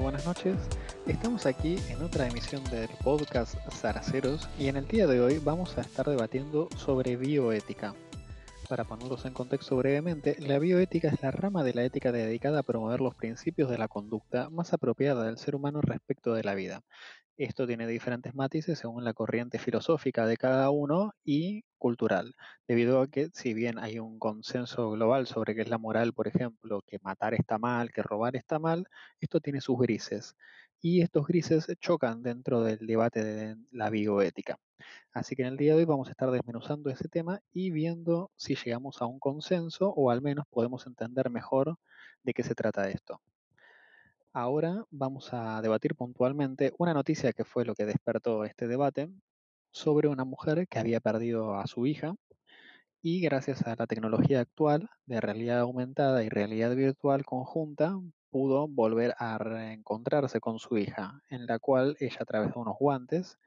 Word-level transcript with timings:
Buenas 0.00 0.24
noches. 0.24 0.56
Estamos 1.06 1.44
aquí 1.44 1.76
en 1.90 2.02
otra 2.02 2.26
emisión 2.26 2.64
del 2.70 2.88
podcast 3.04 3.56
Zaraceros 3.70 4.48
y 4.58 4.68
en 4.68 4.76
el 4.76 4.88
día 4.88 5.06
de 5.06 5.20
hoy 5.20 5.38
vamos 5.38 5.76
a 5.76 5.82
estar 5.82 6.06
debatiendo 6.06 6.68
sobre 6.78 7.16
bioética. 7.16 7.94
Para 8.70 8.84
ponerlos 8.84 9.26
en 9.26 9.34
contexto 9.34 9.76
brevemente, 9.76 10.36
la 10.40 10.58
bioética 10.58 11.08
es 11.08 11.22
la 11.22 11.30
rama 11.30 11.62
de 11.62 11.74
la 11.74 11.84
ética 11.84 12.10
dedicada 12.10 12.60
a 12.60 12.62
promover 12.62 13.02
los 13.02 13.14
principios 13.14 13.68
de 13.68 13.76
la 13.76 13.86
conducta 13.86 14.48
más 14.48 14.72
apropiada 14.72 15.24
del 15.24 15.36
ser 15.36 15.54
humano 15.54 15.82
respecto 15.82 16.32
de 16.32 16.42
la 16.42 16.54
vida. 16.54 16.82
Esto 17.38 17.66
tiene 17.66 17.86
diferentes 17.86 18.34
matices 18.34 18.78
según 18.78 19.04
la 19.04 19.14
corriente 19.14 19.58
filosófica 19.58 20.26
de 20.26 20.36
cada 20.36 20.68
uno 20.68 21.14
y 21.24 21.64
cultural, 21.78 22.34
debido 22.68 23.00
a 23.00 23.08
que 23.08 23.30
si 23.32 23.54
bien 23.54 23.78
hay 23.78 23.98
un 23.98 24.18
consenso 24.18 24.90
global 24.90 25.26
sobre 25.26 25.54
qué 25.54 25.62
es 25.62 25.68
la 25.70 25.78
moral, 25.78 26.12
por 26.12 26.28
ejemplo, 26.28 26.82
que 26.86 26.98
matar 27.02 27.32
está 27.34 27.58
mal, 27.58 27.90
que 27.90 28.02
robar 28.02 28.36
está 28.36 28.58
mal, 28.58 28.86
esto 29.18 29.40
tiene 29.40 29.62
sus 29.62 29.78
grises. 29.78 30.36
Y 30.82 31.00
estos 31.00 31.26
grises 31.26 31.66
chocan 31.80 32.22
dentro 32.22 32.62
del 32.62 32.86
debate 32.86 33.24
de 33.24 33.56
la 33.70 33.88
bioética. 33.88 34.58
Así 35.12 35.34
que 35.34 35.42
en 35.42 35.48
el 35.48 35.56
día 35.56 35.72
de 35.72 35.78
hoy 35.78 35.84
vamos 35.86 36.08
a 36.08 36.10
estar 36.10 36.30
desmenuzando 36.30 36.90
ese 36.90 37.08
tema 37.08 37.40
y 37.52 37.70
viendo 37.70 38.30
si 38.36 38.56
llegamos 38.56 39.00
a 39.00 39.06
un 39.06 39.18
consenso 39.18 39.88
o 39.88 40.10
al 40.10 40.20
menos 40.20 40.44
podemos 40.50 40.86
entender 40.86 41.30
mejor 41.30 41.76
de 42.24 42.34
qué 42.34 42.42
se 42.42 42.54
trata 42.54 42.90
esto. 42.90 43.20
Ahora 44.34 44.86
vamos 44.90 45.34
a 45.34 45.60
debatir 45.60 45.94
puntualmente 45.94 46.72
una 46.78 46.94
noticia 46.94 47.34
que 47.34 47.44
fue 47.44 47.66
lo 47.66 47.74
que 47.74 47.84
despertó 47.84 48.44
este 48.44 48.66
debate 48.66 49.10
sobre 49.72 50.08
una 50.08 50.24
mujer 50.24 50.66
que 50.68 50.78
había 50.78 51.00
perdido 51.00 51.54
a 51.56 51.66
su 51.66 51.84
hija 51.84 52.14
y 53.02 53.20
gracias 53.20 53.62
a 53.66 53.76
la 53.76 53.86
tecnología 53.86 54.40
actual 54.40 54.88
de 55.04 55.20
realidad 55.20 55.60
aumentada 55.60 56.24
y 56.24 56.30
realidad 56.30 56.74
virtual 56.74 57.26
conjunta 57.26 57.98
pudo 58.30 58.68
volver 58.68 59.14
a 59.18 59.36
reencontrarse 59.36 60.40
con 60.40 60.58
su 60.58 60.78
hija, 60.78 61.20
en 61.28 61.44
la 61.46 61.58
cual 61.58 61.96
ella 62.00 62.18
a 62.20 62.24
través 62.24 62.54
de 62.54 62.60
unos 62.60 62.76
guantes 62.78 63.38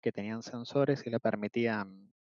que 0.00 0.10
tenían 0.10 0.42
sensores 0.42 1.06
y 1.06 1.10
le 1.10 1.20
permitían 1.20 2.12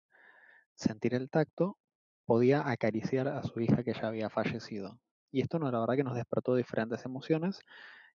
sentir 0.75 1.15
el 1.15 1.29
tacto, 1.31 1.79
podía 2.25 2.69
acariciar 2.69 3.27
a 3.27 3.41
su 3.43 3.61
hija 3.61 3.83
que 3.83 3.93
ya 3.93 4.07
había 4.07 4.29
fallecido. 4.29 4.99
Y 5.31 5.41
esto, 5.41 5.59
no, 5.59 5.71
la 5.71 5.79
verdad 5.79 5.95
que 5.95 6.03
nos 6.03 6.15
despertó 6.15 6.55
diferentes 6.55 7.05
emociones 7.05 7.61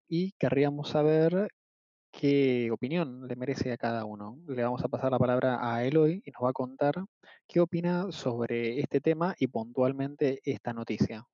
y 0.07 0.33
querríamos 0.33 0.89
saber 0.89 1.49
qué 2.11 2.69
opinión 2.71 3.27
le 3.27 3.35
merece 3.35 3.71
a 3.71 3.77
cada 3.77 4.05
uno. 4.05 4.39
Le 4.47 4.63
vamos 4.63 4.83
a 4.83 4.87
pasar 4.87 5.11
la 5.11 5.19
palabra 5.19 5.59
a 5.61 5.83
Eloy 5.83 6.21
y 6.25 6.31
nos 6.31 6.43
va 6.43 6.49
a 6.49 6.53
contar 6.53 6.95
qué 7.47 7.59
opina 7.59 8.11
sobre 8.11 8.79
este 8.79 9.01
tema 9.01 9.35
y 9.37 9.47
puntualmente 9.47 10.39
esta 10.43 10.73
noticia. 10.73 11.25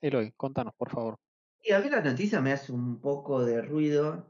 Eloy, 0.00 0.32
contanos, 0.36 0.74
por 0.76 0.90
favor. 0.90 1.16
Y 1.62 1.72
a 1.72 1.80
mí 1.80 1.90
la 1.90 2.00
noticia 2.00 2.40
me 2.40 2.52
hace 2.52 2.72
un 2.72 3.00
poco 3.00 3.44
de 3.44 3.60
ruido 3.60 4.26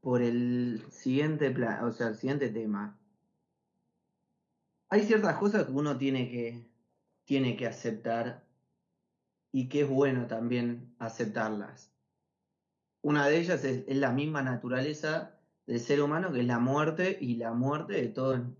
por 0.00 0.22
el 0.22 0.84
siguiente 0.90 1.54
o 1.82 1.92
sea, 1.92 2.08
el 2.08 2.16
siguiente 2.16 2.50
tema. 2.50 2.98
Hay 4.88 5.02
ciertas 5.02 5.36
cosas 5.38 5.64
que 5.64 5.72
uno 5.72 5.96
tiene 5.96 6.28
que, 6.30 6.70
tiene 7.24 7.56
que 7.56 7.66
aceptar 7.66 8.44
y 9.52 9.68
que 9.68 9.82
es 9.82 9.88
bueno 9.88 10.26
también 10.26 10.94
aceptarlas. 10.98 11.95
Una 13.06 13.28
de 13.28 13.38
ellas 13.38 13.62
es, 13.62 13.84
la 13.86 14.10
misma 14.10 14.42
naturaleza 14.42 15.38
del 15.64 15.78
ser 15.78 16.02
humano, 16.02 16.32
que 16.32 16.40
es 16.40 16.46
la 16.46 16.58
muerte 16.58 17.16
y 17.20 17.36
la 17.36 17.52
muerte 17.52 17.92
de 17.92 18.08
todo, 18.08 18.56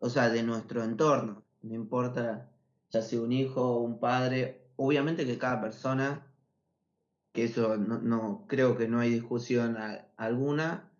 o 0.00 0.10
sea, 0.10 0.28
de 0.28 0.42
nuestro 0.42 0.82
entorno. 0.82 1.44
No 1.62 1.72
importa 1.72 2.50
ya 2.90 3.00
sea 3.00 3.20
un 3.20 3.30
hijo 3.30 3.62
o 3.62 3.82
un 3.82 4.00
padre, 4.00 4.72
obviamente 4.74 5.24
que 5.24 5.38
cada 5.38 5.60
persona 5.60 6.26
que 7.32 7.44
eso 7.44 7.76
no, 7.76 8.46
creo 8.48 8.76
que 8.76 8.88
no 8.88 8.98
hay 8.98 9.10
discusión 9.10 9.76
alguna. 10.16 10.90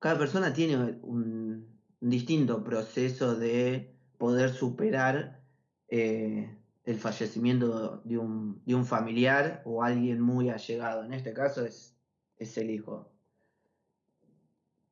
Cada 0.00 0.18
persona 0.18 0.52
tiene 0.52 0.98
un, 1.02 1.78
distinto 2.00 2.64
proceso 2.64 3.36
de 3.36 3.94
poder 4.18 4.50
superar 4.50 5.40
eh, 5.86 6.50
el 6.84 6.98
fallecimiento 6.98 8.02
de 8.04 8.18
un, 8.18 8.62
de 8.64 8.74
un, 8.74 8.84
familiar 8.84 9.62
o 9.64 9.82
alguien 9.82 10.20
muy 10.20 10.50
allegado. 10.50 11.04
En 11.04 11.12
este 11.12 11.32
caso 11.32 11.64
es, 11.64 11.96
es 12.38 12.58
el 12.58 12.70
hijo. 12.70 13.12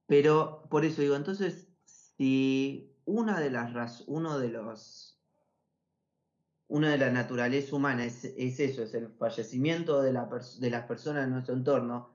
Pero 0.07 0.67
por 0.71 0.85
eso 0.85 1.03
digo, 1.03 1.17
entonces, 1.17 1.69
si 1.85 2.93
una 3.05 3.41
de 3.41 3.51
las 3.51 4.05
uno 4.07 4.39
de 4.39 4.49
los 4.49 5.11
una 6.71 6.91
de 6.91 6.99
la 6.99 7.11
naturaleza 7.11 7.75
humana 7.75 8.05
es, 8.05 8.25
eso, 8.25 8.85
es 8.85 8.95
el 8.95 9.09
fallecimiento 9.09 10.03
de, 10.03 10.13
las 10.13 10.85
personas 10.85 11.25
en 11.25 11.33
nuestro 11.33 11.55
entorno, 11.55 12.15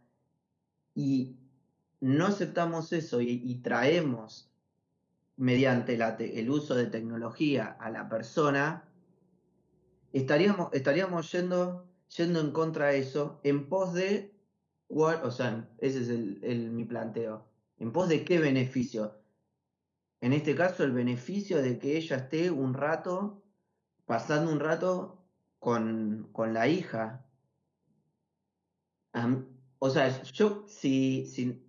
y 0.95 1.35
no 1.99 2.27
aceptamos 2.27 2.93
eso 2.93 3.19
y, 3.19 3.55
traemos 3.61 4.49
mediante 5.35 6.39
el 6.39 6.49
uso 6.49 6.73
de 6.73 6.85
tecnología 6.85 7.75
a 7.79 7.89
la 7.89 8.07
persona, 8.07 8.85
estaríamos, 10.19 10.73
estaríamos 10.73 11.31
yendo, 11.31 11.87
yendo 12.15 12.39
en 12.39 12.51
contra 12.51 12.87
de 12.87 12.99
eso 12.99 13.39
en 13.43 13.67
pos 13.67 13.93
de, 13.93 14.33
o 14.87 15.31
sea, 15.31 15.69
ese 15.79 16.01
es 16.01 16.09
el, 16.09 16.71
mi 16.71 16.85
planteo, 16.85 17.45
en 17.79 17.91
pos 17.91 18.07
de 18.07 18.23
qué 18.23 18.39
beneficio. 18.39 19.19
En 20.21 20.31
este 20.33 20.55
caso, 20.55 20.83
el 20.83 20.93
beneficio 20.93 21.61
de 21.61 21.77
que 21.77 21.97
ella 21.97 22.17
esté 22.17 22.49
un 22.49 22.73
rato 22.73 23.43
pasando 24.05 24.51
un 24.51 24.59
rato 24.59 25.21
con, 25.59 26.31
la 26.53 26.67
hija. 26.67 27.25
o 29.79 29.89
sea, 29.89 30.23
yo 30.23 30.63
si, 30.67 31.25
si, 31.25 31.61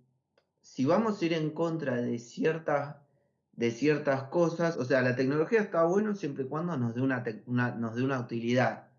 si, 0.61 0.85
vamos 0.85 1.21
a 1.21 1.25
ir 1.25 1.33
en 1.33 1.49
contra 1.49 1.97
de 1.97 2.17
ciertas, 2.17 2.95
de 3.57 3.71
ciertas 3.71 4.23
cosas, 4.25 4.77
o 4.77 4.85
sea, 4.85 5.01
la 5.01 5.15
tecnología 5.15 5.59
está 5.59 5.83
bueno 5.83 6.15
siempre 6.15 6.43
y 6.45 6.47
cuando 6.47 6.77
nos 6.77 6.93
dé 6.93 7.01
una, 7.01 7.23
nos 7.47 7.95
dé 7.95 8.03
una 8.03 8.19
utilidad. 8.19 8.89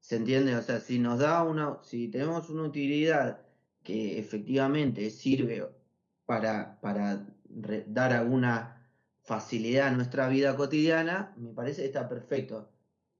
¿Se 0.00 0.16
entiende? 0.16 0.54
O 0.54 0.62
sea, 0.62 0.78
si 0.80 1.00
nos 1.00 1.18
da 1.18 1.42
una, 1.42 1.80
si 1.82 2.08
tenemos 2.08 2.48
una 2.48 2.62
utilidad 2.62 3.40
que 3.82 4.18
efectivamente 4.20 5.10
sirve 5.10 5.68
para, 6.24 6.80
para 6.80 7.26
dar 7.48 8.12
alguna 8.12 8.88
facilidad 9.24 9.88
a 9.88 9.90
nuestra 9.90 10.28
vida 10.28 10.56
cotidiana, 10.56 11.34
me 11.36 11.52
parece 11.52 11.82
que 11.82 11.88
está 11.88 12.08
perfecto. 12.08 12.70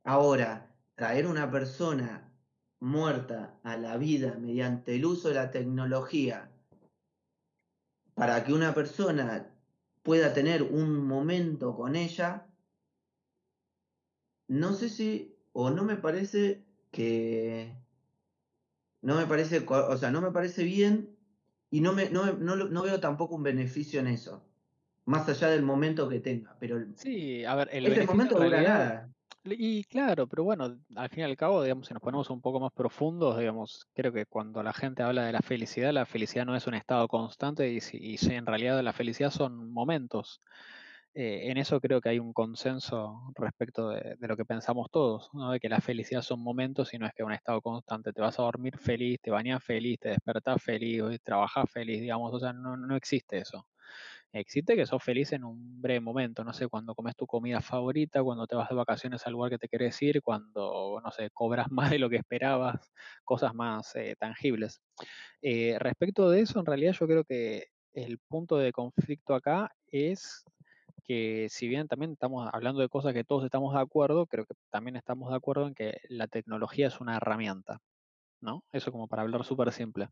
Ahora, 0.04 0.72
traer 0.94 1.26
una 1.26 1.50
persona 1.50 2.32
muerta 2.78 3.58
a 3.64 3.76
la 3.76 3.96
vida 3.96 4.36
mediante 4.38 4.94
el 4.94 5.04
uso 5.04 5.28
de 5.28 5.34
la 5.34 5.50
tecnología 5.50 6.48
para 8.14 8.44
que 8.44 8.52
una 8.52 8.72
persona 8.72 9.55
pueda 10.06 10.32
tener 10.32 10.62
un 10.62 11.04
momento 11.04 11.74
con 11.74 11.96
ella, 11.96 12.46
no 14.46 14.72
sé 14.72 14.88
si, 14.88 15.36
o 15.52 15.70
no 15.70 15.82
me 15.82 15.96
parece 15.96 16.62
que, 16.92 17.74
no 19.02 19.16
me 19.16 19.26
parece, 19.26 19.66
o 19.68 19.96
sea, 19.96 20.12
no 20.12 20.20
me 20.20 20.30
parece 20.30 20.62
bien 20.62 21.16
y 21.72 21.80
no, 21.80 21.92
me, 21.92 22.08
no, 22.08 22.82
veo 22.84 23.00
tampoco 23.00 23.34
un 23.34 23.42
beneficio 23.42 23.98
en 23.98 24.06
eso, 24.06 24.46
más 25.06 25.28
allá 25.28 25.48
del 25.48 25.64
momento 25.64 26.08
que 26.08 26.20
tenga, 26.20 26.56
pero 26.60 26.78
sí, 26.94 27.44
a 27.44 27.56
ver, 27.56 27.68
el 27.72 27.86
ese 27.86 28.06
momento 28.06 28.38
dura 28.38 28.62
nada. 28.62 29.10
Y 29.48 29.84
claro, 29.84 30.26
pero 30.26 30.42
bueno, 30.44 30.76
al 30.96 31.08
fin 31.08 31.20
y 31.20 31.22
al 31.22 31.36
cabo, 31.36 31.62
digamos, 31.62 31.86
si 31.86 31.94
nos 31.94 32.02
ponemos 32.02 32.30
un 32.30 32.40
poco 32.40 32.58
más 32.58 32.72
profundos, 32.72 33.38
digamos, 33.38 33.86
creo 33.94 34.12
que 34.12 34.26
cuando 34.26 34.62
la 34.62 34.72
gente 34.72 35.02
habla 35.02 35.24
de 35.24 35.32
la 35.32 35.40
felicidad, 35.40 35.92
la 35.92 36.06
felicidad 36.06 36.44
no 36.44 36.56
es 36.56 36.66
un 36.66 36.74
estado 36.74 37.06
constante 37.08 37.70
y, 37.70 37.80
si, 37.80 37.98
y 37.98 38.16
en 38.34 38.46
realidad 38.46 38.82
la 38.82 38.92
felicidad 38.92 39.30
son 39.30 39.72
momentos. 39.72 40.40
Eh, 41.14 41.50
en 41.50 41.56
eso 41.58 41.80
creo 41.80 42.00
que 42.00 42.10
hay 42.10 42.18
un 42.18 42.32
consenso 42.32 43.22
respecto 43.36 43.88
de, 43.90 44.16
lo 44.20 44.36
que 44.36 44.44
pensamos 44.44 44.90
todos, 44.90 45.30
de 45.52 45.60
que 45.60 45.68
la 45.68 45.80
felicidad 45.80 46.22
son 46.22 46.40
momentos 46.40 46.92
y 46.92 46.98
no 46.98 47.06
es 47.06 47.14
que 47.14 47.22
un 47.22 47.32
estado 47.32 47.62
constante. 47.62 48.12
Te 48.12 48.20
vas 48.20 48.38
a 48.38 48.42
dormir 48.42 48.78
feliz, 48.78 49.20
te 49.22 49.30
bañas 49.30 49.64
feliz, 49.64 49.98
te 50.00 50.10
despertás 50.10 50.62
feliz, 50.62 51.02
trabajas 51.22 51.70
feliz, 51.70 52.00
digamos, 52.00 52.34
o 52.34 52.40
sea, 52.40 52.52
no, 52.52 52.76
no 52.76 52.96
existe 52.96 53.38
eso. 53.38 53.66
Existe 54.38 54.76
que 54.76 54.84
sos 54.84 55.02
feliz 55.02 55.32
en 55.32 55.44
un 55.44 55.80
breve 55.80 56.00
momento, 56.00 56.44
no 56.44 56.52
sé, 56.52 56.68
cuando 56.68 56.94
comes 56.94 57.16
tu 57.16 57.26
comida 57.26 57.60
favorita, 57.62 58.22
cuando 58.22 58.46
te 58.46 58.54
vas 58.54 58.68
de 58.68 58.74
vacaciones 58.74 59.26
al 59.26 59.32
lugar 59.32 59.50
que 59.50 59.58
te 59.58 59.68
querés 59.68 60.00
ir, 60.02 60.20
cuando, 60.22 61.00
no 61.02 61.10
sé, 61.10 61.30
cobras 61.30 61.68
más 61.70 61.90
de 61.90 61.98
lo 61.98 62.10
que 62.10 62.16
esperabas, 62.16 62.92
cosas 63.24 63.54
más 63.54 63.94
eh, 63.96 64.14
tangibles. 64.18 64.82
Eh, 65.42 65.76
respecto 65.78 66.30
de 66.30 66.40
eso, 66.42 66.60
en 66.60 66.66
realidad 66.66 66.92
yo 66.92 67.06
creo 67.06 67.24
que 67.24 67.68
el 67.94 68.18
punto 68.18 68.58
de 68.58 68.72
conflicto 68.72 69.34
acá 69.34 69.72
es 69.86 70.44
que 71.04 71.48
si 71.50 71.68
bien 71.68 71.88
también 71.88 72.12
estamos 72.12 72.48
hablando 72.52 72.80
de 72.82 72.88
cosas 72.88 73.14
que 73.14 73.24
todos 73.24 73.44
estamos 73.44 73.74
de 73.74 73.80
acuerdo, 73.80 74.26
creo 74.26 74.44
que 74.44 74.54
también 74.70 74.96
estamos 74.96 75.30
de 75.30 75.36
acuerdo 75.36 75.66
en 75.68 75.74
que 75.74 75.98
la 76.08 76.26
tecnología 76.28 76.88
es 76.88 77.00
una 77.00 77.16
herramienta. 77.16 77.80
¿No? 78.46 78.64
Eso 78.72 78.92
como 78.92 79.08
para 79.08 79.22
hablar 79.24 79.44
súper 79.44 79.72
simple. 79.72 80.08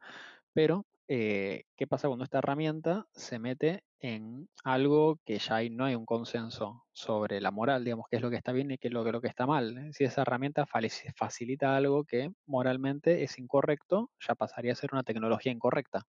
Pero, 0.54 0.86
eh, 1.08 1.64
¿qué 1.76 1.86
pasa 1.86 2.08
cuando 2.08 2.24
esta 2.24 2.38
herramienta 2.38 3.06
se 3.12 3.38
mete 3.38 3.84
en 4.00 4.48
algo 4.64 5.18
que 5.24 5.38
ya 5.38 5.62
no 5.70 5.84
hay 5.86 5.94
un 5.94 6.06
consenso 6.06 6.84
sobre 6.92 7.40
la 7.40 7.50
moral, 7.50 7.84
digamos, 7.84 8.06
qué 8.10 8.16
es 8.16 8.22
lo 8.22 8.30
que 8.30 8.36
está 8.36 8.52
bien 8.52 8.70
y 8.70 8.78
qué 8.78 8.88
es 8.88 8.94
lo, 8.94 9.04
lo 9.10 9.20
que 9.20 9.28
está 9.28 9.46
mal? 9.46 9.92
Si 9.94 10.04
esa 10.04 10.22
herramienta 10.22 10.66
facilita 10.66 11.76
algo 11.76 12.04
que 12.04 12.32
moralmente 12.46 13.24
es 13.24 13.38
incorrecto, 13.38 14.10
ya 14.20 14.34
pasaría 14.34 14.72
a 14.72 14.76
ser 14.76 14.90
una 14.92 15.04
tecnología 15.04 15.52
incorrecta 15.52 16.06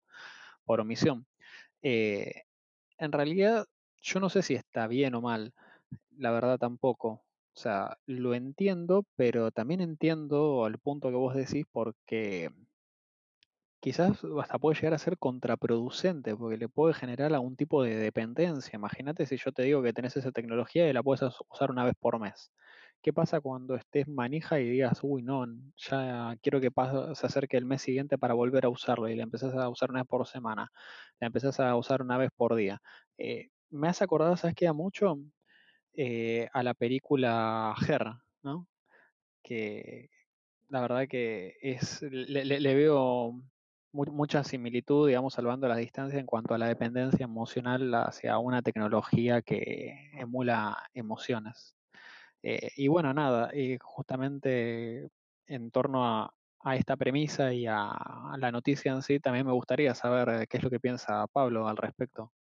por 0.65 0.81
omisión. 0.81 1.27
Eh, 1.83 2.43
en 2.99 3.11
realidad, 3.13 3.67
yo 4.01 4.19
no 4.19 4.29
sé 4.29 4.43
si 4.43 4.55
está 4.55 4.87
bien 4.87 5.15
o 5.15 5.21
mal, 5.21 5.53
la 6.17 6.31
verdad 6.31 6.59
tampoco. 6.59 7.24
O 7.55 7.59
sea, 7.59 7.97
lo 8.05 8.33
entiendo, 8.33 9.05
pero 9.15 9.49
también 9.51 9.79
entiendo 9.81 10.65
al 10.65 10.77
punto 10.77 11.09
que 11.09 11.15
vos 11.15 11.35
decís 11.35 11.65
porque 11.71 12.51
quizás 13.79 14.21
hasta 14.41 14.59
puede 14.59 14.75
llegar 14.75 14.93
a 14.93 14.97
ser 14.97 15.17
contraproducente, 15.17 16.35
porque 16.35 16.57
le 16.57 16.67
puede 16.67 16.93
generar 16.93 17.33
algún 17.33 17.55
tipo 17.55 17.83
de 17.83 17.95
dependencia. 17.95 18.75
Imagínate 18.75 19.25
si 19.25 19.37
yo 19.37 19.51
te 19.51 19.63
digo 19.63 19.83
que 19.83 19.93
tenés 19.93 20.17
esa 20.17 20.31
tecnología 20.31 20.89
y 20.89 20.93
la 20.93 21.03
puedes 21.03 21.21
usar 21.49 21.71
una 21.71 21.85
vez 21.85 21.93
por 21.99 22.19
mes. 22.19 22.51
¿Qué 23.01 23.13
pasa 23.13 23.39
cuando 23.39 23.75
estés 23.75 24.07
manija 24.07 24.59
y 24.59 24.67
digas, 24.69 24.99
uy, 25.03 25.21
no, 25.21 25.45
ya 25.77 26.35
quiero 26.41 26.59
que 26.59 26.71
se 27.13 27.25
acerque 27.27 27.57
el 27.57 27.65
mes 27.65 27.83
siguiente 27.83 28.17
para 28.17 28.33
volver 28.33 28.65
a 28.65 28.69
usarlo 28.69 29.07
y 29.07 29.15
la 29.15 29.23
empezás 29.23 29.53
a 29.53 29.69
usar 29.69 29.91
una 29.91 30.01
vez 30.01 30.07
por 30.09 30.25
semana, 30.27 30.71
la 31.19 31.27
empezás 31.27 31.59
a 31.59 31.75
usar 31.75 32.01
una 32.01 32.17
vez 32.17 32.31
por 32.35 32.55
día? 32.55 32.81
Eh, 33.17 33.49
me 33.69 33.87
has 33.87 34.01
acordado, 34.01 34.35
¿sabes 34.35 34.55
qué? 34.55 34.71
mucho 34.71 35.19
eh, 35.97 36.49
a 36.53 36.63
la 36.63 36.73
película 36.73 37.73
Her, 37.87 38.15
¿no? 38.43 38.67
Que 39.43 40.09
la 40.69 40.81
verdad 40.81 41.07
que 41.07 41.57
es, 41.61 42.01
le, 42.01 42.75
veo 42.75 43.33
mucha 43.91 44.43
similitud, 44.43 45.07
digamos, 45.07 45.33
salvando 45.33 45.67
la 45.67 45.77
distancia 45.77 46.19
en 46.19 46.25
cuanto 46.25 46.53
a 46.53 46.57
la 46.57 46.67
dependencia 46.67 47.23
emocional 47.23 47.93
hacia 47.95 48.37
una 48.39 48.61
tecnología 48.61 49.41
que 49.41 50.11
emula 50.13 50.89
emociones. 50.93 51.75
Eh, 52.43 52.71
y 52.75 52.87
bueno, 52.89 53.13
nada, 53.13 53.55
y 53.55 53.77
justamente 53.81 55.09
en 55.47 55.71
torno 55.71 56.05
a, 56.05 56.33
esta 56.75 56.97
premisa 56.97 57.53
y 57.53 57.67
a, 57.67 58.35
la 58.37 58.51
noticia 58.51 58.91
en 58.91 59.03
sí, 59.03 59.19
también 59.19 59.45
me 59.45 59.53
gustaría 59.53 59.93
saber 59.95 60.47
qué 60.47 60.57
es 60.57 60.63
lo 60.63 60.69
que 60.71 60.79
piensa 60.79 61.27
Pablo 61.27 61.67
al 61.67 61.77
respecto. 61.77 62.33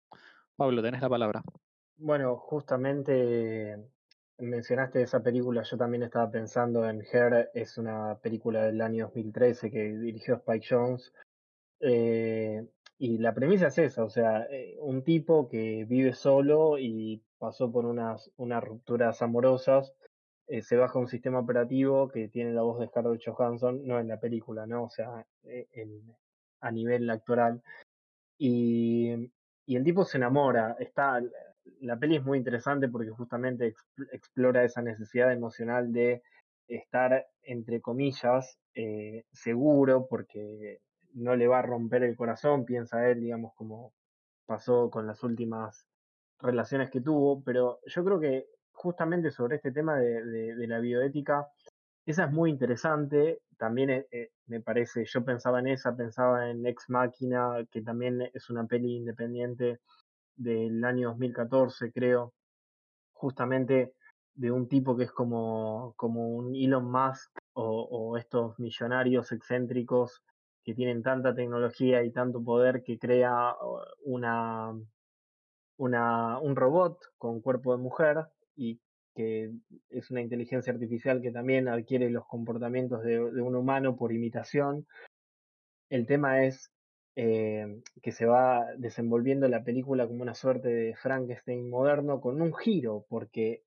Pablo, 0.56 0.82
tenés 0.82 1.02
la 1.02 1.08
palabra. 1.10 1.42
Bueno, 1.96 2.36
justamente 2.36 3.76
mencionaste 4.38 5.02
esa 5.02 5.22
película, 5.22 5.62
yo 5.62 5.76
también 5.76 6.02
estaba 6.02 6.30
pensando 6.30 6.88
en 6.88 7.02
Her, 7.02 7.50
es 7.54 7.78
una 7.78 8.18
película 8.20 8.64
del 8.64 8.80
año 8.80 9.06
2013 9.06 9.70
que 9.70 9.96
dirigió 9.96 10.34
Spike 10.36 10.66
Jones. 10.68 11.12
Eh, 11.80 12.66
y 12.98 13.18
la 13.18 13.34
premisa 13.34 13.68
es 13.68 13.78
esa, 13.78 14.04
o 14.04 14.10
sea, 14.10 14.46
eh, 14.50 14.76
un 14.80 15.04
tipo 15.04 15.48
que 15.48 15.84
vive 15.84 16.14
solo 16.14 16.78
y 16.78 17.22
pasó 17.38 17.70
por 17.70 17.84
unas, 17.84 18.30
unas 18.36 18.62
rupturas 18.64 19.22
amorosas, 19.22 19.92
eh, 20.48 20.62
se 20.62 20.76
baja 20.76 20.98
un 20.98 21.08
sistema 21.08 21.40
operativo 21.40 22.08
que 22.08 22.28
tiene 22.28 22.52
la 22.52 22.62
voz 22.62 22.80
de 22.80 22.88
Scarlett 22.88 23.22
Johansson, 23.24 23.86
no 23.86 24.00
en 24.00 24.08
la 24.08 24.20
película, 24.20 24.66
¿no? 24.66 24.84
O 24.84 24.90
sea, 24.90 25.24
a 26.60 26.70
nivel 26.72 27.08
actoral. 27.10 27.62
Y, 28.38 29.30
y 29.66 29.76
el 29.76 29.84
tipo 29.84 30.04
se 30.04 30.18
enamora, 30.18 30.76
está, 30.80 31.20
la 31.84 31.98
peli 31.98 32.16
es 32.16 32.24
muy 32.24 32.38
interesante 32.38 32.88
porque 32.88 33.10
justamente 33.10 33.74
explora 34.12 34.64
esa 34.64 34.80
necesidad 34.80 35.32
emocional 35.32 35.92
de 35.92 36.22
estar, 36.66 37.26
entre 37.42 37.80
comillas, 37.82 38.58
eh, 38.74 39.24
seguro 39.32 40.06
porque 40.08 40.80
no 41.12 41.36
le 41.36 41.46
va 41.46 41.58
a 41.58 41.62
romper 41.62 42.02
el 42.02 42.16
corazón, 42.16 42.64
piensa 42.64 43.08
él, 43.08 43.20
digamos, 43.20 43.52
como 43.54 43.92
pasó 44.46 44.90
con 44.90 45.06
las 45.06 45.22
últimas 45.22 45.86
relaciones 46.40 46.90
que 46.90 47.02
tuvo, 47.02 47.42
pero 47.42 47.80
yo 47.86 48.04
creo 48.04 48.18
que 48.18 48.46
justamente 48.72 49.30
sobre 49.30 49.56
este 49.56 49.70
tema 49.70 49.98
de, 49.98 50.66
la 50.66 50.80
bioética, 50.80 51.46
esa 52.06 52.24
es 52.24 52.32
muy 52.32 52.50
interesante, 52.50 53.42
también 53.58 53.90
eh, 53.90 54.06
eh, 54.10 54.30
me 54.46 54.60
parece, 54.60 55.04
yo 55.04 55.24
pensaba 55.24 55.60
en 55.60 55.68
esa, 55.68 55.94
pensaba 55.94 56.50
en 56.50 56.66
Ex 56.66 56.88
Máquina, 56.88 57.64
que 57.70 57.82
también 57.82 58.22
es 58.32 58.48
una 58.50 58.66
peli 58.66 58.96
independiente 58.96 59.80
del 60.36 60.84
año 60.84 61.08
2014, 61.10 61.92
creo, 61.92 62.32
justamente 63.12 63.94
de 64.34 64.50
un 64.50 64.68
tipo 64.68 64.96
que 64.96 65.04
es 65.04 65.12
como, 65.12 65.94
como 65.96 66.28
un 66.28 66.54
Elon 66.54 66.90
Musk 66.90 67.30
o, 67.54 68.16
estos 68.18 68.58
millonarios 68.58 69.30
excéntricos 69.32 70.22
que 70.64 70.74
tienen 70.74 71.02
tanta 71.02 71.34
tecnología 71.34 72.02
y 72.02 72.10
tanto 72.10 72.42
poder 72.42 72.82
que 72.82 72.98
crea 72.98 73.54
una, 74.04 74.72
una, 75.76 76.38
un 76.40 76.56
robot 76.56 76.98
con 77.16 77.40
cuerpo 77.40 77.76
de 77.76 77.82
mujer 77.82 78.26
y 78.56 78.80
que 79.14 79.52
es 79.90 80.10
una 80.10 80.22
inteligencia 80.22 80.72
artificial 80.72 81.20
que 81.22 81.30
también 81.30 81.68
adquiere 81.68 82.10
los 82.10 82.26
comportamientos 82.26 83.04
de 83.04 83.20
un 83.20 83.54
humano 83.54 83.94
por 83.94 84.12
imitación. 84.12 84.86
El 85.88 86.06
tema 86.06 86.44
es 86.44 86.73
eh, 87.16 87.80
que 88.02 88.12
se 88.12 88.26
va 88.26 88.66
desenvolviendo 88.76 89.48
la 89.48 89.62
película 89.62 90.06
como 90.06 90.22
una 90.22 90.34
suerte 90.34 90.68
de 90.68 90.96
Frankenstein 90.96 91.68
moderno 91.70 92.20
con 92.20 92.42
un 92.42 92.54
giro, 92.54 93.06
porque 93.08 93.62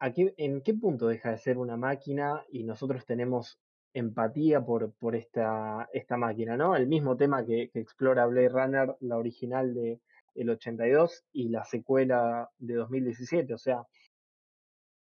¿en 0.00 0.60
qué 0.60 0.74
punto 0.74 1.08
deja 1.08 1.30
de 1.30 1.38
ser 1.38 1.56
una 1.56 1.76
máquina 1.76 2.44
y 2.50 2.64
nosotros 2.64 3.06
tenemos 3.06 3.58
empatía 3.94 4.60
por, 4.60 4.92
por 4.94 5.14
esta, 5.16 5.88
esta 5.92 6.16
máquina, 6.16 6.56
¿no? 6.56 6.76
El 6.76 6.88
mismo 6.88 7.16
tema 7.16 7.44
que, 7.44 7.70
explora 7.74 8.26
Blade 8.26 8.48
Runner, 8.48 8.96
la 9.00 9.16
original 9.16 9.72
de 9.72 10.00
el 10.34 10.50
82 10.50 11.24
y 11.32 11.48
la 11.48 11.64
secuela 11.64 12.50
de 12.58 12.74
2017, 12.74 13.54
o 13.54 13.58
sea, 13.58 13.86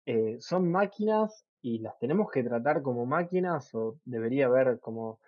eh, 0.08 0.38
son 0.40 0.70
máquinas 0.72 1.46
y 1.62 1.78
las 1.80 1.98
tenemos 2.00 2.32
que 2.32 2.44
tratar 2.44 2.82
como 2.82 3.06
máquinas 3.06 3.74
o 3.76 4.00
debería 4.04 4.48
haber 4.48 4.80
como 4.80 5.20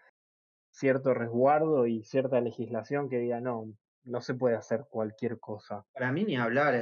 cierto 0.73 1.13
resguardo 1.13 1.87
y 1.87 2.03
cierta 2.03 2.41
legislación 2.41 3.09
que 3.09 3.19
diga, 3.19 3.39
no, 3.39 3.73
no 4.03 4.21
se 4.21 4.33
puede 4.33 4.55
hacer 4.55 4.85
cualquier 4.89 5.39
cosa. 5.39 5.85
Para 5.93 6.11
mí 6.11 6.25
ni 6.25 6.35
hablar 6.35 6.73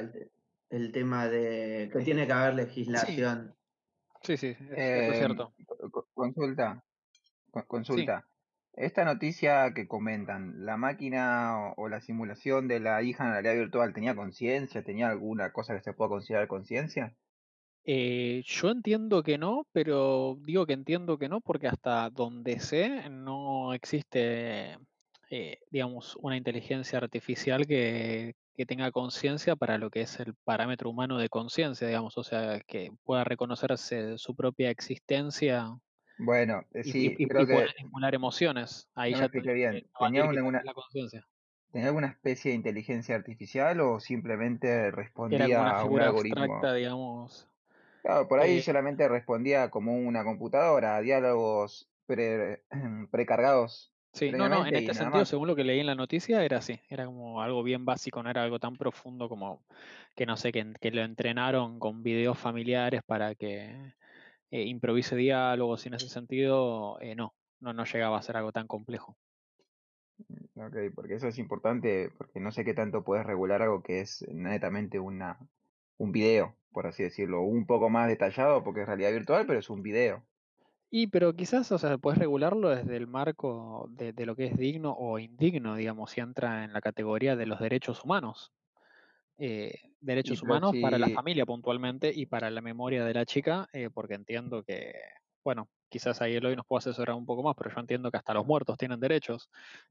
el, 0.69 0.91
tema 0.91 1.27
de 1.27 1.89
que 1.91 1.99
tiene 1.99 2.25
que 2.25 2.33
haber 2.33 2.55
legislación. 2.55 3.53
Sí, 4.23 4.37
sí, 4.37 4.47
es, 4.47 4.77
em, 4.77 5.13
cierto. 5.13 5.53
Consulta, 6.13 6.83
consulta. 7.67 8.25
Esta 8.73 9.03
noticia 9.03 9.73
que 9.73 9.87
comentan, 9.87 10.65
¿la 10.65 10.77
máquina 10.77 11.73
o, 11.75 11.89
la 11.89 11.99
simulación 11.99 12.69
de 12.69 12.79
la 12.79 13.01
hija 13.01 13.25
en 13.25 13.31
la 13.31 13.41
realidad 13.41 13.63
virtual 13.63 13.93
tenía 13.93 14.15
conciencia? 14.15 14.83
¿Tenía 14.83 15.09
alguna 15.09 15.51
cosa 15.51 15.75
que 15.75 15.81
se 15.81 15.91
pueda 15.91 16.09
considerar 16.09 16.47
conciencia? 16.47 17.13
Eh, 17.83 18.43
yo 18.45 18.69
entiendo 18.69 19.23
que 19.23 19.37
no, 19.37 19.65
pero 19.71 20.37
digo 20.41 20.65
que 20.65 20.73
entiendo 20.73 21.17
que 21.17 21.29
no 21.29 21.41
porque 21.41 21.67
hasta 21.67 22.09
donde 22.11 22.59
sé 22.59 23.09
no 23.09 23.73
existe, 23.73 24.77
eh, 25.31 25.59
digamos, 25.71 26.15
una 26.21 26.37
inteligencia 26.37 26.99
artificial 26.99 27.65
que, 27.65 28.35
tenga 28.67 28.91
conciencia 28.91 29.55
para 29.55 29.79
lo 29.79 29.89
que 29.89 30.01
es 30.01 30.19
el 30.19 30.35
parámetro 30.43 30.91
humano 30.91 31.17
de 31.17 31.29
conciencia, 31.29 31.87
digamos, 31.87 32.15
o 32.19 32.23
sea, 32.23 32.59
que 32.67 32.91
pueda 33.03 33.23
reconocerse 33.23 34.19
su 34.19 34.35
propia 34.35 34.69
existencia 34.69 35.79
Bueno, 36.19 36.61
eh, 36.71 36.83
sí, 36.83 37.15
y, 37.17 37.25
creo 37.25 37.47
que 37.47 37.63
estimular 37.63 38.13
emociones. 38.13 38.87
Ahí 38.93 39.15
ya 39.15 39.29
bien. 39.29 39.83
¿Tenía 39.99 40.31
la 40.31 40.73
conciencia. 40.75 41.27
¿Tenía 41.71 41.87
alguna 41.87 42.07
especie 42.09 42.51
de 42.51 42.57
inteligencia 42.57 43.15
artificial 43.15 43.79
o 43.79 43.99
simplemente 43.99 44.91
respondía 44.91 45.79
a 45.79 45.83
un 45.85 45.99
algoritmo? 45.99 46.61
digamos, 46.75 47.50
Claro, 48.01 48.27
por 48.27 48.39
ahí 48.39 48.61
solamente 48.61 49.07
respondía 49.07 49.69
como 49.69 49.95
una 49.95 50.23
computadora, 50.23 50.95
a 50.95 51.01
diálogos 51.01 51.87
precargados. 53.11 53.93
Sí, 54.13 54.31
no, 54.31 54.49
no, 54.49 54.65
en 54.65 54.75
este 54.75 54.93
sentido, 54.93 55.23
según 55.23 55.47
lo 55.47 55.55
que 55.55 55.63
leí 55.63 55.79
en 55.79 55.85
la 55.85 55.95
noticia, 55.95 56.43
era 56.43 56.57
así, 56.57 56.81
era 56.89 57.05
como 57.05 57.41
algo 57.41 57.63
bien 57.63 57.85
básico, 57.85 58.21
no 58.21 58.29
era 58.29 58.43
algo 58.43 58.59
tan 58.59 58.75
profundo 58.75 59.29
como 59.29 59.63
que 60.15 60.25
no 60.25 60.35
sé, 60.35 60.51
que, 60.51 60.73
que 60.81 60.91
lo 60.91 61.01
entrenaron 61.01 61.79
con 61.79 62.03
videos 62.03 62.37
familiares 62.37 63.01
para 63.03 63.35
que 63.35 63.93
eh, 64.51 64.63
improvise 64.63 65.15
diálogos 65.15 65.85
y 65.85 65.87
en 65.89 65.93
ese 65.95 66.09
sentido, 66.09 66.99
eh, 66.99 67.15
no, 67.15 67.33
no, 67.61 67.73
no 67.73 67.85
llegaba 67.85 68.17
a 68.17 68.21
ser 68.21 68.35
algo 68.35 68.51
tan 68.51 68.67
complejo. 68.67 69.15
Mm, 70.27 70.59
ok, 70.59 70.75
porque 70.93 71.15
eso 71.15 71.27
es 71.29 71.37
importante, 71.37 72.11
porque 72.17 72.39
no 72.39 72.51
sé 72.51 72.65
qué 72.65 72.73
tanto 72.73 73.03
puedes 73.03 73.25
regular 73.25 73.61
algo 73.61 73.81
que 73.81 74.01
es 74.01 74.25
netamente 74.27 74.99
una, 74.99 75.39
un 76.01 76.11
video, 76.11 76.55
por 76.71 76.87
así 76.87 77.03
decirlo, 77.03 77.41
un 77.43 77.67
poco 77.67 77.89
más 77.89 78.07
detallado 78.07 78.63
porque 78.63 78.81
es 78.81 78.87
realidad 78.87 79.11
virtual, 79.11 79.45
pero 79.45 79.59
es 79.59 79.69
un 79.69 79.83
video. 79.83 80.23
Y 80.89 81.07
pero 81.07 81.33
quizás, 81.33 81.71
o 81.71 81.77
sea, 81.77 81.97
puedes 81.99 82.17
regularlo 82.17 82.69
desde 82.69 82.97
el 82.97 83.07
marco 83.07 83.87
de, 83.91 84.13
lo 84.25 84.35
que 84.35 84.47
es 84.47 84.57
digno 84.57 84.93
o 84.97 85.19
indigno, 85.19 85.75
digamos, 85.75 86.11
si 86.11 86.19
entra 86.19 86.65
en 86.65 86.73
la 86.73 86.81
categoría 86.81 87.35
de 87.35 87.45
los 87.45 87.59
derechos 87.59 88.03
humanos. 88.03 88.51
Eh, 89.37 89.73
derechos 90.01 90.41
humanos 90.41 90.73
para 90.81 90.97
la 90.97 91.09
familia 91.09 91.45
puntualmente 91.45 92.11
y 92.13 92.25
para 92.25 92.49
la 92.49 92.61
memoria 92.61 93.05
de 93.05 93.13
la 93.13 93.25
chica, 93.25 93.69
eh, 93.71 93.89
porque 93.93 94.15
entiendo 94.15 94.63
que 94.63 94.93
bueno, 95.43 95.69
quizás 95.89 96.21
ahí 96.21 96.35
Eloy 96.35 96.55
nos 96.55 96.65
pueda 96.65 96.79
asesorar 96.79 97.15
un 97.15 97.25
poco 97.25 97.43
más, 97.43 97.55
pero 97.57 97.69
yo 97.73 97.79
entiendo 97.79 98.11
que 98.11 98.17
hasta 98.17 98.33
los 98.33 98.45
muertos 98.45 98.77
tienen 98.77 98.99
derechos. 98.99 99.49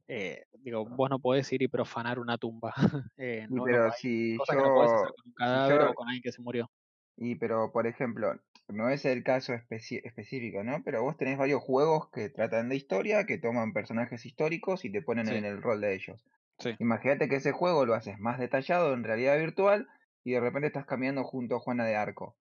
Eh, 0.08 0.44
digo, 0.58 0.86
vos 0.86 1.10
no 1.10 1.18
podés 1.20 1.52
ir 1.52 1.62
y 1.62 1.68
profanar 1.68 2.18
una 2.18 2.38
tumba. 2.38 2.74
Eh, 3.16 3.46
no, 3.48 3.68
no, 3.68 3.78
pero 3.78 3.90
hay 3.90 3.90
si 3.90 4.36
cosas 4.36 4.56
que 4.56 4.62
no 4.62 4.70
podés 4.72 4.94
hacer 4.94 5.08
yo, 5.08 5.14
con 5.14 5.26
un 5.28 5.34
cadáver 5.34 5.82
yo, 5.82 5.90
o 5.90 5.94
con 5.94 6.08
alguien 6.08 6.22
que 6.22 6.32
se 6.32 6.40
murió. 6.42 6.70
y 7.16 7.36
pero 7.36 7.70
por 7.70 7.86
ejemplo, 7.86 8.40
no 8.68 8.88
es 8.90 9.04
el 9.04 9.22
caso 9.22 9.54
específico, 9.54 10.64
¿no? 10.64 10.82
Pero 10.84 11.02
vos 11.02 11.16
tenés 11.16 11.38
varios 11.38 11.62
juegos 11.62 12.10
que 12.10 12.28
tratan 12.30 12.68
de 12.68 12.74
historia, 12.76 13.26
que 13.26 13.38
toman 13.38 13.72
personajes 13.72 14.26
históricos 14.26 14.84
y 14.84 14.90
te 14.90 15.02
ponen 15.02 15.28
Sí, 15.28 15.34
en 15.36 15.44
el 15.44 15.62
rol 15.62 15.80
de 15.80 15.94
ellos. 15.94 16.24
sí. 16.58 16.78
Imagínate 16.78 17.28
que 17.28 17.36
ese 17.36 17.52
juego 17.52 17.86
lo 17.86 17.94
haces 17.94 18.18
más 18.18 18.38
detallado 18.40 18.94
en 18.94 19.04
realidad 19.04 19.38
virtual 19.38 19.88
y 20.24 20.32
de 20.32 20.40
repente 20.40 20.68
estás 20.68 20.86
cambiando 20.86 21.24
junto 21.24 21.56
a 21.56 21.60
Juana 21.60 21.86
de 21.86 21.96
Arco. 21.96 22.38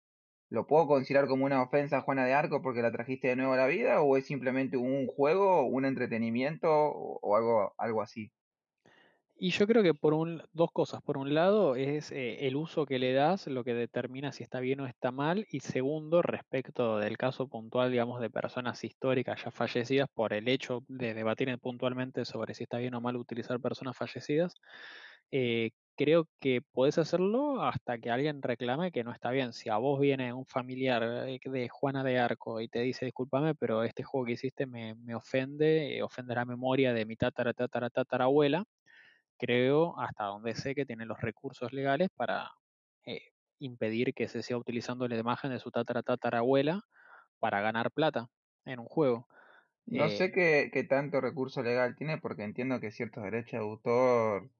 ¿Lo 0.50 0.66
puedo 0.66 0.88
considerar 0.88 1.28
como 1.28 1.44
una 1.44 1.62
ofensa 1.62 1.98
a 1.98 2.00
Juana 2.02 2.24
de 2.24 2.34
Arco 2.34 2.60
porque 2.60 2.82
la 2.82 2.90
trajiste 2.90 3.28
de 3.28 3.36
nuevo 3.36 3.52
a 3.52 3.56
la 3.56 3.68
vida 3.68 4.02
o 4.02 4.16
es 4.16 4.26
simplemente 4.26 4.76
un 4.76 5.06
juego, 5.06 5.62
un 5.62 5.84
entretenimiento 5.84 6.68
o, 6.70 7.36
algo, 7.36 7.72
algo 7.78 8.02
así? 8.02 8.32
Y 9.38 9.52
yo 9.52 9.68
creo 9.68 9.84
que 9.84 9.94
por 9.94 10.12
un, 10.12 10.42
dos 10.52 10.72
cosas. 10.72 11.02
Por 11.02 11.16
un 11.16 11.34
lado 11.34 11.76
es 11.76 12.10
eh, 12.10 12.48
el 12.48 12.56
uso 12.56 12.84
que 12.84 12.98
le 12.98 13.12
das 13.12 13.46
lo 13.46 13.62
que 13.62 13.74
determina 13.74 14.32
si 14.32 14.42
está 14.42 14.58
bien 14.58 14.80
o 14.80 14.86
está 14.86 15.12
mal. 15.12 15.46
Y 15.50 15.60
segundo, 15.60 16.20
respecto 16.20 16.98
del 16.98 17.16
caso 17.16 17.46
puntual, 17.48 17.92
digamos, 17.92 18.20
de 18.20 18.28
personas 18.28 18.82
históricas 18.82 19.42
ya 19.44 19.52
fallecidas, 19.52 20.10
por 20.12 20.32
el 20.32 20.48
hecho 20.48 20.84
de 20.88 21.14
debatir 21.14 21.56
puntualmente 21.58 22.24
sobre 22.24 22.54
si 22.54 22.64
está 22.64 22.78
bien 22.78 22.94
o 22.94 23.00
mal 23.00 23.16
utilizar 23.16 23.58
personas 23.60 23.96
fallecidas, 23.96 24.56
eh, 25.30 25.70
creo 26.00 26.26
que 26.40 26.62
podés 26.62 26.96
hacerlo 26.96 27.62
hasta 27.62 27.98
que 27.98 28.10
alguien 28.10 28.40
reclame 28.40 28.90
que 28.90 29.04
no 29.04 29.12
está 29.12 29.30
bien. 29.32 29.52
Si 29.52 29.68
a 29.68 29.76
vos 29.76 30.00
viene 30.00 30.32
un 30.32 30.46
familiar 30.46 31.02
eh, 31.28 31.38
de 31.44 31.68
Juana 31.68 32.02
de 32.02 32.18
Arco 32.18 32.62
y 32.62 32.68
te 32.68 32.78
dice, 32.80 33.04
discúlpame, 33.04 33.54
pero 33.54 33.82
este 33.84 34.02
juego 34.02 34.24
que 34.24 34.32
hiciste 34.32 34.64
me, 34.64 34.94
me 34.94 35.14
ofende, 35.14 35.98
eh, 35.98 36.02
ofende 36.02 36.34
la 36.34 36.46
memoria 36.46 36.94
de 36.94 37.04
mi 37.04 37.16
tatara, 37.16 37.52
tatara, 37.52 37.90
tatarabuela 37.90 38.64
creo, 39.38 40.00
hasta 40.00 40.24
donde 40.24 40.54
sé 40.54 40.74
que 40.74 40.86
tiene 40.86 41.04
los 41.04 41.20
recursos 41.20 41.70
legales 41.74 42.08
para 42.16 42.50
eh, 43.04 43.20
impedir 43.58 44.14
que 44.14 44.26
se 44.26 44.42
siga 44.42 44.58
utilizando 44.58 45.06
la 45.06 45.18
imagen 45.18 45.50
de 45.50 45.58
su 45.58 45.70
tatara 45.70 46.02
tatarabuela 46.02 46.80
para 47.40 47.60
ganar 47.60 47.90
plata 47.90 48.30
en 48.64 48.80
un 48.80 48.86
juego. 48.86 49.28
No 49.86 50.08
sé 50.08 50.32
qué, 50.32 50.70
qué 50.72 50.82
tanto 50.84 51.20
recurso 51.20 51.62
legal 51.62 51.94
tiene 51.94 52.16
porque 52.16 52.44
entiendo 52.44 52.80
que 52.80 52.90
ciertos 52.90 53.22
derechos 53.22 53.52
de 53.52 53.58
autor, 53.58 54.50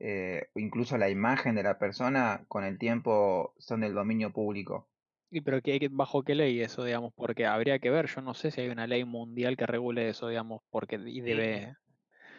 eh, 0.00 0.50
o 0.54 0.58
incluso 0.60 0.98
la 0.98 1.10
imagen 1.10 1.54
de 1.54 1.62
la 1.62 1.78
persona, 1.78 2.44
con 2.48 2.64
el 2.64 2.78
tiempo 2.78 3.54
son 3.58 3.80
del 3.80 3.94
dominio 3.94 4.32
público. 4.32 4.90
y 5.30 5.40
pero 5.40 5.60
¿qué, 5.62 5.88
bajo 5.90 6.22
qué 6.24 6.34
ley 6.34 6.60
eso, 6.60 6.84
digamos? 6.84 7.12
Porque 7.14 7.46
habría 7.46 7.78
que 7.78 7.90
ver, 7.90 8.06
yo 8.06 8.22
no 8.22 8.34
sé 8.34 8.50
si 8.50 8.60
hay 8.60 8.68
una 8.68 8.86
ley 8.86 9.04
mundial 9.04 9.56
que 9.56 9.66
regule 9.66 10.08
eso, 10.08 10.28
digamos, 10.28 10.62
porque 10.70 10.96
y 11.04 11.20
debe... 11.20 11.76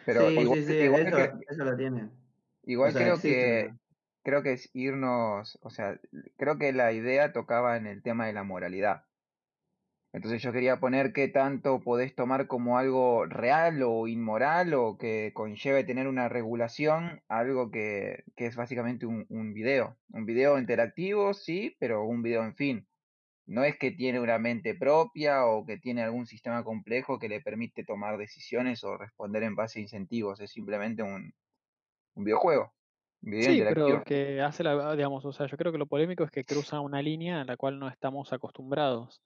Pero 0.04 0.32
sí, 0.34 0.34
igual, 0.34 0.58
sí, 0.64 0.64
sí, 0.64 0.74
igual, 0.78 1.06
eso, 1.06 1.16
cre- 1.16 1.44
eso 1.48 1.64
lo 1.64 1.76
tiene. 1.76 2.10
O 2.82 2.90
igual 2.90 2.90
sea, 2.90 3.06
creo 3.06 3.20
existe 3.20 3.46
que 3.46 3.74
creo 4.22 4.42
que 4.42 4.52
es 4.52 4.70
irnos, 4.74 5.58
o 5.62 5.70
sea, 5.70 6.00
creo 6.36 6.58
que 6.58 6.72
la 6.72 6.92
idea 6.92 7.32
tocaba 7.32 7.76
en 7.76 7.86
el 7.86 8.02
tema 8.02 8.26
de 8.26 8.32
la 8.34 8.44
moralidad. 8.44 9.07
Entonces 10.12 10.42
yo 10.42 10.52
quería 10.52 10.80
poner 10.80 11.12
qué 11.12 11.28
tanto 11.28 11.80
podés 11.80 12.14
tomar 12.14 12.46
como 12.46 12.78
algo 12.78 13.26
real 13.26 13.82
o 13.82 14.08
inmoral 14.08 14.72
o 14.74 14.96
que 14.96 15.32
conlleve 15.34 15.84
tener 15.84 16.08
una 16.08 16.28
regulación, 16.28 17.20
algo 17.28 17.70
que, 17.70 18.24
que 18.34 18.46
es 18.46 18.56
básicamente 18.56 19.04
un, 19.04 19.26
un 19.28 19.52
video. 19.52 19.98
Un 20.10 20.24
video 20.24 20.58
interactivo, 20.58 21.34
sí, 21.34 21.76
pero 21.78 22.04
un 22.04 22.22
video 22.22 22.42
en 22.44 22.54
fin. 22.56 22.88
No 23.46 23.64
es 23.64 23.78
que 23.78 23.90
tiene 23.90 24.20
una 24.20 24.38
mente 24.38 24.74
propia 24.74 25.46
o 25.46 25.64
que 25.64 25.78
tiene 25.78 26.02
algún 26.02 26.26
sistema 26.26 26.64
complejo 26.64 27.18
que 27.18 27.28
le 27.28 27.40
permite 27.40 27.84
tomar 27.84 28.18
decisiones 28.18 28.84
o 28.84 28.96
responder 28.96 29.42
en 29.42 29.56
base 29.56 29.78
a 29.78 29.82
incentivos. 29.82 30.40
Es 30.40 30.50
simplemente 30.50 31.02
un, 31.02 31.32
un 32.14 32.24
videojuego, 32.24 32.74
un 33.22 33.30
video 33.30 33.50
Sí, 33.50 33.62
pero 33.62 34.04
que 34.04 34.40
hace 34.42 34.64
la, 34.64 34.94
digamos, 34.94 35.24
o 35.24 35.32
sea, 35.32 35.46
yo 35.46 35.56
creo 35.56 35.72
que 35.72 35.78
lo 35.78 35.86
polémico 35.86 36.24
es 36.24 36.30
que 36.30 36.44
cruza 36.44 36.80
una 36.80 37.00
línea 37.00 37.40
a 37.40 37.44
la 37.44 37.56
cual 37.56 37.78
no 37.78 37.88
estamos 37.88 38.32
acostumbrados. 38.32 39.22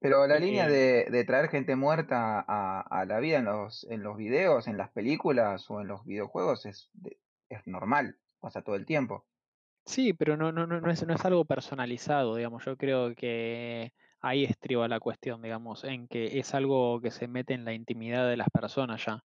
Pero 0.00 0.26
la 0.26 0.38
línea 0.38 0.66
Eh, 0.66 0.70
de, 0.70 1.10
de 1.10 1.24
traer 1.24 1.48
gente 1.50 1.74
muerta 1.76 2.44
a, 2.46 2.80
a 2.80 3.04
la 3.04 3.18
vida 3.20 3.38
en 3.38 3.46
los, 3.46 3.84
en 3.90 4.02
los 4.02 4.16
videos, 4.16 4.68
en 4.68 4.76
las 4.76 4.90
películas 4.92 5.70
o 5.70 5.80
en 5.80 5.88
los 5.88 6.04
videojuegos 6.04 6.66
es, 6.66 6.90
es 7.48 7.66
normal, 7.66 8.18
pasa 8.40 8.62
todo 8.62 8.76
el 8.76 8.86
tiempo. 8.86 9.26
Sí, 9.84 10.12
pero 10.12 10.36
no, 10.36 10.52
no, 10.52 10.66
no, 10.66 10.90
es, 10.90 11.06
no 11.06 11.14
es 11.14 11.24
algo 11.24 11.46
personalizado, 11.46 12.36
digamos. 12.36 12.64
Yo 12.64 12.76
creo 12.76 13.14
que 13.14 13.94
ahí 14.20 14.44
estriba 14.44 14.86
la 14.86 15.00
cuestión, 15.00 15.40
digamos, 15.40 15.82
en 15.84 16.08
que 16.08 16.38
es 16.38 16.54
algo 16.54 17.00
que 17.00 17.10
se 17.10 17.26
mete 17.26 17.54
en 17.54 17.64
la 17.64 17.72
intimidad 17.72 18.28
de 18.28 18.36
las 18.36 18.50
personas 18.50 19.04
ya. 19.06 19.24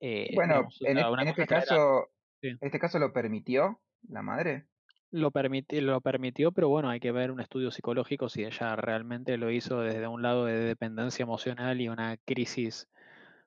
Eh, 0.00 0.30
Bueno, 0.34 0.54
digamos, 0.54 0.80
en, 0.82 0.98
en 0.98 1.28
este 1.28 1.46
caso, 1.46 2.08
sí, 2.40 2.50
este 2.60 2.78
caso 2.78 2.98
lo 3.00 3.12
permitió 3.12 3.82
la 4.08 4.22
madre. 4.22 4.68
Lo 5.12 5.30
permiti- 5.30 5.80
lo 5.80 6.00
permitió, 6.00 6.52
pero 6.52 6.68
bueno, 6.68 6.88
hay 6.90 7.00
que 7.00 7.12
ver 7.12 7.30
un 7.30 7.40
estudio 7.40 7.70
psicológico 7.70 8.28
si 8.28 8.44
ella 8.44 8.76
realmente 8.76 9.36
lo 9.38 9.50
hizo 9.50 9.80
desde 9.80 10.08
un 10.08 10.22
lado 10.22 10.46
de 10.46 10.54
dependencia 10.58 11.22
emocional 11.22 11.80
y 11.80 11.88
una 11.88 12.16
crisis 12.16 12.88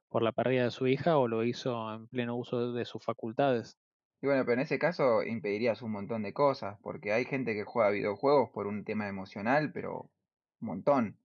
por 0.09 0.23
la 0.23 0.31
pérdida 0.31 0.65
de 0.65 0.71
su 0.71 0.87
hija 0.87 1.17
o 1.17 1.27
lo 1.27 1.43
hizo 1.43 1.93
en 1.93 2.07
pleno 2.07 2.35
uso 2.37 2.73
de 2.73 2.85
sus 2.85 3.03
facultades. 3.03 3.77
Y 4.21 4.27
bueno, 4.27 4.43
pero 4.45 4.53
en 4.53 4.59
ese 4.61 4.79
caso 4.79 5.23
impedirías 5.23 5.81
un 5.81 5.91
montón 5.91 6.23
de 6.23 6.33
cosas, 6.33 6.79
porque 6.81 7.11
hay 7.13 7.25
gente 7.25 7.53
que 7.53 7.63
juega 7.63 7.91
videojuegos 7.91 8.49
por 8.51 8.67
un 8.67 8.83
tema 8.83 9.07
emocional, 9.07 9.71
pero 9.73 10.11
un 10.61 10.67
montón. 10.67 11.19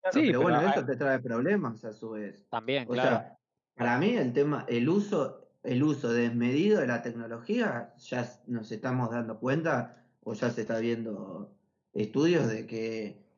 Claro, 0.00 0.14
Sí, 0.14 0.26
pero 0.26 0.28
pero 0.28 0.42
bueno, 0.42 0.60
hay- 0.60 0.70
eso 0.70 0.86
te 0.86 0.96
trae 0.96 1.18
problemas 1.20 1.84
a 1.84 1.92
su 1.92 2.10
vez. 2.10 2.46
también, 2.50 2.86
O 2.86 2.94
claro. 2.94 3.16
sea, 3.16 3.38
para 3.74 3.98
mí 3.98 4.10
el 4.16 4.32
tema, 4.32 4.64
el 4.68 4.88
uso, 4.88 5.47
el 5.62 5.82
uso 5.82 6.12
desmedido 6.12 6.80
de 6.80 6.86
la 6.86 7.02
tecnología, 7.02 7.94
ya 7.98 8.28
nos 8.46 8.70
estamos 8.72 9.10
dando 9.10 9.38
cuenta, 9.38 10.04
o 10.22 10.34
ya 10.34 10.50
se 10.50 10.62
está 10.62 10.78
viendo 10.78 11.56
estudios 11.92 12.48
de 12.48 12.66
que 12.66 13.28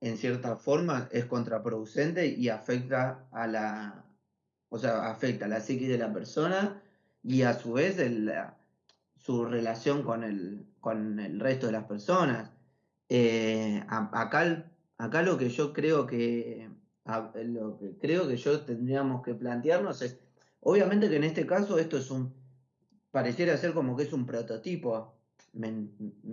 en 0.00 0.16
cierta 0.16 0.56
forma 0.56 1.08
es 1.12 1.26
contraproducente 1.26 2.26
y 2.28 2.48
afecta 2.48 3.28
a 3.32 3.46
la, 3.46 4.04
o 4.68 4.78
sea, 4.78 5.10
afecta 5.10 5.46
a 5.46 5.48
la 5.48 5.60
psiquis 5.60 5.88
de 5.88 5.98
la 5.98 6.12
persona 6.12 6.82
y 7.22 7.42
a 7.42 7.54
su 7.54 7.72
vez 7.74 7.98
el- 7.98 8.32
su 9.16 9.44
relación 9.44 10.02
con 10.02 10.22
el, 10.24 10.66
con 10.80 11.18
el 11.20 11.40
resto 11.40 11.66
de 11.66 11.72
las 11.72 11.84
personas. 11.84 12.52
Eh, 13.08 13.82
acá, 13.88 14.72
acá 14.98 15.22
lo 15.22 15.36
que 15.38 15.48
yo 15.50 15.72
creo 15.72 16.06
que 16.06 16.70
lo 17.44 17.78
que 17.78 17.96
creo 17.98 18.28
que 18.28 18.36
yo 18.36 18.60
tendríamos 18.64 19.22
que 19.22 19.34
plantearnos 19.34 20.02
es, 20.02 20.18
obviamente 20.60 21.08
que 21.08 21.16
en 21.16 21.24
este 21.24 21.46
caso 21.46 21.78
esto 21.78 21.98
es 21.98 22.10
un, 22.10 22.34
pareciera 23.10 23.56
ser 23.56 23.72
como 23.74 23.96
que 23.96 24.04
es 24.04 24.12
un 24.12 24.26
prototipo. 24.26 25.14
¿Me, 25.52 25.88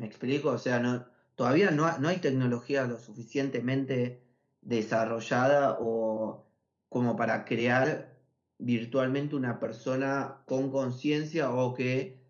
explico? 0.05 0.49
O 0.49 0.57
sea, 0.57 0.79
no, 0.79 1.05
todavía 1.35 1.71
no, 1.71 1.97
no 1.99 2.09
hay 2.09 2.17
tecnología 2.17 2.85
lo 2.85 2.99
suficientemente 2.99 4.21
desarrollada 4.61 5.77
o 5.79 6.45
como 6.89 7.15
para 7.15 7.45
crear 7.45 8.15
virtualmente 8.57 9.35
una 9.35 9.59
persona 9.59 10.43
con 10.45 10.71
conciencia 10.71 11.51
o 11.51 11.73
que 11.73 12.21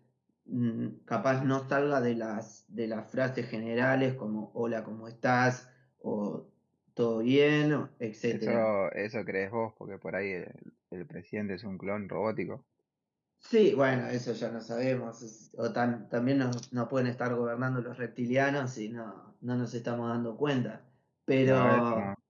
mm, 0.46 1.04
capaz 1.04 1.44
no 1.44 1.68
salga 1.68 2.00
de 2.00 2.14
las, 2.14 2.64
de 2.68 2.88
las 2.88 3.10
frases 3.10 3.48
generales 3.48 4.14
como 4.14 4.50
hola, 4.54 4.84
¿cómo 4.84 5.08
estás? 5.08 5.68
o 6.06 6.46
todo 6.96 7.20
bien, 7.20 7.90
etcétera. 8.00 8.60
Eso, 8.60 8.92
eso 8.92 9.24
crees 9.24 9.50
vos, 9.50 9.74
porque 9.76 9.98
por 9.98 10.14
ahí 10.14 10.30
el, 10.30 10.76
el 10.90 11.06
presidente 11.08 11.54
es 11.54 11.64
un 11.64 11.76
clon 11.78 12.08
robótico. 12.08 12.66
Sí, 13.38 13.74
bueno, 13.74 14.08
eso 14.08 14.32
ya 14.32 14.50
no 14.50 14.60
sabemos. 14.60 15.50
O 15.56 15.72
tam- 15.72 16.08
también 16.08 16.38
nos, 16.38 16.72
nos 16.72 16.88
pueden 16.88 17.06
estar 17.06 17.34
gobernando 17.34 17.80
los 17.80 17.96
reptilianos 17.96 18.76
y 18.78 18.88
no, 18.90 19.38
no 19.40 19.56
nos 19.56 19.72
estamos 19.74 20.08
dando 20.08 20.36
cuenta. 20.36 20.90
No, 21.40 21.70
eso 21.70 21.94
no. 21.96 22.14
Pero, 22.14 22.24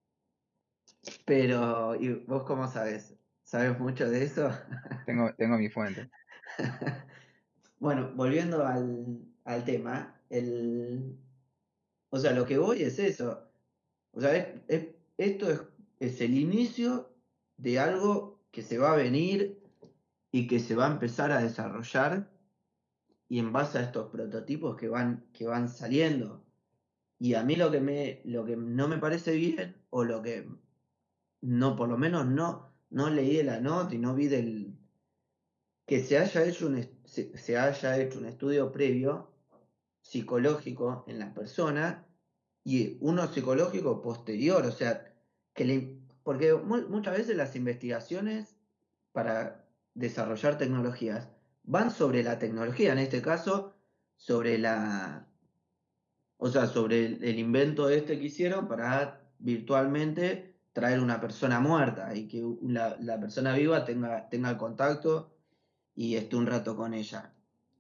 pero, 1.25 1.95
¿y 1.97 2.15
vos 2.25 2.45
cómo 2.45 2.69
sabes? 2.69 3.19
¿Sabes 3.43 3.79
mucho 3.79 4.09
de 4.11 4.25
eso? 4.25 4.51
Tengo, 5.05 5.35
tengo 5.37 5.57
mi 5.57 5.71
fuente. 5.71 6.11
Bueno, 7.79 8.13
volviendo 8.17 8.67
al, 8.67 9.27
al 9.45 9.65
tema, 9.65 10.23
el, 10.31 11.21
o 12.11 12.19
sea, 12.19 12.33
lo 12.33 12.47
que 12.47 12.59
voy 12.59 12.83
es 12.83 12.99
eso. 12.99 13.46
O 14.17 14.21
sea, 14.21 14.35
es- 14.35 14.63
es- 14.69 14.95
esto 15.19 15.71
es, 16.01 16.21
el 16.23 16.39
inicio 16.39 17.15
de 17.59 17.79
algo 17.79 18.41
que 18.51 18.63
se 18.63 18.79
va 18.79 18.93
a 18.93 18.97
venir 18.97 19.63
y 20.33 20.47
que 20.47 20.59
se 20.59 20.75
va 20.75 20.89
a 20.89 20.93
empezar 20.93 21.31
a 21.33 21.43
desarrollar 21.43 22.33
y 23.29 23.39
en 23.39 23.53
base 23.53 23.79
a 23.79 23.83
estos 23.83 24.11
prototipos 24.11 24.77
que 24.77 24.89
van, 24.89 25.31
que 25.35 25.47
van 25.47 25.69
saliendo. 25.69 26.47
Y 27.19 27.35
a 27.35 27.43
mí 27.43 27.57
lo 27.57 27.71
que, 27.71 27.81
me, 27.81 28.23
lo 28.25 28.45
que 28.47 28.57
no 28.57 28.89
me 28.89 28.99
parece 28.99 29.33
bien, 29.33 29.77
o 29.91 30.05
lo 30.05 30.23
que 30.23 30.49
no, 31.43 31.77
por 31.77 31.89
lo 31.89 31.99
menos 31.99 32.27
no, 32.27 32.73
no 32.89 33.11
leí 33.11 33.37
de 33.37 33.45
la 33.45 33.61
nota 33.61 33.95
y 33.95 33.99
no 33.99 34.15
vi 34.15 34.29
del 34.29 34.79
que 35.87 36.01
se 36.01 36.19
haya 36.19 36.45
hecho 36.45 36.67
un, 36.69 36.83
se, 37.05 37.59
haya 37.59 37.99
hecho 37.99 38.19
un 38.19 38.27
estudio 38.27 38.73
previo 38.73 39.31
psicológico 40.01 41.05
en 41.07 41.19
la 41.19 41.35
persona 41.35 42.06
y 42.67 42.99
uno 43.01 43.29
psicológico 43.29 44.03
posterior, 44.03 44.67
o 44.67 44.73
sea, 44.73 45.15
que 45.55 46.01
porque 46.25 46.53
muchas 46.53 47.17
veces 47.17 47.37
las 47.37 47.55
investigaciones 47.55 48.57
para 49.13 49.65
desarrollar 49.95 50.59
tecnologías 50.59 51.29
van 51.63 51.93
sobre 51.93 52.25
la 52.25 52.41
tecnología, 52.41 52.91
en 52.91 52.99
este 52.99 53.23
caso, 53.23 53.77
sobre 54.17 54.59
la, 54.59 55.29
o 56.39 56.49
sea, 56.49 56.67
sobre 56.67 57.07
el, 57.07 57.39
invento 57.39 57.89
este 57.89 58.19
que 58.19 58.25
hicieron 58.27 58.67
para 58.67 59.31
virtualmente 59.39 60.57
traer 60.73 60.99
una 60.99 61.21
persona 61.21 61.61
muerta 61.61 62.17
y 62.17 62.27
que 62.27 62.45
la, 62.63 63.21
persona 63.21 63.55
viva 63.55 63.85
tenga, 63.85 64.29
tenga 64.29 64.51
el 64.51 64.57
contacto 64.57 65.37
y 65.95 66.17
esté 66.17 66.35
un 66.35 66.47
rato 66.47 66.75
con 66.75 66.95
ella. 66.95 67.33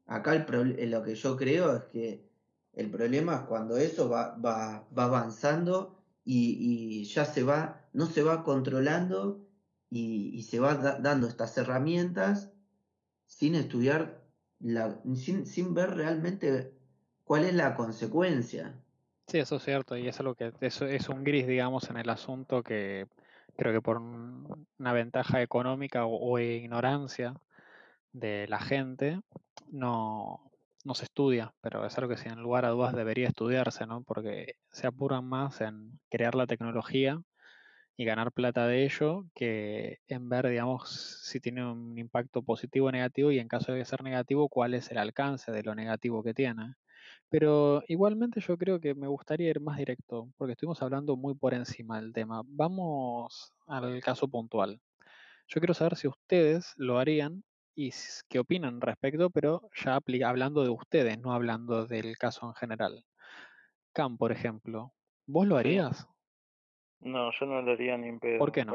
Acá 0.07 0.33
el 0.37 0.91
lo 0.93 1.03
que 1.03 1.17
yo 1.17 1.37
creo 1.37 1.75
es 1.75 1.83
que 1.87 2.36
el 2.77 2.91
problema 2.91 3.35
es 3.35 3.41
cuando 3.43 3.77
eso 3.77 4.09
va, 4.09 4.37
va, 4.37 4.87
va 4.97 5.05
avanzando 5.05 5.97
y, 6.25 7.05
ya 7.05 7.25
se 7.25 7.43
va, 7.43 7.89
no 7.93 8.07
se 8.07 8.23
va 8.23 8.45
controlando 8.45 9.47
y, 9.91 10.43
se 10.43 10.61
va 10.61 10.75
dando 10.75 11.27
estas 11.27 11.57
herramientas 11.57 12.53
sin 13.27 13.55
estudiar, 13.55 14.23
la, 14.61 15.01
sin, 15.15 15.47
sin 15.47 15.75
ver 15.75 15.95
realmente 15.95 16.73
cuál 17.25 17.45
es 17.45 17.55
la 17.55 17.75
consecuencia. 17.75 18.75
Sí, 19.27 19.39
eso 19.39 19.57
es 19.57 19.65
cierto, 19.65 19.97
y 19.97 20.07
es 20.07 20.21
lo 20.21 20.35
que 20.35 20.53
eso 20.61 20.87
es 20.87 21.09
un 21.09 21.25
gris, 21.25 21.47
digamos, 21.47 21.91
en 21.91 21.97
el 21.97 22.11
asunto 22.11 22.63
que 22.63 23.09
creo 23.57 23.73
que 23.73 23.81
por 23.81 23.99
una 23.99 24.93
ventaja 24.93 25.43
económica 25.43 26.05
o, 26.07 26.39
ignorancia 26.39 27.35
de 28.13 28.47
la 28.49 28.61
gente 28.61 29.21
no, 29.69 30.51
no, 30.87 30.95
se 30.95 31.05
estudia, 31.05 31.53
pero 31.61 31.85
es 31.87 31.97
algo 31.99 32.11
que 32.11 32.17
sin 32.17 32.37
lugar 32.41 32.65
a 32.65 32.71
dudas 32.71 32.95
debería 32.95 33.29
estudiarse, 33.29 33.87
¿no? 33.87 34.03
Porque 34.03 34.55
se 34.71 34.87
apuran 34.87 35.25
más 35.25 35.61
en 35.61 35.99
crear 36.11 36.35
la 36.35 36.47
tecnología 36.47 37.21
y 37.97 38.05
ganar 38.05 38.33
plata 38.33 38.67
de 38.67 38.85
ello 38.85 39.25
que 39.35 39.99
en 40.09 40.29
ver, 40.29 40.49
digamos, 40.49 41.21
si 41.25 41.41
tiene 41.41 41.71
un 41.71 41.99
impacto 41.99 42.43
positivo 42.43 42.89
o 42.89 42.93
negativo 42.93 43.33
y 43.33 43.39
en 43.39 43.49
caso 43.49 43.73
de 43.73 43.85
ser 43.85 44.03
negativo, 44.03 44.49
cuál 44.49 44.75
es 44.75 44.91
el 44.91 44.99
alcance 44.99 45.53
de 45.53 45.63
lo 45.63 45.75
negativo 45.75 46.23
que 46.23 46.35
tiene. 46.35 46.75
Pero 47.29 47.83
igualmente 47.89 48.41
yo 48.41 48.57
creo 48.59 48.81
que 48.81 48.95
me 48.95 49.09
gustaría 49.09 49.51
ir 49.51 49.61
más 49.61 49.79
directo, 49.79 50.29
porque 50.37 50.53
estuvimos 50.53 50.83
hablando 50.83 51.17
muy 51.17 51.35
por 51.35 51.55
encima 51.55 52.01
del 52.01 52.13
tema. 52.13 52.43
Vamos 52.47 53.53
al 53.67 54.01
caso 54.03 54.29
puntual. 54.29 54.81
Yo 55.49 55.61
quiero 55.61 55.75
saber 55.75 55.97
si 55.97 56.09
ustedes 56.09 56.73
lo 56.77 56.99
harían 56.99 57.45
y 57.77 57.91
qué 58.29 58.39
opinan 58.39 58.81
respecto, 58.81 59.29
pero 59.31 59.69
ya 59.75 60.01
hablando 60.27 60.65
de 60.65 60.71
ustedes, 60.71 61.19
no 61.21 61.35
hablando 61.35 61.87
del 61.87 62.17
caso 62.17 62.47
en 62.47 62.55
general. 62.55 63.05
Cam, 63.93 64.17
por 64.17 64.33
ejemplo, 64.33 64.93
¿vos 65.27 65.47
lo 65.47 65.59
harías? 65.59 66.09
No, 67.01 67.31
yo 67.31 67.47
no 67.47 67.61
lo 67.61 67.73
haría 67.73 67.99
ni 67.99 68.09
en 68.09 68.19
pedo. 68.19 68.39
¿Por 68.39 68.51
qué 68.51 68.65
no? 68.65 68.75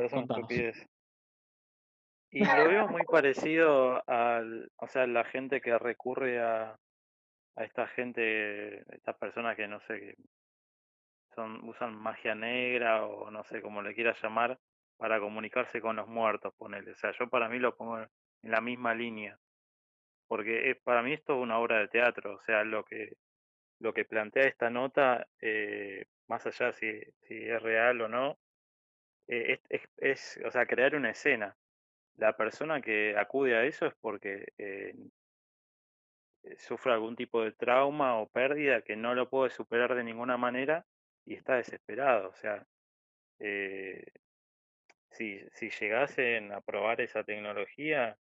Y 2.34 2.46
lo 2.46 2.67
veo 2.70 2.88
muy 2.88 3.03
parecido 3.03 4.08
al, 4.08 4.72
o 4.77 4.88
sea, 4.88 5.05
la 5.08 5.25
gente 5.25 5.60
que 5.60 5.77
recurre 5.77 6.39
a, 6.39 6.79
a 7.55 7.63
esta 7.63 7.88
gente, 7.88 8.79
estas 8.96 9.17
personas 9.17 9.58
que 9.58 9.67
no 9.67 9.81
sé, 9.81 10.00
que 10.00 10.15
son, 11.36 11.67
usan 11.67 11.96
magia 11.96 12.36
negra 12.36 13.05
o 13.05 13.31
no 13.31 13.43
sé 13.43 13.62
cómo 13.62 13.81
le 13.81 13.93
quieras 13.96 14.22
llamar, 14.22 14.58
para 14.96 15.20
comunicarse 15.20 15.81
con 15.81 15.96
los 15.96 16.08
muertos, 16.08 16.53
ponele. 16.55 16.91
O 16.91 16.96
sea, 16.96 17.12
yo 17.20 17.27
para 17.27 17.50
mí 17.50 17.58
lo 17.58 17.75
pongo 17.75 17.98
en 18.43 18.51
la 18.51 18.62
misma 18.62 18.93
línea. 18.93 19.38
Porque 20.27 20.77
para 20.83 21.03
mí 21.03 21.13
esto 21.13 21.33
es 21.36 21.39
una 21.43 21.60
obra 21.60 21.79
de 21.79 21.88
teatro, 21.88 22.36
o 22.36 22.41
sea, 22.41 22.63
lo 22.63 22.83
que, 22.86 23.17
lo 23.79 23.93
que 23.93 24.05
plantea 24.05 24.43
esta 24.48 24.69
nota, 24.69 25.27
eh, 25.41 26.05
más 26.27 26.45
allá 26.45 26.71
si, 26.74 27.01
si 27.27 27.36
es 27.36 27.62
real 27.62 28.01
o 28.01 28.07
no, 28.07 28.39
eh, 29.27 29.60
es, 29.69 29.81
es, 29.98 30.39
o 30.45 30.51
sea, 30.51 30.65
crear 30.65 30.95
una 30.95 31.11
escena. 31.11 31.57
La 32.18 32.35
persona 32.37 32.81
que 32.81 33.16
acude 33.18 33.55
a 33.55 33.66
eso 33.66 33.85
es 33.87 33.94
porque 34.01 34.46
eh, 34.57 34.94
sufre 36.57 36.94
algún 36.94 37.16
tipo 37.16 37.44
de 37.44 37.51
trauma 37.51 38.18
o 38.20 38.29
pérdida 38.29 38.81
que 38.81 38.96
no 38.96 39.16
lo 39.16 39.29
puede 39.29 39.50
superar 39.51 39.96
de 39.96 40.03
ninguna 40.03 40.37
manera 40.37 40.85
y 41.25 41.35
está 41.35 41.55
desesperado. 41.55 42.29
O 42.29 42.35
sea, 42.35 42.66
eh, 43.39 44.05
si, 45.11 45.39
si 45.53 45.70
llegasen 45.70 46.51
a 46.51 46.61
probar 46.61 47.01
esa 47.01 47.24
tecnología, 47.24 48.18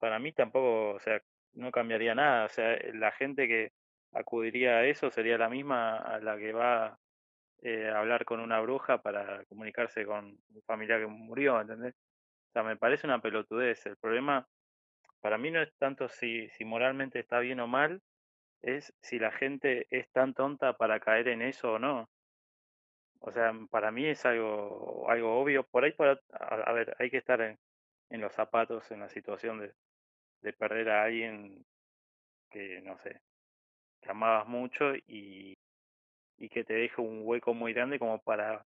para 0.00 0.18
mí 0.18 0.32
tampoco, 0.32 0.94
o 0.96 1.00
sea, 1.00 1.22
no 1.54 1.70
cambiaría 1.70 2.14
nada. 2.14 2.46
O 2.46 2.48
sea, 2.48 2.76
la 2.94 3.12
gente 3.12 3.46
que 3.48 3.72
acudiría 4.12 4.78
a 4.78 4.86
eso 4.86 5.10
sería 5.10 5.38
la 5.38 5.48
misma 5.48 5.96
a 5.98 6.18
la 6.20 6.36
que 6.38 6.52
va 6.52 6.98
eh, 7.62 7.88
a 7.90 8.00
hablar 8.00 8.24
con 8.24 8.40
una 8.40 8.60
bruja 8.60 9.02
para 9.02 9.44
comunicarse 9.46 10.04
con 10.06 10.38
un 10.54 10.62
familiar 10.66 11.00
que 11.00 11.06
murió, 11.06 11.60
¿entendés? 11.60 11.94
O 12.48 12.52
sea, 12.52 12.62
me 12.64 12.76
parece 12.76 13.06
una 13.06 13.20
pelotudez. 13.20 13.86
El 13.86 13.96
problema 13.96 14.48
para 15.20 15.38
mí 15.38 15.50
no 15.50 15.62
es 15.62 15.72
tanto 15.78 16.08
si, 16.08 16.48
si 16.50 16.64
moralmente 16.64 17.20
está 17.20 17.40
bien 17.40 17.60
o 17.60 17.66
mal, 17.68 18.02
es 18.62 18.92
si 19.02 19.18
la 19.18 19.32
gente 19.32 19.86
es 19.90 20.10
tan 20.10 20.34
tonta 20.34 20.74
para 20.76 21.00
caer 21.00 21.28
en 21.28 21.42
eso 21.42 21.74
o 21.74 21.78
no. 21.78 22.08
O 23.20 23.30
sea, 23.32 23.52
para 23.70 23.90
mí 23.90 24.06
es 24.06 24.24
algo, 24.24 25.06
algo 25.08 25.40
obvio. 25.40 25.64
Por 25.64 25.84
ahí, 25.84 25.92
para, 25.92 26.18
a, 26.32 26.72
ver, 26.72 26.96
hay 26.98 27.10
que 27.10 27.18
estar 27.18 27.40
en, 27.40 27.58
los 28.20 28.32
zapatos, 28.32 28.90
en 28.90 29.00
la 29.00 29.10
situación 29.10 29.60
de, 29.60 29.74
de 30.42 30.52
perder 30.52 30.90
a 30.90 31.04
alguien 31.04 31.64
que, 32.50 32.80
no 32.82 32.98
sé, 32.98 33.20
que 34.00 34.10
amabas 34.10 34.46
mucho 34.48 34.94
y, 34.96 35.58
y 36.38 36.48
que 36.48 36.64
te 36.64 36.74
deja 36.74 37.02
un 37.02 37.22
hueco 37.24 37.54
muy 37.54 37.72
grande 37.72 37.98
como 37.98 38.20
para 38.22 38.66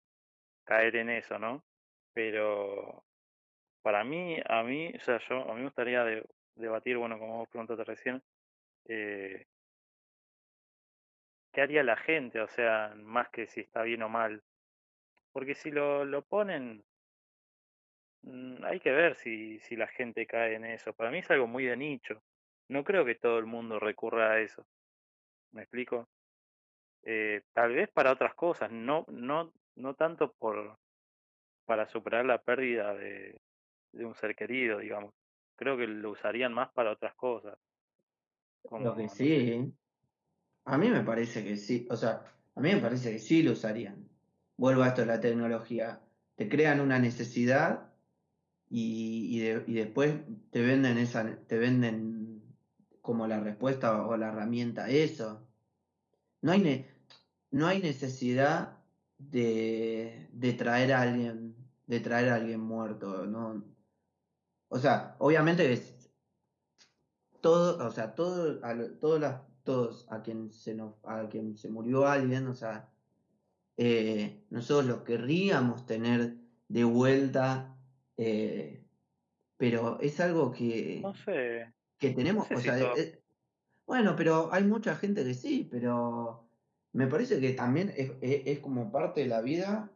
caer 0.65 0.97
en 0.97 1.11
eso, 1.11 1.39
¿no? 1.39 1.65
Pero 2.13 3.05
para 3.83 4.05
mí, 4.05 4.39
a 4.47 4.63
mí, 4.63 4.93
o 4.97 5.01
sea, 5.01 5.19
yo, 5.29 5.43
a 5.51 5.55
mí 5.55 5.61
me 5.61 5.67
gustaría 5.67 6.05
debatir, 6.57 6.97
bueno, 6.97 7.19
como 7.19 7.39
vos 7.39 7.49
preguntaste 7.49 7.85
recién, 7.85 8.23
eh, 8.87 9.47
¿qué 11.53 11.63
haría 11.63 11.83
la 11.83 11.97
gente? 11.97 12.41
O 12.41 12.49
sea, 12.49 12.95
más 12.97 13.29
que 13.31 13.47
si 13.47 13.61
está 13.61 13.83
bien 13.83 14.03
o 14.03 14.09
mal. 14.09 14.43
Porque 15.33 15.55
si 15.55 15.71
lo, 15.71 16.05
lo 16.05 16.23
ponen, 16.23 16.85
hay 18.63 18.81
que 18.81 18.91
ver 18.91 19.17
si, 19.17 19.59
si 19.61 19.77
la 19.77 19.87
gente 19.89 20.27
cae 20.27 20.55
en 20.55 20.65
eso. 20.65 20.93
Para 20.93 21.11
mí 21.11 21.19
es 21.19 21.31
algo 21.31 21.47
muy 21.47 21.65
de 21.65 21.77
nicho. 21.77 22.23
No 22.69 22.85
creo 22.85 23.05
que 23.05 23.15
todo 23.15 23.39
el 23.39 23.47
mundo 23.47 23.79
recurra 23.79 24.33
a 24.33 24.41
eso. 24.41 24.67
¿Me 25.53 25.63
explico? 25.63 26.09
Eh, 27.03 27.43
tal 27.53 27.75
vez 27.75 27.91
para 27.91 28.13
otras 28.13 28.35
cosas, 28.35 28.71
no, 28.71 29.05
no, 29.09 29.53
no 29.77 29.95
tanto 29.95 30.33
por 30.33 30.79
para 31.67 31.87
superar 31.87 32.27
la 32.27 32.43
pérdida 32.43 32.95
de, 32.95 33.41
de 33.93 34.05
un 34.05 34.15
ser 34.15 34.35
querido, 34.35 34.79
digamos. 34.79 35.15
Creo 35.57 35.77
que 35.77 35.87
lo 35.87 36.11
usarían 36.11 36.53
más 36.53 36.71
para 36.73 36.93
otras 36.93 37.15
cosas. 37.15 37.59
lo 38.71 38.95
que 38.95 39.09
sí, 39.09 39.73
a 40.65 40.79
mí 40.79 40.89
me 40.89 41.03
parece 41.03 41.45
que 41.45 41.57
sí, 41.57 41.87
o 41.91 41.97
sea, 41.97 42.23
a 42.55 42.61
mí 42.61 42.75
me 42.75 42.81
parece 42.81 43.13
que 43.13 43.19
sí 43.19 43.43
lo 43.43 43.53
usarían. 43.53 44.09
Vuelvo 44.57 44.83
a 44.83 44.89
esto 44.89 45.03
de 45.03 45.07
la 45.09 45.21
tecnología. 45.21 46.01
Te 46.37 46.49
crean 46.49 46.81
una 46.81 46.99
necesidad 46.99 47.94
y, 48.77 49.41
y, 49.69 49.75
después 49.75 50.17
te 50.51 50.61
venden 50.61 50.99
esa, 50.99 51.25
te 51.47 51.59
venden 51.59 52.43
como 53.01 53.29
la 53.29 53.39
respuesta 53.39 54.05
o 54.05 54.17
la 54.17 54.31
herramienta 54.31 54.91
eso. 54.91 55.47
No 56.43 56.51
hay, 56.51 56.85
no 57.53 57.69
hay 57.69 57.81
necesidad 57.81 58.79
de, 59.17 60.29
de 60.33 60.53
traer 60.55 60.93
a 60.93 61.03
alguien, 61.03 61.55
de 61.87 62.01
traer 62.01 62.31
a 62.31 62.35
alguien 62.35 62.61
muerto, 62.61 63.27
no, 63.27 63.65
o 64.69 64.79
sea, 64.81 65.15
obviamente 65.21 65.73
es 65.73 66.11
todo, 67.41 67.87
o 67.87 67.93
sea, 67.93 68.17
todo, 68.17 68.59
a, 68.65 68.75
las, 68.75 69.43
todos 69.63 70.05
a 70.11 70.21
quien 70.21 70.51
se 70.51 70.75
nos, 70.75 70.95
a 71.05 71.29
quien 71.29 71.57
se 71.57 71.69
murió 71.69 72.09
alguien, 72.09 72.49
o 72.49 72.55
sea, 72.55 72.91
eh, 73.77 74.45
nosotros 74.51 74.87
lo 74.87 75.05
querríamos 75.05 75.87
tener 75.87 76.39
de 76.67 76.83
vuelta, 76.83 77.74
eh, 78.17 78.85
pero 79.57 80.01
es 80.01 80.21
algo 80.21 80.53
que, 80.53 81.01
no 81.03 81.15
sé. 81.15 81.73
que 81.99 82.11
tenemos, 82.11 82.51
o 82.51 82.61
sea, 82.61 82.79
eh, 82.97 83.21
bueno, 83.87 84.15
pero 84.17 84.53
hay 84.53 84.65
mucha 84.65 84.97
gente 84.97 85.25
que 85.25 85.35
sí, 85.35 85.69
pero 85.71 86.49
me 86.93 87.07
parece 87.07 87.41
que 87.41 87.53
también 87.53 87.93
es, 87.97 88.13
es, 88.21 88.59
como 88.61 88.91
parte 88.91 89.23
de 89.23 89.27
la 89.29 89.41
vida 89.41 89.91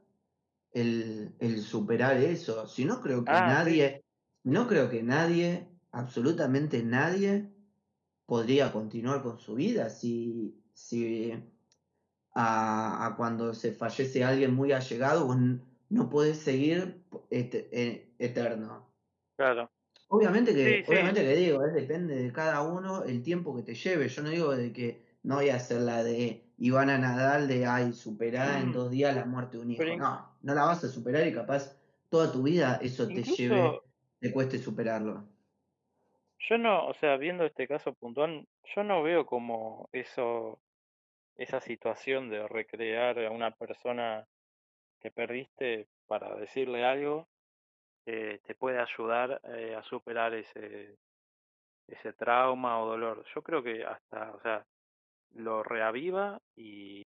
el, 0.72 1.34
el, 1.38 1.62
superar 1.62 2.16
eso. 2.16 2.66
Si 2.66 2.84
no, 2.84 3.00
creo 3.00 3.24
que 3.24 3.32
ah, 3.32 3.46
nadie, 3.46 4.04
no 4.44 4.68
creo 4.68 4.90
que 4.90 5.02
nadie, 5.02 5.68
absolutamente 5.92 6.82
nadie, 6.82 7.48
podría 8.28 8.70
continuar 8.72 9.22
con 9.22 9.38
su 9.38 9.54
vida 9.54 9.88
si, 9.88 10.54
si 10.74 11.32
a, 12.34 13.14
cuando 13.16 13.54
se 13.54 13.72
fallece 13.72 14.22
alguien 14.22 14.54
muy 14.54 14.72
allegado 14.72 15.34
no 15.88 16.10
puedes 16.10 16.36
seguir 16.36 17.02
e, 17.30 18.07
eterno. 18.18 18.94
Claro. 19.36 19.70
Obviamente 20.08 20.54
que, 20.54 20.82
obviamente 20.86 21.20
que 21.22 21.34
digo, 21.36 21.60
depende 21.68 22.14
de 22.22 22.32
cada 22.32 22.62
uno 22.62 23.04
el 23.04 23.22
tiempo 23.22 23.54
que 23.56 23.62
te 23.62 23.74
lleve. 23.74 24.08
Yo 24.08 24.22
no 24.22 24.30
digo 24.30 24.56
de 24.56 24.72
que 24.72 25.04
no 25.22 25.36
voy 25.36 25.50
a 25.50 25.56
hacer 25.56 25.82
la 25.82 26.02
de 26.02 26.52
y 26.56 26.70
van 26.70 26.88
a 26.90 26.98
Nadal 26.98 27.46
de, 27.48 27.66
ay, 27.66 27.92
superada 27.92 28.60
en 28.60 28.70
Mm. 28.70 28.72
dos 28.72 28.90
días 28.90 29.14
la 29.14 29.24
muerte 29.26 29.58
de 29.58 29.62
un 29.64 29.70
hijo. 29.70 29.84
Pero 29.84 29.96
No, 29.96 30.38
no 30.42 30.54
la 30.54 30.64
vas 30.64 30.82
a 30.84 30.88
superar 30.88 31.26
y 31.26 31.34
capaz 31.34 31.76
toda 32.08 32.32
tu 32.32 32.42
vida 32.42 32.78
eso 32.82 33.12
te 33.12 33.22
lleve, 33.24 33.82
te 34.20 34.32
cueste 34.32 34.58
superarlo. 34.58 35.28
yo 36.48 36.58
no, 36.58 36.86
o 36.86 36.94
sea, 36.94 37.16
viendo 37.16 37.44
este 37.44 37.66
caso 37.68 37.92
puntual, 37.94 38.46
yo 38.74 38.84
no 38.84 39.02
veo 39.02 39.26
como 39.26 39.88
eso, 39.92 40.60
esa 41.36 41.60
situación 41.60 42.30
de 42.30 42.48
recrear 42.48 43.18
a 43.20 43.30
una 43.32 43.52
persona 43.52 44.28
que 45.00 45.10
perdiste 45.12 45.88
para 46.06 46.36
decirle 46.36 46.84
algo, 46.84 47.28
eh, 48.10 48.40
te 48.46 48.54
puede 48.54 48.78
ayudar 48.78 49.38
eh, 49.44 49.76
a 49.76 49.82
superar 49.82 50.32
ese, 50.32 50.96
ese 51.86 52.12
trauma 52.14 52.80
o 52.80 52.86
dolor. 52.86 53.22
Yo 53.34 53.42
creo 53.42 53.62
que 53.62 53.84
hasta, 53.84 54.32
o 54.32 54.40
sea, 54.40 54.64
lo 55.34 55.62
reaviva 55.62 56.40
y, 56.56 57.06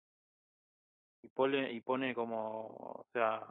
y 1.24 1.28
pone, 1.30 1.72
y 1.72 1.82
pone 1.82 2.14
como, 2.14 2.68
o 2.68 3.06
sea, 3.12 3.42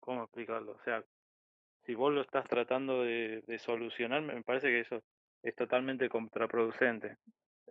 ¿cómo 0.00 0.24
explicarlo? 0.24 0.72
O 0.72 0.82
sea, 0.84 1.02
si 1.86 1.94
vos 1.94 2.12
lo 2.12 2.20
estás 2.20 2.46
tratando 2.46 3.02
de, 3.02 3.42
de 3.46 3.58
solucionar, 3.58 4.20
me 4.20 4.42
parece 4.42 4.68
que 4.68 4.80
eso 4.80 5.02
es 5.42 5.54
totalmente 5.54 6.10
contraproducente. 6.10 7.16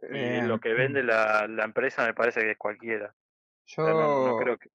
Y 0.02 0.42
Eh, 0.42 0.42
lo 0.44 0.60
que 0.60 0.74
vende 0.74 1.04
la, 1.04 1.48
la 1.48 1.66
empresa 1.66 2.06
me 2.06 2.14
parece 2.16 2.42
que 2.42 2.52
es 2.52 2.58
cualquiera. 2.58 3.14
O 3.78 3.84
sea, 3.84 3.94
no, 3.94 4.26
no 4.26 4.32
yo, 4.32 4.38
creo 4.38 4.58
que... 4.58 4.70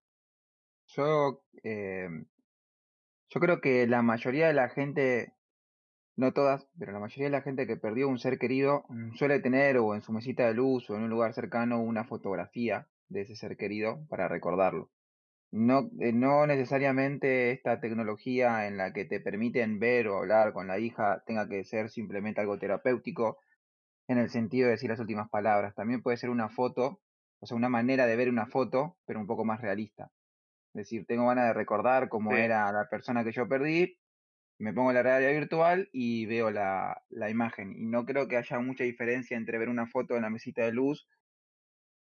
yo, 0.96 1.42
eh, 1.62 2.09
yo 3.29 3.40
creo 3.40 3.61
que 3.61 3.87
la 3.87 4.03
mayoría 4.03 4.48
de 4.48 4.55
la 4.55 4.68
gente, 4.68 5.35
no 6.16 6.33
todas, 6.33 6.66
pero 6.79 6.92
la 6.92 7.00
mayoría 7.00 7.26
de 7.26 7.33
la 7.37 7.42
gente 7.42 7.66
que 7.66 7.76
perdió 7.76 8.09
un 8.09 8.18
ser 8.18 8.38
querido 8.38 8.85
mm, 8.88 9.14
suele 9.14 9.40
tener 9.40 9.79
o 9.79 9.94
en 9.94 10.03
su 10.03 10.12
mesita 10.12 10.46
de 10.46 10.55
luz 10.55 10.90
o 10.90 10.96
en 10.96 11.03
un 11.03 11.11
lugar 11.11 11.33
cercano 11.35 11.81
una 11.81 12.05
fotografía 12.05 12.88
de 13.09 13.22
ese 13.22 13.37
ser 13.37 13.57
querido 13.57 14.07
para 14.09 14.29
recordarlo. 14.29 14.90
No, 15.53 15.90
eh, 16.00 16.12
no 16.12 16.46
necesariamente 16.46 17.50
esta 17.53 17.81
tecnología 17.81 18.66
en 18.68 18.76
la 18.76 18.92
que 18.92 19.05
te 19.05 19.20
permiten 19.20 19.81
ver 19.81 20.09
o 20.09 20.18
hablar 20.18 20.53
con 20.53 20.68
la 20.68 20.79
hija 20.79 21.22
tenga 21.26 21.48
que 21.48 21.64
ser 21.64 21.90
simplemente 21.90 22.40
algo 22.40 22.59
terapéutico 22.59 23.38
en 24.09 24.18
el 24.18 24.31
sentido 24.31 24.66
de 24.66 24.72
decir 24.72 24.90
las 24.90 25.00
últimas 25.00 25.29
palabras. 25.29 25.74
También 25.74 26.03
puede 26.03 26.16
ser 26.18 26.31
una 26.31 26.48
foto, 26.48 27.00
o 27.40 27.46
sea, 27.46 27.57
una 27.57 27.68
manera 27.68 28.07
de 28.07 28.16
ver 28.16 28.29
una 28.29 28.46
foto, 28.46 28.96
pero 29.07 29.20
un 29.20 29.26
poco 29.26 29.44
más 29.44 29.61
realista. 29.61 30.11
Decir, 30.73 31.07
tengo 31.07 31.27
ganas 31.29 31.47
de 31.49 31.55
recordar 31.55 32.09
cómo 32.09 32.37
Sí, 32.37 32.37
era 32.37 32.71
la 32.73 32.89
persona 32.89 33.25
que 33.25 33.33
yo 33.33 33.49
perdí, 33.49 33.99
me 34.59 34.73
pongo 34.75 34.93
la 34.93 35.03
realidad 35.03 35.33
virtual 35.33 35.89
y 35.93 36.27
veo 36.27 36.51
la, 36.51 37.03
la 37.11 37.31
imagen. 37.31 37.75
Y 37.77 37.87
no 37.87 38.07
creo 38.07 38.29
que 38.29 38.37
haya 38.39 38.61
mucha 38.61 38.85
diferencia 38.85 39.37
entre 39.37 39.59
ver 39.59 39.69
una 39.69 39.87
foto 39.87 40.17
en 40.17 40.23
la 40.23 40.31
mesita 40.31 40.65
de 40.65 40.73
luz 40.73 41.09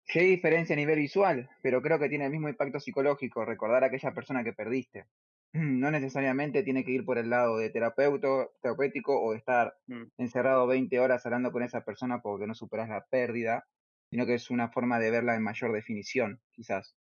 Sí 0.04 0.18
hay 0.18 0.26
diferencia 0.28 0.74
a 0.74 0.76
nivel 0.76 0.98
visual, 0.98 1.50
pero 1.62 1.82
creo 1.82 1.98
que 1.98 2.08
tiene 2.08 2.26
el 2.26 2.30
mismo 2.30 2.48
impacto 2.48 2.78
psicológico 2.78 3.44
recordar 3.44 3.82
a 3.82 3.86
aquella 3.86 4.14
persona 4.14 4.44
que 4.44 4.52
perdiste. 4.52 5.06
No 5.54 5.90
necesariamente 5.90 6.62
tiene 6.62 6.84
que 6.84 6.92
ir 6.92 7.04
por 7.04 7.18
el 7.18 7.28
lado 7.28 7.58
de 7.58 7.68
terapeuto, 7.70 8.52
terapéutico 8.62 9.20
o 9.20 9.32
de 9.32 9.38
estar 9.38 9.74
mm, 9.88 10.04
encerrado 10.18 10.66
20 10.66 10.98
horas 11.00 11.26
hablando 11.26 11.52
con 11.52 11.62
esa 11.62 11.84
persona 11.84 12.20
porque 12.22 12.46
no 12.46 12.54
superas 12.54 12.88
la 12.88 13.04
pérdida, 13.06 13.66
sino 14.10 14.24
que 14.24 14.34
es 14.34 14.50
una 14.50 14.70
forma 14.70 14.98
de 14.98 15.10
verla 15.10 15.34
en 15.34 15.42
mayor 15.42 15.72
definición, 15.72 16.40
quizás. 16.52 16.96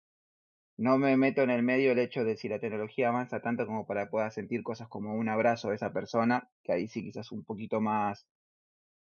No 0.81 0.97
me 0.97 1.14
meto 1.19 1.43
en 1.43 1.51
el 1.51 1.62
medio 1.62 1.93
el 1.93 1.99
hecho 1.99 2.25
de 2.25 2.38
si 2.38 2.49
la 2.49 2.59
tecnología 2.59 3.11
avanza 3.11 3.43
tanto 3.43 3.66
como 3.66 3.87
para 3.87 4.09
pueda 4.09 4.31
sentir 4.31 4.62
cosas 4.62 4.88
como 4.88 5.14
un 5.14 5.29
abrazo 5.29 5.69
de 5.69 5.75
esa 5.75 5.93
persona, 5.93 6.51
que 6.62 6.73
ahí 6.73 6.88
sí 6.88 7.03
quizás 7.03 7.33
un 7.33 7.45
poquito 7.45 7.83
más, 7.83 8.27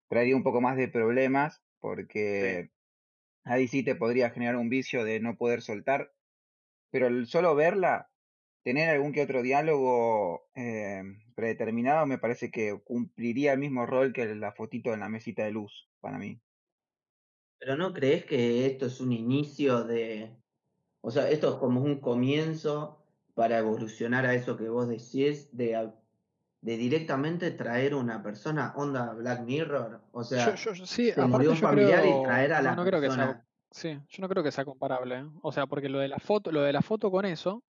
traería 0.08 0.36
un 0.36 0.42
poco 0.42 0.60
más 0.60 0.76
de 0.76 0.88
problemas, 0.88 1.64
porque 1.80 2.70
ahí 3.44 3.66
sí 3.66 3.82
te 3.82 3.94
podría 3.94 4.28
generar 4.28 4.56
un 4.56 4.68
vicio 4.68 5.04
de 5.04 5.20
no 5.20 5.38
poder 5.38 5.62
soltar, 5.62 6.12
pero 6.90 7.06
el 7.06 7.26
solo 7.28 7.54
verla, 7.54 8.10
tener 8.62 8.90
algún 8.90 9.12
que 9.12 9.22
otro 9.22 9.42
diálogo 9.42 10.50
eh, 10.54 11.02
predeterminado, 11.34 12.04
me 12.04 12.18
parece 12.18 12.50
que 12.50 12.78
cumpliría 12.84 13.54
el 13.54 13.60
mismo 13.60 13.86
rol 13.86 14.12
que 14.12 14.34
la 14.34 14.52
fotito 14.52 14.92
en 14.92 15.00
la 15.00 15.08
mesita 15.08 15.44
de 15.44 15.52
luz, 15.52 15.88
para 16.00 16.18
mí. 16.18 16.42
Pero 17.58 17.78
¿no 17.78 17.94
crees 17.94 18.26
que 18.26 18.66
esto 18.66 18.84
es 18.84 19.00
un 19.00 19.12
inicio 19.12 19.84
de, 19.84 20.43
o 21.04 21.10
sea, 21.10 21.28
esto 21.30 21.50
es 21.50 21.56
como 21.56 21.80
un 21.82 22.00
comienzo 22.00 22.98
para 23.34 23.58
evolucionar 23.58 24.26
a 24.26 24.34
eso 24.34 24.56
que 24.56 24.68
vos 24.68 24.88
decís, 24.88 25.56
de, 25.56 25.92
de 26.60 26.76
directamente 26.78 27.50
traer 27.52 27.94
una 27.94 28.22
persona 28.22 28.74
onda 28.76 29.12
Black 29.14 29.42
Mirror? 29.42 30.02
O 30.12 30.24
sea, 30.24 30.54
yo, 30.56 30.72
yo- 30.74 30.86
sí, 30.86 31.10
se 31.12 31.24
murió 31.24 31.50
un 31.52 31.56
familiar 31.58 32.04
y 32.06 32.20
traer 32.20 32.52
a 32.54 32.60
no, 32.60 32.70
la 32.70 32.76
no 32.76 32.84
creo 32.84 33.00
que 33.00 33.10
sea, 33.10 33.26
persona. 33.26 33.46
sí, 33.70 33.98
yo 34.08 34.20
no 34.22 34.28
creo 34.28 34.42
que 34.42 34.52
sea 34.52 34.64
comparable, 34.64 35.18
¿eh? 35.20 35.30
O 35.42 35.52
sea, 35.52 35.66
porque 35.66 35.88
lo 35.88 35.98
de 35.98 36.08
la 36.08 36.18
foto, 36.18 36.52
lo 36.52 36.62
de 36.62 36.72
la 36.72 36.82
foto 36.82 37.10
con 37.10 37.24
eso, 37.24 37.64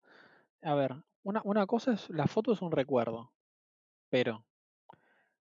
a 0.63 0.75
ver, 0.77 1.05
una, 1.25 1.43
una 1.45 1.67
cosa 1.67 1.95
es, 1.95 2.11
la 2.11 2.27
foto 2.29 2.53
es 2.53 2.63
un 2.63 2.73
recuerdo, 2.73 3.33
pero 4.11 4.47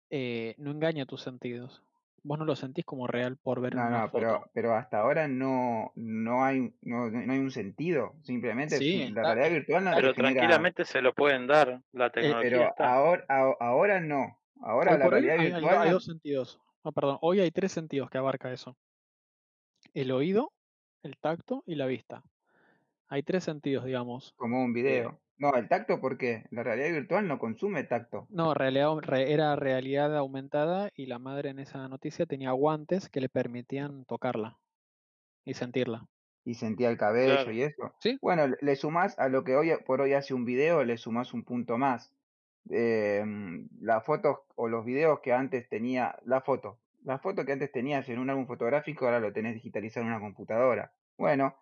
eh, 0.09 0.55
no 0.57 0.71
engaña 0.71 1.05
tus 1.05 1.21
sentidos. 1.21 1.84
Vos 2.25 2.39
no 2.39 2.45
lo 2.45 2.55
sentís 2.55 2.85
como 2.85 3.07
real 3.07 3.37
por 3.37 3.61
ver 3.61 3.75
No, 3.75 3.83
una 3.87 4.01
no, 4.01 4.11
pero, 4.11 4.39
foto. 4.39 4.51
pero 4.53 4.75
hasta 4.75 4.99
ahora 4.99 5.27
no, 5.27 5.91
no 5.95 6.43
hay, 6.45 6.73
no, 6.81 7.09
no 7.09 7.33
hay 7.33 7.39
un 7.39 7.51
sentido. 7.51 8.13
Simplemente 8.23 8.77
Sí, 8.77 8.97
la 9.11 9.23
está, 9.23 9.33
realidad 9.33 9.47
eh, 9.47 9.59
virtual 9.59 9.83
no 9.83 9.91
Pero 9.95 10.13
genera, 10.13 10.15
tranquilamente 10.15 10.85
se 10.85 11.01
lo 11.01 11.13
pueden 11.13 11.47
dar. 11.47 11.81
La 11.91 12.05
eh, 12.05 12.11
tecnología 12.11 12.49
pero 12.49 12.69
está. 12.69 12.85
ahora, 12.95 13.25
a- 13.29 13.55
ahora 13.59 13.99
no. 14.01 14.39
Ahora 14.61 14.93
hoy 14.93 14.97
la 14.97 15.07
realidad 15.09 15.35
hay, 15.37 15.51
hay 15.51 15.51
virtual 15.53 15.77
hay 15.77 15.89
no, 15.91 15.93
dos 15.93 16.05
sentidos. 16.05 16.59
No, 16.83 16.91
perdón, 16.93 17.17
hoy 17.21 17.39
hay 17.39 17.51
tres 17.51 17.71
sentidos 17.71 18.09
que 18.09 18.17
abarca 18.17 18.51
eso. 18.53 18.77
El 19.95 20.11
oído, 20.11 20.53
el 21.01 21.17
tacto 21.17 21.63
y 21.65 21.73
la 21.73 21.87
vista. 21.87 22.21
Hay 23.07 23.23
tres 23.23 23.43
sentidos, 23.45 23.85
digamos. 23.85 24.35
como 24.35 24.63
un 24.63 24.73
Eh, 24.73 24.73
video. 24.73 25.21
No, 25.37 25.53
el 25.55 25.69
tacto, 25.69 26.01
¿por 26.01 26.17
qué? 26.17 26.43
La 26.51 26.61
realidad 26.63 26.91
virtual 26.91 27.25
no 27.25 27.39
consume 27.39 27.85
tacto. 27.85 28.27
no, 28.27 28.53
realidad, 28.53 28.91
era 29.27 29.55
realidad 29.55 30.15
aumentada 30.15 30.91
y 30.95 31.07
la 31.07 31.17
madre 31.17 31.49
en 31.49 31.57
esa 31.59 31.87
noticia 31.87 32.27
tenía 32.27 32.51
guantes 32.51 33.09
que 33.09 33.19
le 33.21 33.29
permitían 33.29 34.05
tocarla 34.05 34.59
y 35.45 35.55
sentirla. 35.55 36.07
y 36.43 36.55
sentía 36.55 36.89
el 36.89 36.97
cabello 36.97 37.35
Claro. 37.35 37.51
y 37.51 37.61
eso. 37.63 37.93
¿Sí? 37.99 38.19
Bueno, 38.21 38.47
le- 38.47 38.57
le 38.61 38.75
sumás 38.75 39.17
a 39.19 39.29
lo 39.29 39.43
que 39.43 39.55
hoy 39.55 39.71
por 39.85 40.01
hoy 40.01 40.13
hace 40.13 40.33
un 40.33 40.45
video, 40.45 40.83
le 40.83 40.97
sumás 40.97 41.33
un 41.33 41.43
punto 41.43 41.77
más. 41.77 42.13
Em, 42.69 43.69
las 43.79 44.03
fotos 44.05 44.39
o 44.55 44.67
los 44.67 44.85
videos 44.85 45.19
que 45.21 45.33
antes 45.33 45.69
tenía, 45.69 46.17
la 46.25 46.41
foto, 46.41 46.79
la 47.03 47.19
foto 47.19 47.45
que 47.45 47.51
antes 47.53 47.71
tenías 47.71 48.09
en 48.09 48.19
un 48.19 48.29
álbum 48.29 48.47
fotográfico, 48.47 49.05
ahora 49.05 49.19
lo 49.19 49.33
tenés 49.33 49.53
digitalizado 49.55 50.05
en 50.05 50.11
una 50.13 50.21
computadora. 50.21 50.93
Bueno, 51.17 51.55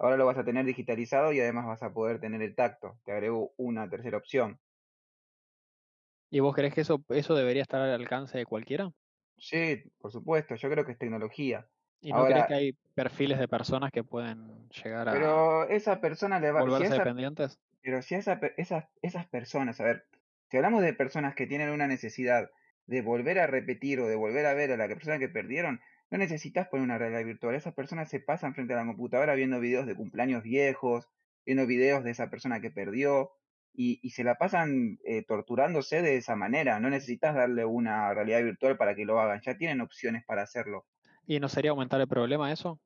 ahora 0.00 0.16
lo 0.16 0.26
vas 0.26 0.38
a 0.38 0.44
tener 0.44 0.64
digitalizado 0.64 1.32
y 1.32 1.40
además 1.40 1.66
vas 1.66 1.82
a 1.82 1.92
poder 1.92 2.20
tener 2.20 2.42
el 2.42 2.54
tacto. 2.56 2.98
Te 3.04 3.12
agrego 3.12 3.52
una 3.56 3.88
tercera 3.88 4.16
opción. 4.16 4.58
¿Y 6.30 6.40
vos 6.40 6.54
crees 6.54 6.74
que 6.74 6.80
eso, 6.80 7.04
eso 7.08 7.34
debería 7.34 7.62
estar 7.62 7.80
al 7.80 7.90
alcance 7.90 8.38
de 8.38 8.46
cualquiera? 8.46 8.92
Sí, 9.36 9.82
por 10.00 10.12
supuesto, 10.12 10.54
yo 10.54 10.70
creo 10.70 10.84
que 10.84 10.92
es 10.92 10.98
tecnología. 10.98 11.66
¿Y 12.02 12.12
no 12.12 12.24
crees 12.24 12.46
que 12.46 12.54
hay 12.54 12.72
perfiles 12.94 13.38
de 13.38 13.48
personas 13.48 13.90
que 13.90 14.04
pueden 14.04 14.68
llegar 14.70 15.08
a 15.08 15.12
pero 15.12 15.68
esa 15.68 16.00
persona 16.00 16.40
le 16.40 16.52
va, 16.52 16.60
si 16.60 16.68
volverse 16.68 16.94
esa 16.94 17.04
dependientes? 17.04 17.58
Pero 17.82 18.02
si 18.02 18.14
esa 18.14 18.40
esas, 18.56 18.84
esas 19.02 19.26
personas, 19.28 19.80
a 19.80 19.84
ver, 19.84 20.06
si 20.50 20.56
hablamos 20.56 20.82
de 20.82 20.94
personas 20.94 21.34
que 21.34 21.46
tienen 21.46 21.70
una 21.70 21.86
necesidad 21.86 22.50
de 22.86 23.02
volver 23.02 23.38
a 23.38 23.46
repetir 23.46 24.00
o 24.00 24.08
de 24.08 24.16
volver 24.16 24.46
a 24.46 24.54
ver 24.54 24.72
a 24.72 24.76
la 24.76 24.88
persona 24.88 25.18
que 25.18 25.28
perdieron, 25.28 25.80
no 26.10 26.18
necesitas 26.18 26.68
poner 26.68 26.84
una 26.84 26.98
realidad 26.98 27.24
virtual. 27.24 27.54
Esas 27.54 27.74
personas 27.74 28.08
se 28.08 28.20
pasan 28.20 28.54
frente 28.54 28.74
a 28.74 28.76
la 28.76 28.86
computadora 28.86 29.34
viendo 29.34 29.60
videos 29.60 29.86
de 29.86 29.94
cumpleaños 29.94 30.42
viejos, 30.42 31.08
viendo 31.46 31.66
videos 31.66 32.02
de 32.02 32.10
esa 32.10 32.30
persona 32.30 32.60
que 32.60 32.70
perdió 32.70 33.30
y, 33.72 34.00
y 34.02 34.10
se 34.10 34.24
la 34.24 34.34
pasan 34.34 34.98
eh, 35.04 35.24
torturándose 35.24 36.02
de 36.02 36.16
esa 36.16 36.34
manera. 36.34 36.80
No 36.80 36.90
necesitas 36.90 37.34
darle 37.34 37.64
una 37.64 38.12
realidad 38.12 38.42
virtual 38.42 38.76
para 38.76 38.96
que 38.96 39.04
lo 39.04 39.20
hagan. 39.20 39.40
Ya 39.42 39.56
tienen 39.56 39.80
opciones 39.80 40.24
para 40.24 40.42
hacerlo. 40.42 40.84
¿Y 41.26 41.38
no 41.38 41.48
sería 41.48 41.70
aumentar 41.70 42.00
el 42.00 42.08
problema 42.08 42.52
eso? 42.52 42.80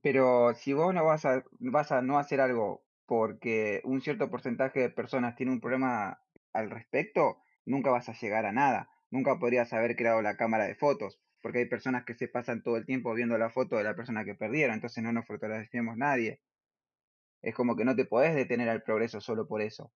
Pero 0.00 0.54
si 0.54 0.72
vos 0.72 0.94
no 0.94 1.04
vas 1.04 1.26
a, 1.26 1.44
vas 1.60 1.92
a 1.92 2.00
no 2.00 2.18
hacer 2.18 2.40
algo 2.40 2.82
porque 3.06 3.82
un 3.84 4.00
cierto 4.00 4.30
porcentaje 4.30 4.80
de 4.80 4.90
personas 4.90 5.36
tiene 5.36 5.52
un 5.52 5.60
problema 5.60 6.18
al 6.54 6.70
respecto, 6.70 7.36
nunca 7.66 7.90
vas 7.90 8.08
a 8.08 8.14
llegar 8.14 8.46
a 8.46 8.52
nada. 8.52 8.88
Nunca 9.10 9.38
podrías 9.38 9.72
haber 9.74 9.96
creado 9.96 10.22
la 10.22 10.38
cámara 10.38 10.64
de 10.64 10.74
fotos, 10.74 11.20
porque 11.42 11.60
hay 11.60 11.66
personas 11.66 12.04
que 12.04 12.14
se 12.14 12.28
pasan 12.28 12.62
todo 12.62 12.76
el 12.78 12.86
tiempo 12.86 13.14
viendo 13.14 13.36
la 13.38 13.50
foto 13.50 13.76
de 13.76 13.84
la 13.84 13.96
persona 13.96 14.24
que 14.24 14.34
perdieron, 14.36 14.74
entonces 14.76 15.04
no 15.04 15.12
nos 15.12 15.26
fotografiamos 15.26 15.96
nadie. 15.98 16.40
Es 17.42 17.54
como 17.54 17.76
que 17.76 17.84
no 17.84 17.94
te 17.94 18.04
podés 18.06 18.34
detener 18.34 18.68
al 18.68 18.82
progreso 18.82 19.20
solo 19.20 19.46
por 19.46 19.62
eso. 19.62 19.92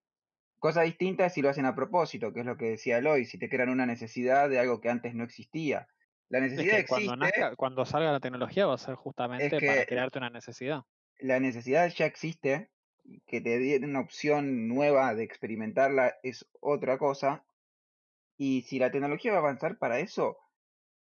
Cosa 0.59 0.83
distinta 0.83 1.27
es 1.27 1.35
si 1.35 1.43
lo 1.43 1.51
hacen 1.51 1.67
a 1.67 1.75
propósito, 1.77 2.33
que 2.33 2.41
es 2.41 2.47
lo 2.47 2.57
que 2.57 2.71
decía 2.71 2.99
Eloy, 2.99 3.25
si 3.27 3.39
te 3.39 3.49
crean 3.49 3.71
una 3.71 3.87
necesidad 3.87 4.49
de 4.51 4.59
algo 4.59 4.81
que 4.81 4.91
antes 4.91 5.15
no 5.15 5.25
existía. 5.25 5.89
La 6.29 6.41
Es 6.49 6.53
necesidad 6.53 6.87
cuando 6.87 7.15
existe, 7.15 7.17
nazca, 7.17 7.55
cuando 7.57 7.85
salga 7.85 8.13
la 8.13 8.21
tecnología 8.21 8.67
va 8.67 8.75
a 8.75 8.79
ser 8.79 8.97
es 9.37 9.51
justamente 9.51 9.61
para 9.63 9.85
crearte 9.85 10.19
una 10.19 10.31
necesidad. 10.31 10.83
la 11.19 11.41
necesidad 11.41 11.89
ya 11.91 12.07
existe, 12.07 12.71
que 13.27 13.41
te 13.41 13.59
den 13.59 13.85
una 13.85 14.01
opción 14.01 14.69
nueva 14.69 15.15
de 15.15 15.25
experimentarla 15.25 16.15
es 16.23 16.49
otra 16.61 16.99
cosa, 16.99 17.47
y 18.37 18.63
si 18.63 18.79
la 18.79 18.91
tecnología 18.93 19.33
va 19.33 19.39
a 19.39 19.41
avanzar 19.41 19.79
para 19.79 20.01
eso, 20.01 20.39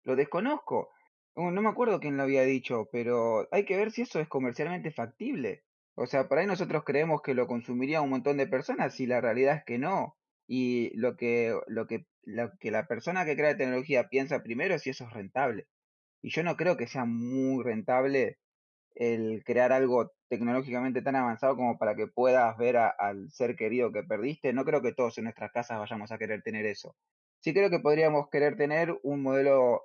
lo 0.04 0.16
desconozco. 0.16 0.90
No 1.36 1.62
me 1.62 1.70
acuerdo 1.70 2.00
quién 2.00 2.18
lo 2.18 2.24
había 2.24 2.44
dicho, 2.44 2.90
pero 2.92 3.48
hay 3.52 3.66
que 3.66 3.78
ver 3.78 3.92
si 3.92 4.02
eso 4.02 4.20
es 4.20 4.28
comercialmente 4.28 4.92
factible. 4.92 5.64
O 5.96 6.06
sea, 6.08 6.28
por 6.28 6.40
ahí 6.40 6.48
nosotros 6.48 6.84
creemos 6.84 7.22
que 7.22 7.34
lo 7.34 7.48
consumiría 7.48 8.02
un 8.02 8.10
montón 8.10 8.38
de 8.38 8.48
personas 8.48 9.00
y 9.00 9.08
la 9.08 9.22
realidad 9.22 9.58
es 9.58 9.64
que 9.66 9.78
no. 9.78 10.18
Y 10.48 10.96
lo 10.98 11.16
que, 11.16 11.58
lo 11.68 11.88
que, 11.88 12.06
lo 12.24 12.52
que 12.60 12.72
la 12.72 12.88
persona 12.88 13.26
que 13.26 13.36
crea 13.36 13.58
tecnología 13.58 14.10
piensa 14.10 14.44
primero 14.44 14.76
es 14.76 14.82
si 14.84 14.90
eso 14.90 15.06
es 15.06 15.14
rentable. 15.14 15.68
Y 16.22 16.30
yo 16.32 16.44
no 16.44 16.58
creo 16.58 16.78
que 16.78 16.88
sea 16.88 17.06
muy 17.06 17.64
rentable 17.64 18.40
el 18.96 19.44
crear 19.46 19.72
algo 19.72 20.12
tecnológicamente 20.28 21.02
tan 21.02 21.16
avanzado 21.16 21.56
como 21.56 21.78
para 21.78 21.96
que 21.96 22.08
puedas 22.08 22.58
ver 22.58 22.78
al 22.78 23.32
ser 23.32 23.56
querido 23.56 23.92
que 23.92 24.04
perdiste. 24.04 24.54
No 24.54 24.66
creo 24.66 24.82
que 24.82 24.94
todos 24.94 25.18
en 25.18 25.26
nuestras 25.26 25.52
casas 25.52 25.80
vayamos 25.80 26.12
a 26.12 26.18
querer 26.18 26.42
tener 26.42 26.66
eso. 26.66 26.96
Sí 27.42 27.54
creo 27.54 27.70
que 27.70 27.80
podríamos 27.80 28.30
querer 28.30 28.56
tener 28.56 28.98
un 29.04 29.22
modelo 29.24 29.82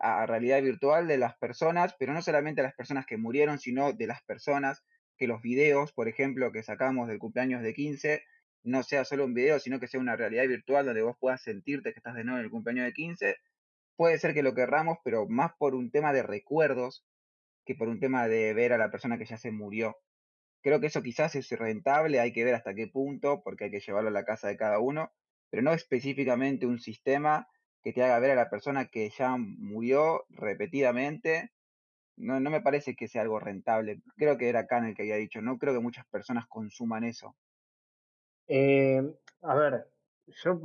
a 0.00 0.26
realidad 0.26 0.62
virtual 0.62 1.08
de 1.08 1.18
las 1.18 1.36
personas, 1.36 1.94
pero 1.98 2.12
no 2.12 2.22
solamente 2.22 2.60
a 2.60 2.64
las 2.64 2.74
personas 2.74 3.06
que 3.06 3.16
murieron, 3.16 3.58
sino 3.58 3.92
de 3.92 4.06
las 4.06 4.22
personas, 4.22 4.84
que 5.16 5.26
los 5.26 5.42
videos, 5.42 5.92
por 5.92 6.08
ejemplo, 6.08 6.52
que 6.52 6.62
sacamos 6.62 7.08
del 7.08 7.18
cumpleaños 7.18 7.62
de 7.62 7.74
15, 7.74 8.22
no 8.62 8.82
sea 8.82 9.04
solo 9.04 9.24
un 9.24 9.34
video, 9.34 9.58
sino 9.58 9.80
que 9.80 9.88
sea 9.88 10.00
una 10.00 10.16
realidad 10.16 10.46
virtual 10.46 10.86
donde 10.86 11.02
vos 11.02 11.16
puedas 11.18 11.42
sentirte 11.42 11.92
que 11.92 11.98
estás 11.98 12.14
de 12.14 12.24
nuevo 12.24 12.38
en 12.38 12.44
el 12.44 12.50
cumpleaños 12.50 12.86
de 12.86 12.92
15. 12.92 13.36
Puede 13.96 14.18
ser 14.18 14.34
que 14.34 14.42
lo 14.42 14.54
querramos, 14.54 14.98
pero 15.04 15.26
más 15.28 15.52
por 15.58 15.74
un 15.74 15.90
tema 15.90 16.12
de 16.12 16.22
recuerdos 16.22 17.04
que 17.64 17.74
por 17.74 17.88
un 17.88 18.00
tema 18.00 18.28
de 18.28 18.54
ver 18.54 18.72
a 18.72 18.78
la 18.78 18.90
persona 18.90 19.18
que 19.18 19.26
ya 19.26 19.36
se 19.36 19.50
murió. 19.50 19.96
Creo 20.62 20.80
que 20.80 20.86
eso 20.86 21.02
quizás 21.02 21.34
es 21.34 21.50
rentable, 21.50 22.20
hay 22.20 22.32
que 22.32 22.44
ver 22.44 22.54
hasta 22.54 22.74
qué 22.74 22.86
punto, 22.86 23.42
porque 23.42 23.64
hay 23.64 23.70
que 23.70 23.80
llevarlo 23.80 24.08
a 24.08 24.12
la 24.12 24.24
casa 24.24 24.48
de 24.48 24.56
cada 24.56 24.78
uno, 24.78 25.12
pero 25.50 25.62
no 25.62 25.72
específicamente 25.72 26.66
un 26.66 26.78
sistema 26.78 27.48
que 27.82 27.92
te 27.92 28.02
haga 28.02 28.18
ver 28.18 28.32
a 28.32 28.36
la 28.36 28.50
persona 28.50 28.86
que 28.86 29.10
ya 29.10 29.36
murió 29.36 30.24
repetidamente. 30.30 31.52
No, 32.16 32.40
no 32.40 32.50
me 32.50 32.60
parece 32.60 32.96
que 32.96 33.08
sea 33.08 33.22
algo 33.22 33.38
rentable. 33.38 34.02
Creo 34.16 34.36
que 34.36 34.48
era 34.48 34.66
Khan 34.66 34.86
el 34.86 34.94
que 34.94 35.02
había 35.02 35.16
dicho, 35.16 35.40
no 35.40 35.58
creo 35.58 35.74
que 35.74 35.80
muchas 35.80 36.06
personas 36.06 36.46
consuman 36.48 37.04
eso. 37.04 37.36
Eh, 38.48 39.02
a 39.42 39.54
ver, 39.54 39.86
yo 40.26 40.60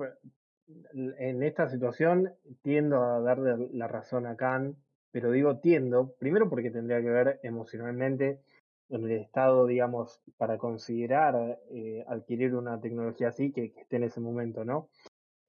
en 0.94 1.44
esta 1.44 1.70
situación 1.70 2.34
tiendo 2.62 3.04
a 3.04 3.20
darle 3.20 3.70
la 3.72 3.88
razón 3.88 4.26
a 4.26 4.36
Khan 4.36 4.76
pero 5.14 5.32
digo 5.32 5.60
tiendo, 5.60 6.16
primero 6.16 6.50
porque 6.50 6.72
tendría 6.72 7.00
que 7.00 7.10
ver 7.10 7.40
emocionalmente 7.44 8.42
en 8.90 9.04
el 9.04 9.12
estado, 9.12 9.68
digamos, 9.68 10.20
para 10.38 10.58
considerar 10.58 11.60
eh, 11.70 12.04
adquirir 12.08 12.56
una 12.56 12.82
tecnología 12.82 13.28
así 13.28 13.52
que, 13.52 13.76
esté 13.78 13.98
en 13.98 14.06
ese 14.06 14.20
momento, 14.20 14.66
¿no? 14.66 14.90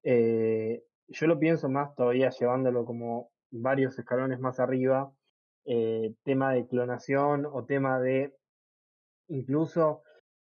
Eh, 0.03 0.83
yo 1.07 1.27
lo 1.27 1.39
pienso 1.39 1.69
más 1.69 1.93
todavía 1.95 2.29
llevándolo 2.29 2.85
como 2.85 3.29
varios 3.51 3.97
escalones 3.97 4.39
más 4.39 4.59
arriba, 4.59 5.11
eh, 5.65 6.13
tema 6.23 6.53
de 6.53 6.67
clonación 6.67 7.45
o 7.45 7.65
tema 7.65 7.99
de 7.99 8.33
incluso 9.27 10.01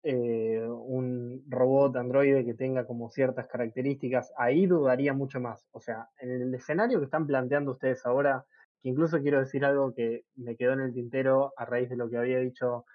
un 0.05 1.45
robot 1.49 1.97
androide 1.97 2.45
que 2.45 2.55
tenga 2.55 2.87
como 2.87 3.11
ciertas 3.11 3.47
características, 3.47 4.33
ahí 4.39 4.65
dudaría 4.65 5.13
mucho 5.13 5.39
más. 5.39 5.67
O 5.73 5.81
sea, 5.81 6.09
en 6.19 6.31
el 6.31 6.55
escenario 6.55 6.99
que 6.99 7.05
están 7.05 7.27
planteando 7.27 7.73
ustedes 7.73 8.07
ahora, 8.07 8.47
que 8.83 8.89
incluso 8.89 9.21
quiero 9.21 9.41
decir 9.41 9.65
algo 9.65 9.93
que 9.95 10.25
me 10.37 10.57
quedó 10.57 10.73
en 10.73 10.81
el 10.81 10.95
tintero 10.95 11.53
a 11.57 11.65
raíz 11.65 11.91
de 11.91 11.97
lo 11.97 12.09
que 12.09 12.17
había 12.17 12.39
dicho 12.39 12.87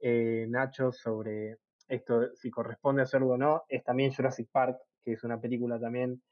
eh, 0.00 0.46
Nacho 0.48 0.92
sobre 0.92 1.58
esto, 1.88 2.34
si 2.34 2.50
corresponde 2.50 3.02
hacerlo 3.02 3.30
o 3.30 3.36
no, 3.36 3.64
es 3.68 3.84
también 3.84 4.12
Jurassic 4.12 4.48
Park, 4.50 4.78
que 5.04 5.12
es 5.12 5.24
una 5.24 5.40
película 5.40 5.78
también 5.78 6.22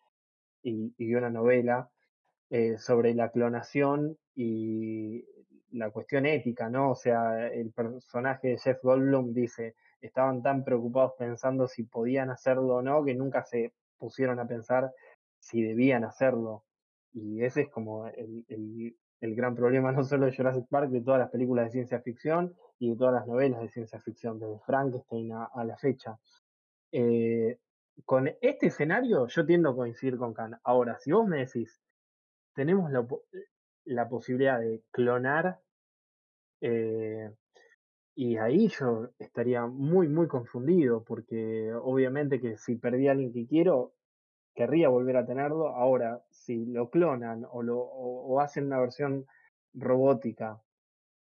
y, 0.62 1.14
una 1.14 1.30
novela 1.30 1.90
eh, 2.50 2.78
sobre 2.78 3.14
la 3.14 3.30
clonación 3.30 4.16
y 4.34 5.24
la 5.72 5.90
cuestión 5.90 6.26
ética, 6.26 6.68
¿no? 6.68 6.90
O 6.90 6.94
sea, 6.94 7.48
el 7.48 7.70
personaje 7.72 8.48
de 8.48 8.58
Jeff 8.58 8.82
Goldblum 8.82 9.32
dice, 9.32 9.76
estaban 10.00 10.42
tan 10.42 10.64
preocupados 10.64 11.12
pensando 11.18 11.68
si 11.68 11.84
podían 11.84 12.30
hacerlo 12.30 12.76
o 12.76 12.82
no, 12.82 13.04
que 13.04 13.14
nunca 13.14 13.44
se 13.44 13.72
pusieron 13.98 14.40
a 14.40 14.46
pensar 14.46 14.92
si 15.38 15.62
debían 15.62 16.04
hacerlo. 16.04 16.64
Y 17.12 17.42
ese 17.42 17.62
es 17.62 17.68
como 17.70 18.06
el, 18.06 18.44
el, 19.20 19.34
gran 19.34 19.54
problema 19.54 19.92
no 19.92 20.04
solo 20.04 20.26
de 20.26 20.36
Jurassic 20.36 20.66
Park, 20.68 20.90
de 20.90 21.02
todas 21.02 21.20
las 21.20 21.30
películas 21.30 21.66
de 21.66 21.72
ciencia 21.72 22.00
ficción 22.00 22.54
y 22.78 22.90
de 22.90 22.96
todas 22.96 23.14
las 23.14 23.26
novelas 23.26 23.60
de 23.60 23.68
ciencia 23.68 24.00
ficción, 24.00 24.38
desde 24.38 24.58
Frankenstein 24.60 25.32
a, 25.32 25.64
la 25.64 25.76
fecha. 25.76 26.18
Eh, 26.92 27.58
con 28.04 28.28
este 28.40 28.66
escenario 28.66 29.26
yo 29.26 29.46
tiendo 29.46 29.70
a 29.70 29.76
coincidir 29.76 30.16
con 30.16 30.34
Khan. 30.34 30.58
Ahora, 30.64 30.98
si 30.98 31.12
vos 31.12 31.26
me 31.26 31.38
decís, 31.38 31.80
tenemos 32.54 32.90
la, 33.84 34.08
posibilidad 34.08 34.60
de 34.60 34.82
clonar, 34.90 35.60
eh, 36.60 37.30
y 38.14 38.36
ahí 38.36 38.68
yo 38.68 39.10
estaría 39.18 39.66
muy, 39.66 40.08
muy 40.08 40.28
confundido, 40.28 41.04
porque 41.04 41.72
obviamente 41.72 42.40
que 42.40 42.56
si 42.58 42.76
perdí 42.76 43.08
a 43.08 43.12
alguien 43.12 43.32
que 43.32 43.46
quiero, 43.46 43.94
querría 44.54 44.88
volver 44.88 45.16
a 45.16 45.26
tenerlo. 45.26 45.68
Ahora, 45.68 46.22
si 46.30 46.66
lo 46.66 46.90
clonan 46.90 47.46
o, 47.50 47.62
lo, 47.62 47.78
o, 47.78 48.40
hacen 48.40 48.66
una 48.66 48.80
versión 48.80 49.26
robótica, 49.72 50.60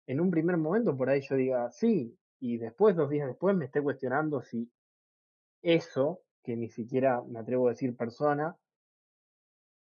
en 0.06 0.20
un 0.20 0.30
primer 0.30 0.56
momento 0.58 0.96
por 0.96 1.10
ahí 1.10 1.22
yo 1.22 1.34
diga 1.34 1.70
sí, 1.70 2.16
y 2.38 2.58
después, 2.58 2.94
dos 2.94 3.10
días 3.10 3.26
después, 3.26 3.56
me 3.56 3.64
esté 3.64 3.82
cuestionando 3.82 4.42
si 4.42 4.70
eso, 5.62 6.20
que 6.46 6.56
ni 6.56 6.68
siquiera 6.68 7.20
me 7.26 7.40
atrevo 7.40 7.66
a 7.66 7.70
decir 7.70 7.96
persona, 7.96 8.56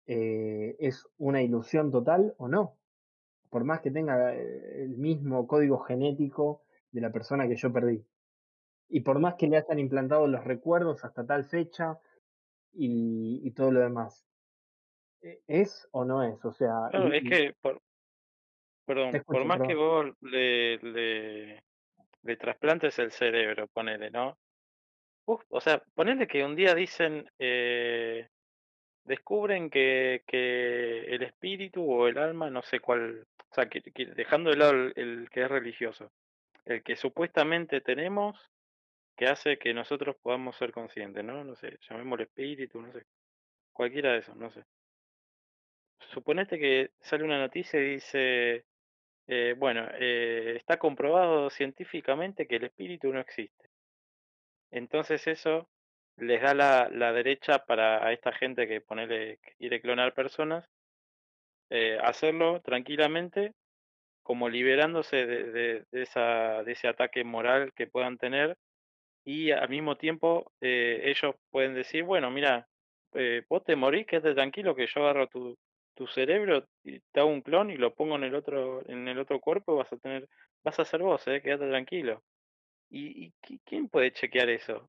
eh, 0.06 0.76
es 0.78 1.04
una 1.18 1.42
ilusión 1.42 1.90
total 1.90 2.34
o 2.38 2.46
no. 2.46 2.78
Por 3.50 3.64
más 3.64 3.80
que 3.80 3.90
tenga 3.90 4.34
eh, 4.34 4.84
el 4.84 4.96
mismo 4.96 5.48
código 5.48 5.80
genético 5.80 6.62
de 6.92 7.00
la 7.00 7.10
persona 7.10 7.48
que 7.48 7.56
yo 7.56 7.72
perdí. 7.72 8.06
Y 8.88 9.00
por 9.00 9.18
más 9.18 9.34
que 9.34 9.48
le 9.48 9.56
hayan 9.56 9.80
implantado 9.80 10.28
los 10.28 10.44
recuerdos 10.44 11.04
hasta 11.04 11.26
tal 11.26 11.44
fecha, 11.44 11.98
y, 12.76 13.50
todo 13.52 13.70
lo 13.70 13.80
demás. 13.80 14.26
¿E-, 15.22 15.40
¿Es 15.46 15.88
o 15.92 16.04
no 16.04 16.22
es? 16.22 16.44
O 16.44 16.52
sea. 16.52 16.88
Claro, 16.90 17.12
es 17.12 17.22
que, 17.22 17.54
por, 17.60 17.80
perdón, 18.84 19.22
por 19.26 19.44
más 19.44 19.60
que 19.66 19.74
vos 19.74 20.06
le, 20.20 20.78
le, 20.78 21.62
le, 22.22 22.36
trasplantes 22.36 22.98
el 22.98 23.10
cerebro, 23.10 23.68
ponele, 23.68 24.10
¿no? 24.10 24.36
O 25.26 25.60
sea, 25.60 25.82
ponele 25.94 26.26
que 26.26 26.44
un 26.44 26.54
día 26.54 26.74
dicen, 26.74 27.30
eh, 27.38 28.28
descubren 29.04 29.70
que, 29.70 30.22
que 30.26 31.00
el 31.14 31.22
espíritu 31.22 31.84
o 31.90 32.08
el 32.08 32.18
alma, 32.18 32.50
no 32.50 32.62
sé 32.62 32.80
cuál, 32.80 33.26
o 33.50 33.54
sea, 33.54 33.68
que, 33.68 33.82
dejando 34.14 34.50
de 34.50 34.56
lado 34.56 34.72
el, 34.72 35.28
que 35.30 35.42
es 35.42 35.48
religioso, 35.48 36.10
el 36.64 36.82
que 36.82 36.96
supuestamente 36.96 37.80
tenemos 37.80 38.50
que 39.16 39.26
hace 39.26 39.58
que 39.58 39.72
nosotros 39.72 40.16
podamos 40.20 40.56
ser 40.56 40.72
conscientes, 40.72 41.24
¿no? 41.24 41.44
No 41.44 41.54
sé, 41.54 41.78
llamémosle 41.88 42.24
espíritu, 42.24 42.80
no 42.80 42.92
sé. 42.92 43.04
Cualquiera 43.72 44.12
de 44.12 44.18
esos, 44.18 44.36
no 44.36 44.50
sé. 44.50 44.64
Suponete 46.00 46.58
que 46.58 46.90
sale 47.00 47.24
una 47.24 47.38
noticia 47.38 47.80
y 47.80 47.94
dice, 47.94 48.64
eh, 49.28 49.54
bueno, 49.56 49.86
eh, 50.00 50.54
está 50.56 50.78
comprobado 50.78 51.48
científicamente 51.50 52.46
que 52.46 52.56
el 52.56 52.64
espíritu 52.64 53.12
no 53.12 53.20
existe. 53.20 53.73
Entonces 54.74 55.26
eso 55.26 55.70
les 56.18 56.42
da 56.42 56.52
la, 56.54 56.90
la 56.92 57.12
derecha 57.14 57.60
para 57.64 58.06
a 58.06 58.12
esta 58.12 58.32
gente 58.32 58.68
que 58.68 58.82
ponele, 58.82 59.38
que 59.42 59.52
quiere 59.56 59.80
clonar 59.80 60.12
personas, 60.14 60.68
eh, 61.70 61.98
hacerlo 62.02 62.60
tranquilamente, 62.62 63.52
como 64.22 64.48
liberándose 64.50 65.26
de, 65.26 65.52
de, 65.52 65.84
de, 65.92 66.02
esa, 66.02 66.62
de 66.64 66.72
ese 66.72 66.88
ataque 66.88 67.24
moral 67.24 67.72
que 67.74 67.86
puedan 67.88 68.18
tener 68.18 68.56
y 69.24 69.52
al 69.52 69.68
mismo 69.70 69.96
tiempo 69.96 70.52
eh, 70.60 71.02
ellos 71.04 71.36
pueden 71.50 71.74
decir, 71.74 72.04
bueno, 72.04 72.30
mira, 72.30 72.68
eh, 73.14 73.44
vos 73.48 73.64
te 73.64 73.76
morís, 73.76 74.06
quédate 74.06 74.34
tranquilo 74.34 74.74
que 74.76 74.86
yo 74.88 75.02
agarro 75.02 75.28
tu, 75.28 75.56
tu 75.94 76.06
cerebro 76.08 76.66
y 76.84 77.00
te 77.12 77.20
hago 77.20 77.30
un 77.30 77.42
clon 77.42 77.70
y 77.70 77.76
lo 77.78 77.94
pongo 77.94 78.16
en 78.16 78.24
el 78.24 78.34
otro, 78.36 78.82
en 78.88 79.08
el 79.08 79.18
otro 79.20 79.40
cuerpo, 79.40 79.76
vas 79.76 79.92
a 79.92 79.98
tener, 79.98 80.28
vas 80.64 80.78
a 80.80 80.84
ser 80.86 81.02
vos, 81.02 81.26
eh, 81.28 81.42
quédate 81.42 81.68
tranquilo. 81.68 82.22
¿Y, 82.94 83.34
y 83.48 83.58
quién 83.64 83.88
puede 83.88 84.12
chequear 84.12 84.48
eso? 84.50 84.88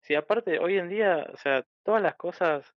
Si 0.00 0.16
aparte 0.16 0.58
hoy 0.58 0.76
en 0.76 0.88
día, 0.88 1.24
o 1.32 1.36
sea, 1.36 1.64
todas 1.84 2.02
las 2.02 2.16
cosas, 2.16 2.74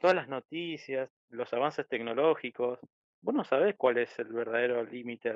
todas 0.00 0.16
las 0.16 0.28
noticias, 0.28 1.10
los 1.28 1.52
avances 1.52 1.86
tecnológicos, 1.86 2.78
vos 3.20 3.34
no 3.34 3.44
sabés 3.44 3.76
cuál 3.76 3.98
es 3.98 4.18
el 4.18 4.32
verdadero 4.32 4.82
límite 4.82 5.30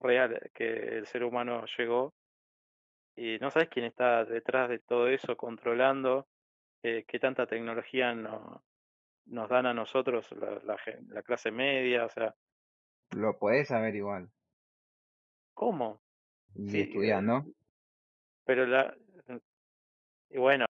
real 0.00 0.50
que 0.52 0.98
el 0.98 1.06
ser 1.06 1.22
humano 1.22 1.64
llegó 1.78 2.12
y 3.14 3.38
no 3.38 3.52
sabes 3.52 3.68
quién 3.68 3.84
está 3.84 4.24
detrás 4.24 4.68
de 4.68 4.80
todo 4.80 5.06
eso 5.06 5.36
controlando, 5.36 6.26
eh, 6.82 7.04
qué 7.06 7.20
tanta 7.20 7.46
tecnología 7.46 8.16
no, 8.16 8.64
nos 9.26 9.48
dan 9.48 9.66
a 9.66 9.74
nosotros, 9.74 10.28
la, 10.32 10.76
la, 11.08 11.22
clase 11.22 11.52
media, 11.52 12.04
o 12.04 12.08
sea. 12.08 12.34
Lo 13.10 13.38
puedes 13.38 13.68
saber 13.68 13.94
igual. 13.94 14.28
¿Cómo? 15.54 16.00
sí, 16.66 16.80
estudiando. 16.80 17.44
Pero 18.48 18.64
la. 18.64 18.94
Y 20.30 20.38
bueno, 20.38 20.64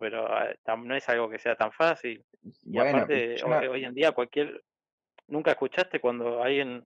pero 0.00 0.26
ah, 0.26 0.52
no 0.76 0.96
es 0.96 1.08
algo 1.08 1.30
que 1.30 1.38
sea 1.38 1.54
tan 1.54 1.70
fácil. 1.70 2.24
Y 2.64 2.76
aparte, 2.76 3.36
hoy, 3.44 3.84
en 3.84 3.94
día 3.94 4.10
cualquier. 4.10 4.64
¿Nunca 5.28 5.52
escuchaste 5.52 6.00
cuando 6.00 6.42
alguien 6.42 6.84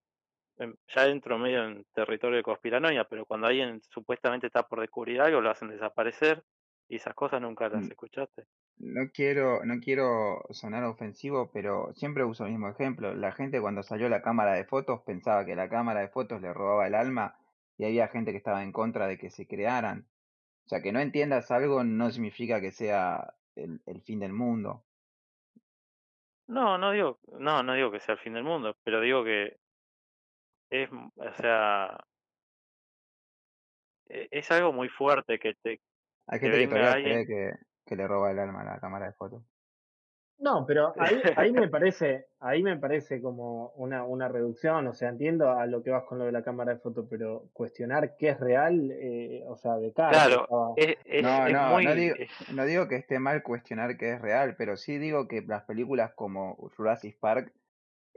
ya 0.95 1.07
entro 1.07 1.38
medio 1.38 1.64
en 1.64 1.87
territorio 1.95 2.37
de 2.37 2.43
conspiranoia, 2.43 3.05
pero 3.05 3.25
cuando 3.25 3.47
alguien 3.47 3.81
supuestamente 3.88 4.49
está 4.49 4.64
por 4.64 4.81
descubrir 4.81 5.21
algo, 5.23 5.41
lo 5.41 5.51
hacen 5.51 5.71
desaparecer 5.71 6.45
y 6.88 6.97
esas 6.97 7.14
cosas 7.14 7.41
nunca 7.41 7.69
las 7.71 7.87
Mm. 7.87 7.91
escuchaste. 7.93 8.45
No 8.77 9.11
quiero, 9.12 9.64
no 9.64 9.81
quiero 9.81 10.43
sonar 10.51 10.85
ofensivo, 10.85 11.51
pero 11.53 11.93
siempre 11.95 12.25
uso 12.25 12.45
el 12.45 12.51
mismo 12.51 12.69
ejemplo. 12.69 13.14
La 13.14 13.33
gente 13.33 13.61
cuando 13.61 13.83
salió 13.83 14.09
la 14.09 14.23
cámara 14.23 14.53
de 14.55 14.64
fotos 14.64 15.01
pensaba 15.03 15.47
que 15.47 15.57
la 15.57 15.69
cámara 15.71 16.01
de 16.01 16.09
fotos 16.09 16.43
le 16.43 16.53
robaba 16.53 16.87
el 16.87 16.95
alma 16.95 17.38
y 17.79 17.87
había 17.87 18.09
gente 18.09 18.31
que 18.33 18.38
estaba 18.38 18.62
en 18.62 18.73
contra 18.73 19.07
de 19.07 19.17
que 19.19 19.31
se 19.31 19.47
crearan. 19.47 20.07
O 20.69 20.71
sea, 20.71 20.83
que 20.83 20.93
no 20.93 21.01
entiendas 21.01 21.51
algo 21.51 21.83
no 21.83 22.11
significa 22.11 22.61
que 22.61 22.73
sea 22.73 23.33
el, 23.57 23.81
el 23.87 24.03
fin 24.03 24.21
del 24.21 24.35
mundo. 24.35 24.85
No, 26.47 26.77
no 26.77 26.91
digo, 26.93 27.19
no, 27.39 27.63
no 27.63 27.73
digo 27.73 27.91
que 27.91 28.01
sea 28.01 28.15
el 28.17 28.21
fin 28.21 28.35
del 28.35 28.45
mundo, 28.45 28.77
pero 28.85 29.01
digo 29.01 29.25
que 29.25 29.57
es, 30.71 30.89
o 30.93 31.33
sea, 31.37 31.99
e- 34.09 34.29
es 34.31 34.51
algo 34.51 34.73
muy 34.73 34.89
fuerte 34.89 35.39
que 35.39 35.55
te 35.55 35.81
Hay 36.27 36.39
que 36.41 36.47
gente 36.47 36.59
que 36.59 36.67
venga 36.67 36.69
todavía 36.69 36.95
alguien. 36.95 37.25
cree 37.25 37.27
que, 37.27 37.53
que 37.85 37.97
le 37.97 38.07
roba 38.07 38.31
el 38.31 38.39
alma 38.39 38.61
a 38.63 38.65
la 38.75 38.81
cámara 38.81 39.07
de 39.07 39.13
fotos. 39.15 39.43
No, 40.38 40.64
pero 40.66 40.94
ahí, 40.98 41.20
ahí 41.37 41.53
me 41.53 41.68
parece, 41.68 42.27
ahí 42.38 42.62
me 42.62 42.77
parece 42.77 43.20
como 43.20 43.70
una, 43.70 44.05
una 44.05 44.29
reducción, 44.29 44.87
o 44.87 44.94
sea, 44.94 45.09
entiendo 45.09 45.51
a 45.51 45.66
lo 45.66 45.83
que 45.83 45.90
vas 45.90 46.05
con 46.05 46.18
lo 46.18 46.24
de 46.27 46.33
la 46.33 46.42
cámara 46.42 46.74
de 46.74 46.81
foto, 46.81 47.09
pero 47.09 47.48
cuestionar 47.53 48.16
qué 48.16 48.31
es 48.31 48.40
real, 48.40 48.90
eh, 48.92 49.44
o 49.48 49.57
sea, 49.57 49.77
de 49.77 49.92
cara 49.92 50.11
Claro, 50.11 50.42
estaba- 50.42 50.72
es, 50.77 50.96
es, 51.05 51.22
No, 51.22 51.46
es 51.46 51.53
no, 51.53 51.94
digo, 51.94 52.14
no 52.55 52.64
digo 52.66 52.88
que 52.88 52.96
esté 52.96 53.18
mal 53.18 53.42
cuestionar 53.42 53.96
que 53.96 54.12
es 54.12 54.20
real, 54.20 54.55
pero 54.57 54.77
sí 54.77 54.98
digo 54.98 55.27
que 55.27 55.42
las 55.42 55.64
películas 55.64 56.12
como 56.14 56.55
Jurassic 56.77 57.18
Park 57.18 57.53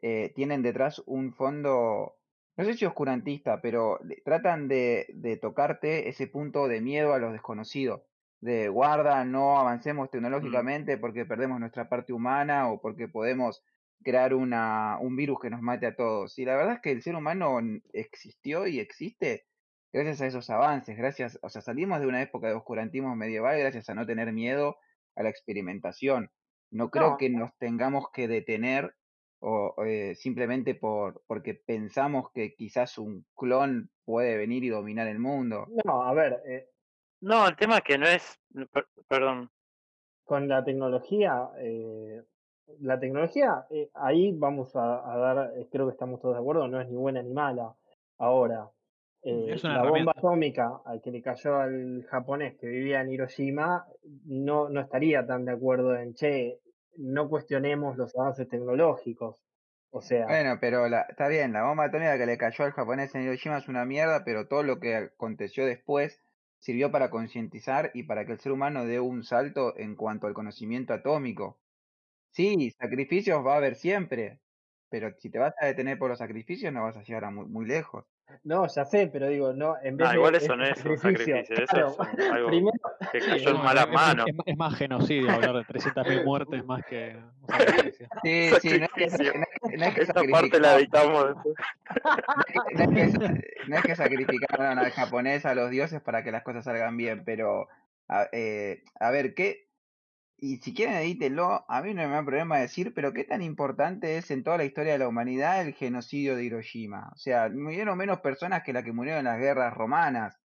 eh, 0.03 0.31
tienen 0.36 0.62
detrás 0.62 1.01
un 1.07 1.34
fondo, 1.34 2.17
no 2.55 2.63
sé 2.65 2.75
si 2.75 2.86
oscurantista, 2.86 3.62
pero 3.62 3.99
tratan 4.23 4.67
de, 4.67 5.07
de 5.13 5.38
tocarte 5.38 6.10
ese 6.10 6.27
punto 6.27 6.67
de 6.67 6.81
miedo 6.81 7.13
a 7.13 7.19
los 7.19 7.34
desconocidos, 7.34 8.01
de 8.41 8.69
guarda, 8.69 9.23
no 9.25 9.58
avancemos 9.60 10.10
mm, 10.41 10.65
tecnológicamente 10.65 10.97
porque 10.97 11.25
perdemos 11.25 11.60
nuestra 11.60 11.89
parte 11.89 12.13
humana 12.13 12.71
o 12.71 12.82
porque 12.82 13.08
podemos 13.08 13.63
crear 14.04 14.34
una, 14.34 14.97
un 14.99 15.15
virus 15.15 15.39
que 15.39 15.49
nos 15.51 15.62
mate 15.62 15.86
a 15.88 15.95
todos. 15.95 16.38
Y 16.39 16.45
la 16.45 16.56
verdad 16.58 16.75
es 16.75 16.82
que 16.82 16.91
el 16.91 17.04
ser 17.04 17.15
humano 17.15 17.60
existió 17.93 18.67
y 18.67 18.80
existe 18.80 19.45
gracias 19.93 20.21
a 20.21 20.27
esos 20.27 20.49
avances, 20.49 20.97
gracias, 20.97 21.38
o 21.41 21.49
sea, 21.49 21.62
salimos 21.62 21.99
de 21.99 22.08
una 22.08 22.21
época 22.21 22.47
de 22.47 22.56
oscurantismo 22.56 23.15
medieval 23.15 23.60
gracias 23.60 23.89
a 23.89 23.93
no 23.95 24.06
tener 24.06 24.32
miedo 24.34 24.77
a 25.15 25.23
la 25.23 25.30
experimentación. 25.30 26.32
No 26.71 26.89
creo 26.89 27.12
No, 27.12 27.17
que 27.17 27.30
nos 27.30 27.56
tengamos 27.58 28.06
que 28.13 28.27
detener 28.27 28.95
o 29.39 29.75
eh, 29.86 30.15
simplemente 30.15 30.75
por 30.75 31.23
porque 31.27 31.56
pensamos 31.56 32.32
que 32.34 32.54
quizás 32.56 32.97
un 32.97 33.25
clon 33.36 33.91
puede 34.06 34.38
venir 34.38 34.63
y 34.63 34.69
dominar 34.69 35.08
el 35.08 35.19
mundo. 35.19 35.73
no, 35.86 36.04
a 36.04 36.13
ver, 36.13 36.41
eh, 36.45 36.67
no, 37.21 37.47
el 37.47 37.55
tema 37.55 37.77
es 37.77 37.84
que 37.84 37.97
no 37.97 38.07
es, 38.07 38.39
per- 38.71 38.88
perdón, 39.07 39.49
con 40.23 40.47
la 40.47 40.63
tecnología, 40.63 41.49
eh, 41.57 42.21
la 42.79 42.99
tecnología, 42.99 43.65
eh, 43.69 43.89
ahí 43.93 44.31
vamos 44.34 44.75
a, 44.75 45.12
a 45.12 45.17
dar, 45.17 45.51
eh, 45.57 45.67
creo 45.71 45.88
que 45.88 45.93
estamos 45.93 46.21
todos 46.21 46.36
de 46.36 46.41
acuerdo, 46.41 46.67
no 46.67 46.79
es 46.79 46.88
ni 46.89 46.95
buena 46.95 47.21
ni 47.21 47.34
mala. 47.34 47.75
Ahora, 48.17 48.69
eh, 49.23 49.55
la 49.63 49.84
bomba 49.84 50.13
atómica 50.15 50.81
al 50.86 51.01
que 51.01 51.12
le 51.12 51.21
cayó 51.21 51.57
al 51.57 52.03
japonés 52.10 52.55
que 52.57 52.67
vivía 52.67 53.01
en 53.01 53.12
Hiroshima, 53.12 53.86
no, 54.25 54.69
no 54.69 54.81
estaría 54.81 55.25
tan 55.25 55.45
de 55.45 55.51
acuerdo 55.51 55.95
en, 55.95 56.13
che, 56.13 56.60
no 56.97 57.29
cuestionemos 57.29 57.97
los 57.97 58.15
avances 58.17 58.47
tecnológicos. 58.47 59.43
O 59.91 60.01
sea, 60.01 60.25
Bueno, 60.25 60.57
pero 60.62 60.88
la, 60.88 61.01
está 61.01 61.27
bien, 61.27 61.51
la 61.51 61.63
bomba 61.63 61.86
atómica 61.86 62.17
que 62.17 62.25
le 62.25 62.38
cayó 62.38 62.63
al 62.63 62.71
japonés 62.71 63.13
en 63.13 63.23
Hiroshima 63.23 63.57
es 63.57 63.67
una 63.67 63.84
mierda, 63.86 64.23
pero 64.23 64.47
todo 64.47 64.63
lo 64.63 64.79
que 64.79 64.95
aconteció 64.95 65.65
después 65.65 66.23
sirvió 66.62 66.91
para 66.91 67.12
concientizar 67.12 67.91
y 67.95 68.04
para 68.06 68.26
que 68.26 68.34
el 68.34 68.39
ser 68.39 68.54
humano 68.54 68.86
dé 68.86 69.02
un 69.02 69.24
salto 69.26 69.78
en 69.78 69.95
cuanto 69.97 70.28
al 70.28 70.36
conocimiento 70.36 70.93
atómico. 70.93 71.62
Sí, 72.32 72.71
sacrificios 72.80 73.45
va 73.45 73.54
a 73.56 73.58
haber 73.58 73.76
siempre, 73.76 74.41
pero 74.89 75.12
si 75.19 75.30
te 75.30 75.39
vas 75.39 75.54
a 75.62 75.67
detener 75.67 75.97
por 76.00 76.10
los 76.10 76.19
sacrificios 76.19 76.74
no 76.74 76.84
vas 76.84 76.97
a 76.97 77.04
llegar 77.04 77.26
a 77.26 77.32
muy, 77.32 77.47
muy 77.47 77.65
lejos. 77.65 78.06
No, 78.44 78.67
ya 78.67 78.86
sé, 78.86 79.08
pero 79.12 79.28
digo, 79.28 79.54
no, 79.54 79.76
en 79.82 79.98
vez 79.98 80.08
no, 80.10 80.13
igual 80.15 80.32
de 80.34 80.38
eso 80.39 80.54
ese 80.54 80.58
no 80.58 80.63
es 80.65 80.86
un 80.86 80.98
sacrificio, 80.98 81.36
sacrificio, 81.38 81.63
eso 81.63 81.65
claro, 81.67 81.88
es 81.89 81.98
un- 82.30 82.34
algo 82.34 82.48
primero, 82.50 82.80
que 83.12 83.20
cayó 83.20 83.50
en 83.50 83.58
malas 83.58 83.84
es, 83.84 83.89
es 83.89 83.94
más, 83.96 84.08
manos. 84.08 84.28
es 84.28 84.36
más- 84.36 84.48
es 84.48 84.58
más 84.58 84.76
genocidio 84.76 85.32
hablar 85.32 85.54
de 85.56 85.62
300.000 85.65 86.24
muertes 86.26 86.65
más 86.65 86.86
que 86.86 87.15
un 87.41 87.48
sacrificio. 87.48 88.08
Sí, 88.24 88.50
sí, 88.62 88.80
no 88.80 88.86
es 88.86 88.91
que, 88.94 89.08
no 89.08 89.13
es 89.13 89.17
que- 89.17 89.78
no 89.78 89.86
es 89.86 89.94
que 89.96 90.02
Esta 90.02 90.13
parte 90.13 90.60
la 90.60 90.74
sacrificar- 90.74 90.80
editamos 90.80 91.28
después. 91.28 91.56
no 92.76 92.84
es 92.84 92.89
que, 92.89 93.17
no 93.20 93.26
es 93.26 93.32
que- 93.34 93.54
no 93.67 93.76
es 93.78 93.84
que 93.84 93.96
sacrificaron 93.96 94.80
al 94.80 94.91
japonés 94.91 95.46
a 95.46 95.56
los 95.56 95.70
dioses 95.70 96.02
para 96.02 96.24
que 96.24 96.32
las 96.32 96.44
cosas 96.44 96.63
salgan 96.65 96.98
bien, 96.98 97.24
pero 97.26 97.67
a, 98.08 98.28
eh, 98.32 98.84
a 99.00 99.12
ver, 99.12 99.34
¿qué? 99.34 99.67
Y 100.43 100.58
si 100.58 100.73
quieren 100.73 100.95
edítenlo, 100.95 101.65
a 101.69 101.82
mí 101.84 101.93
no 101.93 102.01
me 102.08 102.15
da 102.15 102.25
problema 102.25 102.58
decir, 102.58 102.93
pero 102.95 103.13
¿qué 103.13 103.23
tan 103.25 103.43
importante 103.43 104.17
es 104.17 104.32
en 104.32 104.43
toda 104.43 104.58
la 104.58 104.65
historia 104.65 104.93
de 104.93 104.97
la 104.99 105.08
humanidad 105.08 105.62
el 105.62 105.75
genocidio 105.75 106.36
de 106.36 106.43
Hiroshima? 106.43 107.12
O 107.13 107.17
sea, 107.17 107.47
murieron 107.49 107.95
menos 107.97 108.21
personas 108.21 108.63
que 108.63 108.73
las 108.73 108.84
que 108.84 108.91
murieron 108.91 109.19
en 109.19 109.25
las 109.25 109.39
guerras 109.39 109.73
romanas. 109.75 110.39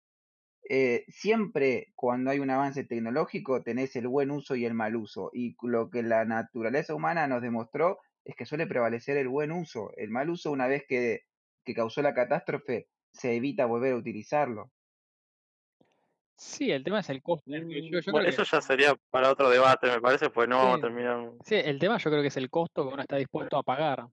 Eh, 0.69 1.05
siempre 1.08 1.93
cuando 1.95 2.31
hay 2.31 2.39
un 2.39 2.49
avance 2.49 2.84
tecnológico 2.84 3.63
tenés 3.63 3.95
el 3.95 4.08
buen 4.10 4.31
uso 4.31 4.55
y 4.58 4.65
el 4.65 4.73
mal 4.73 4.97
uso. 4.97 5.31
Y 5.34 5.55
lo 5.63 5.89
que 5.89 6.03
la 6.03 6.25
naturaleza 6.25 6.93
humana 6.93 7.27
nos 7.27 7.41
demostró 7.41 7.99
es 8.25 8.36
que 8.36 8.45
suele 8.45 8.67
prevalecer 8.67 9.17
el 9.17 9.29
buen 9.29 9.53
uso. 9.53 9.91
El 9.97 10.12
mal 10.12 10.29
uso, 10.29 10.51
una 10.51 10.67
vez 10.67 10.84
que, 10.88 11.21
que 11.63 11.73
causó 11.73 12.01
la 12.01 12.13
catástrofe, 12.13 12.89
se 13.13 13.36
evita 13.36 13.65
volver 13.65 13.93
a 13.93 13.97
utilizarlo. 13.97 14.73
Sí, 16.38 16.71
el 16.71 16.84
tema 16.84 17.00
es 17.00 17.10
el 17.10 17.21
costo. 17.21 17.50
Yo, 17.50 17.58
yo 17.60 18.12
Bueno, 18.12 18.28
creo 18.28 18.30
eso 18.30 18.43
que, 18.43 18.50
ya 18.52 18.62
sería 18.62 18.95
para 19.10 19.32
otro 19.32 19.50
debate, 19.50 19.88
me 19.88 20.02
parece, 20.02 20.30
pues 20.30 20.48
no 20.50 20.58
vamos 20.58 20.74
a 20.74 20.76
Sí. 20.78 20.82
terminar. 20.82 21.32
sí, 21.43 21.56
el 21.56 21.80
tema 21.80 21.98
yo 21.98 22.10
creo 22.10 22.21
que 22.21 22.28
es 22.28 22.38
el 22.38 22.50
costo 22.50 22.88
que 22.88 22.93
uno 22.93 23.02
está 23.02 23.15
dispuesto 23.15 23.58
a 23.58 23.63
pagar 23.63 24.08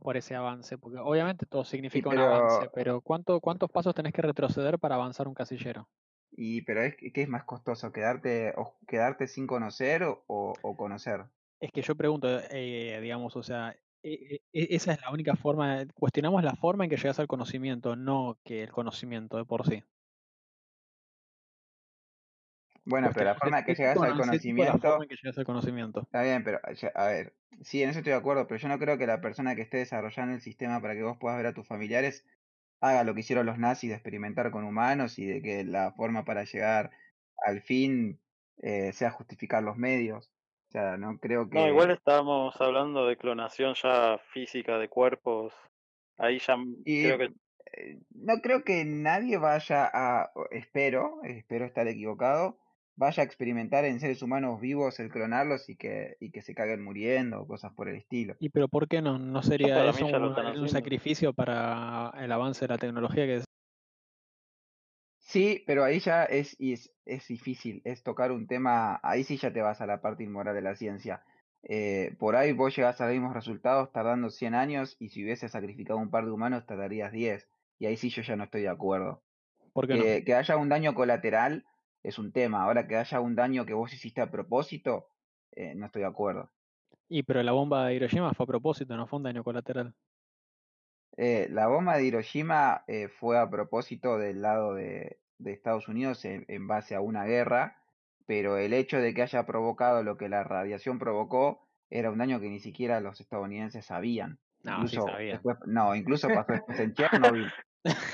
por 0.00 0.16
ese 0.16 0.36
avance, 0.36 0.78
porque 0.78 0.98
obviamente 0.98 1.46
todo 1.46 1.64
significa 1.64 2.08
un 2.10 2.14
pero- 2.16 2.32
avance, 2.34 2.70
pero 2.72 3.00
¿cuánto, 3.00 3.40
¿cuántos 3.40 3.70
pasos 3.70 3.94
tenés 3.94 4.12
que 4.12 4.22
retroceder 4.22 4.78
para 4.78 4.94
avanzar 4.94 5.26
un 5.26 5.34
casillero? 5.34 5.88
Y, 6.30 6.62
pero 6.62 6.82
es, 6.82 6.94
¿qué 6.96 7.22
es 7.22 7.28
más 7.28 7.42
costoso? 7.44 7.90
¿Quedarte, 7.90 8.52
o, 8.56 8.76
quedarte 8.86 9.26
sin 9.26 9.46
conocer 9.48 10.04
o, 10.04 10.18
o 10.28 10.76
conocer? 10.76 11.22
Es 11.58 11.72
que 11.72 11.82
yo 11.82 11.96
pregunto, 11.96 12.28
eh, 12.50 13.00
digamos, 13.02 13.34
o 13.34 13.42
sea, 13.42 13.74
e- 14.04 14.12
e- 14.12 14.42
e- 14.52 14.68
esa 14.76 14.92
es 14.92 15.00
la 15.00 15.10
única 15.10 15.34
forma, 15.34 15.84
cuestionamos 15.94 16.44
la 16.44 16.54
forma 16.54 16.84
en 16.84 16.90
que 16.90 16.96
llegas 16.96 17.18
al 17.18 17.26
conocimiento, 17.26 17.96
no 17.96 18.38
que 18.44 18.62
el 18.62 18.70
conocimiento 18.70 19.36
de 19.36 19.44
por 19.44 19.66
sí. 19.66 19.82
Bueno, 22.88 23.10
pero 23.12 23.26
la 23.26 23.34
forma 23.34 23.64
que 23.64 23.74
llegas 23.74 23.96
al 23.96 24.02
tipo 24.02 24.14
la 24.14 24.16
conocimiento... 24.18 24.88
forma 24.88 25.04
en 25.04 25.08
que 25.10 25.16
llegas 25.16 25.38
al 25.38 25.44
conocimiento. 25.44 26.00
Está 26.00 26.22
bien, 26.22 26.42
pero 26.42 26.60
ya- 26.74 26.92
a 26.94 27.06
ver, 27.06 27.34
sí, 27.62 27.82
en 27.82 27.90
eso 27.90 27.98
estoy 27.98 28.12
de 28.12 28.18
acuerdo, 28.18 28.46
pero 28.46 28.58
yo 28.58 28.68
no 28.68 28.78
creo 28.78 28.96
que 28.96 29.06
la 29.06 29.20
persona 29.20 29.54
que 29.54 29.62
esté 29.62 29.76
desarrollando 29.78 30.34
el 30.34 30.40
sistema 30.40 30.80
para 30.80 30.94
que 30.94 31.02
vos 31.02 31.18
puedas 31.18 31.36
ver 31.36 31.46
a 31.46 31.54
tus 31.54 31.66
familiares 31.66 32.24
haga 32.80 33.04
lo 33.04 33.12
que 33.14 33.20
hicieron 33.20 33.44
los 33.44 33.58
nazis 33.58 33.90
de 33.90 33.96
experimentar 33.96 34.50
con 34.50 34.64
humanos 34.64 35.18
y 35.18 35.26
de 35.26 35.42
que 35.42 35.64
la 35.64 35.92
forma 35.92 36.24
para 36.24 36.44
llegar 36.44 36.90
al 37.44 37.60
fin 37.60 38.20
eh, 38.62 38.92
sea 38.92 39.10
justificar 39.10 39.62
los 39.62 39.76
medios. 39.76 40.30
O 40.68 40.70
sea, 40.70 40.96
no 40.96 41.18
creo 41.18 41.48
que... 41.50 41.58
No, 41.58 41.68
igual 41.68 41.90
estábamos 41.90 42.58
hablando 42.60 43.06
de 43.06 43.16
clonación 43.16 43.74
ya 43.82 44.18
física 44.32 44.78
de 44.78 44.88
cuerpos. 44.88 45.52
Ahí 46.16 46.38
ya 46.38 46.54
m- 46.54 46.76
Y 46.84 47.04
creo 47.04 47.18
que 47.18 47.24
eh, 47.72 47.98
no 48.14 48.40
creo 48.42 48.64
que 48.64 48.84
nadie 48.84 49.38
vaya 49.38 49.90
a, 49.92 50.30
espero, 50.50 51.20
espero 51.24 51.64
estar 51.64 51.86
equivocado, 51.88 52.58
vaya 52.98 53.22
a 53.22 53.26
experimentar 53.26 53.84
en 53.84 54.00
seres 54.00 54.22
humanos 54.22 54.60
vivos 54.60 54.98
el 54.98 55.08
clonarlos 55.08 55.68
y 55.68 55.76
que, 55.76 56.16
y 56.18 56.30
que 56.30 56.42
se 56.42 56.54
caguen 56.54 56.82
muriendo 56.82 57.40
o 57.40 57.46
cosas 57.46 57.72
por 57.72 57.88
el 57.88 57.94
estilo. 57.94 58.34
¿Y 58.40 58.48
pero 58.48 58.66
por 58.68 58.88
qué 58.88 59.00
no? 59.00 59.18
¿No 59.18 59.40
sería 59.42 59.88
eso 59.88 60.06
un, 60.06 60.14
un 60.14 60.68
sacrificio 60.68 61.32
para 61.32 62.12
el 62.18 62.32
avance 62.32 62.64
de 62.64 62.68
la 62.68 62.78
tecnología 62.78 63.24
que 63.24 63.36
es? 63.36 63.44
Sí, 65.20 65.62
pero 65.64 65.84
ahí 65.84 66.00
ya 66.00 66.24
es, 66.24 66.56
es, 66.58 66.92
es 67.04 67.28
difícil, 67.28 67.82
es 67.84 68.02
tocar 68.02 68.32
un 68.32 68.48
tema, 68.48 68.98
ahí 69.02 69.22
sí 69.22 69.36
ya 69.36 69.52
te 69.52 69.62
vas 69.62 69.80
a 69.80 69.86
la 69.86 70.00
parte 70.00 70.24
inmoral 70.24 70.54
de 70.54 70.62
la 70.62 70.74
ciencia. 70.74 71.22
Eh, 71.62 72.16
por 72.18 72.34
ahí 72.34 72.52
vos 72.52 72.74
llegás 72.74 73.00
a 73.00 73.04
los 73.04 73.12
mismos 73.12 73.34
resultados 73.34 73.92
tardando 73.92 74.30
100 74.30 74.54
años 74.54 74.96
y 74.98 75.10
si 75.10 75.22
hubiese 75.22 75.48
sacrificado 75.48 75.98
un 76.00 76.10
par 76.10 76.24
de 76.24 76.32
humanos 76.32 76.66
tardarías 76.66 77.12
10. 77.12 77.46
Y 77.78 77.86
ahí 77.86 77.96
sí 77.96 78.10
yo 78.10 78.22
ya 78.22 78.34
no 78.34 78.44
estoy 78.44 78.62
de 78.62 78.70
acuerdo. 78.70 79.22
¿Por 79.72 79.86
qué 79.86 79.94
no? 79.94 80.02
Que, 80.02 80.24
que 80.24 80.34
haya 80.34 80.56
un 80.56 80.68
daño 80.68 80.94
colateral 80.94 81.64
es 82.02 82.18
un 82.18 82.32
tema, 82.32 82.62
ahora 82.64 82.86
que 82.88 82.96
haya 82.96 83.20
un 83.20 83.34
daño 83.34 83.66
que 83.66 83.74
vos 83.74 83.92
hiciste 83.92 84.20
a 84.20 84.30
propósito, 84.30 85.08
eh, 85.52 85.74
no 85.74 85.86
estoy 85.86 86.02
de 86.02 86.08
acuerdo. 86.08 86.52
Y 87.06 87.22
pero 87.22 87.42
la 87.42 87.52
bomba 87.52 87.86
de 87.86 87.94
Hiroshima 87.96 88.32
fue 88.32 88.44
a 88.44 88.46
propósito, 88.46 88.96
no 88.96 89.06
fue 89.06 89.18
un 89.18 89.24
daño 89.24 89.44
colateral. 89.44 89.94
Eh, 91.16 91.48
la 91.50 91.66
bomba 91.66 91.96
de 91.96 92.04
Hiroshima 92.04 92.84
eh, 92.86 93.08
fue 93.08 93.38
a 93.38 93.50
propósito 93.50 94.18
del 94.18 94.40
lado 94.42 94.74
de, 94.74 95.20
de 95.38 95.52
Estados 95.52 95.88
Unidos 95.88 96.24
en, 96.24 96.44
en 96.48 96.66
base 96.68 96.94
a 96.94 97.00
una 97.00 97.24
guerra, 97.24 97.82
pero 98.26 98.56
el 98.58 98.72
hecho 98.72 98.98
de 99.00 99.14
que 99.14 99.22
haya 99.22 99.44
provocado 99.46 100.02
lo 100.02 100.16
que 100.16 100.28
la 100.28 100.44
radiación 100.44 100.98
provocó 100.98 101.66
era 101.90 102.10
un 102.10 102.18
daño 102.18 102.40
que 102.40 102.50
ni 102.50 102.60
siquiera 102.60 103.00
los 103.00 103.20
estadounidenses 103.20 103.86
sabían. 103.86 104.40
No, 104.62 104.86
sí 104.86 104.98
Incluso 104.98 105.00
sabía. 105.00 105.42
después, 105.42 105.56
no, 105.66 105.94
incluso 105.96 106.32
pasó 106.32 106.52
después 106.52 106.78
en 106.78 106.94
Chernobyl. 106.94 107.52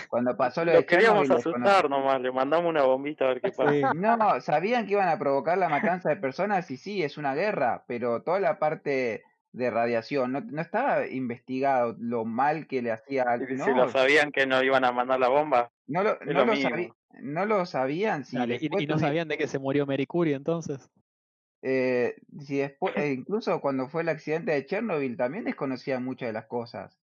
Cuando 0.08 0.36
pasó 0.36 0.64
lo 0.64 0.72
de 0.72 0.86
queríamos 0.86 1.26
Chernobyl, 1.28 1.52
asustar 1.54 1.90
nomás, 1.90 2.20
le 2.20 2.30
mandamos 2.30 2.68
una 2.68 2.82
bombita 2.84 3.24
a 3.24 3.28
ver 3.28 3.40
qué 3.40 3.50
pasa. 3.50 3.72
Sí. 3.72 3.82
No, 3.98 4.40
sabían 4.40 4.86
que 4.86 4.92
iban 4.92 5.08
a 5.08 5.18
provocar 5.18 5.58
la 5.58 5.68
matanza 5.68 6.10
de 6.10 6.16
personas 6.16 6.70
y 6.70 6.76
sí, 6.76 7.02
es 7.02 7.16
una 7.18 7.34
guerra, 7.34 7.84
pero 7.88 8.22
toda 8.22 8.40
la 8.40 8.58
parte 8.58 9.22
de 9.52 9.70
radiación 9.70 10.32
no, 10.32 10.40
no 10.40 10.60
estaba 10.60 11.06
investigado 11.06 11.96
lo 11.98 12.24
mal 12.24 12.66
que 12.66 12.82
le 12.82 12.92
hacía 12.92 13.22
al... 13.22 13.40
No, 13.56 13.64
si 13.64 13.70
lo 13.72 13.88
sabían 13.88 14.32
que 14.32 14.46
no 14.46 14.62
iban 14.62 14.84
a 14.84 14.92
mandar 14.92 15.18
la 15.20 15.28
bomba, 15.28 15.70
no 15.86 16.02
lo, 16.02 16.20
es 16.20 16.26
no 16.26 16.32
lo 16.32 16.44
lo, 16.46 16.52
mismo. 16.52 16.70
sabí- 16.70 16.92
no 17.20 17.46
lo 17.46 17.64
sabían. 17.64 18.24
Si 18.24 18.36
Dale, 18.36 18.56
y, 18.56 18.58
después 18.58 18.82
y 18.82 18.86
no 18.86 18.98
sabían 18.98 19.28
de 19.28 19.38
que 19.38 19.46
se 19.46 19.58
murió 19.60 19.86
Mary 19.86 20.06
Curie 20.06 20.34
entonces. 20.34 20.90
eh, 21.62 22.16
si 22.40 22.58
después, 22.58 22.94
eh, 22.96 23.12
incluso 23.12 23.60
cuando 23.60 23.88
fue 23.88 24.02
el 24.02 24.08
accidente 24.08 24.52
de 24.52 24.66
Chernobyl, 24.66 25.16
también 25.16 25.44
desconocían 25.44 26.04
muchas 26.04 26.28
de 26.28 26.32
las 26.34 26.46
cosas. 26.46 26.98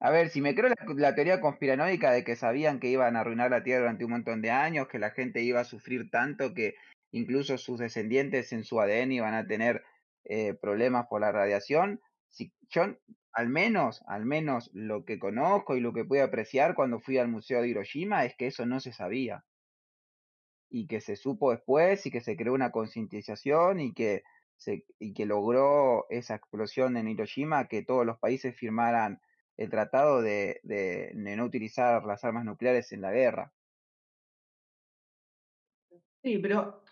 A 0.00 0.10
ver, 0.10 0.28
si 0.28 0.40
me 0.40 0.54
creo 0.54 0.68
la, 0.68 0.76
la 0.96 1.14
teoría 1.14 1.40
conspiranoica 1.40 2.12
de 2.12 2.24
que 2.24 2.36
sabían 2.36 2.80
que 2.80 2.88
iban 2.88 3.16
a 3.16 3.20
arruinar 3.20 3.50
la 3.50 3.62
Tierra 3.62 3.82
durante 3.82 4.04
un 4.04 4.10
montón 4.12 4.42
de 4.42 4.50
años, 4.50 4.88
que 4.88 4.98
la 4.98 5.10
gente 5.10 5.42
iba 5.42 5.60
a 5.60 5.64
sufrir 5.64 6.10
tanto 6.10 6.52
que 6.54 6.74
incluso 7.12 7.58
sus 7.58 7.78
descendientes 7.78 8.52
en 8.52 8.64
su 8.64 8.80
ADN 8.80 9.12
iban 9.12 9.34
a 9.34 9.46
tener 9.46 9.82
eh, 10.24 10.54
problemas 10.54 11.06
por 11.06 11.20
la 11.20 11.32
radiación, 11.32 12.00
si 12.28 12.52
yo 12.68 12.96
al 13.34 13.48
menos, 13.48 14.02
al 14.06 14.24
menos 14.24 14.70
lo 14.72 15.04
que 15.04 15.18
conozco 15.18 15.76
y 15.76 15.80
lo 15.80 15.92
que 15.92 16.04
pude 16.04 16.22
apreciar 16.22 16.74
cuando 16.74 17.00
fui 17.00 17.18
al 17.18 17.28
Museo 17.28 17.60
de 17.60 17.68
Hiroshima 17.68 18.24
es 18.24 18.36
que 18.36 18.46
eso 18.46 18.64
no 18.64 18.80
se 18.80 18.92
sabía. 18.92 19.44
Y 20.70 20.86
que 20.86 21.00
se 21.00 21.16
supo 21.16 21.50
después 21.50 22.06
y 22.06 22.10
que 22.10 22.20
se 22.20 22.36
creó 22.36 22.54
una 22.54 22.70
concientización 22.70 23.80
y 23.80 23.92
que 23.92 24.22
se, 24.56 24.84
y 24.98 25.14
que 25.14 25.26
logró 25.26 26.06
esa 26.10 26.36
explosión 26.36 26.96
en 26.96 27.08
Hiroshima 27.08 27.66
que 27.66 27.82
todos 27.82 28.06
los 28.06 28.18
países 28.18 28.56
firmaran 28.56 29.20
el 29.56 29.70
tratado 29.70 30.22
de, 30.22 30.60
de- 30.64 31.12
de 31.14 31.36
no 31.36 31.44
utilizar 31.44 32.04
las 32.04 32.24
armas 32.24 32.44
nucleares 32.44 32.92
en 32.92 33.00
la 33.02 33.12
guerra. 33.12 33.54
Sí, 36.22 36.38
pero 36.38 36.82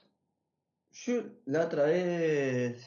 yo 0.93 1.23
la 1.47 1.67
otra 1.67 1.85
vez, 1.85 2.87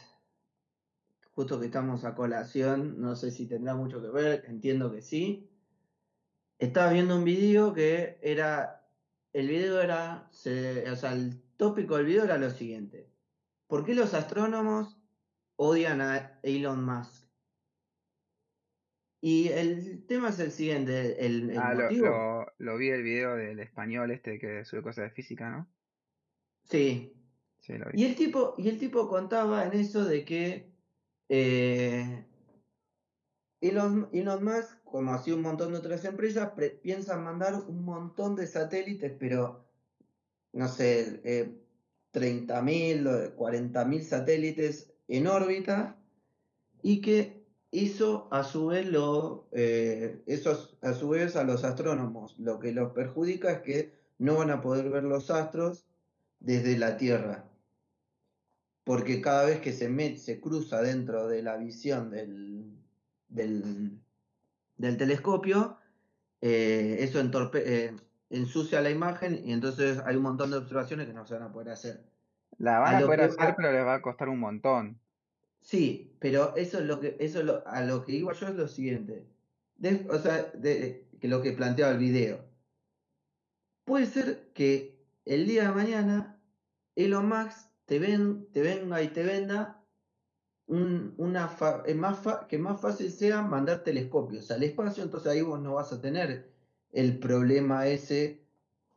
justo 1.34 1.60
que 1.60 1.68
estamos 1.68 2.04
a 2.06 2.16
colación, 2.16 3.00
no 3.02 3.16
sé 3.16 3.30
si 3.32 3.48
tendrá 3.48 3.76
mucho 3.76 4.02
que 4.02 4.08
ver, 4.10 4.46
entiendo 4.48 4.92
que 4.92 5.02
sí. 5.04 5.52
Estaba 6.60 6.92
viendo 6.92 7.16
un 7.18 7.24
video 7.26 7.74
que 7.74 8.20
era, 8.22 8.90
el 9.34 9.48
video 9.48 9.82
era, 9.82 10.28
se- 10.32 10.90
o 10.90 10.96
sea, 10.96 11.14
el 11.14 11.42
tópico 11.58 11.98
del 11.98 12.06
video 12.06 12.24
era 12.26 12.38
lo 12.38 12.50
siguiente. 12.50 13.14
¿Por 13.68 13.86
qué 13.86 13.96
los 13.96 14.14
astrónomos 14.14 14.98
odian 15.58 16.02
a 16.02 16.40
Elon 16.44 16.84
Musk? 16.86 17.25
Y 19.26 19.50
el 19.50 20.06
tema 20.08 20.30
es 20.30 20.40
el 20.40 20.52
siguiente, 20.52 21.26
el, 21.26 21.50
el 21.50 21.64
Ah, 21.64 21.74
lo, 21.74 21.92
motivo. 21.92 22.32
lo, 22.38 22.46
lo 22.60 22.78
vi 22.78 22.90
el 22.90 23.02
video 23.04 23.36
del 23.36 23.60
español 23.60 24.12
este 24.12 24.38
que 24.40 24.64
sube 24.66 24.82
cosas 24.84 25.06
de 25.06 25.12
física, 25.12 25.50
¿no? 25.50 25.74
Sí, 26.64 27.14
Sí, 27.60 27.78
lo 27.78 27.90
vi. 27.92 27.98
Y 27.98 28.06
el 28.06 28.16
tipo, 28.16 28.56
y 28.58 28.70
el 28.70 28.80
tipo 28.80 29.08
contaba 29.10 29.66
en 29.66 29.74
eso 29.74 30.06
de 30.06 30.26
que 30.26 30.76
eh, 31.30 32.26
Elon, 33.62 34.10
Elon 34.14 34.44
Musk, 34.44 34.84
como 34.84 35.12
así 35.14 35.32
un 35.32 35.42
montón 35.42 35.72
de 35.72 35.80
otras 35.80 36.06
empresas, 36.06 36.52
pre- 36.56 36.70
piensan 36.72 37.24
mandar 37.24 37.56
un 37.68 37.84
montón 37.84 38.36
de 38.36 38.48
satélites, 38.48 39.14
pero 39.20 39.66
no 40.54 40.68
sé, 40.70 41.22
eh, 41.26 41.62
30.000 42.12 43.08
o 43.08 43.36
40.000 43.36 44.04
satélites 44.04 44.94
en 45.08 45.28
órbita, 45.28 46.04
y 46.84 47.02
que 47.02 47.35
eso 47.84 48.28
a 48.32 48.44
su 48.44 48.68
vez 48.68 48.86
lo, 48.86 49.48
eh, 49.52 50.22
eso 50.28 50.70
a 50.82 50.94
su 50.94 51.10
vez 51.10 51.36
a 51.36 51.44
los 51.44 51.64
astrónomos, 51.64 52.36
lo 52.40 52.60
que 52.60 52.72
los 52.72 52.94
perjudica 52.94 53.52
es 53.52 53.60
que 53.62 53.94
no 54.20 54.36
van 54.38 54.52
a 54.52 54.62
poder 54.62 54.90
ver 54.90 55.04
los 55.04 55.30
astros 55.32 55.86
desde 56.40 56.78
la 56.78 56.98
Tierra 56.98 57.46
porque 58.84 59.20
cada 59.20 59.46
vez 59.46 59.62
que 59.62 59.74
se 59.74 59.90
met- 59.90 60.18
se 60.18 60.40
cruza 60.40 60.80
dentro 60.82 61.28
de 61.28 61.42
la 61.42 61.58
visión 61.58 62.12
del, 62.12 62.78
del, 63.30 64.00
del 64.78 64.98
telescopio, 64.98 65.78
eh, 66.42 66.98
eso 67.00 67.20
entorpe- 67.20 67.64
eh, 67.66 67.96
ensucia 68.30 68.82
la 68.82 68.92
imagen 68.92 69.42
y 69.44 69.54
entonces 69.54 70.00
hay 70.06 70.16
un 70.18 70.22
montón 70.22 70.52
de 70.52 70.58
observaciones 70.58 71.08
que 71.08 71.14
no 71.14 71.26
se 71.26 71.34
van 71.34 71.44
a 71.44 71.52
poder 71.52 71.70
hacer. 71.70 72.04
La 72.60 72.78
van 72.78 72.94
a 72.98 73.00
poder 73.08 73.22
hacer, 73.22 73.56
pero 73.58 73.72
les 73.72 73.86
va 73.86 73.96
a 73.96 74.02
costar 74.04 74.30
un 74.30 74.40
montón. 74.40 75.00
Sí, 75.66 76.16
pero 76.20 76.56
eso 76.56 76.78
es 76.80 76.86
lo 76.86 77.00
que, 77.00 77.18
eso 77.20 77.40
es 77.40 77.46
lo- 77.46 77.68
a 77.68 77.82
lo 77.82 78.06
que 78.06 78.12
digo 78.14 78.32
yo 78.34 78.48
es 78.50 78.56
lo 78.56 78.68
siguiente. 78.68 79.26
De- 79.76 80.06
o 80.12 80.20
sea, 80.20 80.44
de- 80.54 81.10
que 81.20 81.28
lo 81.28 81.42
que 81.42 81.54
planteaba 81.54 81.92
el 81.94 81.98
video. 82.00 82.46
Puede 83.84 84.06
ser 84.06 84.52
que 84.54 85.08
el 85.26 85.48
día 85.48 85.70
de 85.70 85.76
mañana 85.76 86.40
Elon 86.96 87.32
te, 87.86 87.98
ven, 88.00 88.52
te 88.52 88.62
venga 88.62 89.02
y 89.02 89.08
te 89.10 89.24
venda 89.24 89.88
un- 90.68 91.16
una 91.18 91.48
fa- 91.50 91.84
más 91.96 92.20
fa- 92.20 92.48
que 92.48 92.58
más 92.60 92.82
fácil 92.82 93.12
sea 93.12 93.42
mandar 93.44 93.84
telescopios 93.84 94.52
al 94.52 94.64
espacio, 94.64 95.04
entonces 95.04 95.32
ahí 95.32 95.42
vos 95.42 95.60
no 95.62 95.76
vas 95.76 95.94
a 95.94 96.02
tener 96.02 96.52
el 96.92 97.20
problema 97.20 97.88
ese, 97.88 98.48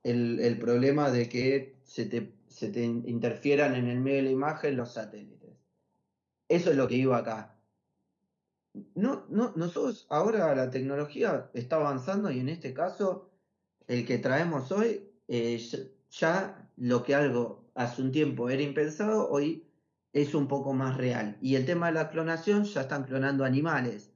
el, 0.04 0.40
el 0.40 0.58
problema 0.58 1.10
de 1.10 1.28
que 1.28 1.80
se 1.84 2.06
te, 2.06 2.34
se 2.48 2.70
te 2.70 2.84
in- 2.84 3.04
interfieran 3.08 3.74
en 3.76 3.88
el 3.88 4.00
medio 4.00 4.18
de 4.18 4.22
la 4.24 4.30
imagen 4.30 4.76
los 4.76 4.92
satélites. 4.94 5.37
Eso 6.48 6.70
es 6.70 6.76
lo 6.76 6.88
que 6.88 6.96
iba 6.96 7.16
acá. 7.18 7.62
No, 8.94 9.26
no, 9.28 9.52
nosotros 9.56 10.06
ahora 10.10 10.54
la 10.54 10.70
tecnología 10.70 11.50
está 11.54 11.76
avanzando 11.76 12.30
y 12.30 12.40
en 12.40 12.48
este 12.48 12.74
caso 12.74 13.30
el 13.86 14.06
que 14.06 14.18
traemos 14.18 14.70
hoy, 14.72 15.10
eh, 15.28 15.58
ya, 16.10 16.70
lo 16.76 17.02
que 17.02 17.14
algo 17.14 17.70
hace 17.74 18.02
un 18.02 18.12
tiempo 18.12 18.50
era 18.50 18.62
impensado, 18.62 19.28
hoy 19.30 19.66
es 20.12 20.34
un 20.34 20.48
poco 20.48 20.72
más 20.74 20.96
real. 20.96 21.38
Y 21.42 21.56
el 21.56 21.66
tema 21.66 21.86
de 21.88 21.94
la 21.94 22.10
clonación, 22.10 22.64
ya 22.64 22.82
están 22.82 23.04
clonando 23.04 23.44
animales. 23.44 24.14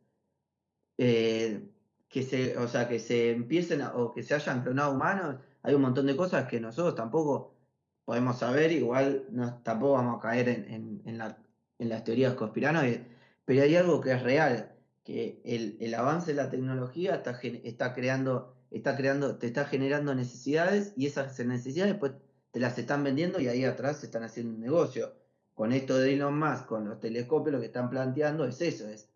Eh, 0.98 1.68
que 2.08 2.22
se, 2.22 2.56
o 2.58 2.68
sea, 2.68 2.88
que 2.88 2.98
se 2.98 3.30
empiecen 3.32 3.82
o 3.82 4.12
que 4.12 4.22
se 4.22 4.34
hayan 4.34 4.62
clonado 4.62 4.92
humanos, 4.94 5.36
hay 5.62 5.74
un 5.74 5.82
montón 5.82 6.06
de 6.06 6.16
cosas 6.16 6.48
que 6.48 6.60
nosotros 6.60 6.94
tampoco 6.94 7.56
podemos 8.04 8.38
saber, 8.38 8.72
igual 8.72 9.26
no, 9.30 9.62
tampoco 9.62 9.94
vamos 9.94 10.18
a 10.18 10.20
caer 10.20 10.48
en- 10.50 11.02
en 11.06 11.18
la- 11.18 11.41
en 11.82 11.88
las 11.88 12.04
teorías 12.04 12.34
conspiranoides, 12.34 13.00
pero 13.44 13.62
hay 13.62 13.76
algo 13.76 14.00
que 14.00 14.12
es 14.12 14.22
real, 14.22 14.72
que 15.04 15.42
el, 15.44 15.76
el 15.80 15.94
avance 15.94 16.30
de 16.30 16.36
la 16.36 16.48
tecnología 16.48 17.16
está, 17.16 17.38
está 17.42 17.92
creando, 17.92 18.54
está 18.70 18.96
creando, 18.96 19.36
te 19.36 19.48
está 19.48 19.64
generando 19.64 20.14
necesidades 20.14 20.92
y 20.96 21.06
esas 21.06 21.38
necesidades 21.40 21.96
pues 21.96 22.12
te 22.52 22.60
las 22.60 22.78
están 22.78 23.02
vendiendo 23.02 23.40
y 23.40 23.48
ahí 23.48 23.64
atrás 23.64 23.98
se 23.98 24.06
están 24.06 24.22
haciendo 24.22 24.54
un 24.54 24.60
negocio. 24.60 25.12
Con 25.54 25.72
esto 25.72 25.98
de 25.98 26.14
Elon 26.14 26.38
Musk, 26.38 26.66
con 26.66 26.88
los 26.88 27.00
telescopios, 27.00 27.52
lo 27.52 27.60
que 27.60 27.66
están 27.66 27.90
planteando 27.90 28.46
es 28.46 28.60
eso, 28.60 28.88
es 28.88 29.10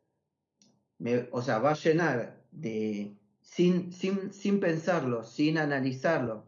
o 1.31 1.43
sea, 1.43 1.59
va 1.59 1.71
a 1.73 1.75
llenar 1.75 2.43
de, 2.51 3.17
sin, 3.43 3.93
sin, 3.93 4.33
sin 4.33 4.61
pensarlo, 4.61 5.25
sin 5.25 5.59
analizarlo, 5.59 6.47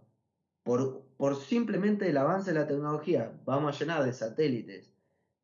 por, 0.63 1.05
por 1.17 1.37
simplemente 1.37 2.09
el 2.09 2.17
avance 2.17 2.53
de 2.53 2.59
la 2.59 2.67
tecnología, 2.67 3.33
vamos 3.45 3.75
a 3.75 3.79
llenar 3.79 4.05
de 4.05 4.13
satélites 4.13 4.98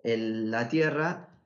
el- 0.04 0.50
la 0.52 0.68
Tierra, 0.68 1.42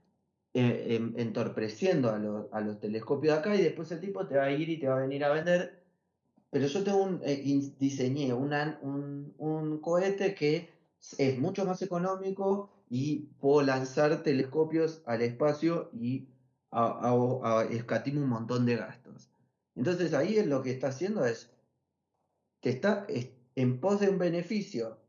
eh, 0.54 0.96
em- 0.96 1.14
entorpeciendo 1.18 2.11
a, 2.11 2.18
los- 2.18 2.46
a 2.52 2.61
los 2.62 2.80
telescopios 2.80 3.34
de 3.34 3.40
acá, 3.40 3.56
y 3.56 3.62
después 3.62 3.90
el 3.92 4.00
tipo 4.00 4.26
te 4.26 4.36
va 4.38 4.44
a 4.46 4.52
ir 4.52 4.70
y 4.70 4.78
te 4.80 4.88
va 4.88 4.98
a 4.98 5.02
venir 5.02 5.24
a 5.24 5.30
vender. 5.32 5.84
Pero 6.50 6.66
yo 6.66 6.84
tengo 6.84 7.02
un, 7.02 7.20
eh, 7.24 7.42
diseñé 7.78 8.32
una- 8.34 8.78
un, 8.82 9.34
un 9.38 9.80
cohete 9.80 10.34
que 10.34 10.70
es 11.18 11.38
mucho 11.38 11.64
más 11.66 11.82
económico 11.82 12.70
y 12.88 13.26
puedo 13.38 13.62
lanzar 13.66 14.22
telescopios 14.22 15.02
al 15.06 15.22
espacio 15.22 15.90
y 15.92 16.28
a, 16.70 16.84
a- 17.11 17.61
a- 17.62 17.64
escatimo 17.64 18.22
un 18.22 18.28
montón 18.30 18.66
de 18.66 18.76
gastos. 18.76 19.30
Entonces 19.74 20.14
ahí 20.14 20.38
es 20.38 20.46
lo 20.46 20.62
que 20.62 20.70
está 20.72 20.88
haciendo 20.88 21.24
es 21.26 21.54
que 22.61 22.70
está 22.70 23.04
es- 23.09 23.32
en 23.54 23.80
pos 23.80 24.00
de 24.00 24.09
un 24.09 24.18
beneficio 24.18 25.02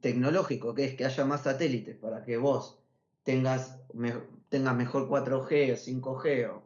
tecnológico, 0.00 0.74
que 0.74 0.84
es 0.84 0.94
que 0.96 1.04
haya 1.04 1.24
más 1.24 1.42
satélites 1.44 1.96
para 1.96 2.24
que 2.24 2.36
vos 2.36 2.82
tengas, 3.22 3.80
me- 3.92 4.14
tengas 4.48 4.76
mejor 4.76 5.08
4G 5.08 5.72
o 5.72 5.76
5G 5.76 6.46
o, 6.46 6.62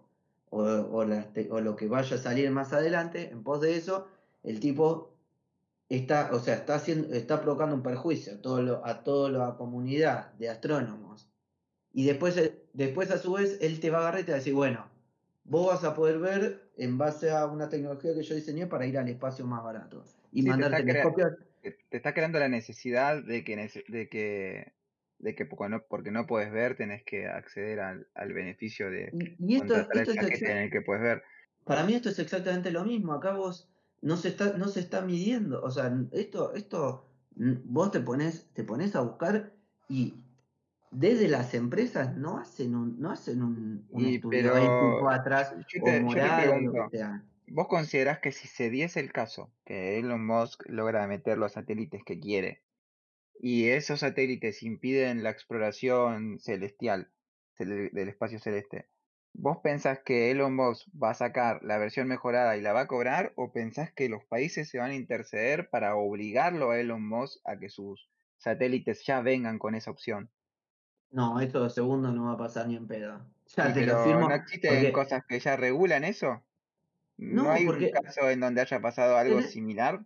o, 0.50 1.04
lo 1.60 1.76
que 1.76 1.88
vaya 1.88 2.16
a 2.16 2.18
salir 2.18 2.50
más 2.50 2.72
adelante, 2.72 3.30
en 3.30 3.42
pos 3.44 3.60
de 3.60 3.76
eso, 3.76 4.08
el 4.42 4.60
tipo 4.60 5.14
está, 5.88 6.30
o 6.34 6.38
sea, 6.40 6.54
está 6.56 6.76
haciendo, 6.76 7.14
está 7.14 7.40
provocando 7.42 7.74
un 7.76 7.82
perjuicio 7.82 8.34
a 8.34 8.42
todo 8.42 8.62
lo- 8.62 8.86
a 8.86 9.02
toda 9.04 9.30
la 9.30 9.56
comunidad 9.56 10.32
de 10.34 10.48
astrónomos. 10.50 11.30
Y 11.92 12.06
después, 12.06 12.36
eh, 12.38 12.68
después 12.74 13.10
a 13.10 13.18
su 13.18 13.32
vez, 13.34 13.58
él 13.62 13.80
te 13.80 13.90
va 13.90 13.98
a 13.98 14.00
agarrar 14.02 14.22
y 14.22 14.24
te 14.24 14.32
va 14.32 14.36
a 14.36 14.38
decir, 14.40 14.54
bueno, 14.54 14.90
vos 15.44 15.68
vas 15.68 15.84
a 15.84 15.94
poder 15.94 16.18
ver 16.20 16.72
en 16.76 16.98
base 16.98 17.30
a 17.30 17.46
una 17.46 17.68
tecnología 17.68 18.14
que 18.14 18.22
yo 18.22 18.34
diseñé 18.34 18.66
para 18.66 18.86
ir 18.86 18.98
al 18.98 19.08
espacio 19.08 19.46
más 19.46 19.64
barato. 19.64 20.04
Y 20.32 20.42
Sí, 20.42 20.48
mandar 20.48 20.76
telescopios. 20.76 21.32
Te 21.70 21.78
te 21.90 21.96
está 21.96 22.14
creando 22.14 22.38
la 22.38 22.48
necesidad 22.48 23.22
de 23.22 23.44
que, 23.44 23.56
de 23.88 24.08
que 24.08 24.72
de 25.18 25.34
que 25.34 25.46
porque 25.46 25.68
no, 25.68 25.82
porque 25.82 26.10
no 26.10 26.26
puedes 26.26 26.52
ver 26.52 26.76
tenés 26.76 27.02
que 27.02 27.26
acceder 27.26 27.80
al, 27.80 28.06
al 28.14 28.32
beneficio 28.32 28.90
de 28.90 29.10
Y, 29.38 29.56
esto, 29.56 29.74
contratar 29.74 29.96
esto 29.96 30.12
el 30.12 30.32
es 30.32 30.42
en 30.42 30.56
el 30.58 30.70
que 30.70 30.80
puedes 30.82 31.02
ver. 31.02 31.22
para 31.64 31.84
mí 31.84 31.94
esto 31.94 32.08
es 32.08 32.18
exactamente 32.18 32.70
lo 32.70 32.84
mismo. 32.84 33.12
Acá 33.12 33.32
vos 33.32 33.68
no 34.00 34.16
se 34.16 34.28
está, 34.28 34.56
no 34.56 34.68
se 34.68 34.80
está 34.80 35.00
midiendo. 35.02 35.62
O 35.62 35.70
sea, 35.70 35.92
esto, 36.12 36.54
esto, 36.54 37.08
vos 37.34 37.90
te 37.90 38.00
pones, 38.00 38.48
te 38.54 38.64
pones 38.64 38.94
a 38.94 39.00
buscar 39.00 39.52
y 39.88 40.14
desde 40.90 41.28
las 41.28 41.52
empresas 41.54 42.16
no 42.16 42.38
hacen 42.38 42.74
un, 42.74 42.98
no 43.00 43.10
hacen 43.10 43.42
un, 43.42 43.86
un 43.90 44.04
Y, 44.04 44.16
estudio 44.16 44.52
pero 44.52 44.56
ético 44.56 45.10
atrás 45.10 45.54
yo 45.68 45.82
o 45.82 45.84
te, 45.84 45.92
yo 45.92 45.98
te 45.98 46.00
moral 46.00 46.48
o 46.48 46.60
lo 46.60 46.72
que 46.72 46.78
pregunto, 46.78 46.90
sea. 46.90 47.24
¿Vos 47.50 47.68
considerás 47.68 48.20
que 48.20 48.32
si 48.32 48.48
se 48.48 48.70
diese 48.70 49.00
el 49.00 49.12
caso 49.12 49.54
que 49.64 49.98
Elon 49.98 50.24
Musk 50.26 50.64
logra 50.68 51.06
meter 51.06 51.38
los 51.38 51.52
satélites 51.52 52.02
que 52.04 52.20
quiere 52.20 52.64
y 53.40 53.68
esos 53.70 54.00
satélites 54.00 54.62
impiden 54.62 55.22
la 55.24 55.30
exploración 55.30 56.38
celestial 56.40 57.12
cele- 57.58 57.90
del 57.92 58.08
espacio 58.10 58.38
celeste, 58.40 58.88
¿vos 59.34 59.58
pensás 59.62 60.00
que 60.04 60.30
Elon 60.30 60.56
Musk 60.56 60.88
va 61.02 61.10
a 61.10 61.14
sacar 61.14 61.60
la 61.64 61.78
versión 61.78 62.08
mejorada 62.08 62.56
y 62.56 62.62
la 62.62 62.72
va 62.74 62.82
a 62.82 62.88
cobrar 62.88 63.32
o 63.36 63.52
pensás 63.52 63.92
que 63.94 64.08
los 64.10 64.24
países 64.26 64.68
se 64.70 64.78
van 64.78 64.92
a 64.92 64.96
interceder 64.96 65.70
para 65.70 65.96
obligarlo 65.96 66.70
a 66.72 66.80
Elon 66.80 67.06
Musk 67.08 67.40
a 67.46 67.58
que 67.58 67.70
sus 67.70 68.10
satélites 68.38 69.04
ya 69.06 69.20
vengan 69.22 69.58
con 69.58 69.74
esa 69.74 69.90
opción? 69.90 70.32
No, 71.10 71.38
esto 71.40 71.68
segundo 71.70 72.10
no 72.12 72.24
va 72.24 72.32
a 72.32 72.36
pasar 72.38 72.66
ni 72.68 72.76
en 72.76 72.86
pedo. 72.86 73.26
Ya 73.56 73.72
te 73.72 73.82
lo 73.82 73.98
firmo 73.98 74.26
¿no 74.28 74.34
existen 74.34 74.90
porque 74.90 74.92
cosas 74.92 75.22
que 75.28 75.38
ya 75.40 75.56
regulan 75.56 76.04
eso? 76.04 76.46
¿No 77.18 77.44
no, 77.44 77.50
hay 77.50 77.68
un 77.68 77.86
porque 77.86 77.90
caso 77.90 78.28
en 78.30 78.40
donde 78.40 78.60
haya 78.62 78.80
pasado 78.80 79.16
algo 79.16 79.42
similar 79.42 80.04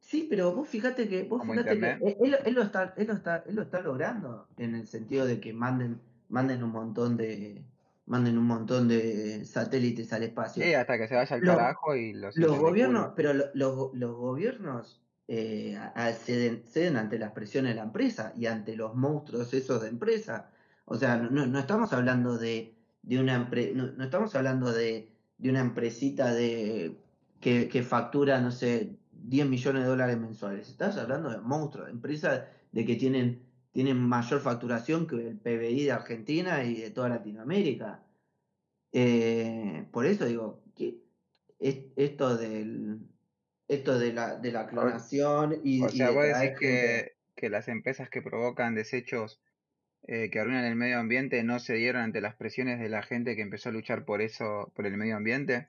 Sí, 0.00 0.26
pero 0.30 0.54
vos 0.54 0.68
fíjate 0.68 1.08
que, 1.08 1.24
vos 1.24 1.44
como 1.44 1.54
fíjate 1.54 1.78
que 1.78 1.88
internet? 1.90 1.98
él, 2.00 2.54
lo 2.54 2.62
está, 2.62 2.94
él 2.96 3.06
lo 3.08 3.14
está, 3.14 3.38
él 3.46 3.56
lo 3.56 3.62
está 3.62 3.80
logrando 3.80 4.48
en 4.56 4.74
el 4.74 4.86
sentido 4.86 5.26
de 5.26 5.40
que 5.40 5.52
manden, 5.52 6.00
manden 6.28 6.62
un 6.62 6.70
montón 6.70 7.16
de, 7.16 7.64
manden 8.06 8.38
un 8.38 8.46
montón 8.46 8.88
de 8.88 9.44
satélites 9.44 10.12
al 10.12 10.22
espacio. 10.22 10.64
Sí, 10.64 10.74
hasta 10.74 10.98
que 10.98 11.08
se 11.08 11.14
vaya 11.14 11.36
al 11.36 11.42
Los, 11.42 11.58
carajo 11.58 11.94
y 11.96 12.12
los 12.12 12.38
los 12.38 12.58
gobiernos, 12.58 13.12
pero 13.16 13.34
lo- 13.34 13.46
los, 13.54 13.94
los 13.94 14.16
gobiernos 14.16 15.02
eh, 15.28 15.76
a- 15.78 16.12
ceden, 16.14 16.64
ceden 16.66 16.96
ante 16.96 17.18
las 17.18 17.32
presiones 17.32 17.72
de 17.72 17.76
la 17.76 17.84
empresa 17.84 18.32
y 18.36 18.46
ante 18.46 18.76
los 18.76 18.94
monstruos 18.96 19.54
esos 19.54 19.82
de 19.82 19.88
empresa. 19.88 20.50
O 20.86 20.96
sea, 20.96 21.16
no, 21.18 21.46
no- 21.46 21.58
estamos 21.60 21.92
hablando 21.92 22.38
de, 22.38 22.76
de 23.02 23.20
una 23.20 23.38
empre- 23.50 23.74
no, 23.74 23.88
no 23.92 24.04
estamos 24.04 24.34
hablando 24.36 24.72
de, 24.72 25.12
de 25.38 25.50
una 25.50 25.60
empresita 25.60 26.34
de 26.34 26.98
que, 27.40 27.68
que 27.68 27.82
factura, 27.82 28.40
no 28.40 28.50
sé, 28.50 28.98
10 29.12 29.46
millones 29.48 29.82
de 29.84 29.88
dólares 29.88 30.18
mensuales. 30.18 30.68
Estás 30.68 30.96
hablando 30.98 31.30
de 31.30 31.38
monstruos, 31.40 31.86
de 31.86 31.92
empresas 31.92 32.48
de 32.72 32.84
que 32.84 32.96
tienen, 32.96 33.46
tienen 33.72 33.98
mayor 33.98 34.40
facturación 34.40 35.06
que 35.06 35.16
el 35.28 35.38
PBI 35.38 35.84
de 35.84 35.92
Argentina 35.92 36.64
y 36.64 36.76
de 36.80 36.90
toda 36.90 37.08
Latinoamérica. 37.10 38.04
Eh, 38.92 39.86
por 39.92 40.06
eso 40.06 40.24
digo, 40.26 40.64
que 40.74 41.02
es- 41.58 41.86
esto 41.96 42.36
del 42.36 43.00
esto 43.68 43.98
de 43.98 44.12
la, 44.14 44.36
de 44.36 44.52
la 44.52 44.66
clonación 44.66 45.60
y, 45.62 45.82
o 45.82 45.88
y 45.88 45.90
sea, 45.90 46.08
de 46.08 46.14
vos 46.14 46.24
decís 46.24 46.58
que, 46.58 47.12
que 47.36 47.50
las 47.50 47.68
empresas 47.68 48.08
que 48.10 48.22
provocan 48.22 48.74
desechos 48.74 49.42
eh, 50.06 50.30
que 50.30 50.40
arruinan 50.40 50.64
el 50.64 50.76
medio 50.76 50.98
ambiente 50.98 51.42
no 51.42 51.58
se 51.58 51.74
dieron 51.74 52.02
ante 52.02 52.20
las 52.20 52.36
presiones 52.36 52.78
de 52.80 52.88
la 52.88 53.02
gente 53.02 53.36
que 53.36 53.42
empezó 53.42 53.68
a 53.68 53.72
luchar 53.72 54.04
por 54.04 54.22
eso, 54.22 54.72
por 54.74 54.86
el 54.86 54.96
medio 54.96 55.16
ambiente. 55.16 55.68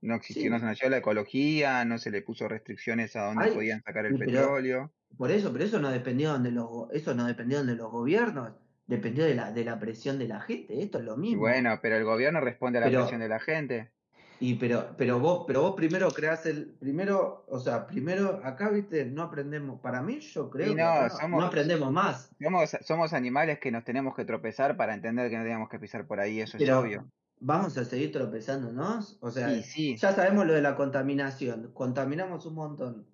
No 0.00 0.14
existió, 0.16 0.50
no 0.50 0.58
se 0.58 0.66
nació 0.66 0.90
la 0.90 0.98
ecología, 0.98 1.84
no 1.84 1.98
se 1.98 2.10
le 2.10 2.22
puso 2.22 2.46
restricciones 2.46 3.16
a 3.16 3.24
dónde 3.24 3.48
podían 3.48 3.82
sacar 3.82 4.06
el 4.06 4.16
pero 4.18 4.30
petróleo. 4.30 4.92
por 5.16 5.30
eso, 5.30 5.52
pero 5.52 5.64
eso 5.64 5.80
no 5.80 5.90
dependió 5.90 6.38
de 6.38 6.50
los, 6.50 6.90
eso 6.92 7.14
no 7.14 7.26
dependió 7.26 7.64
de 7.64 7.74
los 7.74 7.90
gobiernos, 7.90 8.52
dependió 8.86 9.24
de 9.24 9.34
la, 9.34 9.52
de 9.52 9.64
la 9.64 9.78
presión 9.78 10.18
de 10.18 10.28
la 10.28 10.40
gente. 10.40 10.82
Esto 10.82 10.98
es 10.98 11.04
lo 11.04 11.16
mismo. 11.16 11.40
bueno, 11.40 11.78
pero 11.80 11.96
el 11.96 12.04
gobierno 12.04 12.40
responde 12.40 12.78
a 12.78 12.82
la 12.82 12.90
presión 12.90 13.20
de 13.20 13.28
la 13.28 13.40
gente. 13.40 13.92
Y 14.40 14.54
pero, 14.54 14.94
pero 14.96 15.18
vos, 15.18 15.44
pero 15.46 15.62
vos 15.62 15.74
primero 15.74 16.10
creás 16.10 16.46
el, 16.46 16.66
primero, 16.66 17.44
o 17.48 17.60
sea, 17.60 17.86
primero 17.86 18.40
acá, 18.44 18.70
viste, 18.70 19.04
no 19.04 19.22
aprendemos. 19.22 19.80
Para 19.80 20.02
mí, 20.02 20.20
yo 20.20 20.50
creo 20.50 20.74
que 20.74 20.82
no, 20.82 20.88
acá 20.88 21.28
no, 21.28 21.42
aprendemos 21.42 21.92
más. 21.92 22.30
somos, 22.40 22.76
somos 22.82 23.12
animales 23.12 23.58
que 23.58 23.70
nos 23.70 23.84
tenemos 23.84 24.14
que 24.14 24.24
tropezar 24.24 24.76
para 24.76 24.94
entender 24.94 25.30
que 25.30 25.38
no 25.38 25.44
tenemos 25.44 25.68
que 25.68 25.78
pisar 25.78 26.06
por 26.06 26.20
ahí, 26.20 26.40
eso 26.40 26.56
es 26.58 26.68
obvio. 26.70 27.06
vamos 27.40 27.76
a 27.78 27.84
seguir 27.84 28.12
tropezándonos. 28.12 29.18
O 29.20 29.30
sea, 29.30 29.62
sí, 29.62 29.96
ya 29.96 30.12
sabemos 30.12 30.46
lo 30.46 30.52
de 30.52 30.62
la 30.62 30.76
contaminación. 30.76 31.70
Contaminamos 31.72 32.46
un 32.46 32.54
montón. 32.54 33.06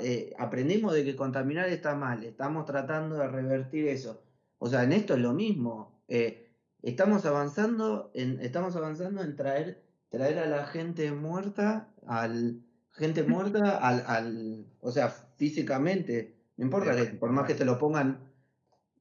Eh, 0.00 0.34
aprendimos 0.38 0.92
de 0.92 1.04
que 1.04 1.16
contaminar 1.16 1.68
está 1.68 1.94
mal. 1.94 2.24
Estamos 2.24 2.66
tratando 2.66 3.16
de 3.16 3.28
revertir 3.28 3.88
eso. 3.88 4.22
O 4.58 4.68
sea, 4.68 4.82
en 4.84 4.92
esto 4.92 5.14
es 5.14 5.20
lo 5.20 5.32
mismo. 5.32 6.02
Eh, 6.08 6.52
estamos 6.82 7.24
avanzando 7.24 8.10
en, 8.14 8.40
estamos 8.40 8.76
avanzando 8.76 9.22
en 9.22 9.34
traer, 9.34 9.82
traer 10.12 10.38
a 10.38 10.46
la 10.46 10.66
gente 10.66 11.10
muerta, 11.10 11.88
al 12.06 12.62
gente 12.92 13.22
muerta, 13.24 13.78
al, 13.78 14.04
al, 14.06 14.66
o 14.80 14.92
sea, 14.92 15.08
físicamente. 15.08 16.36
No 16.56 16.66
importa 16.66 16.94
que 16.94 17.06
por 17.06 17.32
más 17.32 17.48
que 17.48 17.54
te 17.54 17.64
lo 17.64 17.78
pongan 17.78 18.32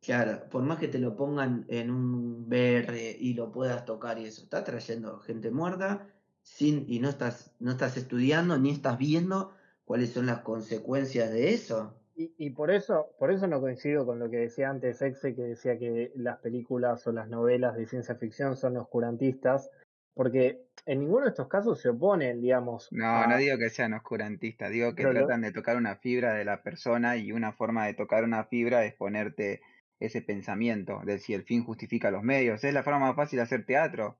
Claro, 0.02 0.50
por 0.50 0.64
más 0.64 0.80
que 0.80 0.88
te 0.88 0.98
lo 0.98 1.16
pongan 1.16 1.66
en 1.68 1.92
un 1.92 2.48
VR 2.48 3.18
y 3.20 3.36
lo 3.36 3.52
puedas 3.52 3.86
tocar 3.86 4.18
y 4.18 4.26
eso, 4.26 4.42
estás 4.42 4.64
trayendo 4.64 5.20
gente 5.20 5.52
muerta 5.52 6.08
sin, 6.42 6.86
y 6.88 7.00
no 7.00 7.10
estás, 7.10 7.54
no 7.60 7.70
estás 7.70 7.98
estudiando 7.98 8.58
ni 8.58 8.72
estás 8.72 8.98
viendo 8.98 9.54
cuáles 9.86 10.12
son 10.12 10.26
las 10.26 10.40
consecuencias 10.40 11.32
de 11.32 11.54
eso. 11.54 11.94
Y, 12.16 12.34
y 12.40 12.50
por 12.50 12.72
eso, 12.72 13.10
por 13.20 13.32
eso 13.32 13.46
no 13.46 13.62
coincido 13.62 14.04
con 14.04 14.18
lo 14.18 14.28
que 14.32 14.38
decía 14.38 14.72
antes 14.72 15.04
Exe, 15.04 15.36
que 15.36 15.44
decía 15.44 15.78
que 15.78 16.12
las 16.16 16.40
películas 16.40 17.06
o 17.06 17.12
las 17.12 17.30
novelas 17.30 17.76
de 17.76 17.86
ciencia 17.86 18.16
ficción 18.16 18.58
son 18.58 18.78
oscurantistas, 18.78 19.70
porque 20.14 20.68
en 20.86 21.00
ninguno 21.00 21.26
de 21.26 21.30
estos 21.32 21.48
casos 21.48 21.80
se 21.80 21.90
oponen, 21.90 22.42
digamos, 22.42 22.92
No, 22.92 23.26
no 23.26 23.38
digo 23.38 23.58
que 23.58 23.70
sean 23.72 23.94
oscurantistas, 23.94 24.70
digo 24.70 24.94
que 24.96 25.06
Pero 25.06 25.14
lo- 25.14 25.28
tratan 25.28 25.42
de 25.42 25.52
tocar 25.52 25.78
una 25.78 25.96
fibra 25.96 26.34
de 26.36 26.46
la 26.46 26.62
persona 26.62 27.18
y 27.18 27.32
una 27.32 27.54
forma 27.54 27.86
de 27.88 27.96
tocar 27.96 28.24
una 28.24 28.44
fibra 28.46 28.86
es 28.86 28.94
ponerte 28.94 29.62
ese 30.00 30.22
pensamiento 30.22 31.02
de 31.04 31.18
si 31.20 31.34
el 31.34 31.44
fin 31.44 31.64
justifica 31.66 32.12
los 32.12 32.22
medios. 32.24 32.64
Es 32.64 32.74
la 32.74 32.84
forma 32.84 33.00
más 33.00 33.16
fácil 33.16 33.38
de 33.38 33.44
hacer 33.44 33.66
teatro. 33.66 34.20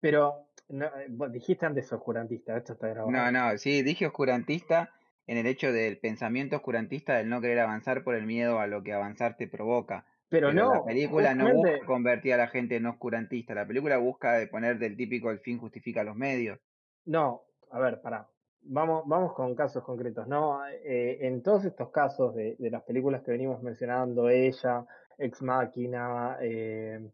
pero 0.00 0.48
no, 0.68 0.86
eh, 0.98 1.06
vos 1.10 1.32
dijiste 1.32 1.64
antes 1.66 1.90
oscurantista, 1.92 2.56
esto 2.56 2.74
está 2.74 2.88
No, 3.04 3.30
grabado. 3.30 3.30
no, 3.30 3.58
sí, 3.58 3.82
dije 3.82 4.06
oscurantista 4.06 4.90
en 5.28 5.38
el 5.38 5.46
hecho 5.46 5.72
del 5.72 5.98
pensamiento 6.00 6.56
oscurantista 6.56 7.14
del 7.16 7.28
no 7.28 7.40
querer 7.40 7.60
avanzar 7.60 8.02
por 8.02 8.16
el 8.16 8.26
miedo 8.26 8.58
a 8.58 8.66
lo 8.66 8.82
que 8.82 8.92
avanzar 8.92 9.36
te 9.36 9.46
provoca. 9.46 10.04
Pero 10.32 10.50
Pero 10.50 10.52
la 10.52 10.62
no, 10.76 10.84
película 10.86 11.34
no 11.34 11.52
busca 11.52 11.84
convertir 11.84 12.32
a 12.32 12.38
la 12.38 12.48
gente 12.48 12.76
en 12.76 12.86
oscurantista, 12.86 13.54
la 13.54 13.66
película 13.66 13.98
busca 13.98 14.32
de 14.38 14.46
poner 14.46 14.78
del 14.78 14.96
típico 14.96 15.30
el 15.30 15.40
fin 15.40 15.58
justifica 15.58 16.02
los 16.02 16.16
medios. 16.16 16.58
no, 17.04 17.42
a 17.70 17.78
ver, 17.78 18.00
pará. 18.00 18.26
Vamos, 18.62 19.02
vamos 19.06 19.34
con 19.34 19.54
casos 19.54 19.82
concretos, 19.84 20.26
¿no? 20.28 20.64
Eh, 20.66 21.18
en 21.26 21.42
todos 21.42 21.64
estos 21.66 21.90
casos 21.90 22.34
de, 22.34 22.56
de 22.58 22.70
las 22.70 22.82
películas 22.84 23.22
que 23.22 23.32
venimos 23.32 23.62
mencionando, 23.62 24.28
ella, 24.30 24.86
Ex 25.18 25.42
Machina, 25.42 26.38
eh, 26.40 27.10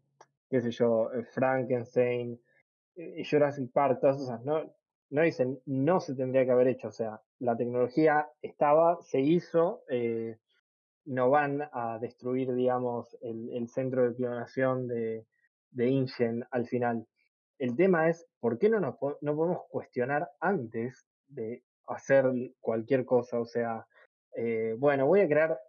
qué 0.49 0.61
sé 0.61 0.71
yo, 0.71 1.11
eh, 1.13 1.23
Frankenstein, 1.33 2.39
eh, 2.95 3.23
Jurassic 3.29 3.71
Park, 3.71 3.99
todas 3.99 4.21
esas, 4.21 4.43
no, 4.45 4.63
no 5.09 5.21
dicen, 5.23 5.59
no 5.65 5.99
se 5.99 6.15
tendría 6.15 6.45
que 6.45 6.51
haber 6.51 6.67
hecho, 6.67 6.87
o 6.89 6.91
sea, 6.91 7.19
la 7.39 7.57
tecnología 7.57 8.29
estaba, 8.41 9.01
se 9.01 9.19
hizo, 9.19 9.81
eh, 9.89 10.37
no 11.09 11.31
van 11.31 11.67
a 11.73 11.97
destruir, 11.99 12.53
digamos, 12.53 13.17
el, 13.21 13.67
centro 13.67 14.07
de 14.07 14.15
clonación 14.15 14.87
de, 14.87 15.25
de 15.71 15.87
InGen 15.87 16.45
al 16.51 16.67
final. 16.67 17.07
El 17.57 17.75
tema 17.75 18.09
es, 18.09 18.27
¿por 18.39 18.59
qué 18.59 18.69
no, 18.69 18.79
nos, 18.79 18.95
no 19.21 19.35
podemos 19.35 19.63
cuestionar 19.69 20.29
antes 20.39 21.07
de 21.27 21.63
hacer 21.87 22.25
cualquier 22.59 23.05
cosa? 23.05 23.39
O 23.39 23.45
sea, 23.47 23.87
eh, 24.35 24.75
bueno, 24.77 25.07
voy 25.07 25.21
a 25.21 25.27
crear, 25.27 25.59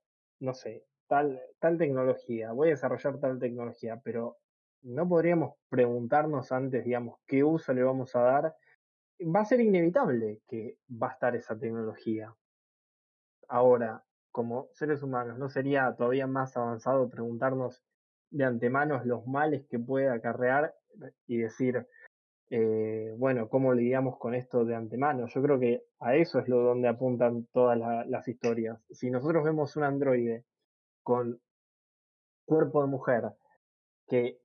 no 0.40 0.52
sé, 0.52 0.84
tal, 1.08 1.40
tal 1.58 1.78
tecnología, 1.78 2.52
voy 2.52 2.68
a 2.68 2.72
desarrollar 2.72 3.18
tal 3.18 3.38
tecnología, 3.38 3.98
pero 4.04 4.36
no 4.82 5.08
podríamos 5.08 5.54
preguntarnos 5.70 6.52
antes, 6.52 6.84
digamos, 6.84 7.18
qué 7.26 7.44
uso 7.44 7.72
le 7.72 7.82
vamos 7.82 8.14
a 8.14 8.20
dar. 8.20 8.56
Va 9.22 9.40
a 9.40 9.46
ser 9.46 9.62
inevitable 9.62 10.42
que 10.46 10.76
va 10.90 11.08
a 11.08 11.12
estar 11.12 11.34
esa 11.34 11.58
tecnología. 11.58 12.34
Ahora, 13.48 14.04
como 14.30 14.68
seres 14.72 15.02
humanos, 15.02 15.38
¿no 15.38 15.48
sería 15.48 15.94
todavía 15.96 16.26
más 16.26 16.56
avanzado 16.56 17.08
preguntarnos 17.10 17.82
de 18.30 18.44
antemano 18.44 19.02
los 19.04 19.26
males 19.26 19.66
que 19.68 19.78
puede 19.78 20.08
acarrear 20.08 20.74
y 21.26 21.38
decir, 21.38 21.86
eh, 22.50 23.14
bueno, 23.18 23.48
¿cómo 23.48 23.72
lidiamos 23.74 24.18
con 24.18 24.34
esto 24.34 24.64
de 24.64 24.74
antemano? 24.76 25.26
Yo 25.26 25.42
creo 25.42 25.58
que 25.60 25.84
a 26.00 26.16
eso 26.16 26.38
es 26.38 26.48
lo 26.48 26.58
donde 26.62 26.88
apuntan 26.88 27.46
todas 27.52 27.78
la- 27.78 28.04
las 28.06 28.28
historias. 28.28 28.78
Si 28.90 29.10
nosotros 29.10 29.44
vemos 29.44 29.76
un 29.76 29.84
androide 29.84 30.44
con 31.02 31.40
cuerpo 32.44 32.82
de 32.82 32.88
mujer, 32.88 33.32
que 34.08 34.40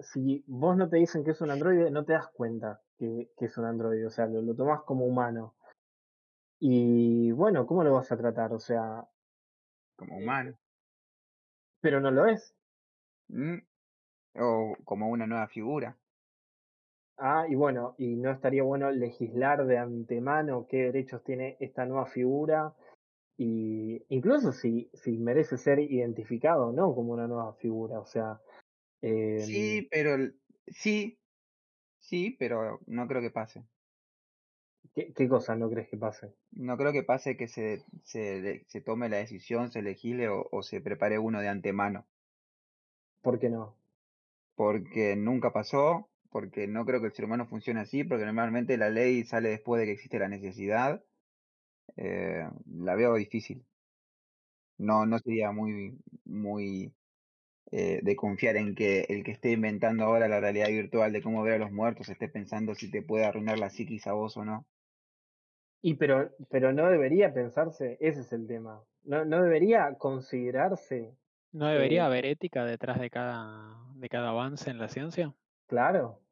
si 0.00 0.44
vos 0.48 0.76
no 0.76 0.88
te 0.90 0.98
dicen 0.98 1.24
que 1.24 1.32
es 1.32 1.40
un 1.42 1.50
androide, 1.50 1.90
no 1.90 2.04
te 2.04 2.14
das 2.14 2.28
cuenta 2.28 2.82
que, 2.98 3.30
que 3.36 3.46
es 3.46 3.58
un 3.58 3.66
androide, 3.66 4.06
o 4.06 4.10
sea, 4.10 4.26
lo, 4.26 4.42
lo 4.42 4.54
tomás 4.56 4.82
como 4.84 5.06
humano. 5.06 5.56
Y 6.60 7.32
bueno, 7.32 7.66
¿cómo 7.66 7.82
lo 7.82 7.94
vas 7.94 8.12
a 8.12 8.16
tratar? 8.16 8.52
O 8.52 8.60
sea, 8.60 9.08
como 9.96 10.16
humano. 10.18 10.58
Pero 11.80 12.00
no 12.00 12.12
lo 12.12 12.26
es. 12.26 12.54
Mm, 13.28 13.58
O 14.36 14.76
como 14.84 15.08
una 15.10 15.26
nueva 15.26 15.48
figura. 15.48 15.98
Ah, 17.16 17.46
y 17.48 17.54
bueno, 17.56 17.94
y 17.98 18.14
no 18.16 18.30
estaría 18.30 18.62
bueno 18.62 18.90
legislar 18.92 19.66
de 19.66 19.76
antemano 19.78 20.66
qué 20.68 20.84
derechos 20.84 21.24
tiene 21.24 21.56
esta 21.60 21.84
nueva 21.84 22.06
figura 22.06 22.74
y 23.38 24.04
incluso 24.08 24.52
si, 24.52 24.90
si 24.94 25.18
merece 25.18 25.58
ser 25.58 25.80
identificado 25.80 26.68
o 26.68 26.72
no 26.72 26.94
como 26.94 27.12
una 27.14 27.28
nueva 27.28 27.54
figura. 27.54 28.00
O 28.00 28.06
sea, 28.06 28.40
em, 29.02 29.46
Sí, 29.46 29.88
pero 29.90 30.14
el- 30.16 30.40
sí, 30.66 31.18
sí, 32.00 32.36
pero 32.38 32.80
no 32.86 33.08
creo 33.08 33.22
que 33.22 33.30
pase. 33.32 33.66
¿Qué, 34.94 35.12
qué 35.12 35.28
cosa 35.28 35.56
no 35.56 35.70
crees 35.70 35.88
que 35.88 35.96
pase? 35.96 36.34
No 36.52 36.76
creo 36.76 36.92
que 36.92 37.02
pase 37.02 37.36
que 37.36 37.48
se, 37.48 37.84
se, 38.04 38.64
se 38.66 38.80
tome 38.80 39.08
la 39.08 39.16
decisión, 39.18 39.70
se 39.72 39.82
legisle 39.82 40.28
o, 40.28 40.46
o 40.50 40.62
se 40.62 40.80
prepare 40.80 41.18
uno 41.18 41.40
de 41.40 41.48
antemano. 41.48 42.06
¿Por 43.22 43.38
qué 43.38 43.48
no? 43.48 43.74
Porque 44.56 45.16
nunca 45.16 45.52
pasó, 45.52 46.10
porque 46.30 46.66
no 46.66 46.84
creo 46.84 47.00
que 47.00 47.06
el 47.06 47.12
ser 47.14 47.24
humano 47.24 47.46
funcione 47.46 47.80
así, 47.80 48.04
porque 48.04 48.24
normalmente 48.26 48.76
la 48.76 48.90
ley 48.90 49.24
sale 49.24 49.50
después 49.50 49.80
de 49.80 49.86
que 49.86 49.92
existe 49.92 50.18
la 50.18 50.28
necesidad. 50.28 51.02
Eh, 51.96 52.48
la 52.66 52.94
veo 52.96 53.14
difícil. 53.14 53.64
No, 54.78 55.06
no 55.06 55.18
sería 55.18 55.50
muy, 55.52 55.98
muy 56.24 56.94
eh, 57.70 58.00
de 58.02 58.16
confiar 58.16 58.56
en 58.56 58.74
que 58.74 59.00
el 59.08 59.24
que 59.24 59.32
esté 59.32 59.52
inventando 59.52 60.04
ahora 60.04 60.28
la 60.28 60.40
realidad 60.40 60.68
virtual 60.68 61.12
de 61.12 61.22
cómo 61.22 61.42
ver 61.42 61.54
a 61.54 61.58
los 61.58 61.72
muertos 61.72 62.08
esté 62.08 62.28
pensando 62.28 62.74
si 62.74 62.90
te 62.90 63.02
puede 63.02 63.24
arruinar 63.26 63.58
la 63.58 63.70
psiquis 63.70 64.06
a 64.06 64.12
vos 64.14 64.36
o 64.36 64.44
no. 64.44 64.66
Y 65.82 65.94
pero, 65.94 66.30
pero 66.50 66.72
no 66.72 66.88
debería 66.90 67.32
pensarse, 67.32 67.96
ese 68.00 68.20
es 68.20 68.32
el 68.32 68.46
tema. 68.46 68.84
No, 69.02 69.24
no 69.24 69.42
debería 69.42 69.94
considerarse, 69.98 71.16
¿No 71.52 71.66
debería 71.66 72.06
Eh, 72.06 72.06
haber 72.06 72.24
ética 72.24 72.64
detrás 72.64 72.98
de 72.98 73.10
cada, 73.10 73.76
de 73.96 74.08
cada 74.08 74.30
avance 74.30 74.70
en 74.70 74.78
la 74.78 74.88
ciencia? 74.88 75.34
claro. 75.66 76.22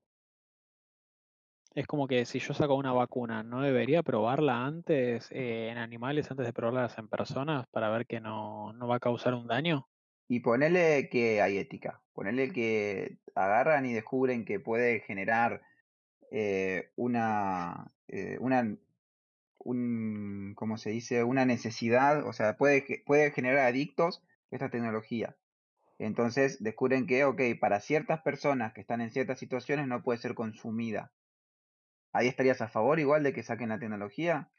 Es 1.77 1.87
como 1.87 2.09
que 2.09 2.25
si 2.25 2.41
yo 2.41 2.55
saco 2.55 2.75
una 2.75 2.93
vacuna, 2.93 3.45
¿no 3.45 3.61
debería 3.63 4.03
probarla 4.03 4.67
antes 4.67 5.31
eh, 5.31 5.69
en 5.71 5.79
animales 5.79 6.29
antes 6.33 6.45
de 6.45 6.53
probarlas 6.53 6.99
en 6.99 7.09
personas 7.09 7.69
para 7.69 7.89
ver 7.89 8.05
que 8.07 8.21
no, 8.21 8.73
no 8.73 8.89
va 8.89 8.97
a 8.97 9.01
causar 9.01 9.33
un 9.35 9.47
daño? 9.47 9.87
Y 10.29 10.41
ponele 10.41 11.09
que 11.09 11.41
hay 11.41 11.59
ética, 11.59 12.03
ponele 12.13 12.53
que 12.53 13.19
agarran 13.35 13.87
y 13.87 13.93
descubren 13.93 14.45
que 14.45 14.59
puede 14.59 15.01
generar 15.01 15.63
eh, 16.31 16.91
una, 16.97 17.93
eh, 18.09 18.37
una, 18.41 18.77
un, 19.59 20.55
¿cómo 20.57 20.79
se 20.79 20.91
dice? 20.91 21.23
Una 21.23 21.45
necesidad, 21.45 22.27
o 22.27 22.33
sea, 22.33 22.57
puede, 22.57 23.03
puede 23.07 23.31
generar 23.31 23.67
adictos 23.67 24.23
esta 24.51 24.71
tecnología. 24.71 25.37
Entonces 25.99 26.63
descubren 26.63 27.07
que, 27.07 27.25
ok, 27.25 27.41
para 27.61 27.81
ciertas 27.81 28.21
personas 28.21 28.73
que 28.73 28.81
están 28.81 29.01
en 29.01 29.11
ciertas 29.11 29.39
situaciones 29.39 29.87
no 29.87 30.03
puede 30.03 30.19
ser 30.19 30.35
consumida. 30.35 31.13
¿Ahí 32.13 32.29
estarías 32.29 32.61
a 32.63 32.69
favor 32.69 32.99
igual 32.99 33.23
de 33.23 33.33
que 33.33 33.43
saquen 33.43 33.69
la 33.69 33.79
tecnología? 33.79 34.51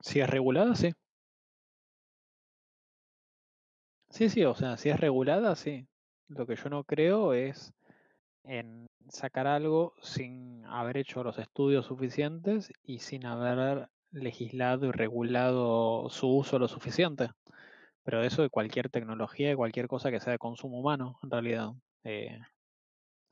Si 0.00 0.20
es 0.20 0.28
regulada, 0.28 0.74
sí. 0.74 0.92
Sí, 4.12 4.28
sí, 4.28 4.44
o 4.44 4.54
sea, 4.54 4.76
si 4.76 4.90
es 4.90 5.00
regulada, 5.00 5.56
sí. 5.56 5.86
Lo 6.28 6.46
que 6.46 6.54
yo 6.54 6.68
no 6.68 6.84
creo 6.84 7.32
es 7.32 7.72
en 8.44 8.88
sacar 9.08 9.46
algo 9.46 9.94
sin 10.02 10.64
haber 10.66 10.98
hecho 10.98 11.24
los 11.24 11.38
estudios 11.38 11.86
suficientes 11.86 12.72
y 12.82 12.98
sin 12.98 13.24
haber 13.26 13.88
legislado 14.10 14.86
y 14.86 14.92
regulado 14.92 16.10
su 16.10 16.28
uso 16.28 16.58
lo 16.58 16.68
suficiente. 16.68 17.30
Pero 18.04 18.22
eso 18.22 18.42
de 18.42 18.50
cualquier 18.50 18.90
tecnología, 18.90 19.48
de 19.48 19.56
cualquier 19.56 19.88
cosa 19.88 20.10
que 20.10 20.20
sea 20.20 20.32
de 20.32 20.38
consumo 20.38 20.78
humano, 20.78 21.18
en 21.22 21.30
realidad. 21.30 21.70
eh, 22.04 22.38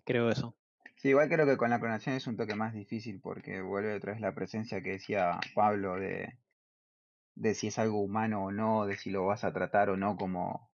creo 0.05 0.31
eso. 0.31 0.55
Sí, 0.97 1.09
igual 1.11 1.29
creo 1.29 1.47
que 1.47 1.59
con 1.59 1.71
la 1.71 1.81
clonación 1.81 2.15
es 2.17 2.27
un 2.27 2.37
toque 2.39 2.55
más 2.55 2.73
difícil 2.73 3.21
porque 3.21 3.61
vuelve 3.61 3.95
otra 3.97 4.13
vez 4.13 4.21
la 4.21 4.35
presencia 4.35 4.83
que 4.83 4.93
decía 4.93 5.41
Pablo 5.55 5.97
de, 5.97 6.39
de 7.35 7.55
si 7.55 7.69
es 7.69 7.79
algo 7.79 8.01
humano 8.01 8.45
o 8.45 8.53
no, 8.53 8.87
de 8.87 8.97
si 8.97 9.11
lo 9.11 9.27
vas 9.27 9.45
a 9.45 9.53
tratar 9.53 9.91
o 9.91 9.97
no 9.97 10.17
como, 10.17 10.70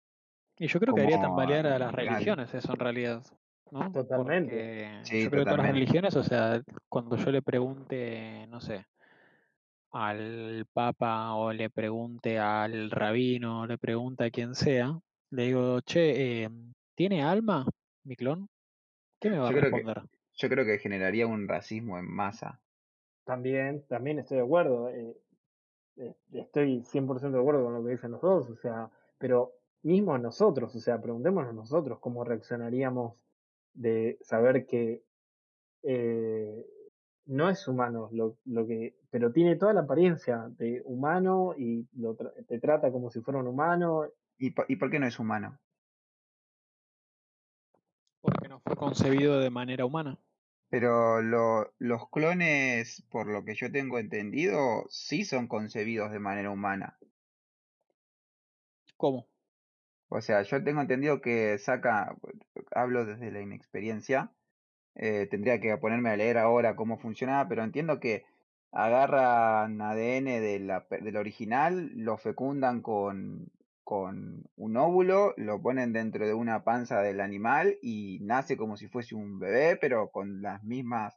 Y 0.59 0.67
yo 0.69 0.81
creo 0.81 0.95
que 0.95 1.03
haría 1.03 1.21
tambalear 1.21 1.67
a 1.67 1.79
las 1.79 1.95
religiones 1.95 2.55
eso 2.55 2.73
en 2.73 2.79
realidad, 2.79 3.23
¿no? 3.71 3.93
Totalmente. 3.93 4.51
Porque 4.51 5.01
Sí, 5.05 5.25
yo 5.25 5.31
creo 5.31 5.45
que 5.45 5.51
todas 5.51 5.59
las 5.65 5.75
religiones, 5.75 6.17
o 6.17 6.23
sea, 6.23 6.63
cuando 6.89 7.17
yo 7.17 7.31
le 7.31 7.43
pregunte, 7.43 8.47
no 8.49 8.61
sé, 8.61 8.87
al 9.93 10.67
papa 10.73 11.35
o 11.35 11.53
le 11.53 11.71
pregunte 11.71 12.39
al 12.39 12.91
rabino, 12.91 13.63
o 13.63 13.67
le 13.67 13.79
pregunte 13.79 14.25
a 14.25 14.31
quien 14.31 14.55
sea, 14.55 14.99
le 15.31 15.43
digo, 15.45 15.81
che, 15.83 16.45
eh, 16.45 16.51
¿tiene 16.95 17.23
alma 17.23 17.67
mi 18.05 18.17
clon? 18.17 18.49
¿Qué 19.21 19.31
me 19.31 19.39
va 19.39 19.49
a 19.49 19.53
que, 19.53 19.61
responder? 19.61 20.03
yo 20.37 20.49
creo 20.49 20.65
que 20.65 20.79
generaría 20.79 21.27
un 21.27 21.49
racismo 21.49 21.99
en 21.99 22.11
masa. 22.11 22.61
También, 23.25 23.85
también 23.89 24.19
estoy 24.19 24.39
de 24.39 24.45
acuerdo. 24.45 24.89
eh, 24.89 25.17
eh, 25.97 26.15
estoy 26.33 26.83
100% 26.83 27.39
de 27.39 27.41
acuerdo 27.41 27.65
con 27.65 27.75
lo 27.75 27.85
que 27.85 27.93
dicen 27.93 28.11
los 28.11 28.21
dos, 28.21 28.51
o 28.51 28.57
sea, 28.57 28.91
pero 29.19 29.56
mismo 29.87 30.19
nosotros, 30.19 30.75
o 30.75 30.81
sea, 30.81 31.01
preguntémonos 31.01 31.55
nosotros 31.55 31.99
cómo 32.01 32.25
reaccionaríamos 32.25 33.15
de 33.75 34.19
saber 34.23 34.67
que 34.67 35.05
eh, 35.83 36.67
no 37.27 37.51
es 37.51 37.67
humano 37.69 38.09
lo, 38.13 38.39
lo 38.45 38.67
que, 38.67 38.97
pero 39.11 39.33
tiene 39.33 39.57
toda 39.57 39.73
la 39.73 39.83
apariencia 39.83 40.49
de 40.59 40.83
humano 40.85 41.55
y 41.57 41.89
lo 41.95 42.17
tra- 42.17 42.33
te 42.47 42.59
trata 42.59 42.93
como 42.93 43.11
si 43.11 43.21
fuera 43.21 43.41
un 43.41 43.47
humano. 43.49 44.07
¿Y, 44.39 44.51
po- 44.51 44.65
¿Y 44.69 44.77
por 44.77 44.91
qué 44.91 44.99
no 44.99 45.07
es 45.07 45.19
humano? 45.19 45.59
Porque 48.21 48.49
no 48.49 48.61
fue 48.61 48.77
concebido 48.77 49.39
de 49.41 49.51
manera 49.51 49.85
humana. 49.85 50.19
Pero 50.69 51.23
lo- 51.23 51.73
los 51.79 52.11
clones, 52.11 53.03
por 53.11 53.29
lo 53.29 53.45
que 53.45 53.55
yo 53.55 53.71
tengo 53.71 53.99
entendido, 53.99 54.85
sí 54.89 55.25
son 55.25 55.47
concebidos 55.47 56.11
de 56.11 56.19
manera 56.19 56.51
humana. 56.51 56.99
¿Cómo? 58.97 59.29
O 60.09 60.21
sea, 60.21 60.43
yo 60.43 60.63
tengo 60.63 60.81
entendido 60.81 61.21
que 61.21 61.59
saca, 61.59 62.17
hablo 62.73 63.05
desde 63.05 63.33
la 63.33 63.41
inexperiencia, 63.41 64.33
eh, 64.95 65.27
tendría 65.31 65.61
que 65.61 65.77
ponerme 65.79 66.11
a 66.11 66.17
leer 66.17 66.39
ahora 66.39 66.77
cómo 66.77 66.99
funcionaba, 66.99 67.49
pero 67.49 67.65
entiendo 67.65 68.01
que 68.01 68.25
agarran 68.73 69.81
ADN 69.81 70.25
de 70.41 70.83
del 71.01 71.17
original, 71.17 71.91
lo 71.95 72.19
fecundan 72.19 72.83
con, 72.83 73.51
con 73.85 74.45
un 74.57 74.77
óvulo, 74.77 75.35
lo 75.37 75.61
ponen 75.63 75.93
dentro 75.93 76.27
de 76.27 76.35
una 76.35 76.65
panza 76.65 77.01
del 77.03 77.21
animal 77.21 77.79
y 77.83 78.19
nace 78.23 78.57
como 78.57 78.77
si 78.77 78.89
fuese 78.89 79.15
un 79.15 79.39
bebé, 79.39 79.77
pero 79.77 80.11
con 80.11 80.43
las 80.43 80.63
mismas 80.63 81.15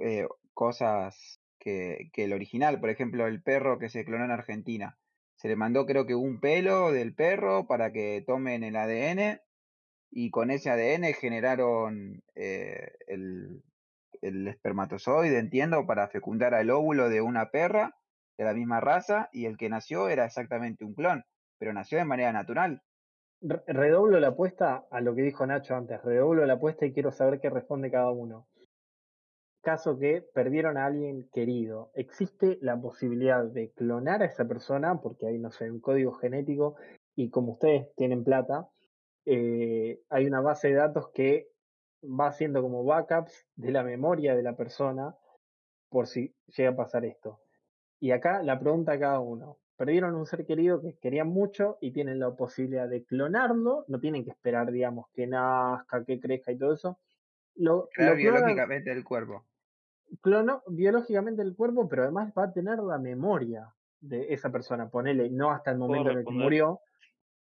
eh, 0.00 0.26
cosas 0.54 1.40
que, 1.58 2.10
que 2.12 2.24
el 2.24 2.32
original. 2.32 2.80
Por 2.80 2.90
ejemplo, 2.90 3.26
el 3.26 3.42
perro 3.42 3.78
que 3.78 3.88
se 3.88 4.04
clonó 4.04 4.24
en 4.24 4.30
Argentina. 4.32 4.98
Se 5.38 5.48
le 5.48 5.56
mandó 5.56 5.86
creo 5.86 6.04
que 6.04 6.14
un 6.14 6.40
pelo 6.40 6.92
del 6.92 7.14
perro 7.14 7.66
para 7.66 7.92
que 7.92 8.22
tomen 8.26 8.64
el 8.64 8.76
ADN 8.76 9.40
y 10.10 10.30
con 10.30 10.50
ese 10.50 10.70
ADN 10.70 11.14
generaron 11.14 12.22
eh, 12.34 12.92
el, 13.06 13.62
el 14.20 14.48
espermatozoide, 14.48 15.38
entiendo, 15.38 15.86
para 15.86 16.08
fecundar 16.08 16.54
al 16.54 16.70
óvulo 16.70 17.08
de 17.08 17.20
una 17.20 17.50
perra 17.50 17.94
de 18.36 18.44
la 18.44 18.52
misma 18.54 18.80
raza 18.80 19.28
y 19.32 19.46
el 19.46 19.56
que 19.56 19.68
nació 19.68 20.08
era 20.08 20.24
exactamente 20.24 20.84
un 20.84 20.94
clon, 20.94 21.24
pero 21.58 21.72
nació 21.72 21.98
de 21.98 22.04
manera 22.04 22.32
natural. 22.32 22.82
Re- 23.40 23.62
Redoblo 23.68 24.18
la 24.18 24.28
apuesta 24.28 24.86
a 24.90 25.00
lo 25.00 25.14
que 25.14 25.22
dijo 25.22 25.46
Nacho 25.46 25.76
antes, 25.76 26.02
redoblo 26.02 26.44
la 26.46 26.54
apuesta 26.54 26.84
y 26.84 26.92
quiero 26.92 27.12
saber 27.12 27.38
qué 27.40 27.48
responde 27.48 27.90
cada 27.90 28.10
uno. 28.10 28.48
Caso 29.62 29.98
que 29.98 30.22
perdieron 30.34 30.76
a 30.76 30.86
alguien 30.86 31.28
querido, 31.32 31.90
¿existe 31.94 32.58
la 32.62 32.80
posibilidad 32.80 33.44
de 33.44 33.72
clonar 33.72 34.22
a 34.22 34.26
esa 34.26 34.46
persona? 34.46 35.00
Porque 35.00 35.26
hay, 35.26 35.38
no 35.38 35.50
sé, 35.50 35.70
un 35.70 35.80
código 35.80 36.12
genético 36.12 36.76
y 37.16 37.30
como 37.30 37.52
ustedes 37.52 37.92
tienen 37.96 38.22
plata, 38.22 38.68
eh, 39.26 40.00
hay 40.08 40.26
una 40.26 40.40
base 40.40 40.68
de 40.68 40.74
datos 40.74 41.10
que 41.12 41.48
va 42.02 42.28
haciendo 42.28 42.62
como 42.62 42.84
backups 42.84 43.46
de 43.56 43.72
la 43.72 43.82
memoria 43.82 44.36
de 44.36 44.42
la 44.42 44.56
persona 44.56 45.16
por 45.90 46.06
si 46.06 46.34
llega 46.56 46.70
a 46.70 46.76
pasar 46.76 47.04
esto. 47.04 47.40
Y 48.00 48.12
acá 48.12 48.42
la 48.42 48.58
pregunta 48.60 48.92
a 48.92 48.98
cada 48.98 49.20
uno. 49.20 49.58
Perdieron 49.76 50.14
un 50.14 50.26
ser 50.26 50.44
querido 50.44 50.80
que 50.80 50.96
querían 50.98 51.28
mucho 51.28 51.78
y 51.80 51.92
tienen 51.92 52.18
la 52.18 52.34
posibilidad 52.34 52.88
de 52.88 53.04
clonarlo, 53.04 53.84
no 53.88 54.00
tienen 54.00 54.24
que 54.24 54.30
esperar, 54.30 54.72
digamos, 54.72 55.06
que 55.12 55.26
nazca, 55.26 56.04
que 56.04 56.18
crezca 56.18 56.52
y 56.52 56.58
todo 56.58 56.74
eso. 56.74 56.98
Lo, 57.58 57.88
Crear 57.92 58.12
lo 58.12 58.16
clonan, 58.16 58.34
biológicamente 58.40 58.92
el 58.92 59.04
cuerpo. 59.04 59.44
clonó 60.22 60.62
biológicamente 60.68 61.42
el 61.42 61.54
cuerpo, 61.54 61.88
pero 61.88 62.02
además 62.04 62.32
va 62.36 62.44
a 62.44 62.52
tener 62.52 62.78
la 62.78 62.98
memoria 62.98 63.74
de 64.00 64.32
esa 64.32 64.50
persona. 64.50 64.88
Ponele, 64.88 65.28
no 65.30 65.50
hasta 65.50 65.72
el 65.72 65.78
¿Puedo 65.78 65.88
momento 65.90 66.10
en 66.12 66.18
el 66.18 66.24
que 66.24 66.30
murió. 66.32 66.80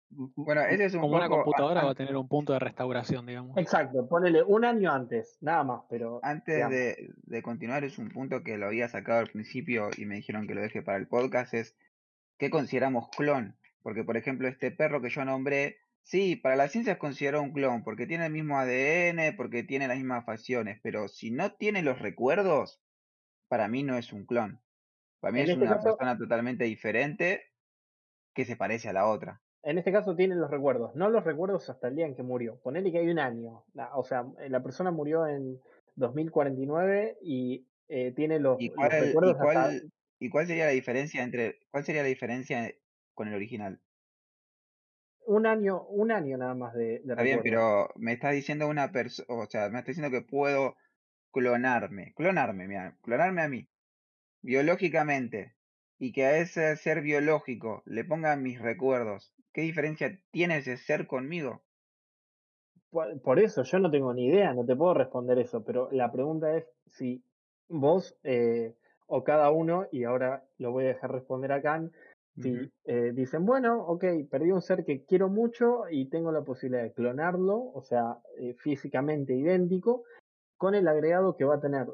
Bueno, 0.09 0.61
ese 0.61 0.85
es 0.85 0.93
un 0.93 1.01
Como 1.01 1.17
una 1.17 1.27
poco... 1.27 1.41
a- 1.41 1.43
computadora 1.43 1.83
va 1.83 1.91
a 1.91 1.95
tener 1.95 2.15
un 2.15 2.29
punto 2.29 2.53
de 2.53 2.59
restauración, 2.59 3.25
digamos. 3.25 3.57
Exacto, 3.57 4.07
ponele 4.07 4.41
un 4.41 4.63
año 4.63 4.89
antes, 4.89 5.37
nada 5.41 5.65
más, 5.65 5.81
pero 5.89 6.21
Antes 6.23 6.69
de, 6.69 7.13
de 7.23 7.41
continuar, 7.41 7.83
es 7.83 7.97
un 7.97 8.07
punto 8.09 8.41
que 8.41 8.57
lo 8.57 8.67
había 8.67 8.87
sacado 8.87 9.19
al 9.19 9.27
principio 9.27 9.89
y 9.97 10.05
me 10.05 10.15
dijeron 10.15 10.47
que 10.47 10.55
lo 10.55 10.61
deje 10.61 10.81
para 10.81 10.97
el 10.97 11.07
podcast, 11.09 11.53
es 11.53 11.75
¿qué 12.37 12.49
consideramos 12.49 13.09
clon? 13.09 13.57
Porque, 13.83 14.05
por 14.05 14.15
ejemplo, 14.15 14.47
este 14.47 14.71
perro 14.71 15.01
que 15.01 15.09
yo 15.09 15.25
nombré 15.25 15.77
Sí, 16.09 16.35
para 16.37 16.55
la 16.55 16.69
ciencia 16.69 16.93
es 16.93 16.99
considerado 16.99 17.43
un 17.43 17.51
clon, 17.51 17.83
porque 17.83 18.07
tiene 18.07 18.25
el 18.25 18.31
mismo 18.31 18.57
ADN, 18.57 19.35
porque 19.35 19.63
tiene 19.63 19.87
las 19.87 19.97
mismas 19.97 20.25
facciones, 20.25 20.79
pero 20.81 21.07
si 21.07 21.29
no 21.31 21.53
tiene 21.55 21.81
los 21.83 21.99
recuerdos, 21.99 22.81
para 23.49 23.67
mí 23.67 23.83
no 23.83 23.97
es 23.97 24.13
un 24.13 24.25
clon. 24.25 24.61
Para 25.21 25.33
mí 25.33 25.41
En 25.41 25.49
es 25.49 25.51
este 25.51 25.65
una 25.65 25.67
caso, 25.67 25.97
persona 25.97 26.17
totalmente 26.17 26.65
diferente 26.65 27.43
que 28.35 28.45
se 28.45 28.57
parece 28.57 28.89
a 28.89 28.93
la 28.93 29.07
otra. 29.07 29.43
en 29.63 29.77
este 29.77 29.91
caso 29.91 30.15
tienen 30.15 30.39
los 30.39 30.49
recuerdos, 30.51 30.95
no 30.95 31.09
los 31.09 31.23
recuerdos 31.23 31.69
hasta 31.69 31.87
el 31.89 31.95
día 31.95 32.05
en 32.05 32.15
que 32.15 32.23
murió. 32.23 32.59
Ponele 32.61 32.91
que 32.91 32.99
hay 32.99 33.09
un 33.09 33.19
año. 33.19 33.65
O 33.93 34.03
sea, 34.03 34.25
eh, 34.39 34.49
la 34.49 34.63
persona 34.63 34.91
murió 34.91 35.27
en 35.27 35.59
2049 35.95 37.17
y 37.21 37.67
eh, 37.89 38.13
tiene 38.15 38.39
los, 38.39 38.59
¿Y 38.59 38.69
los 38.69 38.75
cuál, 38.75 39.19
y 39.25 39.35
recuerdos 39.35 39.39
hasta 39.41 39.75
cuál, 39.75 39.91
y 40.19 40.29
cuál 40.29 40.47
sería 40.47 40.65
la 40.65 40.71
diferencia 40.71 41.23
entre, 41.23 41.59
cuál 41.71 41.83
sería 41.85 42.01
la 42.03 42.07
diferencia 42.07 42.73
con 43.13 43.27
el 43.27 43.35
original? 43.35 43.81
Un 45.27 45.45
año, 45.45 45.83
un 45.89 46.11
año 46.11 46.37
nada 46.37 46.55
más 46.55 46.73
de, 46.73 46.99
de 46.99 47.13
Está 47.13 47.21
bien, 47.21 47.41
pero 47.43 47.89
me 47.95 48.13
estás 48.13 48.33
diciendo 48.33 48.67
una 48.67 48.91
persona, 48.91 49.27
o 49.29 49.45
sea, 49.45 49.69
me 49.69 49.79
estás 49.79 49.95
diciendo 49.95 50.17
que 50.17 50.25
puedo 50.25 50.75
clonarme, 51.31 52.13
clonarme, 52.15 52.67
mira, 52.67 52.95
clonarme 53.01 53.41
a 53.41 53.49
mí, 53.49 53.67
biológicamente, 54.41 55.53
y 55.99 56.13
que 56.13 56.25
a 56.25 56.37
ese 56.37 56.75
ser 56.77 57.01
biológico 57.01 57.83
le 57.85 58.05
pongan 58.05 58.41
mis 58.41 58.59
recuerdos. 58.61 59.33
¿Qué 59.51 59.61
diferencia 59.61 60.17
tiene 60.31 60.57
ese 60.57 60.77
ser 60.77 61.07
conmigo? 61.07 61.61
Por, 62.89 63.19
por 63.21 63.39
eso 63.39 63.63
yo 63.63 63.79
no 63.79 63.91
tengo 63.91 64.13
ni 64.13 64.27
idea, 64.27 64.53
no 64.53 64.65
te 64.65 64.75
puedo 64.75 64.93
responder 64.93 65.39
eso, 65.39 65.63
pero 65.63 65.89
la 65.91 66.09
pregunta 66.11 66.55
es 66.55 66.65
si 66.89 67.21
vos 67.67 68.17
eh, 68.23 68.73
o 69.07 69.25
cada 69.25 69.51
uno, 69.51 69.87
y 69.91 70.05
ahora 70.05 70.45
lo 70.57 70.71
voy 70.71 70.85
a 70.85 70.89
dejar 70.89 71.11
responder 71.11 71.51
a 71.51 71.61
Khan, 71.61 71.91
si 72.41 72.71
eh, 72.85 73.11
dicen, 73.13 73.45
bueno, 73.45 73.83
ok, 73.87 74.03
perdí 74.29 74.51
un 74.51 74.61
ser 74.61 74.85
que 74.85 75.03
quiero 75.05 75.27
mucho 75.27 75.89
y 75.89 76.05
tengo 76.05 76.31
la 76.31 76.43
posibilidad 76.43 76.83
de 76.83 76.93
clonarlo, 76.93 77.57
o 77.57 77.81
sea, 77.81 78.19
eh, 78.37 78.53
físicamente 78.53 79.33
idéntico, 79.33 80.03
con 80.55 80.75
el 80.75 80.87
agregado 80.87 81.35
que 81.35 81.45
va 81.45 81.55
a 81.55 81.59
tener, 81.59 81.87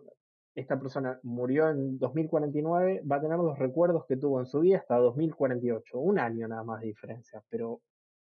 esta 0.55 0.79
persona 0.79 1.19
murió 1.23 1.69
en 1.69 1.97
2049, 1.97 3.03
va 3.09 3.17
a 3.17 3.21
tener 3.21 3.37
los 3.37 3.57
recuerdos 3.57 4.05
que 4.05 4.17
tuvo 4.17 4.39
en 4.39 4.45
su 4.45 4.59
vida 4.59 4.77
hasta 4.77 4.97
2048, 4.97 5.97
un 5.97 6.19
año 6.19 6.47
nada 6.47 6.63
más 6.63 6.81
de 6.81 6.87
diferencia, 6.87 7.41
pero 7.49 7.81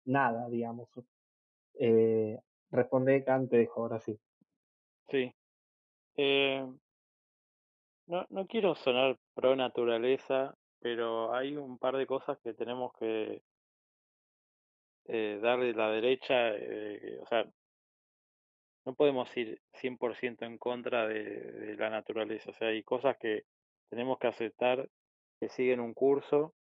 nada, 0.05 0.47
digamos. 0.49 0.89
Eh, 1.77 2.39
responde 2.71 3.23
Khan, 3.23 3.49
te 3.49 3.57
dejo 3.57 3.81
ahora 3.81 3.99
sí. 3.99 4.17
Sí. 5.09 5.33
Eh, 6.15 6.65
no, 8.07 8.25
no 8.29 8.47
quiero 8.47 8.75
sonar 8.75 9.17
pro 9.33 9.55
naturaleza, 9.55 10.55
pero 10.85 11.33
hay 11.33 11.57
un 11.57 11.79
par 11.79 11.97
de 11.97 12.05
cosas 12.05 12.37
que 12.43 12.53
tenemos 12.53 12.93
que 12.99 13.41
eh, 15.07 15.39
darle 15.41 15.73
la 15.73 15.89
derecha. 15.89 16.51
eh, 16.53 17.17
o 17.23 17.25
sea, 17.25 17.43
no 18.85 18.93
podemos 18.93 19.35
ir 19.35 19.59
100% 19.81 20.45
en 20.45 20.59
contra 20.59 21.07
de, 21.07 21.75
la 21.75 21.89
naturaleza. 21.89 22.51
O 22.51 22.53
sea, 22.53 22.67
hay 22.67 22.83
cosas 22.83 23.17
que 23.17 23.45
tenemos 23.89 24.19
que 24.19 24.27
aceptar 24.27 24.87
que 25.39 25.49
siguen 25.49 25.79
un 25.79 25.95
curso. 25.95 26.53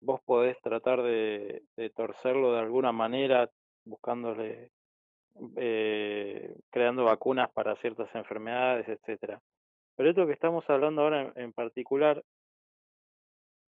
Vos 0.00 0.20
podés 0.26 0.60
tratar 0.60 1.02
de, 1.02 1.62
torcerlo 1.96 2.52
de 2.52 2.60
alguna 2.60 2.92
manera, 2.92 3.50
buscándole, 3.86 4.72
eh, 5.56 6.54
creando 6.68 7.04
vacunas 7.04 7.50
para 7.50 7.76
ciertas 7.76 8.14
enfermedades, 8.14 8.86
etcétera. 8.90 9.40
Pero 9.96 10.10
esto 10.10 10.26
que 10.26 10.34
estamos 10.34 10.68
hablando 10.68 11.00
ahora 11.00 11.32
en 11.36 11.54
particular 11.54 12.22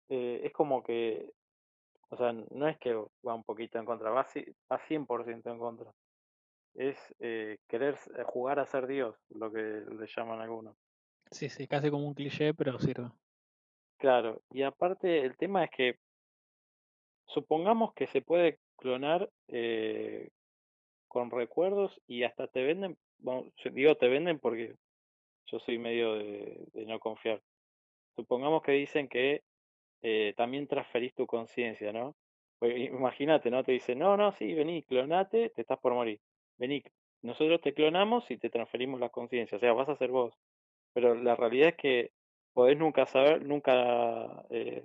eh, 0.09 0.43
es 0.45 0.53
como 0.53 0.83
que, 0.83 1.31
o 2.11 2.17
sea, 2.17 2.33
no 2.33 2.69
es 2.69 2.79
que 2.79 2.95
va 2.95 3.35
un 3.35 3.45
poquito 3.45 3.79
en 3.79 3.85
contra, 3.85 4.11
va, 4.11 4.27
va 4.71 4.79
100% 4.89 5.51
en 5.51 5.59
contra. 5.59 5.93
Es 6.75 6.97
eh, 7.21 7.59
querer 7.69 7.97
eh, 8.17 8.23
jugar 8.25 8.59
a 8.59 8.67
ser 8.67 8.87
Dios, 8.87 9.17
lo 9.31 9.53
que 9.53 9.61
le 9.61 10.07
llaman 10.07 10.41
algunos. 10.41 10.77
Sí, 11.31 11.49
sí, 11.49 11.67
casi 11.67 11.91
como 11.91 12.07
un 12.07 12.15
cliché, 12.15 12.55
pero 12.55 12.79
sirve. 12.79 13.11
Claro, 13.99 14.43
y 14.51 14.63
aparte 14.63 15.21
el 15.21 15.37
tema 15.37 15.65
es 15.65 15.71
que 15.71 15.99
supongamos 17.27 17.95
que 17.95 18.07
se 18.07 18.23
puede 18.23 18.59
clonar 18.77 19.31
eh, 19.49 20.31
con 21.09 21.31
recuerdos 21.31 22.01
y 22.07 22.25
hasta 22.25 22.49
te 22.49 22.63
venden, 22.65 22.99
bueno, 23.19 23.51
digo 23.73 23.97
te 23.97 24.09
venden 24.09 24.39
porque 24.39 24.77
yo 25.47 25.59
soy 25.61 25.79
medio 25.79 26.15
de, 26.15 26.67
de 26.73 26.87
no 26.87 26.99
confiar. 26.99 27.41
Supongamos 28.17 28.63
que 28.63 28.73
dicen 28.73 29.09
que 29.09 29.43
eh, 30.07 30.35
también 30.37 30.67
transferís 30.69 31.15
tu 31.15 31.27
conciencia, 31.27 31.91
¿no? 31.91 32.15
Imagínate, 32.61 33.51
¿no? 33.51 33.65
Te 33.65 33.73
dicen, 33.73 33.99
no, 33.99 34.19
no, 34.19 34.33
sí, 34.33 34.53
vení, 34.55 34.83
clonate, 34.83 35.49
te 35.51 35.63
estás 35.63 35.79
por 35.79 35.95
morir. 35.95 36.21
Vení, 36.59 36.83
nosotros 37.23 37.61
te 37.63 37.73
clonamos 37.73 38.31
y 38.31 38.37
te 38.37 38.51
transferimos 38.51 39.01
la 39.01 39.09
conciencia, 39.09 39.57
o 39.57 39.59
sea, 39.61 39.73
vas 39.73 39.89
a 39.89 39.97
ser 39.97 40.11
vos. 40.11 40.35
Pero 40.93 41.15
la 41.15 41.37
realidad 41.37 41.71
es 41.71 41.77
que 41.77 42.11
podés 42.53 42.77
nunca 42.77 43.07
saber, 43.07 43.47
nunca 43.47 44.45
eh, 44.51 44.85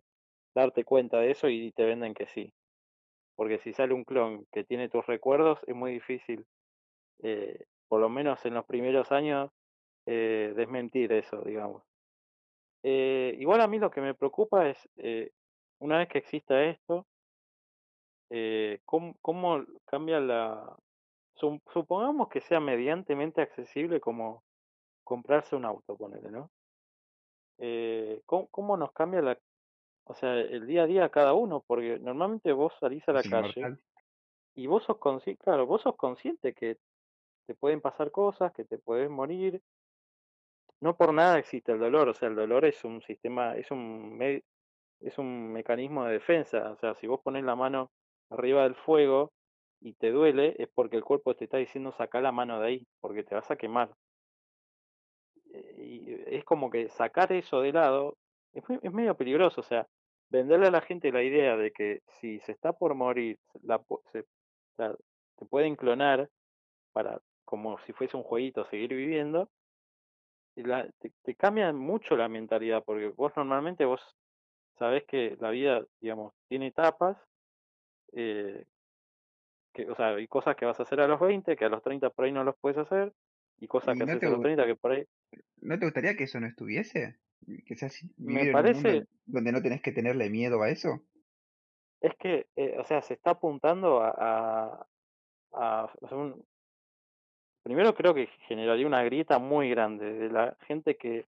darte 0.55 0.85
cuenta 0.85 1.19
de 1.19 1.31
eso 1.31 1.49
y 1.49 1.73
te 1.73 1.83
venden 1.83 2.13
que 2.13 2.27
sí. 2.27 2.53
Porque 3.35 3.59
si 3.59 3.73
sale 3.73 3.93
un 3.93 4.05
clon 4.05 4.45
que 4.53 4.63
tiene 4.63 4.87
tus 4.87 5.05
recuerdos, 5.05 5.59
es 5.67 5.75
muy 5.75 5.91
difícil, 5.91 6.45
eh, 7.23 7.65
por 7.89 7.99
lo 7.99 8.09
menos 8.09 8.45
en 8.45 8.53
los 8.53 8.65
primeros 8.65 9.11
años, 9.11 9.51
eh, 10.05 10.53
desmentir 10.55 11.11
eso, 11.11 11.41
digamos. 11.41 11.88
Eh, 12.83 13.35
igual 13.39 13.61
a 13.61 13.67
mí 13.67 13.79
lo 13.79 13.91
que 13.91 14.01
me 14.01 14.15
preocupa 14.15 14.69
es, 14.69 14.77
eh, 14.97 15.31
una 15.79 15.99
vez 15.99 16.09
que 16.09 16.19
exista 16.19 16.63
esto, 16.63 17.07
eh, 18.29 18.81
¿cómo, 18.85 19.15
cómo 19.21 19.65
cambia 19.85 20.19
la... 20.19 20.77
su- 21.35 21.61
supongamos 21.73 22.29
que 22.29 22.41
sea 22.41 22.59
mediantemente 22.59 23.41
accesible 23.41 23.99
como 24.01 24.43
comprarse 25.03 25.55
un 25.57 25.65
auto, 25.65 25.97
ponele, 25.97 26.31
¿no? 26.31 26.51
Eh, 27.57 28.21
¿cómo, 28.25 28.47
cómo 28.49 28.77
nos 28.77 28.91
cambia 28.93 29.21
la, 29.21 29.37
o 30.05 30.15
sea, 30.15 30.35
el 30.35 30.67
día 30.67 30.83
a 30.83 30.87
día 30.87 31.05
a 31.05 31.09
cada 31.11 31.33
uno? 31.33 31.63
Porque 31.67 31.99
normalmente 31.99 32.53
vos 32.53 32.73
salís 32.79 33.07
a 33.09 33.13
la 33.13 33.25
calle 33.25 33.73
y 34.55 34.67
vos 34.67 34.83
sos 34.85 34.99
consciente, 34.99 35.43
claro, 35.43 35.67
vos 35.67 35.81
sos 35.83 35.95
consciente 35.97 36.53
que 36.53 36.77
te 37.47 37.55
pueden 37.55 37.81
pasar 37.81 38.11
cosas, 38.11 38.53
que 38.53 38.65
te 38.65 38.79
puedes 38.79 39.09
morir. 39.09 39.61
No 40.81 40.95
por 40.97 41.13
nada 41.13 41.39
existe 41.39 41.71
el 41.71 41.79
dolor, 41.79 42.09
o 42.09 42.13
sea, 42.13 42.29
el 42.29 42.35
dolor 42.35 42.65
es 42.65 42.83
un 42.83 43.01
sistema, 43.01 43.55
es 43.55 43.71
un, 43.71 44.19
es 45.01 45.17
un 45.17 45.51
mecanismo 45.53 46.05
de 46.05 46.13
defensa. 46.13 46.71
O 46.71 46.77
sea, 46.77 46.95
si 46.95 47.07
vos 47.07 47.21
pones 47.23 47.43
la 47.43 47.55
mano 47.55 47.91
arriba 48.29 48.63
del 48.63 48.75
fuego 48.75 49.31
y 49.81 49.93
te 49.95 50.11
duele, 50.11 50.55
es 50.59 50.69
porque 50.73 50.97
el 50.97 51.03
cuerpo 51.03 51.35
te 51.35 51.45
está 51.45 51.57
diciendo 51.57 51.91
saca 51.93 52.21
la 52.21 52.31
mano 52.31 52.59
de 52.59 52.67
ahí, 52.67 52.87
porque 53.01 53.23
te 53.23 53.35
vas 53.35 53.49
a 53.51 53.57
quemar. 53.57 53.91
Eh, 55.53 55.75
Y 56.27 56.35
es 56.35 56.43
como 56.45 56.69
que 56.69 56.89
sacar 56.89 57.31
eso 57.31 57.61
de 57.61 57.71
lado 57.73 58.17
es, 58.53 58.63
es 58.81 58.91
medio 58.93 59.15
peligroso. 59.15 59.61
O 59.61 59.63
sea, 59.63 59.87
venderle 60.29 60.67
a 60.67 60.71
la 60.71 60.81
gente 60.81 61.11
la 61.11 61.23
idea 61.23 61.57
de 61.57 61.71
que 61.71 62.01
si 62.19 62.39
se 62.41 62.51
está 62.51 62.73
por 62.73 62.95
morir, 62.95 63.37
la, 63.63 63.81
se, 64.11 64.25
sea, 64.77 64.95
te 65.37 65.45
pueden 65.45 65.75
clonar 65.75 66.29
para, 66.93 67.19
como 67.45 67.79
si 67.79 67.93
fuese 67.93 68.17
un 68.17 68.23
jueguito, 68.23 68.65
seguir 68.65 68.91
viviendo, 68.95 69.49
la- 70.63 70.89
te, 70.99 71.11
te 71.23 71.35
cambia 71.35 71.71
mucho 71.73 72.15
la 72.17 72.29
mentalidad, 72.29 72.83
porque 72.85 73.09
vos 73.09 73.33
normalmente 73.35 73.85
vos 73.85 74.01
sabés 74.79 75.05
que 75.05 75.37
la 75.39 75.51
vida, 75.51 75.85
digamos, 76.01 76.33
tiene 76.49 76.67
etapas, 76.67 77.17
eh, 78.13 78.65
que, 79.73 79.89
o 79.89 79.95
sea, 79.95 80.09
hay 80.15 80.27
cosas 80.27 80.55
que 80.55 80.65
vas 80.65 80.79
a 80.79 80.83
hacer 80.83 80.99
a 81.01 81.07
los 81.07 81.19
20, 81.19 81.55
que 81.55 81.65
a 81.65 81.69
los 81.69 81.81
30 81.83 82.09
por 82.09 82.25
ahí 82.25 82.31
no 82.31 82.43
los 82.43 82.55
puedes 82.59 82.77
hacer, 82.77 83.13
y 83.59 83.67
cosas 83.67 83.95
¿Y 83.95 83.97
que 83.97 84.03
no 84.03 84.17
haces 84.17 84.19
te, 84.19 84.25
a 84.25 84.29
los 84.29 84.41
gu- 84.41 84.41
30 84.41 84.65
que 84.65 84.75
por 84.75 84.91
ahí... 84.91 85.05
no 85.61 85.77
te 85.79 85.85
gustaría 85.85 86.15
que 86.15 86.23
eso 86.25 86.39
no 86.39 86.47
estuviese? 86.47 87.19
Que 87.65 87.75
Me 88.25 88.45
en 88.51 88.61
un 88.61 88.71
mundo 88.71 88.91
parece, 88.91 89.05
donde 89.25 89.51
no 89.51 89.61
tenés 89.61 89.81
que 89.81 89.91
tenerle 89.91 90.29
miedo 90.29 90.61
a 90.61 90.69
eso. 90.69 91.03
es 92.01 92.13
que, 92.17 92.47
eh, 92.55 92.77
o 92.79 92.83
sea, 92.85 93.01
se 93.01 93.13
está 93.15 93.31
apuntando 93.31 94.01
a, 94.01 94.09
a, 94.17 94.87
a- 95.53 95.93
sea, 96.09 96.17
un- 96.17 96.45
primero 97.69 97.93
creo 97.95 98.13
que 98.13 98.27
generaría 98.47 98.87
una 98.87 99.03
grieta 99.03 99.39
muy 99.39 99.69
grande 99.69 100.13
de 100.13 100.29
la 100.29 100.57
gente 100.67 100.97
que, 100.97 101.25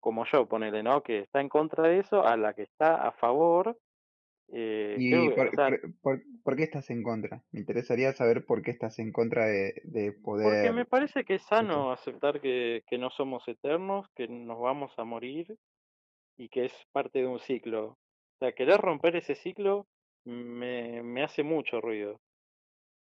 como 0.00 0.24
yo, 0.26 0.48
ponele, 0.48 0.82
¿no? 0.82 1.02
Que 1.02 1.20
está 1.20 1.40
en 1.40 1.48
contra 1.50 1.88
de 1.88 2.00
eso, 2.00 2.26
a 2.26 2.36
la 2.36 2.54
que 2.54 2.62
está 2.62 3.06
a 3.06 3.12
favor, 3.12 3.78
eh, 4.52 5.02
¿Y 5.02 5.08
que, 5.08 5.34
o 5.34 5.34
por, 5.36 5.50
sea, 5.52 5.76
por, 5.80 5.94
por- 6.00 6.22
por 6.42 6.56
qué 6.56 6.62
estás 6.64 6.88
en 6.90 7.02
contra? 7.02 7.42
Me 7.52 7.60
interesaría 7.60 8.12
saber 8.12 8.44
por 8.46 8.62
qué 8.62 8.70
estás 8.70 8.98
en 8.98 9.12
contra 9.12 9.46
de, 9.46 9.74
de 9.84 10.12
porque 10.40 10.70
me 10.72 10.84
poder... 10.84 10.86
parece 10.86 11.24
que 11.24 11.34
es 11.36 11.42
sano 11.42 11.90
aceptar 11.90 12.40
que, 12.40 12.82
que 12.86 12.98
no 12.98 13.10
somos 13.10 13.46
eternos, 13.48 14.06
que 14.14 14.28
nos 14.28 14.60
vamos 14.60 14.92
a 14.98 15.04
morir 15.04 15.56
y 16.38 16.48
que 16.50 16.66
es 16.66 16.74
parte 16.92 17.20
de 17.20 17.26
un 17.28 17.40
ciclo. 17.40 17.86
O 17.86 17.98
sea, 18.40 18.52
querer 18.54 18.80
romper 18.80 19.16
ese 19.16 19.34
ciclo 19.36 19.86
me, 20.24 21.02
me 21.02 21.24
hace 21.24 21.42
mucho 21.44 21.80
ruido. 21.80 22.20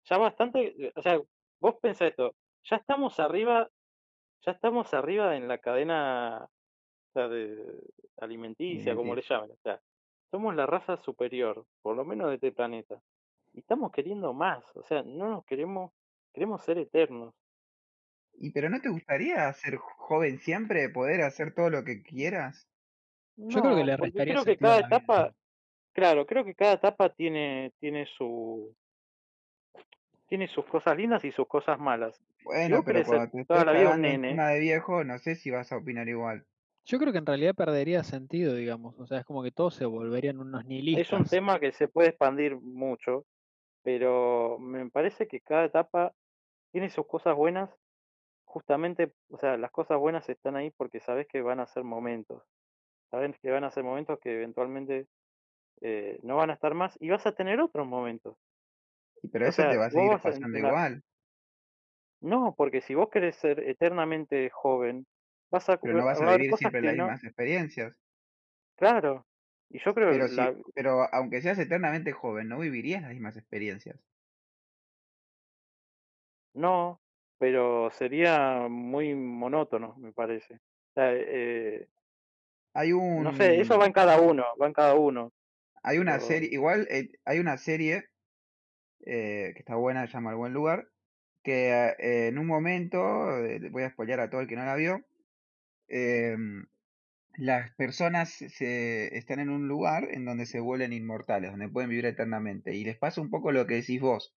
Ya 0.09 0.17
bastante, 0.17 0.91
o 0.95 1.01
sea, 1.01 1.19
vos 1.59 1.75
pensá 1.81 2.07
esto, 2.07 2.33
ya 2.65 2.77
estamos 2.77 3.19
arriba, 3.19 3.69
ya 4.41 4.51
estamos 4.51 4.93
arriba 4.93 5.35
en 5.35 5.47
la 5.47 5.57
cadena 5.59 6.45
o 6.45 7.13
sea, 7.13 7.27
de 7.27 7.63
alimenticia, 8.17 8.95
como 8.95 9.15
le 9.15 9.21
llamen, 9.21 9.51
o 9.51 9.57
sea, 9.63 9.79
somos 10.31 10.55
la 10.55 10.65
raza 10.65 10.97
superior, 10.97 11.65
por 11.81 11.95
lo 11.95 12.03
menos 12.03 12.29
de 12.29 12.35
este 12.35 12.51
planeta. 12.51 12.99
y 13.53 13.59
estamos 13.59 13.91
queriendo 13.91 14.33
más, 14.33 14.63
o 14.75 14.83
sea, 14.83 15.03
no 15.03 15.29
nos 15.29 15.45
queremos, 15.45 15.91
queremos 16.33 16.63
ser 16.63 16.77
eternos. 16.77 17.33
¿Y 18.37 18.51
pero 18.51 18.69
no 18.69 18.81
te 18.81 18.89
gustaría 18.89 19.51
ser 19.53 19.77
joven 19.77 20.39
siempre, 20.39 20.89
poder 20.89 21.21
hacer 21.21 21.53
todo 21.53 21.69
lo 21.69 21.85
que 21.85 22.03
quieras? 22.03 22.67
Yo 23.37 23.61
creo 23.61 23.75
que 23.77 23.83
le 23.85 23.95
restaría 23.95 24.33
creo 24.33 24.45
que 24.45 24.57
cada 24.57 24.77
vida. 24.77 24.87
etapa, 24.87 25.33
claro, 25.93 26.25
creo 26.25 26.43
que 26.43 26.55
cada 26.55 26.73
etapa 26.73 27.13
tiene, 27.13 27.71
tiene 27.79 28.05
su, 28.05 28.75
tiene 30.27 30.47
sus 30.47 30.65
cosas 30.65 30.97
lindas 30.97 31.23
y 31.25 31.31
sus 31.31 31.47
cosas 31.47 31.79
malas. 31.79 32.21
Bueno, 32.43 32.83
pero 32.85 33.03
cuando 33.03 33.31
te 33.31 33.45
toda 33.45 33.65
la 33.65 33.71
vida 33.73 33.91
un 33.91 34.01
nene, 34.01 34.35
de 34.35 34.59
viejo, 34.59 35.03
no 35.03 35.17
sé 35.19 35.35
si 35.35 35.51
vas 35.51 35.71
a 35.71 35.77
opinar 35.77 36.07
igual. 36.07 36.45
Yo 36.85 36.99
creo 36.99 37.11
que 37.11 37.17
en 37.17 37.25
realidad 37.25 37.55
perdería 37.55 38.03
sentido, 38.03 38.53
digamos. 38.55 38.95
O 38.99 39.07
sea, 39.07 39.19
es 39.19 39.25
como 39.25 39.43
que 39.43 39.51
todos 39.51 39.75
se 39.75 39.85
volverían 39.85 40.39
unos 40.39 40.65
es 40.91 41.11
un 41.13 41.25
nihilistas. 41.25 41.29
tema 41.29 41.59
que 41.59 41.71
se 41.71 41.87
puede 41.87 42.09
expandir 42.09 42.55
mucho, 42.55 43.25
pero 43.83 44.57
me 44.59 44.89
parece 44.89 45.27
que 45.27 45.41
cada 45.41 45.65
etapa 45.65 46.13
tiene 46.71 46.89
sus 46.89 47.07
cosas 47.07 47.35
buenas, 47.35 47.69
justamente, 48.45 49.13
o 49.29 49.37
sea, 49.37 49.57
las 49.57 49.71
cosas 49.71 49.99
buenas 49.99 50.29
están 50.29 50.55
ahí 50.55 50.71
porque 50.71 50.99
sabes 50.99 51.27
que 51.27 51.41
van 51.41 51.59
a 51.59 51.67
ser 51.67 51.83
momentos, 51.83 52.43
sabes 53.11 53.37
que 53.39 53.51
van 53.51 53.63
a 53.63 53.71
ser 53.71 53.83
momentos 53.83 54.19
que 54.19 54.33
eventualmente 54.35 55.07
eh, 55.81 56.19
no 56.23 56.37
van 56.37 56.51
a 56.51 56.53
estar 56.53 56.73
más 56.73 56.97
y 57.01 57.09
vas 57.09 57.25
a 57.27 57.33
tener 57.33 57.59
otros 57.61 57.87
momentos. 57.87 58.37
Y 59.25 59.29
pero 59.29 59.47
O 59.47 59.49
eso 59.49 59.65
te 59.67 59.77
va 59.77 59.87
a 59.87 59.91
seguir 59.91 60.21
pasando 60.21 60.57
igual. 60.57 61.03
No, 62.21 62.55
porque 62.57 62.81
si 62.81 62.95
vos 62.95 63.09
querés 63.09 63.35
ser 63.37 63.59
eternamente 63.61 64.49
joven, 64.49 65.05
vas 65.51 65.69
a, 65.69 65.79
Pero 65.81 65.93
no 65.95 66.03
vas 66.05 66.21
va 66.21 66.25
a 66.25 66.27
vivir 66.27 66.53
siempre 66.55 66.81
que 66.81 66.87
las 66.87 66.93
no, 66.93 67.13
mismas 67.13 67.23
experiencias. 67.23 67.95
claro. 68.75 69.27
Y 69.69 69.79
yo 69.79 69.93
creo 69.93 70.11
Pero 70.11 70.27
si, 70.27 70.35
la, 70.35 70.55
pero 70.73 71.13
aunque 71.13 71.41
seas 71.43 71.59
eternamente 71.59 72.11
joven, 72.11 72.47
no 72.47 72.57
vivirías 72.59 73.01
las 73.03 73.11
mismas 73.11 73.37
experiencias. 73.37 73.99
no, 76.53 77.01
pero 77.37 77.89
sería 77.91 78.67
muy 78.69 79.13
monótono, 79.15 79.95
me 79.97 80.13
parece. 80.13 80.55
O 80.55 80.59
sea, 80.95 81.11
eh, 81.13 81.87
Hay 82.73 82.93
no 83.17 83.33
sé, 83.33 83.59
eso 83.61 83.77
va 83.77 83.85
un, 83.85 83.87
en 83.87 83.93
cada 83.93 84.21
uno, 84.21 84.43
va 84.61 84.67
en 84.67 84.73
cada 84.73 84.95
uno. 84.95 85.31
hay 85.83 85.97
una 85.99 86.19
Pero 86.19 86.19
serie, 86.19 86.49
igual 86.51 86.87
eh, 86.91 87.09
hay 87.25 87.39
una 87.39 87.57
serie 87.57 88.05
eh, 89.05 89.51
que 89.53 89.59
está 89.59 89.75
buena, 89.75 90.07
se 90.07 90.13
llama 90.13 90.31
El 90.31 90.37
Buen 90.37 90.53
Lugar, 90.53 90.87
que 91.43 91.69
eh, 91.99 92.27
en 92.27 92.39
un 92.39 92.47
momento, 92.47 93.37
eh, 93.45 93.69
voy 93.69 93.83
a 93.83 93.89
spoilear 93.89 94.19
a 94.19 94.29
todo 94.29 94.41
el 94.41 94.47
que 94.47 94.55
no 94.55 94.65
la 94.65 94.75
vio, 94.75 95.05
em, 95.87 96.65
las 97.37 97.71
personas 97.75 98.29
se, 98.29 99.17
están 99.17 99.39
en 99.39 99.49
un 99.49 99.67
lugar 99.67 100.07
en 100.11 100.25
donde 100.25 100.45
se 100.45 100.59
vuelven 100.59 100.93
inmortales, 100.93 101.51
donde 101.51 101.69
pueden 101.69 101.89
vivir 101.89 102.05
eternamente. 102.05 102.75
Y 102.75 102.85
les 102.85 102.97
pasa 102.97 103.21
un 103.21 103.29
poco 103.29 103.51
lo 103.51 103.67
que 103.67 103.75
decís 103.75 104.01
vos. 104.01 104.33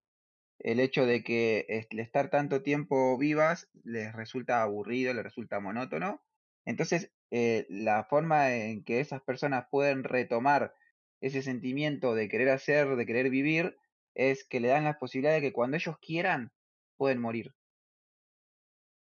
El 0.59 0.81
hecho 0.81 1.07
de 1.07 1.23
que 1.23 1.87
el 1.91 2.01
estar 2.01 2.31
tanto 2.31 2.63
tiempo 2.63 3.17
vivas 3.17 3.69
les 3.85 4.13
resulta 4.13 4.63
aburrido, 4.63 5.15
les 5.15 5.23
resulta 5.23 5.61
monótono. 5.61 6.21
Entonces, 6.65 7.13
la 7.31 8.05
forma 8.05 8.55
en 8.55 8.83
que 8.85 9.01
esas 9.01 9.23
personas 9.23 9.67
pueden 9.71 10.03
retomar 10.03 10.75
ese 11.21 11.43
sentimiento 11.43 12.15
de 12.15 12.29
querer 12.29 12.51
hacer, 12.51 12.97
de 12.97 13.07
querer 13.07 13.31
vivir, 13.31 13.77
es 14.15 14.47
que 14.49 14.61
le 14.61 14.69
dan 14.69 14.85
la 14.85 14.99
posibilidad 14.99 15.35
de 15.35 15.41
que 15.41 15.53
cuando 15.53 15.77
ellos 15.77 15.97
quieran, 15.99 16.51
pueden 16.97 17.21
morir. 17.21 17.53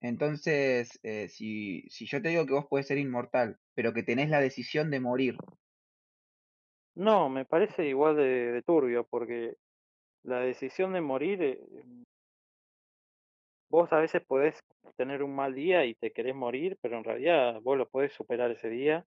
Entonces, 0.02 1.00
eh, 1.04 1.30
si, 1.30 1.90
si 1.90 2.06
yo 2.06 2.22
te 2.22 2.30
digo 2.30 2.46
que 2.46 2.54
vos 2.54 2.66
podés 2.66 2.88
ser 2.88 2.98
inmortal, 2.98 3.58
pero 3.74 3.94
que 3.94 4.04
tenés 4.04 4.30
la 4.30 4.42
decisión 4.42 4.92
de 4.92 5.00
morir, 5.00 5.38
no, 6.96 7.28
me 7.30 7.46
parece 7.46 7.88
igual 7.88 8.16
de, 8.18 8.62
turbio, 8.66 9.06
porque 9.06 9.56
la 10.24 10.40
decisión 10.40 10.94
de 10.94 11.02
morir, 11.02 11.42
eh, 11.42 11.60
vos 13.70 13.92
a 13.92 14.00
veces 14.00 14.22
podés 14.26 14.60
tener 14.96 15.24
un 15.24 15.36
mal 15.36 15.56
día 15.56 15.86
y 15.86 15.96
te 15.96 16.12
querés 16.12 16.36
morir, 16.36 16.78
pero 16.82 16.98
en 16.98 17.04
realidad 17.04 17.60
vos 17.62 17.78
lo 17.78 17.90
podés 17.90 18.14
superar 18.14 18.52
ese 18.52 18.70
día 18.70 19.06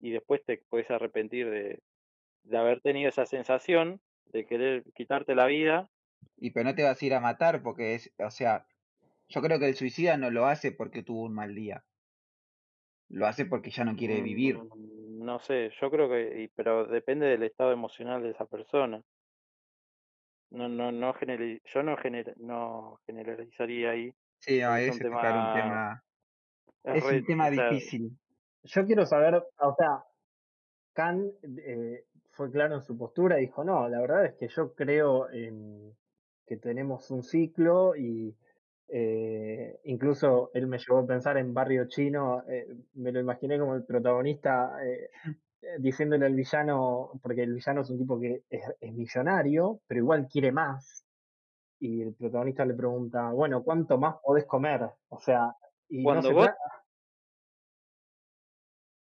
y 0.00 0.10
después 0.12 0.42
te 0.44 0.62
podés 0.70 0.90
arrepentir 0.90 1.50
de, 1.50 1.80
de 2.44 2.56
haber 2.56 2.80
tenido 2.80 3.10
esa 3.10 3.26
sensación 3.26 4.00
de 4.32 4.46
querer 4.46 4.84
quitarte 4.94 5.34
la 5.34 5.46
vida. 5.46 5.88
y 6.36 6.50
pero 6.50 6.64
no 6.64 6.74
te 6.74 6.82
vas 6.84 7.00
a 7.00 7.06
ir 7.06 7.14
a 7.14 7.20
matar 7.20 7.62
porque 7.62 7.94
es, 7.94 8.12
o 8.18 8.30
sea, 8.30 8.66
yo 9.28 9.40
creo 9.42 9.58
que 9.58 9.68
el 9.68 9.74
suicida 9.76 10.16
no 10.16 10.30
lo 10.30 10.46
hace 10.46 10.72
porque 10.72 11.02
tuvo 11.02 11.22
un 11.24 11.34
mal 11.34 11.54
día. 11.54 11.84
Lo 13.08 13.26
hace 13.26 13.46
porque 13.46 13.70
ya 13.70 13.84
no 13.84 13.96
quiere 13.96 14.20
vivir. 14.20 14.56
Mm, 14.58 15.24
No 15.24 15.38
sé, 15.40 15.70
yo 15.80 15.90
creo 15.90 16.08
que, 16.08 16.50
pero 16.54 16.86
depende 16.86 17.26
del 17.26 17.42
estado 17.42 17.72
emocional 17.72 18.22
de 18.22 18.30
esa 18.30 18.46
persona. 18.46 19.02
No, 20.50 20.68
no, 20.68 20.92
no 20.92 21.12
generali- 21.14 21.60
yo 21.64 21.82
no, 21.82 21.96
gener- 21.96 22.36
no 22.36 23.00
generalizaría 23.06 23.90
ahí. 23.90 24.12
Sí, 24.38 24.60
no, 24.60 24.76
es 24.76 24.88
un 24.90 24.94
es 24.96 25.00
un 25.00 25.08
tema, 25.08 26.04
es 26.84 26.96
Es 26.96 27.04
re- 27.04 27.18
un 27.18 27.24
tema 27.26 27.50
difícil. 27.50 28.18
Yo 28.62 28.84
quiero 28.86 29.06
saber, 29.06 29.34
o 29.34 29.74
sea, 29.76 30.04
Kant 30.92 31.32
eh, 31.58 32.04
fue 32.36 32.50
claro 32.50 32.74
en 32.76 32.82
su 32.82 32.96
postura, 32.96 33.36
dijo, 33.36 33.64
no, 33.64 33.88
la 33.88 34.00
verdad 34.00 34.26
es 34.26 34.34
que 34.34 34.48
yo 34.48 34.74
creo 34.74 35.30
en 35.30 35.96
que 36.46 36.58
tenemos 36.58 37.10
un 37.10 37.22
ciclo 37.22 37.96
y 37.96 38.36
eh, 38.88 39.80
incluso 39.84 40.50
él 40.54 40.66
me 40.68 40.78
llevó 40.78 41.00
a 41.00 41.06
pensar 41.06 41.38
en 41.38 41.54
Barrio 41.54 41.88
Chino, 41.88 42.42
eh, 42.48 42.68
me 42.94 43.10
lo 43.10 43.20
imaginé 43.20 43.58
como 43.58 43.74
el 43.74 43.84
protagonista 43.84 44.76
eh, 44.84 45.10
diciéndole 45.80 46.26
al 46.26 46.34
villano, 46.34 47.10
porque 47.22 47.42
el 47.42 47.54
villano 47.54 47.80
es 47.80 47.90
un 47.90 47.98
tipo 47.98 48.20
que 48.20 48.44
es, 48.48 48.62
es 48.80 48.92
millonario, 48.92 49.80
pero 49.86 50.00
igual 50.00 50.28
quiere 50.28 50.52
más. 50.52 51.04
Y 51.80 52.02
el 52.02 52.14
protagonista 52.14 52.64
le 52.64 52.74
pregunta, 52.74 53.30
bueno, 53.32 53.62
¿cuánto 53.64 53.98
más 53.98 54.16
podés 54.22 54.44
comer? 54.46 54.88
O 55.08 55.18
sea, 55.18 55.56
y 55.88 55.98
no 55.98 56.04
Cuando 56.04 56.28
se 56.28 56.34
vos- 56.34 56.44
trata... 56.46 56.60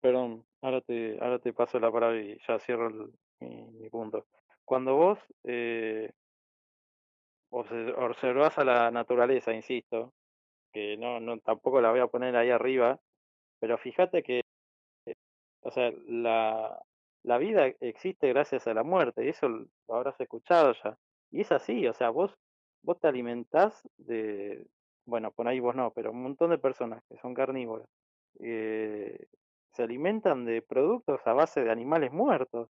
perdón, 0.01 0.45
ahora 0.63 0.81
te, 0.83 1.19
ahora 1.21 1.39
te 1.39 1.53
paso 1.53 1.79
la 1.81 1.93
palabra 1.93 2.21
y 2.21 2.39
ya 2.47 2.59
cierro 2.61 2.89
el- 2.89 3.13
mi, 3.41 3.89
punto. 3.91 4.27
Cuando 4.65 4.97
vos 4.97 5.19
eh, 5.45 6.11
obse- 7.51 7.95
observás 7.97 8.59
a 8.59 8.65
la 8.65 8.91
naturaleza, 8.91 9.53
insisto, 9.53 10.13
que 10.73 10.97
no, 10.99 11.21
no 11.21 11.39
tampoco 11.41 11.81
la 11.83 11.91
voy 11.91 12.01
a 12.01 12.09
poner 12.09 12.37
ahí 12.37 12.51
arriba, 12.51 13.01
pero 13.61 13.79
fíjate 13.79 14.23
que, 14.23 14.43
o 15.63 15.71
sea, 15.71 15.93
la, 16.07 16.81
la 17.23 17.39
vida 17.39 17.67
existe 17.81 18.29
gracias 18.29 18.67
a 18.67 18.75
la 18.75 18.83
muerte, 18.83 19.25
y 19.25 19.29
eso 19.29 19.49
lo 19.49 19.69
habrás 19.95 20.19
escuchado 20.21 20.75
ya. 20.85 20.97
Y 21.31 21.43
es 21.43 21.53
así, 21.53 21.87
o 21.87 21.93
sea, 21.95 22.11
vos, 22.11 22.35
vos 22.83 22.99
te 23.01 23.09
alimentás 23.09 23.83
de, 23.99 24.67
bueno, 25.05 25.31
por 25.33 25.49
ahí 25.49 25.61
vos 25.61 25.75
no, 25.77 25.93
pero 25.93 26.11
un 26.13 26.23
montón 26.23 26.51
de 26.51 26.59
personas 26.59 27.03
que 27.09 27.19
son 27.19 27.35
carnívoras, 27.35 27.89
eh, 28.41 29.27
se 29.79 29.85
alimentan 29.85 30.45
de 30.45 30.61
productos 30.61 31.25
a 31.25 31.33
base 31.33 31.63
de 31.63 31.71
animales 31.71 32.13
muertos. 32.13 32.69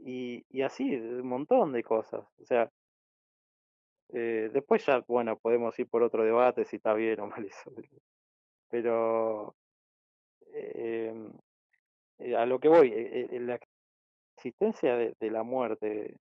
Y, 0.00 0.44
y 0.50 0.62
así, 0.62 0.96
un 0.96 1.28
montón 1.28 1.70
de 1.70 1.84
cosas. 1.84 2.26
O 2.40 2.44
sea, 2.44 2.68
eh, 4.12 4.50
después 4.52 4.84
ya, 4.84 4.98
bueno, 5.06 5.38
podemos 5.38 5.78
ir 5.78 5.88
por 5.88 6.02
otro 6.02 6.24
debate 6.24 6.64
si 6.64 6.76
está 6.76 6.92
bien 6.94 7.20
o 7.20 7.28
mal 7.28 7.44
eso. 7.44 7.70
Pero 8.68 9.54
eh, 10.52 11.14
eh, 12.18 12.34
a 12.34 12.46
lo 12.46 12.58
que 12.58 12.66
voy, 12.66 12.92
eh, 12.92 13.38
la 13.38 13.60
existencia 14.36 14.96
de, 14.96 15.30
la 15.30 15.44
muerte, 15.44 16.16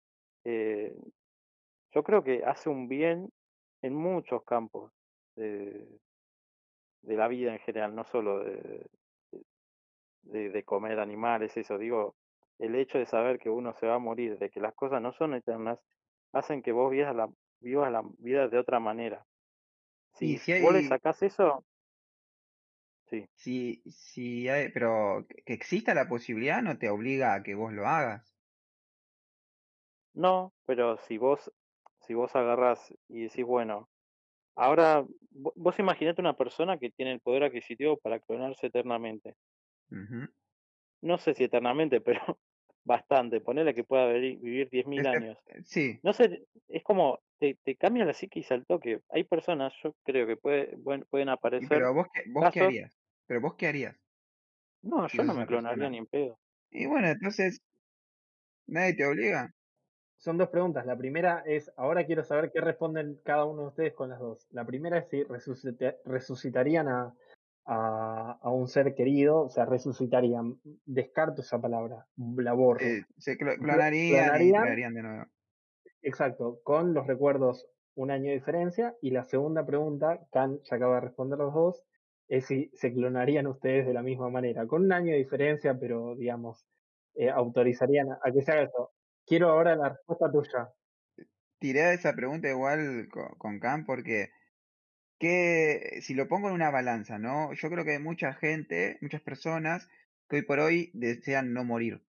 yo 0.44 2.02
creo 2.02 2.22
que 2.22 2.44
hace 2.44 2.68
un 2.68 2.86
bien 2.86 3.30
en 3.80 3.94
muchos 3.94 4.44
campos 4.44 4.92
de, 5.36 5.88
de 7.00 7.16
la 7.16 7.28
vida 7.28 7.52
en 7.54 7.60
general, 7.60 7.94
no 7.94 8.04
solo 8.04 8.40
de, 8.40 8.86
de, 10.22 10.50
de 10.50 10.64
comer 10.64 11.00
animales, 11.00 11.56
eso 11.56 11.78
digo, 11.78 12.16
el 12.58 12.74
hecho 12.76 12.98
de 12.98 13.06
saber 13.06 13.38
que 13.38 13.50
uno 13.50 13.74
se 13.74 13.86
va 13.86 13.96
a 13.96 13.98
morir, 13.98 14.38
de 14.38 14.50
que 14.50 14.60
las 14.60 14.74
cosas 14.74 15.02
no 15.02 15.12
son 15.12 15.34
eternas, 15.34 15.80
hacen 16.32 16.62
que 16.62 16.72
vos 16.72 16.90
vivas 16.90 17.14
la, 17.16 17.28
vivas 17.60 17.92
la 17.92 18.02
vida 18.18 18.48
de 18.48 18.58
otra 18.58 18.80
manera. 18.80 19.26
Si, 20.14 20.38
si 20.38 20.52
vos 20.56 20.72
le 20.74 20.82
hay, 20.82 20.82
sacás 20.82 21.22
eso, 21.22 21.64
sí. 23.10 23.28
si, 23.34 23.82
si 23.90 24.48
hay, 24.48 24.70
pero 24.72 25.26
que 25.46 25.52
exista 25.54 25.94
la 25.94 26.08
posibilidad 26.08 26.62
no 26.62 26.78
te 26.78 26.90
obliga 26.90 27.34
a 27.34 27.42
que 27.42 27.54
vos 27.56 27.72
lo 27.72 27.86
hagas. 27.88 28.34
No, 30.14 30.54
pero 30.66 30.98
si 30.98 31.18
vos, 31.18 31.50
si 32.00 32.14
vos 32.14 32.34
agarrás 32.36 32.92
y 33.08 33.22
decís, 33.24 33.44
bueno, 33.44 33.88
ahora 34.56 35.02
vo- 35.32 35.52
vos 35.56 35.78
imaginate 35.80 36.20
una 36.22 36.36
persona 36.36 36.78
que 36.78 36.90
tiene 36.92 37.12
el 37.12 37.20
poder 37.20 37.44
adquisitivo 37.44 37.98
para 37.98 38.20
clonarse 38.20 38.68
eternamente. 38.68 39.36
No 41.02 41.18
sé 41.18 41.34
si 41.34 41.44
eternamente, 41.44 42.00
pero 42.04 42.38
bastante. 42.84 43.40
Ponele 43.40 43.74
que 43.74 43.84
pueda 43.84 44.06
vivir 44.12 44.68
10.000 44.70 44.98
Este- 45.00 45.08
años. 45.08 45.38
sí, 45.64 46.00
No 46.02 46.12
sé, 46.12 46.46
es 46.68 46.82
como, 46.82 47.20
te, 47.38 47.58
te 47.62 47.76
cambia 47.76 48.04
la 48.04 48.14
psiquis 48.14 48.50
al 48.52 48.66
toque. 48.66 49.00
Hay 49.10 49.24
personas, 49.24 49.72
yo 49.82 49.94
creo 50.04 50.26
que 50.26 50.36
puede, 50.36 50.76
pueden 51.10 51.28
aparecer. 51.28 51.68
pero 51.68 51.94
vos 51.94 52.06
qué, 52.12 52.22
vos 52.30 52.50
qué 52.52 52.60
harías. 52.60 52.96
Pero 53.26 53.40
vos 53.40 53.54
qué 53.54 53.66
harías. 53.68 53.96
No, 54.82 55.06
yo 55.08 55.24
no 55.24 55.34
me 55.34 55.46
clonaría 55.46 55.76
persona? 55.76 55.90
ni 55.90 55.98
en 55.98 56.06
pedo. 56.06 56.38
Y 56.70 56.86
bueno, 56.86 57.08
entonces 57.08 57.60
nadie 58.66 58.94
te 58.94 59.04
obliga. 59.06 59.50
son 60.16 60.38
dos 60.38 60.48
preguntas. 60.48 60.86
La 60.86 60.96
primera 60.96 61.42
es, 61.46 61.72
ahora 61.76 62.04
quiero 62.06 62.24
saber 62.24 62.50
qué 62.52 62.60
responden 62.60 63.20
cada 63.24 63.44
uno 63.44 63.62
de 63.62 63.68
ustedes 63.68 63.92
con 63.94 64.08
las 64.10 64.20
dos. 64.20 64.46
La 64.50 64.64
primera 64.64 64.98
es 64.98 65.08
si 65.08 65.22
resucitarían 66.04 66.88
a, 66.88 67.14
a, 67.72 68.50
un 68.50 68.66
ser 68.66 68.94
querido, 68.94 69.42
o 69.42 69.48
sea, 69.48 69.64
resucitarían. 69.64 70.60
Descarto 70.84 71.42
esa 71.42 71.60
palabra, 71.60 72.06
la 72.36 72.52
borro. 72.52 72.80
se 73.16 73.38
clonarían, 73.38 74.94
de 74.94 75.02
nuevo. 75.02 75.24
Exacto, 76.02 76.60
con 76.64 76.94
los 76.94 77.06
recuerdos 77.06 77.68
un 77.94 78.10
año 78.10 78.30
de 78.30 78.34
diferencia. 78.34 78.96
Y 79.00 79.10
la 79.10 79.24
segunda 79.24 79.64
pregunta, 79.64 80.26
Khan 80.32 80.58
ya 80.64 80.76
acaba 80.76 80.96
de 80.96 81.02
responder 81.02 81.38
los 81.38 81.54
dos, 81.54 81.84
es 82.28 82.46
si 82.46 82.70
se 82.74 82.92
clonarían 82.92 83.46
ustedes 83.46 83.86
de 83.86 83.94
la 83.94 84.02
misma 84.02 84.30
manera, 84.30 84.66
con 84.66 84.84
un 84.84 84.92
año 84.92 85.12
de 85.12 85.18
diferencia, 85.18 85.78
pero 85.78 86.16
digamos, 86.16 86.66
eh, 87.14 87.30
autorizarían 87.30 88.08
a 88.10 88.32
que 88.32 88.42
se 88.42 88.50
haga 88.50 88.62
eso. 88.62 88.90
Quiero 89.26 89.50
ahora 89.50 89.76
la 89.76 89.90
respuesta 89.90 90.30
tuya. 90.30 90.70
Tiré 91.60 91.92
esa 91.92 92.14
pregunta 92.14 92.48
igual 92.48 93.08
con, 93.38 93.60
Khan 93.60 93.84
porque 93.84 94.30
que 95.20 96.00
si 96.00 96.14
lo 96.14 96.28
pongo 96.28 96.48
en 96.48 96.54
una 96.54 96.70
balanza, 96.70 97.18
¿no? 97.18 97.52
Yo 97.52 97.68
creo 97.68 97.84
que 97.84 97.92
hay 97.92 97.98
mucha 97.98 98.32
gente, 98.32 98.96
muchas 99.02 99.20
personas 99.20 99.86
que 100.28 100.36
hoy 100.36 100.42
por 100.42 100.60
hoy 100.60 100.90
desean 100.94 101.52
no 101.52 101.62
morir, 101.62 102.02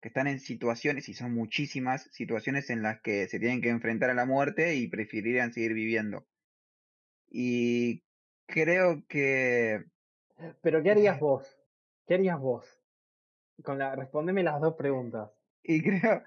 que 0.00 0.08
están 0.08 0.26
en 0.26 0.40
situaciones, 0.40 1.08
y 1.08 1.14
son 1.14 1.32
muchísimas 1.32 2.10
situaciones 2.10 2.68
en 2.70 2.82
las 2.82 3.00
que 3.00 3.28
se 3.28 3.38
tienen 3.38 3.62
que 3.62 3.68
enfrentar 3.68 4.10
a 4.10 4.14
la 4.14 4.26
muerte 4.26 4.74
y 4.74 4.88
preferirían 4.88 5.52
seguir 5.52 5.74
viviendo. 5.74 6.26
Y 7.30 8.02
creo 8.46 9.04
que... 9.06 9.84
Pero 10.60 10.82
¿qué 10.82 10.90
harías 10.90 11.20
vos? 11.20 11.56
¿Qué 12.08 12.14
harías 12.14 12.40
vos? 12.40 12.66
Con 13.62 13.78
la, 13.78 13.94
respóndeme 13.94 14.42
las 14.42 14.60
dos 14.60 14.74
preguntas. 14.74 15.30
Y 15.62 15.82
creo, 15.82 16.24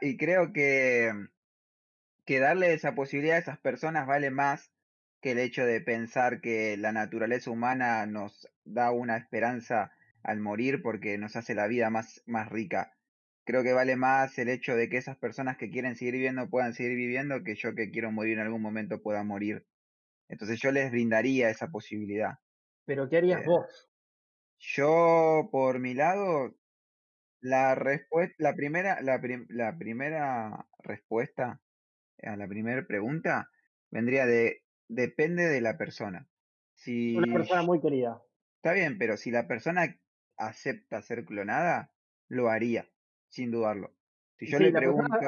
y 0.00 0.16
creo 0.16 0.52
que, 0.52 1.10
que 2.24 2.38
darle 2.38 2.74
esa 2.74 2.94
posibilidad 2.94 3.38
a 3.38 3.40
esas 3.40 3.58
personas 3.58 4.06
vale 4.06 4.30
más 4.30 4.70
que 5.20 5.32
el 5.32 5.38
hecho 5.38 5.64
de 5.64 5.80
pensar 5.80 6.40
que 6.40 6.76
la 6.76 6.92
naturaleza 6.92 7.50
humana 7.50 8.06
nos 8.06 8.48
da 8.64 8.90
una 8.90 9.16
esperanza 9.16 9.92
al 10.22 10.40
morir 10.40 10.82
porque 10.82 11.18
nos 11.18 11.36
hace 11.36 11.54
la 11.54 11.66
vida 11.66 11.90
más, 11.90 12.22
más 12.26 12.48
rica. 12.50 12.92
Creo 13.44 13.62
que 13.62 13.72
vale 13.72 13.96
más 13.96 14.38
el 14.38 14.48
hecho 14.48 14.74
de 14.76 14.88
que 14.88 14.96
esas 14.98 15.16
personas 15.18 15.56
que 15.56 15.70
quieren 15.70 15.96
seguir 15.96 16.14
viviendo 16.14 16.48
puedan 16.48 16.74
seguir 16.74 16.96
viviendo 16.96 17.42
que 17.42 17.54
yo 17.54 17.74
que 17.74 17.90
quiero 17.90 18.12
morir 18.12 18.34
en 18.34 18.44
algún 18.44 18.62
momento 18.62 19.02
pueda 19.02 19.24
morir. 19.24 19.66
Entonces 20.28 20.60
yo 20.60 20.70
les 20.72 20.90
brindaría 20.90 21.50
esa 21.50 21.68
posibilidad. 21.68 22.34
Pero 22.86 23.08
¿qué 23.08 23.16
harías 23.18 23.42
eh, 23.42 23.46
vos? 23.46 23.90
Yo, 24.58 25.48
por 25.50 25.80
mi 25.80 25.94
lado, 25.94 26.54
la 27.40 27.74
respuesta, 27.74 28.34
la 28.38 28.54
primera, 28.54 29.00
la, 29.00 29.20
la 29.48 29.76
primera 29.78 30.66
respuesta 30.78 31.60
a 32.22 32.36
la 32.36 32.46
primera 32.46 32.86
pregunta 32.86 33.48
vendría 33.90 34.26
de 34.26 34.62
depende 34.90 35.48
de 35.48 35.60
la 35.60 35.78
persona. 35.78 36.28
Si 36.74 37.16
Una 37.16 37.32
persona 37.32 37.62
muy 37.62 37.80
querida. 37.80 38.22
Está 38.56 38.72
bien, 38.72 38.98
pero 38.98 39.16
si 39.16 39.30
la 39.30 39.46
persona 39.46 39.96
acepta 40.36 41.00
ser 41.02 41.24
clonada, 41.24 41.92
lo 42.28 42.50
haría, 42.50 42.88
sin 43.28 43.50
dudarlo. 43.50 43.94
Si 44.36 44.46
yo 44.46 44.58
le 44.58 44.72
pregunto, 44.72 45.18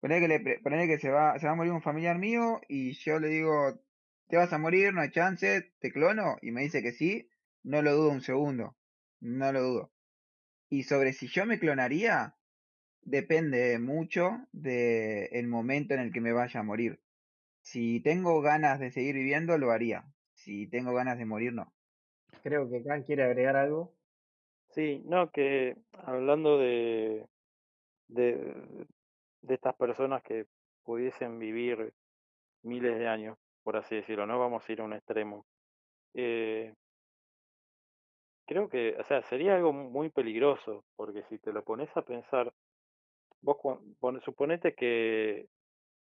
poner 0.00 0.20
que, 0.20 0.28
le, 0.28 0.88
que 0.88 0.98
se 0.98 1.10
va, 1.10 1.38
se 1.38 1.46
va 1.46 1.52
a 1.52 1.56
morir 1.56 1.72
un 1.72 1.82
familiar 1.82 2.18
mío 2.18 2.60
y 2.68 2.92
yo 2.92 3.18
le 3.18 3.28
digo, 3.28 3.80
te 4.28 4.36
vas 4.36 4.52
a 4.52 4.58
morir, 4.58 4.92
no 4.92 5.00
hay 5.00 5.10
chance, 5.10 5.72
te 5.78 5.92
clono, 5.92 6.36
y 6.40 6.50
me 6.50 6.62
dice 6.62 6.82
que 6.82 6.92
sí, 6.92 7.28
no 7.62 7.82
lo 7.82 7.94
dudo 7.94 8.10
un 8.10 8.20
segundo, 8.20 8.76
no 9.20 9.52
lo 9.52 9.62
dudo. 9.62 9.92
Y 10.68 10.84
sobre 10.84 11.12
si 11.12 11.28
yo 11.28 11.46
me 11.46 11.58
clonaría, 11.58 12.36
depende 13.02 13.78
mucho 13.78 14.46
del 14.52 15.46
momento 15.48 15.94
en 15.94 16.00
el 16.00 16.12
que 16.12 16.20
me 16.20 16.32
vaya 16.32 16.60
a 16.60 16.64
morir. 16.64 17.00
Si 17.62 18.00
tengo 18.00 18.40
ganas 18.42 18.80
de 18.80 18.90
seguir 18.90 19.14
viviendo, 19.14 19.56
lo 19.56 19.70
haría. 19.70 20.04
Si 20.34 20.68
tengo 20.68 20.92
ganas 20.92 21.18
de 21.18 21.26
morir, 21.26 21.52
no. 21.52 21.72
Creo 22.42 22.68
que 22.68 22.82
Khan 22.82 23.04
quiere 23.04 23.22
agregar 23.22 23.56
algo. 23.56 23.94
Sí, 24.70 25.02
no, 25.04 25.30
que 25.30 25.76
hablando 25.92 26.58
de, 26.58 27.26
de, 28.08 28.86
de 29.42 29.54
estas 29.54 29.74
personas 29.76 30.22
que 30.22 30.46
pudiesen 30.82 31.38
vivir 31.38 31.92
miles 32.62 32.98
de 32.98 33.06
años, 33.06 33.38
por 33.62 33.76
así 33.76 33.96
decirlo, 33.96 34.26
no 34.26 34.38
vamos 34.38 34.68
a 34.68 34.72
ir 34.72 34.80
a 34.80 34.84
un 34.84 34.94
extremo. 34.94 35.46
Eh, 36.14 36.74
creo 38.46 38.68
que, 38.68 38.96
o 38.98 39.04
sea, 39.04 39.22
sería 39.28 39.54
algo 39.54 39.72
muy 39.72 40.10
peligroso, 40.10 40.84
porque 40.96 41.22
si 41.28 41.38
te 41.38 41.52
lo 41.52 41.62
pones 41.62 41.94
a 41.96 42.02
pensar, 42.02 42.52
vos 43.40 43.58
suponete 44.24 44.74
que 44.74 45.48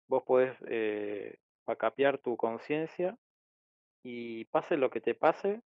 vos 0.08 0.24
podés 0.24 0.56
eh, 0.68 1.38
capear 1.76 2.18
tu 2.18 2.38
conciencia 2.38 3.18
y 4.04 4.46
pase 4.46 4.78
lo 4.78 4.90
que 4.90 5.02
te 5.02 5.14
pase, 5.14 5.62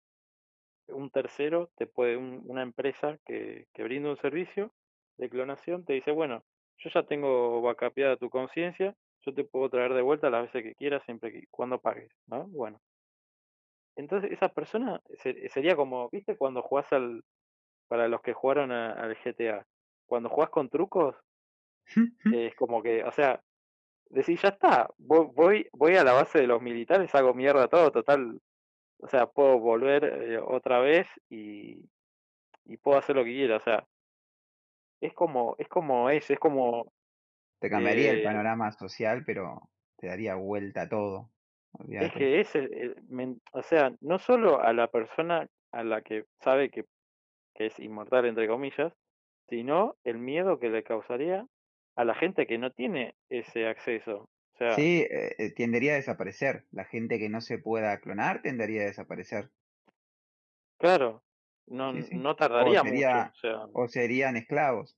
un 0.87 1.09
tercero 1.09 1.69
te 1.75 1.85
puede, 1.85 2.17
una 2.17 2.63
empresa 2.63 3.17
que, 3.25 3.67
que 3.73 3.83
brinda 3.83 4.09
un 4.09 4.17
servicio 4.17 4.71
de 5.17 5.29
clonación 5.29 5.85
te 5.85 5.93
dice, 5.93 6.11
bueno, 6.11 6.43
yo 6.77 6.89
ya 6.89 7.03
tengo 7.03 7.61
backupeada 7.61 8.17
tu 8.17 8.29
conciencia, 8.29 8.95
yo 9.21 9.33
te 9.33 9.43
puedo 9.43 9.69
traer 9.69 9.93
de 9.93 10.01
vuelta 10.01 10.29
las 10.29 10.43
veces 10.43 10.63
que 10.63 10.75
quieras, 10.75 11.03
siempre 11.03 11.31
que 11.31 11.45
cuando 11.51 11.79
pagues, 11.79 12.09
¿no? 12.27 12.47
Bueno, 12.47 12.79
entonces 13.97 14.31
esa 14.31 14.49
persona 14.49 15.01
sería 15.49 15.75
como, 15.75 16.09
¿viste? 16.09 16.37
Cuando 16.37 16.61
jugás 16.61 16.91
al, 16.93 17.23
para 17.89 18.07
los 18.07 18.21
que 18.21 18.33
jugaron 18.33 18.71
al 18.71 19.17
GTA, 19.17 19.65
cuando 20.05 20.29
jugás 20.29 20.49
con 20.49 20.69
trucos, 20.69 21.15
es 22.33 22.55
como 22.55 22.81
que, 22.81 23.03
o 23.03 23.11
sea, 23.11 23.41
decís, 24.09 24.41
ya 24.41 24.49
está, 24.49 24.89
voy, 24.97 25.67
voy 25.71 25.95
a 25.95 26.03
la 26.03 26.13
base 26.13 26.39
de 26.39 26.47
los 26.47 26.61
militares, 26.61 27.13
hago 27.15 27.33
mierda 27.33 27.67
todo, 27.67 27.91
total, 27.91 28.39
o 28.97 29.07
sea, 29.07 29.27
puedo 29.27 29.59
volver 29.59 30.03
eh, 30.03 30.39
otra 30.39 30.79
vez 30.79 31.07
y, 31.29 31.85
y 32.65 32.77
puedo 32.77 32.97
hacer 32.97 33.15
lo 33.15 33.23
que 33.23 33.33
quiera, 33.33 33.57
o 33.57 33.61
sea, 33.61 33.85
es 35.01 35.13
como, 35.13 35.55
es 35.57 35.67
como 35.67 36.09
es, 36.09 36.29
es 36.29 36.39
como... 36.39 36.91
Te 37.59 37.69
cambiaría 37.69 38.11
el 38.11 38.19
eh 38.19 38.23
panorama 38.23 38.71
social, 38.71 39.23
pero 39.25 39.69
te 39.97 40.07
daría 40.07 40.35
vuelta 40.35 40.83
a 40.83 40.89
todo. 40.89 41.29
Es 41.87 42.11
que 42.13 42.39
es, 42.39 42.51
o 43.51 43.63
sea, 43.63 43.93
no 44.01 44.17
solo 44.17 44.61
a 44.61 44.73
la 44.73 44.87
persona 44.87 45.47
a 45.71 45.83
la 45.83 46.01
que 46.01 46.25
sabe 46.41 46.69
que, 46.69 46.85
que 47.53 47.67
es 47.67 47.79
inmortal, 47.79 48.25
entre 48.25 48.47
comillas, 48.47 48.93
sino 49.49 49.95
el 50.03 50.17
miedo 50.17 50.59
que 50.59 50.69
le 50.69 50.83
causaría 50.83 51.45
a 51.99 52.05
la 52.05 52.15
gente 52.15 52.47
que 52.47 52.57
no 52.57 52.71
tiene 52.71 53.13
ese 53.29 53.67
acceso. 53.67 54.29
O 54.53 54.57
sea, 54.57 54.71
sí, 54.71 55.01
eh, 55.01 55.35
eh, 55.37 55.53
tendería 55.53 55.91
a 55.91 55.95
desaparecer. 55.95 56.63
La 56.71 56.85
gente 56.85 57.19
que 57.19 57.27
no 57.27 57.41
se 57.41 57.57
pueda 57.57 57.99
clonar 57.99 58.41
tendería 58.41 58.83
a 58.83 58.85
desaparecer. 58.85 59.49
Claro, 60.77 61.21
no, 61.67 61.91
no 61.91 62.35
tardaría 62.37 62.83
mucho. 62.83 63.69
O, 63.73 63.89
serían 63.89 64.37
esclavos. 64.37 64.97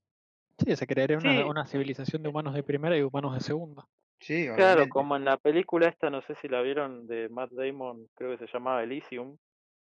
Sí, 0.64 0.76
se 0.76 0.86
crearía 0.86 1.18
una, 1.18 1.43
una 1.47 1.66
civilización 1.66 2.22
de 2.22 2.30
humanos 2.30 2.54
de 2.54 2.62
primera 2.62 2.95
y 2.95 3.02
humanos 3.02 3.34
de 3.34 3.39
segunda. 3.39 3.88
Sí, 4.20 4.47
Claro, 4.56 4.88
como 4.88 5.16
en 5.16 5.26
la 5.26 5.38
película 5.38 5.88
esta, 5.88 6.12
no 6.12 6.22
sé 6.22 6.36
si 6.36 6.47
la 6.47 6.62
vieron, 6.62 7.08
de 7.08 7.30
Matt 7.30 7.49
Damon, 7.49 8.10
creo 8.14 8.38
que 8.38 8.45
se 8.45 8.54
llamaba 8.54 8.84
Elysium, 8.84 9.38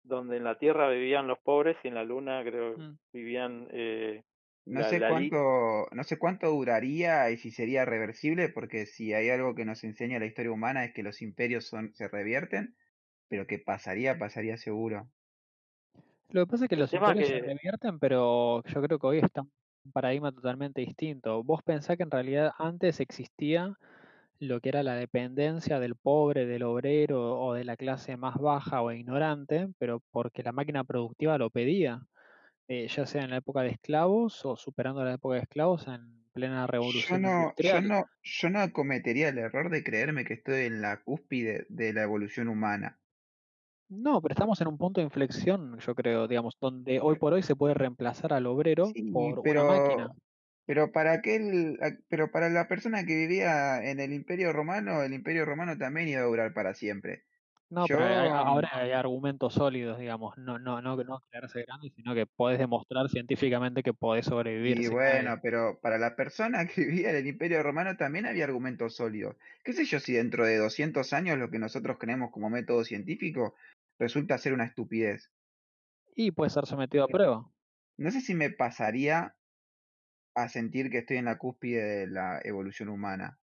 donde 0.01 0.37
en 0.37 0.45
la 0.45 0.57
Tierra 0.57 0.89
vivían 0.89 1.27
los 1.27 1.37
pobres 1.37 1.77
y 1.83 1.89
en 1.89 1.93
la 1.93 2.03
Luna 2.03 2.43
creo 2.43 2.75
mm. 2.75 2.97
vivían 3.13 3.67
eh, 3.69 4.23
no 4.65 4.83
sé 4.83 4.99
cuánto, 4.99 5.87
no 5.91 6.03
sé 6.03 6.17
cuánto 6.17 6.49
duraría 6.49 7.29
y 7.31 7.37
si 7.37 7.51
sería 7.51 7.85
reversible, 7.85 8.49
porque 8.49 8.85
si 8.85 9.13
hay 9.13 9.29
algo 9.29 9.55
que 9.55 9.65
nos 9.65 9.83
enseña 9.83 10.19
la 10.19 10.25
historia 10.25 10.51
humana 10.51 10.85
es 10.85 10.93
que 10.93 11.03
los 11.03 11.21
imperios 11.21 11.67
son, 11.67 11.93
se 11.93 12.07
revierten, 12.07 12.75
pero 13.27 13.45
que 13.45 13.59
pasaría, 13.59 14.17
pasaría 14.17 14.57
seguro. 14.57 15.09
Lo 16.29 16.45
que 16.45 16.51
pasa 16.51 16.65
es 16.65 16.69
que 16.69 16.75
los 16.77 16.93
imperios 16.93 17.27
se 17.27 17.39
revierten, 17.39 17.99
pero 17.99 18.63
yo 18.63 18.81
creo 18.81 18.99
que 18.99 19.07
hoy 19.07 19.19
está 19.19 19.41
un 19.41 19.91
paradigma 19.91 20.31
totalmente 20.31 20.81
distinto. 20.81 21.43
Vos 21.43 21.61
pensás 21.63 21.97
que 21.97 22.03
en 22.03 22.11
realidad 22.11 22.51
antes 22.57 22.99
existía 22.99 23.77
lo 24.39 24.59
que 24.59 24.69
era 24.69 24.83
la 24.83 24.95
dependencia 24.95 25.79
del 25.79 25.95
pobre, 25.95 26.45
del 26.45 26.63
obrero 26.63 27.39
o 27.39 27.53
de 27.53 27.63
la 27.63 27.77
clase 27.77 28.17
más 28.17 28.35
baja 28.35 28.81
o 28.81 28.91
ignorante, 28.91 29.69
pero 29.77 30.01
porque 30.11 30.43
la 30.43 30.51
máquina 30.51 30.83
productiva 30.83 31.37
lo 31.37 31.49
pedía, 31.49 32.01
eh, 32.67 32.87
ya 32.87 33.05
sea 33.05 33.23
en 33.23 33.31
la 33.31 33.37
época 33.37 33.61
de 33.61 33.69
esclavos 33.69 34.45
o 34.45 34.55
superando 34.55 35.03
la 35.03 35.13
época 35.13 35.35
de 35.35 35.41
esclavos 35.41 35.87
en 35.87 36.23
plena 36.33 36.65
revolución 36.67 37.21
yo 37.21 37.27
no, 37.27 37.39
industrial. 37.41 37.83
Yo 37.83 37.89
no, 37.89 38.05
yo 38.21 38.49
no 38.49 38.73
cometería 38.73 39.29
el 39.29 39.37
error 39.37 39.69
de 39.69 39.83
creerme 39.83 40.25
que 40.25 40.33
estoy 40.33 40.65
en 40.65 40.81
la 40.81 41.01
cúspide 41.01 41.65
de 41.69 41.93
la 41.93 42.03
evolución 42.03 42.47
humana. 42.47 42.99
No, 43.89 44.21
pero 44.21 44.33
estamos 44.33 44.59
en 44.59 44.67
un 44.67 44.77
punto 44.77 45.01
de 45.01 45.05
inflexión, 45.05 45.77
yo 45.79 45.93
creo, 45.93 46.27
digamos, 46.27 46.57
donde 46.59 46.99
hoy 46.99 47.17
por 47.17 47.33
hoy 47.33 47.43
se 47.43 47.55
puede 47.55 47.75
reemplazar 47.75 48.33
al 48.33 48.47
obrero 48.47 48.91
por 49.11 49.47
una 49.47 49.63
máquina. 49.63 50.15
Pero 50.65 50.91
para 50.91 51.11
aquel, 51.11 51.77
pero 52.07 52.31
para 52.31 52.49
la 52.49 52.67
persona 52.67 53.05
que 53.05 53.15
vivía 53.15 53.83
en 53.83 53.99
el 53.99 54.13
Imperio 54.13 54.53
Romano, 54.53 55.03
el 55.03 55.13
Imperio 55.13 55.45
Romano 55.45 55.77
también 55.77 56.07
iba 56.07 56.21
a 56.21 56.25
durar 56.25 56.53
para 56.53 56.73
siempre. 56.73 57.23
No, 57.73 57.89
pero 57.89 58.05
hay- 58.05 58.29
ahora 58.33 58.69
hay 58.73 58.91
argumentos 58.91 59.53
sólidos, 59.55 59.97
digamos, 59.99 60.37
no, 60.37 60.59
no, 60.59 60.81
no, 60.81 60.95
no 60.97 61.19
creerse 61.29 61.63
grande, 61.63 61.91
sino 61.95 62.13
que 62.13 62.25
podés 62.27 62.59
demostrar 62.59 63.09
científicamente 63.09 63.81
que 63.83 63.93
podés 63.93 64.25
sobrevivir. 64.27 64.77
Y 64.77 64.87
bueno, 64.87 65.39
pero 65.41 65.79
para 65.81 65.97
la 65.97 66.15
persona 66.15 66.65
que 66.67 66.85
vivía 66.85 67.09
en 67.11 67.15
el 67.17 67.27
Imperio 67.27 67.63
Romano 67.63 67.95
también 67.97 68.25
había 68.25 68.43
argumentos 68.45 68.95
sólidos. 68.95 69.37
¿Qué 69.63 69.71
sé 69.73 69.85
yo 69.85 69.99
si 69.99 70.13
dentro 70.13 70.45
de 70.45 70.57
200 70.57 71.13
años 71.13 71.37
lo 71.37 71.49
que 71.49 71.59
nosotros 71.59 71.97
creemos 71.99 72.31
como 72.31 72.49
método 72.49 72.83
científico 72.83 73.55
resulta 73.99 74.37
ser 74.37 74.53
una 74.53 74.65
estupidez? 74.65 75.31
Y 76.15 76.31
puede 76.31 76.49
ser 76.49 76.65
sometido 76.65 77.03
a 77.03 77.07
prueba. 77.07 77.51
No 77.97 78.11
sé 78.11 78.21
si 78.21 78.35
me 78.35 78.51
pasaría 78.51 79.35
a 80.35 80.47
sentir 80.47 80.91
que 80.91 80.99
estoy 80.99 81.17
en 81.17 81.25
la 81.25 81.39
cúspide 81.39 81.83
de 81.83 82.07
la 82.07 82.39
evolución 82.43 82.89
humana. 82.89 83.39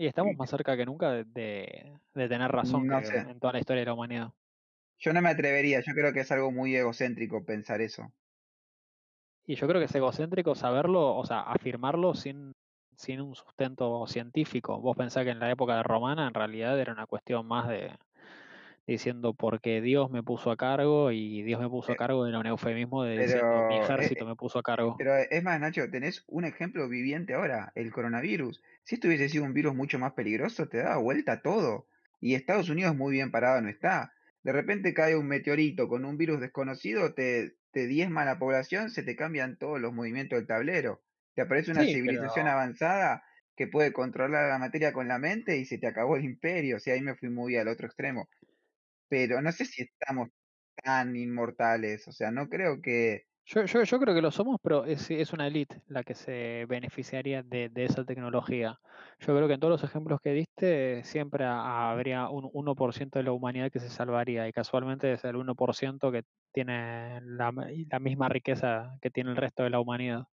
Y 0.00 0.06
estamos 0.06 0.34
más 0.34 0.48
cerca 0.50 0.76
que 0.78 0.86
nunca 0.86 1.10
de, 1.12 1.24
de- 1.24 2.00
de 2.14 2.28
tener 2.28 2.50
razón 2.50 2.86
No 2.88 2.88
que 2.88 2.96
sé. 3.12 3.24
en 3.30 3.38
toda 3.38 3.52
la 3.52 3.58
historia 3.60 3.80
de 3.82 3.86
la 3.86 3.92
humanidad. 3.94 4.32
Yo 4.98 5.12
no 5.12 5.20
me 5.20 5.30
atrevería, 5.30 5.80
yo 5.80 5.94
creo 5.94 6.12
que 6.12 6.20
es 6.20 6.30
algo 6.30 6.52
muy 6.52 6.76
egocéntrico 6.76 7.44
pensar 7.44 7.80
eso. 7.80 8.12
Y 9.46 9.56
yo 9.56 9.66
creo 9.66 9.80
que 9.80 9.86
es 9.86 9.94
egocéntrico 9.94 10.54
saberlo, 10.54 11.16
o 11.16 11.24
sea, 11.26 11.40
afirmarlo 11.40 12.14
sin, 12.14 12.52
sin 12.96 13.20
un 13.20 13.34
sustento 13.34 14.06
científico. 14.06 14.80
Vos 14.80 14.96
pensás 14.96 15.24
que 15.24 15.30
en 15.30 15.40
la 15.40 15.50
época 15.50 15.76
de 15.76 15.82
Romana 15.82 16.26
en 16.28 16.34
realidad 16.34 16.78
era 16.78 16.92
una 16.92 17.06
cuestión 17.06 17.46
más 17.46 17.68
de 17.68 17.96
diciendo 18.86 19.34
porque 19.34 19.80
Dios 19.80 20.10
me 20.10 20.22
puso 20.22 20.50
a 20.50 20.56
cargo 20.56 21.10
y 21.12 21.42
Dios 21.42 21.60
me 21.60 21.68
puso 21.68 21.92
a 21.92 21.96
Eh, 21.96 21.96
cargo 21.96 22.26
era 22.26 22.38
un 22.40 22.46
eufemismo 22.46 23.04
de 23.04 23.18
diciendo 23.18 23.64
mi 23.64 23.76
Pero, 23.76 24.02
eh, 24.02 24.10
ejército 24.10 24.26
me 24.26 24.36
puso 24.36 24.58
a 24.58 24.62
cargo. 24.62 24.98
pero 24.98 25.16
es 25.16 25.42
más, 25.42 25.60
Nacho, 25.60 25.90
tenés 25.90 26.24
un 26.28 26.44
ejemplo 26.44 26.88
viviente 26.88 27.34
ahora, 27.34 27.72
el 27.74 27.92
coronavirus. 27.92 28.62
Si 28.84 28.96
esto 28.96 29.08
hubiese 29.08 29.28
sido 29.28 29.44
un 29.44 29.54
virus 29.54 29.74
mucho 29.74 29.98
más 29.98 30.12
peligroso, 30.14 30.68
te 30.68 30.78
daba 30.78 30.98
vuelta 30.98 31.42
todo. 31.42 31.88
Y 32.20 32.34
Estados 32.34 32.68
Unidos 32.70 32.96
muy 32.96 33.12
bien 33.14 33.30
parado 33.30 33.60
no 33.62 33.68
está. 33.70 34.12
De 34.42 34.52
repente 34.52 34.94
cae 34.94 35.16
un 35.16 35.28
meteorito 35.28 35.88
con 35.88 36.04
un 36.04 36.16
virus 36.18 36.40
desconocido, 36.40 37.14
te, 37.14 37.56
te 37.72 37.86
diezma 37.86 38.24
la 38.24 38.38
población, 38.38 38.90
se 38.90 39.02
te 39.02 39.16
cambian 39.16 39.58
todos 39.58 39.80
los 39.80 39.92
movimientos 39.94 40.38
del 40.38 40.48
tablero. 40.48 41.02
Te 41.34 41.42
aparece 41.42 41.72
una 41.72 41.86
Sí, 41.86 41.86
civilización 41.86 42.46
pero 42.46 42.48
avanzada 42.48 43.24
que 43.56 43.66
puede 43.68 43.92
controlar 43.92 44.48
la 44.48 44.58
materia 44.58 44.92
con 44.92 45.08
la 45.08 45.18
mente 45.18 45.58
y 45.58 45.66
se 45.66 45.78
te 45.78 45.86
acabó 45.86 46.16
el 46.16 46.24
imperio. 46.24 46.76
O 46.76 46.80
sea, 46.80 46.94
ahí 46.94 47.02
me 47.02 47.16
fui 47.16 47.30
muy 47.30 47.56
al 47.56 47.68
otro 47.68 47.86
extremo. 47.86 48.28
Pero 49.10 49.42
no 49.42 49.52
sé 49.52 49.66
si 49.66 49.84
estamos 49.84 50.30
tan 50.84 51.16
inmortales. 51.16 52.08
O 52.08 52.12
sea, 52.12 52.32
no 52.32 52.48
creo 52.50 52.80
que... 52.82 53.24
yo, 53.44 53.64
yo, 53.64 53.82
yo 53.82 53.98
creo 53.98 54.14
que 54.14 54.22
lo 54.22 54.30
somos, 54.30 54.58
pero 54.62 54.84
es, 54.84 55.10
es 55.10 55.32
una 55.32 55.46
élite 55.48 55.82
la 55.88 56.04
que 56.04 56.14
se 56.14 56.66
beneficiaría 56.68 57.42
de, 57.42 57.68
de 57.68 57.84
esa 57.84 58.04
tecnología. 58.04 58.78
Yo 59.18 59.34
creo 59.34 59.48
que 59.48 59.54
en 59.54 59.60
todos 59.60 59.72
los 59.72 59.84
ejemplos 59.84 60.20
que 60.22 60.32
diste 60.32 61.02
siempre 61.04 61.44
ha- 61.44 61.90
habría 61.90 62.28
un 62.28 62.48
1% 62.52 63.18
de 63.18 63.24
la 63.24 63.32
humanidad 63.32 63.70
que 63.72 63.80
se 63.80 63.88
salvaría 63.90 64.46
y 64.48 64.52
casualmente 64.52 65.12
es 65.12 65.24
el 65.24 65.36
1% 65.36 66.12
que 66.12 66.22
tiene 66.52 67.20
la, 67.22 67.52
la 67.90 67.98
misma 68.00 68.28
riqueza 68.28 68.98
que 69.02 69.10
tiene 69.10 69.30
el 69.30 69.36
resto 69.36 69.62
de 69.64 69.70
la 69.70 69.80
humanidad. 69.80 70.24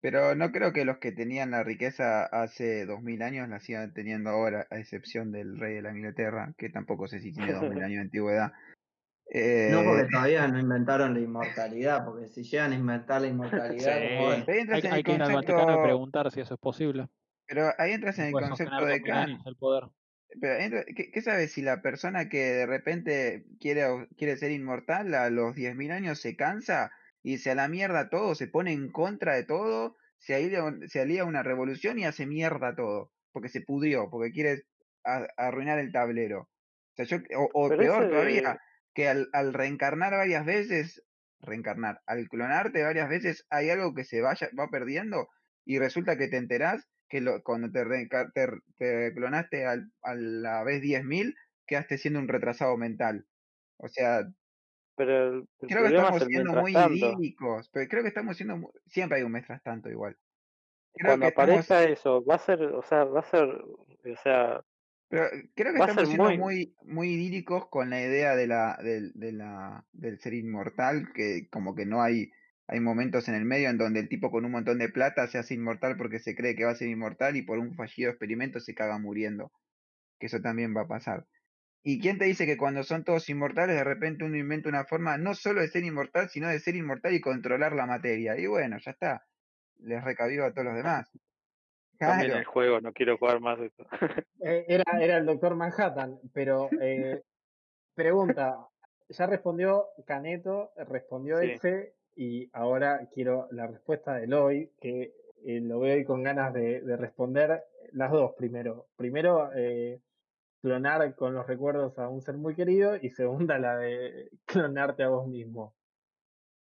Pero 0.00 0.34
no 0.36 0.52
creo 0.52 0.72
que 0.72 0.84
los 0.84 0.98
que 0.98 1.10
tenían 1.12 1.50
la 1.50 1.64
riqueza 1.64 2.24
hace 2.24 2.86
dos 2.86 3.02
mil 3.02 3.20
años 3.22 3.48
la 3.48 3.58
sigan 3.60 3.92
teniendo 3.94 4.30
ahora, 4.30 4.66
a 4.70 4.78
excepción 4.78 5.32
del 5.32 5.58
rey 5.58 5.74
de 5.74 5.82
la 5.82 5.90
Inglaterra, 5.92 6.54
que 6.56 6.68
tampoco 6.70 7.08
sé 7.08 7.18
si 7.20 7.32
tiene 7.32 7.52
dos 7.52 7.62
mil 7.62 7.72
años 7.82 7.96
de 7.96 8.00
antigüedad. 8.02 8.52
No, 8.52 8.58
Eh, 9.30 9.82
porque 9.84 10.04
todavía 10.10 10.48
no 10.48 10.58
inventaron 10.58 11.14
la 11.14 11.20
inmortalidad, 11.20 12.04
porque 12.04 12.28
si 12.28 12.44
llegan 12.44 12.72
a 12.72 12.76
inventar 12.76 13.20
la 13.20 13.26
inmortalidad, 13.28 13.92
ahí 13.98 14.60
entras 14.60 14.82
hay, 14.82 14.86
en 14.86 14.92
hay 14.92 14.98
el 15.00 15.04
que 15.04 15.12
ir 15.12 15.22
al 15.22 15.32
Vaticano 15.34 15.60
y 15.62 15.64
concepto, 15.64 15.82
preguntar 15.82 16.30
si 16.30 16.40
eso 16.40 16.54
es 16.54 16.60
posible. 16.60 17.08
pero 17.46 17.70
ahí 17.78 17.92
entras 17.92 18.18
en 18.20 18.26
el 18.26 18.32
concepto 18.32 18.84
de 18.86 18.92
2000 19.00 19.02
Kant. 19.04 19.28
años 19.30 19.42
el 19.46 19.56
poder. 19.56 19.84
Pero 20.40 20.54
entra- 20.60 20.84
¿qué, 20.94 21.10
qué 21.10 21.20
sabes 21.22 21.52
si 21.52 21.62
la 21.62 21.82
persona 21.82 22.28
que 22.28 22.38
de 22.38 22.66
repente 22.66 23.44
quiere, 23.60 23.82
quiere 24.16 24.36
ser 24.36 24.50
inmortal 24.52 25.12
a 25.14 25.28
los 25.30 25.54
10.000 25.56 25.90
años 25.90 26.20
se 26.20 26.36
cansa 26.36 26.90
y 27.22 27.38
se 27.38 27.50
a 27.50 27.54
la 27.54 27.68
mierda 27.68 28.08
todo, 28.10 28.34
se 28.34 28.48
pone 28.48 28.72
en 28.72 28.90
contra 28.92 29.34
de 29.34 29.44
todo, 29.44 29.96
se 30.18 30.34
alía, 30.34 30.62
se 30.88 31.00
alía 31.00 31.24
una 31.24 31.42
revolución 31.42 31.98
y 31.98 32.04
hace 32.04 32.26
mierda 32.26 32.74
todo, 32.76 33.12
porque 33.32 33.48
se 33.48 33.60
pudrió, 33.62 34.08
porque 34.10 34.30
quiere 34.32 34.62
a- 35.04 35.26
arruinar 35.36 35.78
el 35.78 35.92
tablero? 35.92 36.42
O, 36.42 36.50
sea, 36.96 37.04
yo, 37.06 37.18
o, 37.36 37.50
o 37.54 37.76
peor 37.76 38.08
ese, 38.08 38.08
todavía, 38.08 38.58
que 38.94 39.08
al, 39.08 39.28
al 39.32 39.52
reencarnar 39.54 40.12
varias 40.12 40.44
veces, 40.44 41.02
reencarnar, 41.40 42.00
al 42.06 42.28
clonarte 42.28 42.82
varias 42.82 43.08
veces, 43.08 43.46
hay 43.50 43.70
algo 43.70 43.94
que 43.94 44.04
se 44.04 44.20
vaya, 44.20 44.48
va 44.58 44.68
perdiendo 44.70 45.28
y 45.64 45.78
resulta 45.78 46.16
que 46.18 46.28
te 46.28 46.36
enterás 46.38 46.88
que 47.08 47.20
lo, 47.20 47.42
cuando 47.42 47.70
te, 47.70 47.84
te 48.78 49.12
clonaste 49.14 49.66
al, 49.66 49.92
a 50.02 50.14
la 50.14 50.62
vez 50.64 50.82
10.000, 50.82 51.34
quedaste 51.66 51.98
siendo 51.98 52.20
un 52.20 52.28
retrasado 52.28 52.76
mental. 52.76 53.26
O 53.78 53.88
sea, 53.88 54.22
pero 54.98 55.28
el, 55.38 55.48
creo 55.66 55.82
que 55.82 55.88
es 55.88 55.90
estamos 55.90 56.22
el 56.22 56.28
siendo 56.28 56.54
muy 56.54 56.72
tanto. 56.72 57.06
idílicos, 57.12 57.68
pero 57.72 57.88
creo 57.88 58.02
que 58.02 58.08
estamos 58.08 58.36
siendo, 58.36 58.56
mu- 58.56 58.72
siempre 58.86 59.18
hay 59.18 59.24
un 59.24 59.32
mientras 59.32 59.62
tanto 59.62 59.88
igual. 59.90 60.18
Creo 60.92 61.18
Cuando 61.18 61.18
que 61.18 61.28
estamos, 61.28 61.66
aparezca 61.66 61.84
eso, 61.84 62.24
va 62.24 62.34
a 62.36 62.38
ser, 62.38 62.62
o 62.62 62.82
sea, 62.82 63.04
va 63.04 63.20
a 63.20 63.22
ser, 63.22 63.48
o 63.48 64.16
sea, 64.22 64.62
pero 65.08 65.28
creo 65.54 65.72
que 65.72 65.78
estamos 65.78 66.08
siendo 66.08 66.30
muy, 66.30 66.36
muy, 66.36 66.74
muy 66.82 67.08
idílicos 67.14 67.68
con 67.70 67.88
la 67.90 68.00
idea 68.02 68.36
de 68.36 68.46
la, 68.46 68.78
del, 68.82 69.12
de 69.14 69.32
la, 69.32 69.86
del 69.92 70.18
ser 70.20 70.34
inmortal, 70.34 71.12
que 71.14 71.48
como 71.50 71.74
que 71.74 71.86
no 71.86 72.02
hay, 72.02 72.30
hay 72.66 72.80
momentos 72.80 73.26
en 73.28 73.34
el 73.34 73.44
medio 73.46 73.70
en 73.70 73.78
donde 73.78 74.00
el 74.00 74.08
tipo 74.10 74.30
con 74.30 74.44
un 74.44 74.52
montón 74.52 74.78
de 74.78 74.90
plata 74.90 75.26
se 75.26 75.38
hace 75.38 75.54
inmortal 75.54 75.96
porque 75.96 76.18
se 76.18 76.34
cree 76.36 76.56
que 76.56 76.64
va 76.64 76.72
a 76.72 76.74
ser 76.74 76.88
inmortal 76.88 77.36
y 77.36 77.42
por 77.42 77.58
un 77.58 77.74
fallido 77.74 78.10
experimento 78.10 78.60
se 78.60 78.74
caga 78.74 78.98
muriendo, 78.98 79.50
que 80.20 80.26
eso 80.26 80.40
también 80.42 80.76
va 80.76 80.82
a 80.82 80.88
pasar. 80.88 81.26
¿Y 81.90 82.00
quién 82.00 82.18
te 82.18 82.26
dice 82.26 82.44
que 82.44 82.58
cuando 82.58 82.82
son 82.82 83.02
todos 83.02 83.30
inmortales, 83.30 83.74
de 83.74 83.82
repente 83.82 84.22
uno 84.22 84.36
inventa 84.36 84.68
una 84.68 84.84
forma 84.84 85.16
no 85.16 85.32
solo 85.32 85.62
de 85.62 85.68
ser 85.68 85.84
inmortal, 85.84 86.28
sino 86.28 86.46
de 86.46 86.58
ser 86.58 86.76
inmortal 86.76 87.14
y 87.14 87.20
controlar 87.22 87.72
la 87.72 87.86
materia? 87.86 88.38
Y 88.38 88.46
bueno, 88.46 88.76
ya 88.76 88.90
está. 88.90 89.24
Les 89.78 90.04
recabió 90.04 90.44
a 90.44 90.52
todos 90.52 90.66
los 90.66 90.76
demás. 90.76 91.10
también 91.98 92.32
el 92.32 92.44
juego, 92.44 92.82
no 92.82 92.92
quiero 92.92 93.16
jugar 93.16 93.40
más 93.40 93.58
esto. 93.60 93.86
Eh, 94.40 94.66
era, 94.68 94.84
era 95.00 95.16
el 95.16 95.24
doctor 95.24 95.56
Manhattan, 95.56 96.20
pero 96.34 96.68
eh, 96.78 97.22
pregunta, 97.94 98.68
ya 99.08 99.26
respondió 99.26 99.86
Caneto, 100.06 100.72
respondió 100.76 101.40
Sí. 101.40 101.46
Exe 101.46 101.94
y 102.16 102.50
ahora 102.52 103.08
quiero 103.14 103.48
la 103.50 103.66
respuesta 103.66 104.14
de 104.14 104.24
Eloy, 104.24 104.70
que 104.78 105.14
eh, 105.46 105.60
lo 105.62 105.80
veo 105.80 106.04
con 106.04 106.22
ganas 106.22 106.52
de, 106.52 106.82
de 106.82 106.96
responder 106.98 107.64
las 107.92 108.10
dos 108.10 108.34
primero. 108.36 108.88
Primero, 108.94 109.50
eh, 109.56 110.00
clonar 110.60 111.14
con 111.16 111.34
los 111.34 111.46
recuerdos 111.46 111.98
a 111.98 112.08
un 112.08 112.20
ser 112.22 112.36
muy 112.36 112.54
querido 112.54 112.96
y 112.96 113.10
segunda, 113.10 113.58
la 113.58 113.76
de 113.76 114.30
clonarte 114.46 115.02
a 115.02 115.08
vos 115.08 115.28
mismo. 115.28 115.74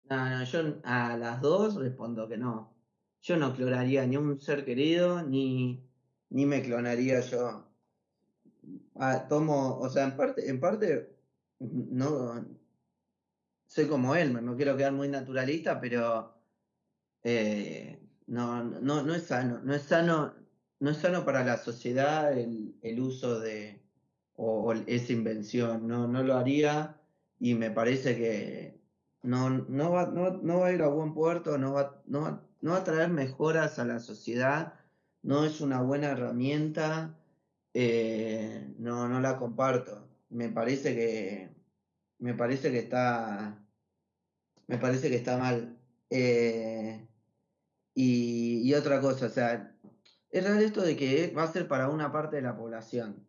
No, 0.04 0.30
no, 0.30 0.44
yo 0.44 0.80
a 0.84 1.16
las 1.16 1.40
dos 1.40 1.76
respondo 1.76 2.28
que 2.28 2.36
no. 2.36 2.74
Yo 3.22 3.36
no 3.36 3.54
clonaría 3.54 4.06
ni 4.06 4.16
un 4.16 4.40
ser 4.40 4.64
querido, 4.64 5.22
ni, 5.22 5.88
ni 6.30 6.46
me 6.46 6.62
clonaría 6.62 7.20
yo. 7.20 7.68
Ah, 8.96 9.26
tomo, 9.28 9.78
o 9.78 9.88
sea, 9.88 10.04
en 10.04 10.16
parte, 10.16 10.48
en 10.48 10.60
parte, 10.60 11.16
no 11.58 12.44
soy 13.72 13.88
como 13.88 14.14
Elmer, 14.14 14.42
no 14.42 14.54
quiero 14.54 14.76
quedar 14.76 14.92
muy 14.92 15.08
naturalista, 15.08 15.80
pero 15.80 16.34
eh, 17.22 18.06
no, 18.26 18.62
no, 18.64 19.02
no 19.02 19.14
es 19.14 19.22
sano, 19.24 19.60
no 19.60 19.74
es 19.74 19.82
sano, 19.82 20.34
no 20.80 20.90
es 20.90 20.98
sano 20.98 21.24
para 21.24 21.42
la 21.42 21.56
sociedad 21.56 22.36
el, 22.36 22.76
el 22.82 23.00
uso 23.00 23.40
de 23.40 23.81
o, 24.44 24.72
esa 24.72 25.12
invención, 25.12 25.86
no, 25.86 26.08
no 26.08 26.22
lo 26.22 26.36
haría 26.36 27.00
y 27.38 27.54
me 27.54 27.70
parece 27.70 28.16
que 28.16 28.80
no, 29.22 29.50
no, 29.50 29.92
va, 29.92 30.06
no, 30.06 30.38
no 30.38 30.60
va 30.60 30.68
a 30.68 30.72
ir 30.72 30.82
a 30.82 30.88
buen 30.88 31.14
puerto, 31.14 31.58
no 31.58 31.74
va, 31.74 32.02
no, 32.06 32.42
no 32.60 32.72
va 32.72 32.78
a 32.78 32.84
traer 32.84 33.10
mejoras 33.10 33.78
a 33.78 33.84
la 33.84 34.00
sociedad, 34.00 34.74
no 35.22 35.44
es 35.44 35.60
una 35.60 35.80
buena 35.82 36.08
herramienta, 36.10 37.16
eh, 37.74 38.74
no, 38.78 39.08
no 39.08 39.20
la 39.20 39.38
comparto. 39.38 40.08
Me 40.30 40.48
parece 40.48 40.94
que 40.94 41.50
me 42.18 42.34
parece 42.34 42.70
que 42.72 42.78
está 42.78 43.58
me 44.66 44.78
parece 44.78 45.10
que 45.10 45.16
está 45.16 45.38
mal. 45.38 45.78
Eh, 46.10 47.06
y, 47.94 48.62
y 48.64 48.74
otra 48.74 49.00
cosa, 49.00 49.26
o 49.26 49.28
sea, 49.30 49.76
es 50.30 50.44
real 50.44 50.62
esto 50.62 50.82
de 50.82 50.96
que 50.96 51.32
va 51.36 51.44
a 51.44 51.52
ser 51.52 51.68
para 51.68 51.88
una 51.88 52.10
parte 52.12 52.36
de 52.36 52.42
la 52.42 52.56
población. 52.56 53.26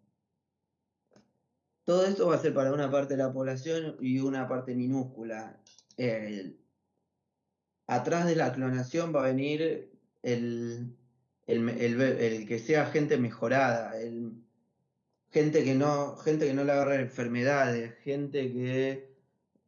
Todo 1.85 2.05
esto 2.05 2.27
va 2.27 2.35
a 2.35 2.39
ser 2.39 2.53
para 2.53 2.71
una 2.73 2.89
parte 2.89 3.15
de 3.15 3.23
la 3.23 3.33
población 3.33 3.97
y 3.99 4.19
una 4.19 4.47
parte 4.47 4.73
minúscula. 4.75 5.61
Atrás 7.87 8.25
de 8.25 8.35
la 8.35 8.53
clonación 8.53 9.13
va 9.13 9.21
a 9.23 9.27
venir 9.27 9.91
el, 10.21 10.97
el, 11.45 11.69
el- 11.69 12.47
que 12.47 12.59
sea 12.59 12.85
gente 12.85 13.17
mejorada, 13.17 13.93
gente 15.31 15.63
que 15.63 15.75
no, 15.75 16.15
gente 16.17 16.45
que 16.47 16.53
no 16.53 16.63
le 16.63 16.71
agarre 16.71 17.01
enfermedades, 17.01 17.95
gente 18.03 18.51
que, 18.53 19.17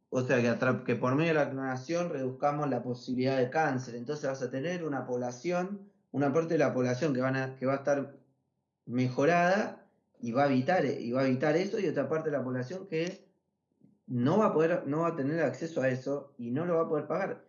o 0.08 0.22
sea, 0.22 0.40
que, 0.40 0.84
que 0.84 0.96
por 0.96 1.14
medio 1.14 1.34
de 1.34 1.40
la 1.44 1.50
clonación 1.50 2.08
reduzcamos 2.10 2.70
la 2.70 2.82
posibilidad 2.82 3.36
de 3.38 3.50
cáncer. 3.50 3.94
Entonces 3.96 4.26
vas 4.28 4.40
a 4.42 4.50
tener 4.50 4.84
una 4.84 5.06
población, 5.06 5.92
una 6.12 6.32
parte 6.32 6.54
de 6.54 6.58
la 6.58 6.72
población 6.72 7.12
que, 7.12 7.20
van 7.20 7.36
a, 7.36 7.56
que 7.56 7.66
va 7.66 7.74
a 7.74 7.76
estar 7.76 8.16
mejorada 8.86 9.85
y 10.20 10.32
va 10.32 10.44
a 10.44 10.46
evitar, 10.46 10.84
y 10.84 11.12
va 11.12 11.22
a 11.22 11.26
evitar 11.26 11.56
eso 11.56 11.78
y 11.78 11.88
otra 11.88 12.08
parte 12.08 12.30
de 12.30 12.36
la 12.36 12.44
población 12.44 12.86
que 12.86 13.26
no 14.06 14.38
va 14.38 14.46
a 14.46 14.52
poder, 14.52 14.86
no 14.86 15.00
va 15.00 15.08
a 15.08 15.16
tener 15.16 15.40
acceso 15.40 15.82
a 15.82 15.88
eso 15.88 16.34
y 16.38 16.50
no 16.50 16.64
lo 16.64 16.76
va 16.76 16.82
a 16.82 16.88
poder 16.88 17.06
pagar. 17.06 17.44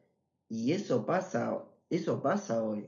Y 0.49 0.72
eso 0.72 1.06
pasa, 1.06 1.64
eso 1.89 2.22
pasa 2.22 2.64
hoy. 2.64 2.88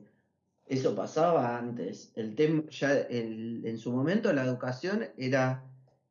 Eso 0.65 0.95
pasaba 0.95 1.57
antes. 1.57 2.11
El 2.15 2.35
tema, 2.35 2.63
ya 2.69 3.07
en 3.09 3.77
su 3.77 3.91
momento 3.91 4.31
la 4.33 4.45
educación 4.45 5.07
era, 5.17 5.63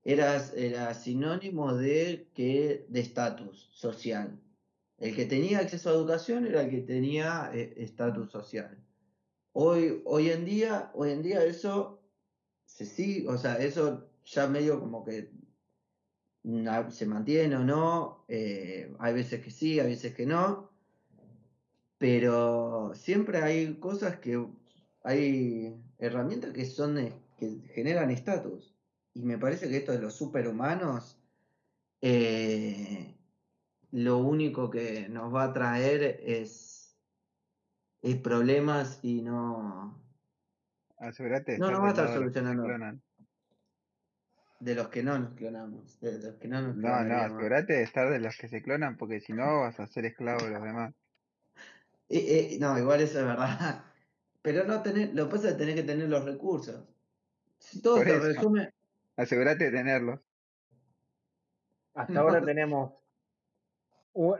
era, 0.04 0.44
era 0.56 0.94
sinónimo 0.94 1.74
de 1.74 2.28
que 2.34 2.86
de 2.88 3.00
estatus 3.00 3.68
social. 3.72 4.40
El 4.98 5.14
que 5.14 5.26
tenía 5.26 5.60
acceso 5.60 5.90
a 5.90 5.94
educación 5.94 6.44
era 6.44 6.62
el 6.62 6.70
que 6.70 6.80
tenía 6.80 7.50
eh, 7.54 7.74
estatus 7.76 8.32
social. 8.32 8.76
Hoy, 9.52 10.02
hoy 10.04 10.30
en 10.30 10.44
día, 10.44 10.90
hoy 10.92 11.12
en 11.12 11.22
día 11.22 11.44
eso 11.44 11.97
se 12.68 13.26
o 13.26 13.36
sea, 13.38 13.56
eso 13.56 14.08
ya 14.24 14.46
medio 14.46 14.78
como 14.78 15.04
que 15.04 15.32
se 16.90 17.06
mantiene 17.06 17.56
o 17.56 17.64
no, 17.64 18.24
eh, 18.28 18.94
hay 18.98 19.14
veces 19.14 19.42
que 19.42 19.50
sí, 19.50 19.80
hay 19.80 19.88
veces 19.88 20.14
que 20.14 20.26
no, 20.26 20.70
pero 21.98 22.92
siempre 22.94 23.42
hay 23.42 23.74
cosas 23.74 24.18
que, 24.18 24.46
hay 25.02 25.82
herramientas 25.98 26.52
que 26.52 26.64
son, 26.64 26.96
que 27.36 27.60
generan 27.74 28.10
estatus. 28.10 28.74
Y 29.14 29.22
me 29.22 29.38
parece 29.38 29.68
que 29.68 29.78
esto 29.78 29.92
de 29.92 29.98
los 29.98 30.14
superhumanos, 30.14 31.18
eh, 32.00 33.16
lo 33.90 34.18
único 34.18 34.70
que 34.70 35.08
nos 35.08 35.34
va 35.34 35.44
a 35.44 35.52
traer 35.52 36.20
es, 36.22 36.96
es 38.02 38.16
problemas 38.16 39.00
y 39.02 39.22
no... 39.22 40.07
no 41.00 41.70
nos 41.70 41.80
va 41.80 41.86
a 41.86 41.90
estar 41.90 42.08
solucionando 42.08 42.66
de 44.60 44.74
los 44.74 44.88
que 44.88 45.02
no 45.02 45.18
nos 45.18 45.34
clonamos. 45.34 46.00
De 46.00 46.18
los 46.18 46.34
que 46.36 46.48
no 46.48 46.60
nos 46.60 46.76
No, 46.76 47.04
no, 47.04 47.16
asegúrate 47.16 47.74
de 47.74 47.82
estar 47.82 48.10
de 48.10 48.18
los 48.18 48.36
que 48.36 48.48
se 48.48 48.62
clonan 48.62 48.96
porque 48.96 49.20
si 49.20 49.32
no 49.32 49.60
vas 49.60 49.78
a 49.78 49.86
ser 49.86 50.06
esclavo 50.06 50.44
de 50.44 50.50
los 50.50 50.62
demás. 50.62 50.94
Eh, 52.10 52.54
eh, 52.54 52.58
no, 52.58 52.78
igual 52.78 53.02
eso 53.02 53.20
es 53.20 53.26
verdad. 53.26 53.84
Pero 54.40 54.64
no 54.64 54.80
tener, 54.80 55.10
lo 55.14 55.28
que 55.28 55.34
pasa 55.36 55.50
es 55.50 55.58
tener 55.58 55.74
que 55.74 55.82
tener 55.82 56.08
los 56.08 56.24
recursos. 56.24 56.88
Si 57.58 57.82
todo 57.82 57.98
se 57.98 58.18
resume. 58.18 58.72
Asegúrate 59.14 59.64
de 59.64 59.70
tenerlos. 59.72 60.18
Hasta 61.92 62.18
ahora 62.18 62.42
tenemos 62.42 62.94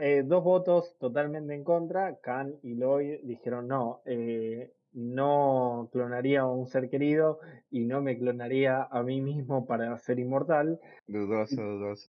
eh, 0.01 0.22
dos 0.24 0.43
votos 0.43 0.97
totalmente 0.98 1.52
en 1.55 1.62
contra. 1.62 2.18
Khan 2.20 2.55
y 2.62 2.74
Lloyd 2.74 3.20
dijeron 3.24 3.68
no. 3.68 4.01
Eh, 4.06 4.74
no 4.93 5.89
clonaría 5.93 6.40
a 6.40 6.47
un 6.47 6.66
ser 6.66 6.89
querido 6.89 7.40
y 7.70 7.85
no 7.85 8.01
me 8.02 8.19
clonaría 8.19 8.82
a 8.82 9.02
mí 9.02 9.20
mismo 9.20 9.66
para 9.66 9.97
ser 9.98 10.19
inmortal. 10.19 10.81
Dudoso, 11.06 11.62
dudoso. 11.62 12.10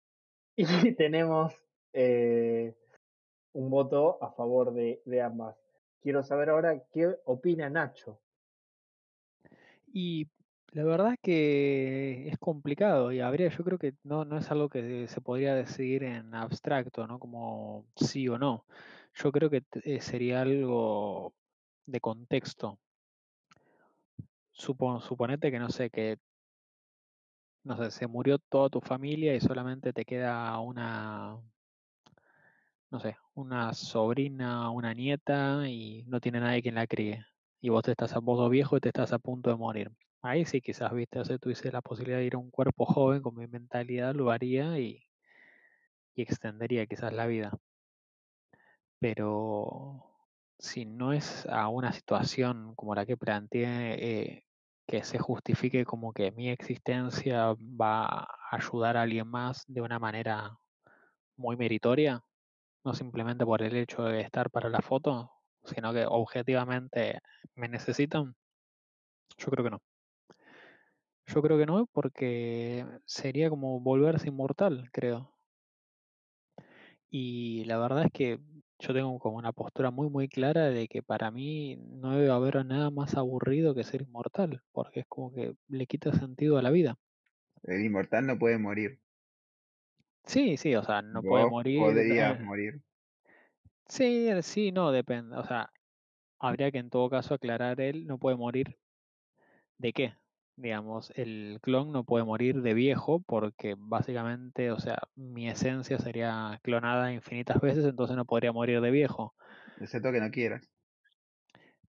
Y 0.88 0.94
tenemos 0.94 1.54
eh, 1.94 2.76
un 3.54 3.70
voto 3.70 4.24
a 4.24 4.32
favor 4.32 4.74
de, 4.74 5.02
de, 5.06 5.22
ambas. 5.22 5.56
Quiero 6.02 6.24
saber 6.24 6.50
ahora 6.50 6.84
qué 6.92 7.16
opina 7.26 7.70
Nacho. 7.70 8.20
Y 9.94 10.28
la 10.72 10.84
verdad 10.84 11.14
es 11.14 11.20
que 11.22 12.30
es 12.30 12.38
complicado 12.38 13.12
y 13.12 13.20
habría, 13.20 13.50
yo 13.50 13.64
creo 13.64 13.78
que 13.78 13.94
no, 14.04 14.24
no 14.24 14.38
es 14.38 14.50
algo 14.52 14.70
que 14.70 15.08
se 15.08 15.22
podría 15.22 15.54
decidir 15.56 16.04
en 16.04 16.34
abstracto, 16.34 17.08
¿no? 17.08 17.20
Como 17.20 17.86
sí 17.96 18.28
o 18.30 18.38
no. 18.38 18.66
Yo 19.16 19.32
creo 19.32 19.50
que 19.50 19.64
eh, 19.84 20.00
sería 20.00 20.42
algo 20.42 21.34
de 21.86 22.00
contexto. 22.00 22.80
suponete 24.54 25.52
que 25.52 25.60
no 25.60 25.70
sé, 25.70 25.90
que 25.90 26.18
no 27.64 27.78
sé, 27.78 27.92
se 27.92 28.08
murió 28.08 28.40
toda 28.40 28.70
tu 28.70 28.82
familia 28.82 29.36
y 29.36 29.42
solamente 29.42 29.94
te 29.94 30.06
queda 30.06 30.60
una, 30.60 31.38
no 32.90 33.00
sé, 33.00 33.18
una 33.36 33.74
sobrina, 33.74 34.70
una 34.72 34.94
nieta 34.94 35.68
y 35.68 36.04
no 36.08 36.20
tiene 36.20 36.40
nadie 36.40 36.62
quien 36.62 36.76
la 36.76 36.88
críe. 36.88 37.26
Y 37.62 37.70
vos 37.70 37.84
te 37.84 37.92
estás 37.92 38.16
a 38.16 38.20
vos 38.20 38.50
viejo 38.50 38.78
y 38.78 38.80
te 38.80 38.90
estás 38.90 39.14
a 39.14 39.20
punto 39.20 39.50
de 39.50 39.58
morir. 39.58 39.92
Ahí 40.22 40.46
sí 40.46 40.62
quizás, 40.62 40.94
viste, 40.94 41.20
o 41.20 41.26
sea, 41.26 41.38
tuviese 41.38 41.72
la 41.72 41.82
posibilidad 41.82 42.20
de 42.20 42.26
ir 42.26 42.36
a 42.36 42.40
un 42.40 42.52
cuerpo 42.52 42.86
joven 42.86 43.22
con 43.22 43.36
mi 43.36 43.48
mentalidad, 43.48 44.14
lo 44.16 44.32
haría 44.32 44.80
y, 44.80 45.04
y 46.16 46.22
extendería 46.22 46.86
quizás 46.86 47.14
la 47.14 47.28
vida. 47.28 47.52
Pero 49.00 50.11
si 50.62 50.86
no 50.86 51.12
es 51.12 51.48
a 51.48 51.68
una 51.70 51.92
situación 51.92 52.76
como 52.76 52.94
la 52.96 53.06
que 53.06 53.18
planteé, 53.18 53.66
eh, 53.96 54.46
que 54.88 55.04
se 55.04 55.18
justifique 55.18 55.86
como 55.86 56.14
que 56.14 56.32
mi 56.32 56.50
existencia 56.50 57.56
va 57.58 58.06
a 58.06 58.28
ayudar 58.52 58.96
a 58.96 59.02
alguien 59.04 59.28
más 59.28 59.66
de 59.68 59.82
una 59.82 59.98
manera 60.00 60.58
muy 61.36 61.58
meritoria, 61.58 62.24
no 62.86 62.94
simplemente 62.94 63.46
por 63.46 63.64
el 63.64 63.76
hecho 63.76 64.04
de 64.04 64.22
estar 64.22 64.52
para 64.52 64.70
la 64.70 64.82
foto, 64.82 65.32
sino 65.64 65.94
que 65.94 66.06
objetivamente 66.08 67.22
me 67.56 67.68
necesitan, 67.68 68.36
yo 69.38 69.48
creo 69.50 69.64
que 69.66 69.72
no. 69.72 69.82
Yo 71.28 71.42
creo 71.42 71.58
que 71.58 71.66
no, 71.66 71.88
porque 71.88 72.86
sería 73.06 73.50
como 73.50 73.80
volverse 73.80 74.28
inmortal, 74.28 74.90
creo. 74.92 75.34
Y 77.10 77.66
la 77.66 77.78
verdad 77.78 78.06
es 78.06 78.12
que 78.12 78.40
yo 78.82 78.94
tengo 78.94 79.20
como 79.20 79.38
una 79.38 79.54
postura 79.54 79.92
muy 79.92 80.10
muy 80.10 80.28
clara 80.28 80.70
de 80.70 80.88
que 80.88 81.02
para 81.04 81.32
mí 81.32 81.78
no 81.78 82.18
debe 82.18 82.32
haber 82.32 82.66
nada 82.66 82.90
más 82.90 83.16
aburrido 83.16 83.74
que 83.74 83.84
ser 83.84 84.02
inmortal, 84.02 84.62
porque 84.72 85.02
es 85.02 85.06
como 85.08 85.34
que 85.34 85.56
le 85.70 85.88
quita 85.88 86.12
sentido 86.12 86.58
a 86.58 86.62
la 86.62 86.72
vida. 86.72 86.98
El 87.64 87.86
inmortal 87.86 88.26
no 88.26 88.38
puede 88.38 88.58
morir. 88.58 89.00
Sí, 90.26 90.58
sí, 90.58 90.76
o 90.76 90.84
sea, 90.84 91.02
no 91.02 91.22
puede 91.22 91.50
morir. 91.50 91.80
Podrías 91.80 92.42
morir. 92.42 92.82
Sí, 93.88 94.30
sí, 94.42 94.72
no, 94.72 94.92
depende. 94.92 95.38
O 95.38 95.46
sea, 95.46 95.72
habría 96.40 96.72
que 96.72 96.80
en 96.80 96.90
todo 96.90 97.10
caso 97.10 97.36
aclarar 97.36 97.82
él 97.82 98.08
no 98.08 98.18
puede 98.18 98.38
morir 98.38 98.78
de 99.78 99.94
qué. 99.94 100.21
Digamos, 100.62 101.12
el 101.16 101.58
clon 101.62 101.92
no 101.92 102.04
puede 102.04 102.24
morir 102.24 102.62
de 102.62 102.76
viejo 102.76 103.20
porque 103.26 103.76
básicamente, 103.76 104.72
o 104.72 104.80
sea, 104.80 105.00
mi 105.16 105.50
esencia 105.50 105.98
sería 105.98 106.60
clonada 106.62 107.12
infinitas 107.12 107.60
veces, 107.60 107.84
entonces 107.86 108.16
no 108.16 108.26
podría 108.26 108.52
morir 108.52 108.80
de 108.80 108.92
viejo. 108.92 109.34
Excepto 109.80 110.12
que 110.12 110.22
no 110.22 110.30
quieras. 110.30 110.70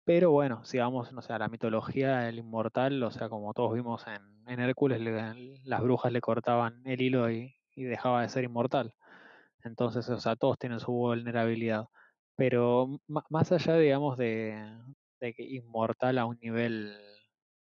Pero 0.04 0.32
bueno, 0.32 0.66
si 0.66 0.80
vamos, 0.80 1.14
no 1.14 1.22
sé, 1.22 1.32
a 1.32 1.40
la 1.40 1.48
mitología 1.48 2.20
del 2.20 2.40
inmortal, 2.40 3.02
o 3.04 3.12
sea, 3.12 3.30
como 3.30 3.54
todos 3.54 3.74
vimos 3.74 4.06
en, 4.08 4.22
en 4.52 4.60
Hércules, 4.60 5.02
las 5.64 5.82
brujas 5.82 6.12
le 6.12 6.20
cortaban 6.20 6.82
el 6.86 7.02
hilo 7.02 7.32
y, 7.32 7.56
y, 7.74 7.84
dejaba 7.84 8.22
de 8.22 8.30
ser 8.30 8.44
inmortal. 8.44 8.94
Entonces, 9.64 10.10
o 10.10 10.20
sea, 10.20 10.36
todos 10.36 10.58
tienen 10.60 10.80
su 10.82 10.92
vulnerabilidad. 10.92 11.86
Pero 12.36 13.00
más 13.08 13.52
allá, 13.52 13.78
digamos, 13.78 14.18
de, 14.18 14.78
de 15.20 15.34
que 15.34 15.44
inmortal 15.44 16.18
a 16.18 16.26
un 16.26 16.38
nivel 16.42 16.98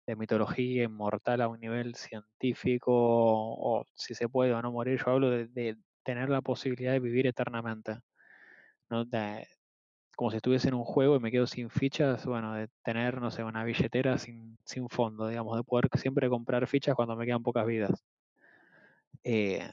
de 0.06 0.16
mitología 0.16 0.84
inmortal 0.84 1.40
a 1.40 1.48
un 1.48 1.60
nivel 1.60 1.94
científico 1.94 2.92
o 2.92 3.84
si 3.94 4.14
se 4.14 4.28
puede 4.28 4.52
o 4.52 4.62
no 4.62 4.72
morir, 4.72 5.00
yo 5.04 5.12
hablo 5.12 5.30
de, 5.30 5.76
tener 6.02 6.28
la 6.28 6.42
posibilidad 6.42 6.92
de 6.92 7.00
vivir 7.00 7.26
eternamente. 7.26 7.98
¿no? 8.90 9.06
como 10.16 10.30
si 10.30 10.36
estuviese 10.36 10.68
en 10.68 10.74
un 10.74 10.84
juego 10.84 11.16
y 11.16 11.20
me 11.20 11.30
quedo 11.30 11.46
sin 11.46 11.70
fichas, 11.70 12.24
bueno, 12.26 12.54
de 12.54 12.68
tener, 12.84 13.20
no 13.20 13.30
sé, 13.30 13.42
una 13.42 13.64
billetera 13.64 14.18
sin, 14.18 14.58
sin 14.64 14.88
fondo, 14.88 15.28
digamos, 15.28 15.56
de 15.56 15.64
poder 15.64 15.88
siempre 15.94 16.28
comprar 16.28 16.66
fichas 16.66 16.94
cuando 16.94 17.16
me 17.16 17.26
quedan 17.26 17.42
pocas 17.42 17.66
vidas. 17.66 18.04
Eh, 19.24 19.68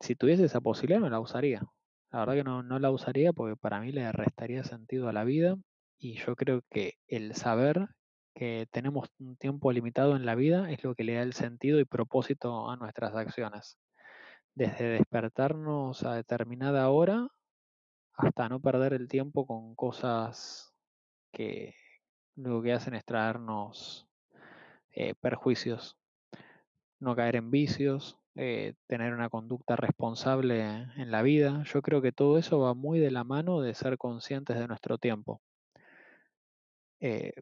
si 0.00 0.14
tuviese 0.14 0.44
esa 0.44 0.60
posibilidad, 0.60 1.00
no 1.00 1.10
la 1.10 1.20
usaría. 1.20 1.62
La 2.10 2.20
verdad 2.20 2.34
que 2.34 2.44
no, 2.44 2.62
no 2.62 2.78
la 2.78 2.90
usaría 2.90 3.32
porque 3.32 3.56
para 3.56 3.80
mí 3.80 3.92
le 3.92 4.10
restaría 4.12 4.64
sentido 4.64 5.08
a 5.08 5.12
la 5.12 5.24
vida 5.24 5.56
y 5.98 6.14
yo 6.14 6.36
creo 6.36 6.62
que 6.70 6.94
el 7.06 7.34
saber 7.34 7.88
que 8.34 8.66
tenemos 8.70 9.10
un 9.18 9.36
tiempo 9.36 9.72
limitado 9.72 10.16
en 10.16 10.26
la 10.26 10.34
vida 10.34 10.70
es 10.70 10.82
lo 10.84 10.94
que 10.94 11.04
le 11.04 11.14
da 11.14 11.22
el 11.22 11.32
sentido 11.32 11.80
y 11.80 11.84
propósito 11.84 12.70
a 12.70 12.76
nuestras 12.76 13.14
acciones. 13.14 13.78
Desde 14.54 14.84
despertarnos 14.88 16.02
a 16.04 16.14
determinada 16.14 16.88
hora 16.90 17.28
hasta 18.14 18.48
no 18.48 18.60
perder 18.60 18.92
el 18.92 19.08
tiempo 19.08 19.46
con 19.46 19.74
cosas 19.74 20.74
que 21.32 21.74
lo 22.36 22.62
que 22.62 22.72
hacen 22.72 22.94
es 22.94 23.04
traernos 23.04 24.06
eh, 24.92 25.14
perjuicios. 25.20 25.96
No 27.00 27.16
caer 27.16 27.36
en 27.36 27.50
vicios, 27.50 28.18
eh, 28.34 28.74
tener 28.86 29.12
una 29.12 29.28
conducta 29.28 29.76
responsable 29.76 30.62
en 30.96 31.10
la 31.10 31.22
vida. 31.22 31.62
Yo 31.64 31.82
creo 31.82 32.00
que 32.00 32.12
todo 32.12 32.38
eso 32.38 32.60
va 32.60 32.74
muy 32.74 32.98
de 33.00 33.10
la 33.10 33.24
mano 33.24 33.60
de 33.60 33.74
ser 33.74 33.98
conscientes 33.98 34.58
de 34.58 34.68
nuestro 34.68 34.98
tiempo. 34.98 35.40
Eh, 37.00 37.32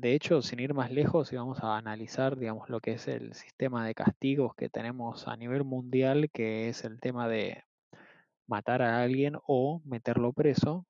de 0.00 0.14
hecho, 0.14 0.42
sin 0.42 0.60
ir 0.60 0.74
más 0.74 0.90
lejos, 0.90 1.32
y 1.32 1.36
vamos 1.36 1.60
a 1.62 1.76
analizar, 1.76 2.36
digamos, 2.38 2.68
lo 2.70 2.80
que 2.80 2.92
es 2.92 3.08
el 3.08 3.34
sistema 3.34 3.86
de 3.86 3.94
castigos 3.94 4.54
que 4.56 4.68
tenemos 4.68 5.28
a 5.28 5.36
nivel 5.36 5.64
mundial, 5.64 6.30
que 6.32 6.68
es 6.68 6.84
el 6.84 7.00
tema 7.00 7.28
de 7.28 7.64
matar 8.46 8.82
a 8.82 9.02
alguien 9.02 9.36
o 9.46 9.82
meterlo 9.84 10.32
preso. 10.32 10.86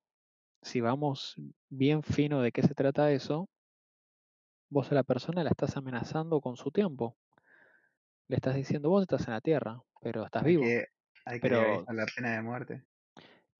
Si 0.61 0.81
vamos 0.81 1.35
bien 1.69 2.03
fino 2.03 2.41
de 2.41 2.51
qué 2.51 2.63
se 2.63 2.75
trata 2.75 3.11
eso, 3.11 3.49
vos 4.69 4.91
a 4.91 4.95
la 4.95 5.03
persona 5.03 5.43
la 5.43 5.49
estás 5.49 5.75
amenazando 5.77 6.39
con 6.41 6.55
su 6.55 6.71
tiempo. 6.71 7.17
Le 8.27 8.35
estás 8.35 8.55
diciendo, 8.55 8.89
vos 8.89 9.01
estás 9.01 9.27
en 9.27 9.33
la 9.33 9.41
Tierra, 9.41 9.81
pero 9.99 10.23
estás 10.25 10.43
Hay 10.43 10.51
vivo. 10.51 10.61
que, 10.61 10.85
hay 11.25 11.41
que 11.41 11.49
Pero 11.49 11.57
legalizar 11.57 11.95
la 11.95 12.05
pena 12.07 12.35
de 12.35 12.41
muerte. 12.41 12.85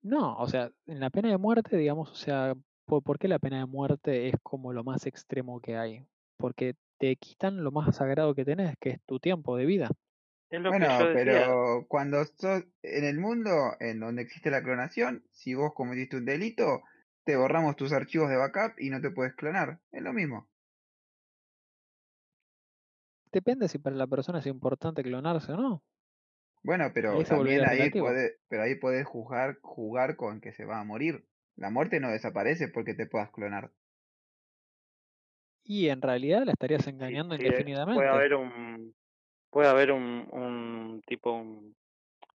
no, 0.02 0.36
o 0.38 0.48
sea, 0.48 0.70
en 0.86 1.00
la 1.00 1.10
pena 1.10 1.28
de 1.30 1.38
muerte, 1.38 1.76
digamos, 1.76 2.10
o 2.10 2.14
sea, 2.14 2.54
¿por, 2.86 3.02
por 3.02 3.18
qué 3.18 3.28
la 3.28 3.38
pena 3.38 3.58
de 3.60 3.66
muerte 3.66 4.28
es 4.28 4.34
como 4.42 4.72
lo 4.72 4.84
más 4.84 5.06
extremo 5.06 5.60
que 5.60 5.76
hay? 5.76 6.06
Porque 6.38 6.76
te 6.98 7.16
quitan 7.16 7.64
lo 7.64 7.72
más 7.72 7.96
sagrado 7.96 8.34
que 8.34 8.44
tenés, 8.44 8.76
que 8.80 8.90
es 8.90 9.00
tu 9.06 9.20
tiempo 9.20 9.56
de 9.56 9.66
vida. 9.66 9.90
Es 10.50 10.60
lo 10.60 10.74
que 10.74 10.88
yo 10.88 11.04
Bueno, 11.04 11.06
decía. 11.06 11.56
pero 11.64 11.86
cuando 11.88 12.24
sos 12.24 12.64
en 12.82 13.04
el 13.04 13.18
mundo 13.18 13.76
en 13.80 14.00
donde 14.00 14.22
existe 14.22 14.50
la 14.50 14.62
clonación, 14.62 15.24
si 15.32 15.54
vos 15.54 15.72
cometiste 15.74 16.16
un 16.16 16.24
delito, 16.26 16.82
te 17.24 17.36
borramos 17.36 17.76
tus 17.76 17.92
archivos 17.92 18.28
de 18.30 18.36
backup 18.36 18.78
y 18.80 18.90
no 18.90 19.00
te 19.00 19.10
puedes 19.12 19.34
clonar. 19.36 19.80
Es 19.92 20.02
lo 20.02 20.12
mismo. 20.12 20.48
Depende 23.30 23.68
si 23.68 23.78
para 23.78 23.94
la 23.94 24.08
persona 24.08 24.40
es 24.40 24.46
importante 24.46 25.04
clonarse 25.04 25.52
o 25.52 25.56
no. 25.56 25.84
Bueno, 26.62 26.90
pero 26.92 27.24
también 27.24 27.64
ahí 27.64 27.90
puede, 27.92 28.40
pero 28.48 28.62
ahí 28.64 28.74
podés 28.74 29.06
jugar, 29.06 29.58
jugar 29.62 30.16
con 30.16 30.40
que 30.40 30.52
se 30.52 30.64
va 30.64 30.80
a 30.80 30.84
morir. 30.84 31.26
La 31.56 31.70
muerte 31.70 32.00
no 32.00 32.10
desaparece 32.10 32.68
porque 32.68 32.94
te 32.94 33.06
puedas 33.06 33.30
clonar. 33.30 33.72
Y 35.64 35.88
en 35.88 36.00
realidad 36.00 36.44
la 36.44 36.52
estarías 36.52 36.86
engañando 36.86 37.34
sí, 37.36 37.44
eh, 37.46 37.64
indefinidamente. 37.64 37.92
puede 37.92 38.08
haber 38.08 38.34
un 38.34 38.94
puede 39.50 39.68
haber 39.68 39.92
un, 39.92 40.28
un 40.32 41.02
tipo 41.06 41.32
un, 41.32 41.74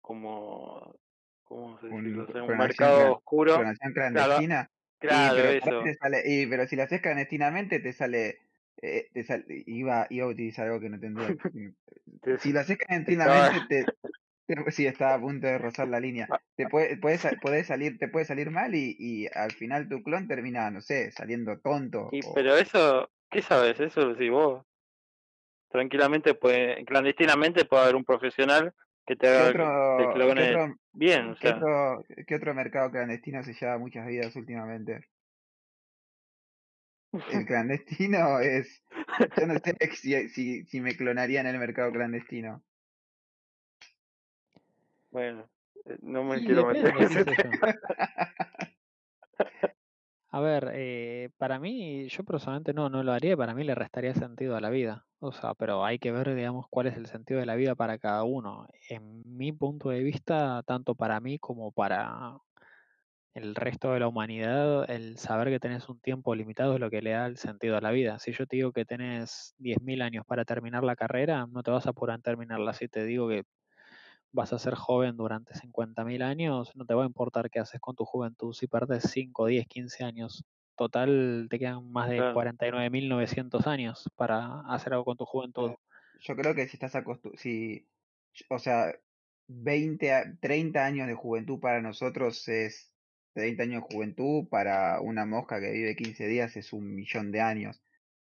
como 0.02 0.96
cómo 1.44 1.80
se 1.80 1.88
Un 1.90 2.04
decirlo? 2.04 2.24
O 2.26 2.28
sea, 2.32 2.44
un 2.44 2.58
mercado 2.58 3.18
oscuro 3.18 3.54
clonación 3.54 3.94
claro 4.12 4.44
clandestina. 4.44 4.72
claro 5.00 5.52
y 5.52 5.60
pero 5.60 5.94
eso 5.94 5.94
sale, 6.00 6.24
y 6.26 6.48
pero 6.48 6.68
si 6.68 6.76
lo 6.76 6.84
haces 6.84 7.02
clandestinamente 7.02 7.80
te 7.80 7.94
sale, 7.94 8.40
eh, 8.82 9.10
te 9.14 9.24
sale, 9.24 9.46
iba, 9.66 10.08
iba 10.10 10.26
a 10.26 10.30
utilizar 10.30 10.68
algo 10.68 10.80
que 10.80 10.90
no 10.90 11.00
tendría. 11.00 11.38
Te- 12.22 12.40
si 12.40 12.52
lo 12.54 12.60
haces 12.62 12.78
clandestinamente 12.78 13.62
te, 13.62 13.86
te 14.02 14.12
sí 14.72 14.86
estaba 14.86 15.16
a 15.16 15.20
punto 15.22 15.48
de 15.48 15.58
rozar 15.58 15.88
la 15.88 16.00
línea. 16.00 16.28
Ah. 16.30 16.40
Te 16.56 16.68
puede, 16.68 16.98
puede, 16.98 17.18
sa- 17.18 17.32
puede 17.42 17.64
salir, 17.64 17.98
te 17.98 18.08
puede 18.08 18.26
salir 18.26 18.52
mal 18.52 18.76
y, 18.76 18.96
y 19.00 19.28
al 19.34 19.52
final 19.52 19.88
tu 19.90 20.04
clon 20.04 20.28
termina, 20.28 20.70
no 20.72 20.82
sé, 20.82 21.12
saliendo 21.12 21.60
tonto. 21.60 22.10
y 22.12 22.22
o- 22.26 22.34
pero 22.34 22.56
eso 22.56 23.10
qué 23.30 23.42
sabes 23.42 23.80
eso 23.80 24.14
decís 24.14 24.30
vos 24.30 24.66
tranquilamente 25.70 26.34
puede 26.34 26.84
clandestinamente 26.86 27.66
puede 27.66 27.84
haber 27.84 27.96
un 27.96 28.04
profesional 28.04 28.74
que 29.06 29.16
te 29.16 29.28
¿Qué 29.28 29.34
haga 29.34 29.50
otro, 29.50 30.36
qué 30.36 30.70
bien 30.94 31.30
o 31.30 31.36
qué 31.36 31.50
otro, 31.50 32.04
qué 32.28 32.36
otro 32.36 32.54
mercado 32.54 32.92
clandestino 32.92 33.44
se 33.44 33.54
lleva 33.54 33.78
muchas 33.78 34.06
vidas 34.06 34.36
últimamente? 34.36 35.06
El 37.14 37.46
clandestino 37.46 38.40
es, 38.40 38.84
yo 39.38 39.48
no 39.48 39.56
sé 39.60 39.76
si, 39.96 40.30
si, 40.30 40.66
si 40.66 40.82
me 40.82 40.96
clonaría 40.96 41.42
en 41.42 41.48
el 41.48 41.58
mercado 41.58 41.92
clandestino. 41.92 42.64
Bueno 45.12 45.50
eh, 45.86 45.98
no 46.02 46.24
me 46.24 46.38
Y 46.38 46.46
quiero 46.46 46.66
meter 46.66 46.96
en 46.96 47.04
ese 47.04 47.26
tema 47.26 47.52
A 50.34 50.40
ver, 50.40 50.72
eh, 50.74 51.30
para 51.38 51.60
mí, 51.60 52.08
yo 52.08 52.24
personalmente 52.24 52.74
no, 52.74 52.90
no 52.90 53.04
lo 53.04 53.12
haría, 53.12 53.36
para 53.36 53.54
mí 53.54 53.66
le 53.66 53.76
restaría 53.76 54.14
sentido 54.14 54.56
a 54.56 54.62
la 54.62 54.70
vida. 54.70 55.06
O 55.20 55.34
sea, 55.34 55.54
pero 55.56 55.84
hay 55.84 56.00
que 56.00 56.14
ver, 56.14 56.34
digamos, 56.34 56.68
cuál 56.70 56.88
es 56.88 56.96
el 56.96 57.08
sentido 57.08 57.42
de 57.42 57.46
la 57.46 57.56
vida 57.56 57.76
para 57.76 57.98
cada 57.98 58.24
uno. 58.24 58.66
En 58.90 59.24
mi 59.26 59.52
punto 59.52 59.90
de 59.90 60.02
vista, 60.04 60.64
tanto 60.66 60.96
para 60.96 61.20
mí 61.20 61.38
como 61.38 61.74
para 61.74 62.38
el 63.34 63.56
resto 63.56 63.92
de 63.94 64.00
la 64.00 64.08
humanidad, 64.08 64.90
el 64.90 65.18
saber 65.18 65.50
que 65.50 65.60
tenés 65.60 65.90
un 65.90 66.00
tiempo 66.00 66.36
limitado 66.36 66.76
es 66.76 66.80
lo 66.80 66.90
que 66.90 67.02
le 67.02 67.12
da 67.12 67.26
el 67.28 67.38
sentido 67.38 67.78
a 67.78 67.82
la 67.82 67.92
vida. 67.92 68.20
Si 68.20 68.32
yo 68.34 68.46
te 68.48 68.58
digo 68.58 68.72
que 68.74 68.86
tenés 68.86 69.54
10.000 69.58 70.02
años 70.02 70.26
para 70.26 70.46
terminar 70.46 70.84
la 70.84 70.96
carrera, 70.96 71.48
no 71.48 71.64
te 71.64 71.72
vas 71.72 71.88
a 71.88 71.92
apurar 71.92 72.18
en 72.18 72.22
terminarla. 72.24 72.74
Si 72.74 72.88
te 72.88 73.06
digo 73.06 73.28
que 73.30 73.44
vas 74.32 74.54
a 74.54 74.60
ser 74.60 74.76
joven 74.76 75.18
durante 75.18 75.54
50.000 75.56 76.22
años, 76.22 76.72
no 76.76 76.86
te 76.86 76.94
va 76.94 77.04
a 77.04 77.08
importar 77.08 77.50
qué 77.50 77.60
haces 77.60 77.80
con 77.82 77.96
tu 77.96 78.06
juventud. 78.06 78.54
Si 78.54 78.68
perdes 78.68 79.06
5, 79.12 79.46
10, 79.48 79.68
15 79.68 80.04
años, 80.04 80.46
total 80.76 81.48
te 81.50 81.60
quedan 81.60 81.92
más 81.92 82.10
de 82.10 82.18
Claro. 82.18 82.32
49.900 82.32 83.68
años 83.68 84.10
para 84.16 84.62
hacer 84.68 84.94
algo 84.94 85.06
con 85.06 85.18
tu 85.18 85.26
juventud. 85.26 85.72
Yo 86.20 86.36
creo 86.36 86.54
que 86.56 86.68
si 86.68 86.76
estás 86.78 86.96
acostumbrado, 86.96 87.38
si, 87.42 87.90
o 88.50 88.60
sea, 88.60 88.94
20, 89.48 90.14
a- 90.14 90.36
30 90.40 90.86
años 90.86 91.08
de 91.08 91.16
juventud 91.16 91.60
para 91.60 91.82
nosotros 91.82 92.48
es 92.48 92.94
30 93.34 93.64
años 93.64 93.82
de 93.84 93.88
juventud, 93.96 94.48
para 94.50 95.02
una 95.02 95.26
mosca 95.26 95.60
que 95.60 95.72
vive 95.72 95.96
15 95.96 96.28
días 96.28 96.56
es 96.58 96.74
un 96.74 96.94
millón 96.96 97.32
de 97.32 97.42
años. 97.42 97.84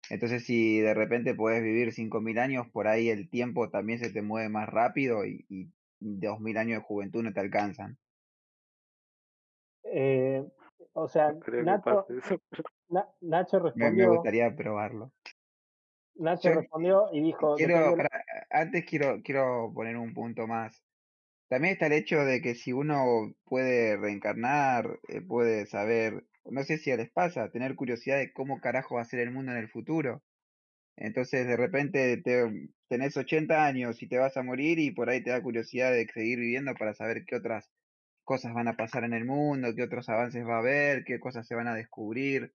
Entonces, 0.09 0.45
si 0.45 0.79
de 0.81 0.93
repente 0.93 1.35
puedes 1.35 1.63
vivir 1.63 1.93
5.000 1.93 2.39
años, 2.39 2.67
por 2.71 2.87
ahí 2.87 3.09
el 3.09 3.29
tiempo 3.29 3.69
también 3.71 3.99
se 3.99 4.11
te 4.11 4.21
mueve 4.21 4.49
más 4.49 4.69
rápido 4.69 5.25
y, 5.25 5.45
y 5.49 5.73
2.000 6.01 6.57
años 6.57 6.79
de 6.81 6.85
juventud 6.85 7.23
no 7.23 7.33
te 7.33 7.39
alcanzan. 7.39 7.97
Eh, 9.83 10.43
o 10.93 11.07
sea, 11.07 11.33
Nacho, 11.57 12.05
Na- 12.89 13.09
Nacho 13.21 13.59
Me, 13.73 13.91
me 13.91 14.05
respondió, 14.05 14.07
gustaría 14.07 14.55
probarlo. 14.55 15.11
Nacho 16.15 16.49
Yo 16.49 16.55
respondió 16.55 17.09
y 17.11 17.21
dijo, 17.21 17.55
quiero, 17.55 17.95
antes 18.49 18.85
quiero, 18.85 19.21
quiero 19.23 19.71
poner 19.73 19.97
un 19.97 20.13
punto 20.13 20.47
más. 20.47 20.83
También 21.49 21.73
está 21.73 21.87
el 21.87 21.93
hecho 21.93 22.19
de 22.25 22.41
que 22.41 22.55
si 22.55 22.73
uno 22.73 23.33
puede 23.45 23.97
reencarnar, 23.97 24.99
eh, 25.09 25.21
puede 25.21 25.65
saber, 25.67 26.25
no 26.45 26.63
sé 26.63 26.77
si 26.77 26.95
les 26.95 27.11
pasa, 27.11 27.51
tener 27.51 27.75
curiosidad 27.75 28.17
de 28.19 28.33
cómo 28.33 28.61
carajo 28.61 28.95
va 28.95 29.01
a 29.03 29.05
ser 29.05 29.19
el 29.21 29.31
mundo 29.31 29.51
en 29.53 29.59
el 29.59 29.69
futuro. 29.69 30.23
Entonces 30.97 31.47
de 31.47 31.57
repente 31.57 32.17
te, 32.17 32.69
tenés 32.87 33.17
80 33.17 33.65
años 33.65 34.01
y 34.03 34.07
te 34.07 34.17
vas 34.17 34.37
a 34.37 34.43
morir 34.43 34.79
y 34.79 34.91
por 34.91 35.09
ahí 35.09 35.23
te 35.23 35.31
da 35.31 35.41
curiosidad 35.41 35.91
de 35.91 36.07
seguir 36.07 36.39
viviendo 36.39 36.73
para 36.75 36.93
saber 36.93 37.25
qué 37.25 37.35
otras 37.37 37.71
cosas 38.23 38.53
van 38.53 38.67
a 38.67 38.77
pasar 38.77 39.03
en 39.03 39.13
el 39.13 39.25
mundo, 39.25 39.69
qué 39.75 39.83
otros 39.83 40.07
avances 40.09 40.45
va 40.45 40.55
a 40.57 40.59
haber, 40.59 41.03
qué 41.05 41.19
cosas 41.19 41.47
se 41.47 41.55
van 41.55 41.67
a 41.67 41.75
descubrir. 41.75 42.53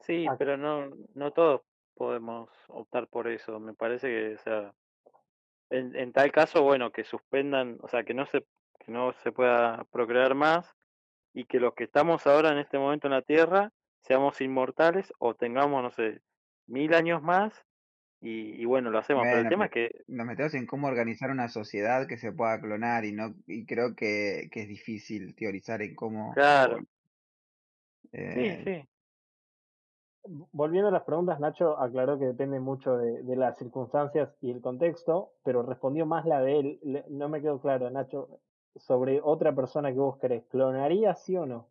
Sí, 0.00 0.26
Ah. 0.28 0.36
pero 0.38 0.56
no, 0.56 0.90
no 1.14 1.32
todos 1.32 1.62
podemos 1.94 2.50
optar 2.68 3.08
por 3.08 3.28
eso. 3.28 3.60
Me 3.60 3.74
parece 3.74 4.08
que, 4.08 4.34
o 4.34 4.38
sea, 4.38 4.74
en, 5.70 5.94
en 5.96 6.12
tal 6.12 6.30
caso, 6.32 6.62
bueno, 6.62 6.90
que 6.92 7.04
suspendan, 7.04 7.78
o 7.80 7.88
sea, 7.88 8.04
que 8.04 8.14
no 8.14 8.26
se, 8.26 8.40
que 8.80 8.92
no 8.92 9.12
se 9.22 9.32
pueda 9.32 9.84
procrear 9.90 10.34
más 10.34 10.68
y 11.32 11.46
que 11.46 11.58
los 11.60 11.74
que 11.74 11.84
estamos 11.84 12.26
ahora 12.26 12.50
en 12.52 12.58
este 12.58 12.78
momento 12.78 13.06
en 13.06 13.12
la 13.14 13.22
Tierra 13.22 13.72
seamos 14.06 14.40
inmortales 14.40 15.12
o 15.18 15.34
tengamos, 15.34 15.82
no 15.82 15.90
sé, 15.90 16.20
mil 16.66 16.94
años 16.94 17.22
más 17.22 17.52
y, 18.20 18.60
y 18.60 18.64
bueno, 18.64 18.90
lo 18.90 18.98
hacemos. 18.98 19.24
Pero 19.24 19.40
el 19.42 19.48
tema 19.48 19.66
es 19.66 19.70
que, 19.70 19.90
nos 20.08 20.26
metemos 20.26 20.54
en 20.54 20.66
cómo 20.66 20.86
organizar 20.86 21.30
una 21.30 21.48
sociedad 21.48 22.06
que 22.06 22.16
se 22.16 22.32
pueda 22.32 22.60
clonar 22.60 23.04
y 23.04 23.12
no 23.12 23.34
y 23.46 23.66
creo 23.66 23.94
que, 23.94 24.48
que 24.52 24.62
es 24.62 24.68
difícil 24.68 25.34
teorizar 25.34 25.82
en 25.82 25.94
cómo 25.94 26.32
claro, 26.34 26.80
sí, 28.12 28.12
eh, 28.12 28.62
sí, 28.64 28.88
volviendo 30.52 30.88
a 30.88 30.92
las 30.92 31.02
preguntas, 31.04 31.40
Nacho 31.40 31.78
aclaró 31.78 32.18
que 32.18 32.26
depende 32.26 32.60
mucho 32.60 32.96
de, 32.96 33.22
de 33.22 33.36
las 33.36 33.58
circunstancias 33.58 34.34
y 34.40 34.50
el 34.50 34.60
contexto, 34.60 35.32
pero 35.42 35.62
respondió 35.62 36.06
más 36.06 36.24
la 36.24 36.40
de 36.40 36.58
él. 36.60 36.80
Le- 36.82 37.04
no 37.10 37.28
me 37.28 37.40
quedó 37.40 37.60
claro, 37.60 37.90
Nacho, 37.90 38.40
sobre 38.76 39.20
otra 39.22 39.54
persona 39.54 39.92
que 39.92 39.98
vos 39.98 40.18
querés. 40.18 40.44
¿Clonaría 40.46 41.14
sí 41.14 41.36
o 41.36 41.46
no? 41.46 41.68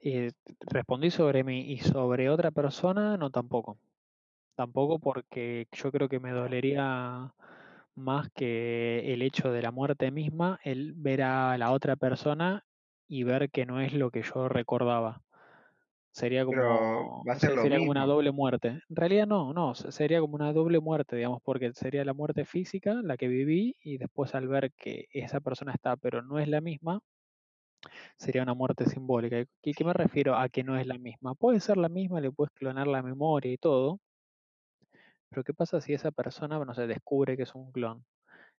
Eh, 0.00 0.30
respondí 0.60 1.10
sobre 1.10 1.44
mí 1.44 1.60
y 1.72 1.78
sobre 1.78 2.28
otra 2.30 2.50
persona, 2.50 3.16
no 3.16 3.30
tampoco. 3.30 3.78
Tampoco 4.56 4.98
porque 5.00 5.68
yo 5.72 5.92
creo 5.92 6.08
que 6.08 6.20
me 6.20 6.32
dolería 6.32 7.34
más 7.96 8.30
que 8.34 9.12
el 9.14 9.22
hecho 9.22 9.52
de 9.52 9.62
la 9.62 9.72
muerte 9.72 10.10
misma, 10.12 10.60
el 10.64 10.94
ver 10.94 11.22
a 11.22 11.58
la 11.58 11.72
otra 11.72 11.96
persona 11.96 12.66
y 13.08 13.24
ver 13.24 13.50
que 13.50 13.66
no 13.66 13.80
es 13.80 13.94
lo 13.94 14.10
que 14.10 14.22
yo 14.22 14.48
recordaba. 14.48 15.22
Sería 16.12 16.44
pero 16.46 16.66
como, 16.66 17.24
va 17.28 17.34
a 17.34 17.38
ser 17.40 17.50
se- 17.50 17.56
lo 17.56 17.62
sería 17.62 17.78
como 17.78 17.90
una 17.92 18.06
doble 18.06 18.32
muerte. 18.32 18.68
En 18.88 18.96
realidad 18.96 19.26
no, 19.26 19.52
no, 19.54 19.74
se- 19.74 19.92
sería 19.92 20.20
como 20.20 20.34
una 20.36 20.52
doble 20.52 20.80
muerte, 20.80 21.16
digamos, 21.16 21.40
porque 21.44 21.72
sería 21.74 22.04
la 22.04 22.14
muerte 22.14 22.44
física, 22.46 22.94
la 23.02 23.16
que 23.16 23.28
viví, 23.28 23.76
y 23.82 23.98
después 23.98 24.34
al 24.34 24.48
ver 24.48 24.72
que 24.74 25.06
esa 25.12 25.40
persona 25.40 25.72
está, 25.74 25.96
pero 25.96 26.22
no 26.22 26.38
es 26.38 26.48
la 26.48 26.60
misma, 26.62 27.00
sería 28.16 28.42
una 28.42 28.54
muerte 28.54 28.86
simbólica. 28.86 29.44
¿Y 29.62 29.74
qué 29.74 29.84
me 29.84 29.92
refiero 29.92 30.36
a 30.36 30.48
que 30.48 30.64
no 30.64 30.78
es 30.78 30.86
la 30.86 30.98
misma? 30.98 31.34
Puede 31.34 31.60
ser 31.60 31.76
la 31.76 31.88
misma, 31.88 32.20
le 32.20 32.30
puedes 32.30 32.52
clonar 32.54 32.86
la 32.86 33.02
memoria 33.02 33.52
y 33.52 33.58
todo, 33.58 34.00
pero 35.28 35.44
¿qué 35.44 35.54
pasa 35.54 35.80
si 35.80 35.92
esa 35.92 36.10
persona, 36.10 36.58
no 36.64 36.74
sé, 36.74 36.86
descubre 36.86 37.36
que 37.36 37.42
es 37.42 37.54
un 37.54 37.72
clon 37.72 38.04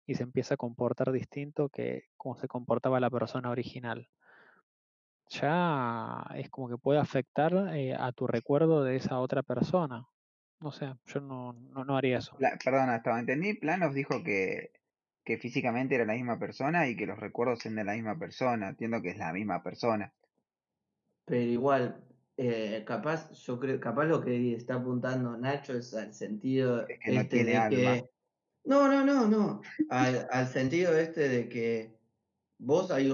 y 0.05 0.15
se 0.15 0.23
empieza 0.23 0.53
a 0.53 0.57
comportar 0.57 1.11
distinto 1.11 1.69
que 1.69 2.03
como 2.17 2.35
se 2.37 2.47
comportaba 2.47 2.99
la 2.99 3.09
persona 3.09 3.49
original? 3.49 4.07
Ya 5.29 6.25
es 6.35 6.49
como 6.49 6.69
que 6.69 6.77
puede 6.77 6.99
afectar 6.99 7.75
eh, 7.75 7.93
a 7.93 8.11
tu 8.13 8.27
recuerdo 8.27 8.83
de 8.83 8.95
esa 8.95 9.19
otra 9.19 9.43
persona. 9.43 10.05
No 10.59 10.71
sé, 10.71 10.93
yo 11.05 11.19
no, 11.19 11.53
no, 11.53 11.97
haría 11.97 12.17
eso. 12.17 12.35
Perdona, 12.63 13.01
donde 13.03 13.19
entendí, 13.19 13.53
Planos 13.53 13.93
dijo 13.93 14.23
que, 14.23 14.71
que 15.27 15.37
físicamente 15.37 15.95
era 15.95 16.05
la 16.05 16.13
misma 16.13 16.39
persona 16.39 16.87
y 16.87 16.95
que 16.95 17.05
los 17.05 17.19
recuerdos 17.19 17.59
son 17.59 17.75
de 17.75 17.83
la 17.83 17.95
misma 17.95 18.17
persona. 18.17 18.69
Entiendo 18.69 19.01
que 19.01 19.09
es 19.09 19.17
la 19.17 19.33
misma 19.33 19.61
persona. 19.61 20.13
Pero 21.25 21.41
igual, 21.41 22.01
eh, 22.37 22.85
capaz, 22.87 23.33
yo 23.33 23.59
creo, 23.59 23.77
capaz 23.77 24.05
lo 24.05 24.23
que 24.23 24.55
está 24.55 24.75
apuntando 24.75 25.35
Nacho 25.37 25.77
es 25.77 25.93
al 25.93 26.13
sentido 26.13 26.87
Es 26.87 26.97
que 27.01 27.11
no 27.11 27.19
este 27.19 27.35
tiene 27.35 27.51
de 27.51 27.57
alma. 27.57 27.93
que. 27.95 28.09
No, 28.63 28.87
no, 28.87 29.03
no, 29.03 29.27
no. 29.27 29.61
Al, 29.89 30.29
al 30.31 30.47
sentido 30.47 30.97
este 30.97 31.27
de 31.27 31.49
que 31.49 31.99
vos 32.57 32.89
hay 32.91 33.11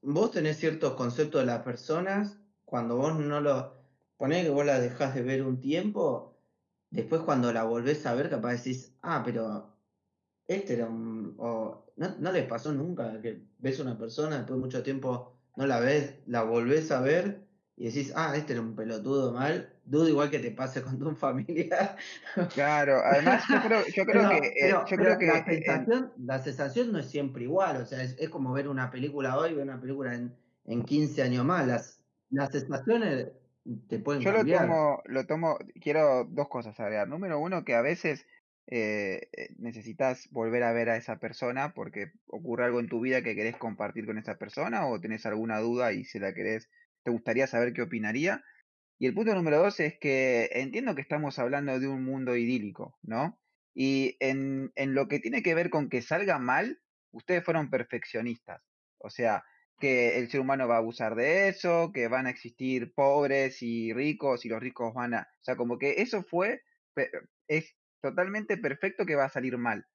vos 0.00 0.30
tenés 0.30 0.56
ciertos 0.56 0.94
conceptos 0.94 1.42
de 1.42 1.46
las 1.48 1.62
personas, 1.62 2.40
cuando 2.64 2.96
vos 2.96 3.14
no 3.18 3.42
lo. 3.42 3.76
Ponés 4.16 4.44
que 4.44 4.50
vos 4.50 4.64
la 4.64 4.80
dejás 4.80 5.14
de 5.14 5.20
ver 5.20 5.42
un 5.42 5.60
tiempo, 5.60 6.38
después 6.88 7.20
cuando 7.20 7.52
la 7.52 7.64
volvés 7.64 8.06
a 8.06 8.14
ver, 8.14 8.30
capaz 8.30 8.52
decís, 8.52 8.96
ah, 9.02 9.20
pero 9.22 9.75
este 10.48 10.74
era 10.74 10.86
un. 10.86 11.34
o, 11.38 11.92
¿no, 11.96 12.16
no 12.18 12.32
les 12.32 12.46
pasó 12.46 12.72
nunca 12.72 13.20
que 13.20 13.42
ves 13.58 13.80
una 13.80 13.98
persona, 13.98 14.38
después 14.38 14.56
de 14.58 14.60
mucho 14.64 14.82
tiempo 14.82 15.32
no 15.56 15.66
la 15.66 15.80
ves, 15.80 16.20
la 16.26 16.42
volvés 16.42 16.90
a 16.92 17.00
ver 17.00 17.46
y 17.76 17.86
decís, 17.86 18.12
ah, 18.16 18.34
este 18.36 18.52
era 18.54 18.62
un 18.62 18.74
pelotudo 18.76 19.32
mal? 19.32 19.72
Dudo 19.84 20.08
igual 20.08 20.30
que 20.30 20.38
te 20.38 20.50
pase 20.50 20.82
con 20.82 20.98
tu 20.98 21.14
familiar. 21.16 21.96
Claro, 22.54 22.98
además 23.04 23.44
yo 23.48 23.60
creo, 23.62 23.80
yo 23.94 24.04
creo 24.06 24.28
que, 24.28 24.36
eh, 24.48 24.52
pero- 24.60 24.84
yo 24.86 24.96
creo 24.96 25.18
que 25.18 25.26
la, 25.26 25.38
en- 25.38 25.44
sensación, 25.46 26.12
la 26.18 26.38
sensación 26.42 26.92
no 26.92 26.98
es 26.98 27.06
siempre 27.06 27.44
igual, 27.44 27.76
o 27.82 27.86
sea, 27.86 28.02
es, 28.02 28.16
es 28.18 28.28
como 28.28 28.52
ver 28.52 28.68
una 28.68 28.90
película 28.90 29.38
hoy, 29.38 29.54
ver 29.54 29.64
una 29.64 29.80
película 29.80 30.14
en, 30.14 30.36
en 30.64 30.84
15 30.84 31.22
años 31.22 31.44
más. 31.44 31.66
Las, 31.66 32.00
las 32.30 32.50
sensaciones 32.50 33.28
te 33.88 33.98
pueden 33.98 34.22
Yo 34.22 34.32
lo 34.32 34.44
tomo, 34.44 35.02
lo 35.06 35.26
tomo, 35.26 35.58
quiero 35.80 36.24
dos 36.24 36.48
cosas 36.48 36.78
agregar. 36.80 37.08
Número 37.08 37.38
uno, 37.40 37.64
que 37.64 37.74
a 37.74 37.82
veces 37.82 38.26
eh, 38.68 39.28
eh, 39.32 39.48
necesitas 39.58 40.28
volver 40.30 40.64
a 40.64 40.72
ver 40.72 40.90
a 40.90 40.96
esa 40.96 41.18
persona 41.18 41.72
porque 41.72 42.12
ocurre 42.26 42.64
algo 42.64 42.80
en 42.80 42.88
tu 42.88 43.00
vida 43.00 43.22
que 43.22 43.36
querés 43.36 43.56
compartir 43.56 44.06
con 44.06 44.18
esa 44.18 44.38
persona 44.38 44.86
o 44.86 45.00
tenés 45.00 45.24
alguna 45.24 45.60
duda 45.60 45.92
y 45.92 46.04
si 46.04 46.18
la 46.18 46.34
querés, 46.34 46.68
te 47.04 47.10
gustaría 47.10 47.46
saber 47.46 47.72
qué 47.72 47.82
opinaría. 47.82 48.44
Y 48.98 49.06
el 49.06 49.14
punto 49.14 49.34
número 49.34 49.58
dos 49.58 49.78
es 49.80 49.98
que 49.98 50.48
entiendo 50.52 50.94
que 50.94 51.02
estamos 51.02 51.38
hablando 51.38 51.78
de 51.78 51.86
un 51.86 52.04
mundo 52.04 52.36
idílico, 52.36 52.98
¿no? 53.02 53.38
Y 53.74 54.16
en, 54.20 54.72
en 54.74 54.94
lo 54.94 55.06
que 55.06 55.20
tiene 55.20 55.42
que 55.42 55.54
ver 55.54 55.70
con 55.70 55.88
que 55.90 56.02
salga 56.02 56.38
mal, 56.38 56.80
ustedes 57.12 57.44
fueron 57.44 57.70
perfeccionistas. 57.70 58.62
O 58.98 59.10
sea, 59.10 59.44
que 59.78 60.18
el 60.18 60.30
ser 60.30 60.40
humano 60.40 60.66
va 60.66 60.76
a 60.76 60.78
abusar 60.78 61.14
de 61.14 61.48
eso, 61.48 61.92
que 61.92 62.08
van 62.08 62.26
a 62.26 62.30
existir 62.30 62.94
pobres 62.94 63.62
y 63.62 63.92
ricos 63.92 64.44
y 64.44 64.48
los 64.48 64.60
ricos 64.60 64.94
van 64.94 65.14
a... 65.14 65.28
O 65.40 65.44
sea, 65.44 65.56
como 65.56 65.78
que 65.78 66.00
eso 66.00 66.22
fue, 66.22 66.62
es 67.46 67.76
totalmente 68.00 68.56
perfecto 68.58 69.06
que 69.06 69.14
va 69.16 69.24
a 69.26 69.28
salir 69.30 69.58
mal. 69.58 69.86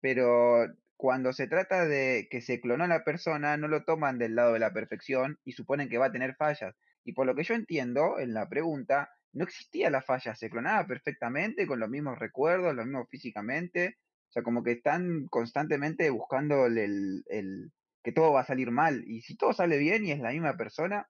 Pero 0.00 0.66
cuando 0.96 1.32
se 1.32 1.48
trata 1.48 1.86
de 1.86 2.28
que 2.30 2.40
se 2.40 2.60
clonó 2.60 2.84
a 2.84 2.88
la 2.88 3.04
persona, 3.04 3.56
no 3.56 3.68
lo 3.68 3.84
toman 3.84 4.18
del 4.18 4.34
lado 4.36 4.52
de 4.54 4.60
la 4.60 4.72
perfección 4.72 5.38
y 5.44 5.52
suponen 5.52 5.88
que 5.88 5.98
va 5.98 6.06
a 6.06 6.12
tener 6.12 6.36
fallas. 6.36 6.74
Y 7.04 7.12
por 7.14 7.26
lo 7.26 7.34
que 7.34 7.44
yo 7.44 7.54
entiendo 7.54 8.18
en 8.18 8.34
la 8.34 8.48
pregunta, 8.48 9.10
no 9.32 9.44
existía 9.44 9.90
la 9.90 10.02
falla, 10.02 10.34
se 10.34 10.50
clonaba 10.50 10.86
perfectamente, 10.86 11.66
con 11.66 11.80
los 11.80 11.90
mismos 11.90 12.18
recuerdos, 12.18 12.74
lo 12.74 12.84
mismo 12.84 13.06
físicamente. 13.10 13.96
O 14.30 14.32
sea, 14.32 14.42
como 14.42 14.62
que 14.62 14.72
están 14.72 15.26
constantemente 15.30 16.10
buscando 16.10 16.66
el- 16.66 17.22
el- 17.28 17.72
que 18.02 18.12
todo 18.12 18.32
va 18.32 18.40
a 18.42 18.44
salir 18.46 18.70
mal. 18.70 19.02
Y 19.06 19.22
si 19.22 19.36
todo 19.36 19.52
sale 19.52 19.78
bien 19.78 20.04
y 20.04 20.12
es 20.12 20.20
la 20.20 20.30
misma 20.30 20.56
persona, 20.56 21.08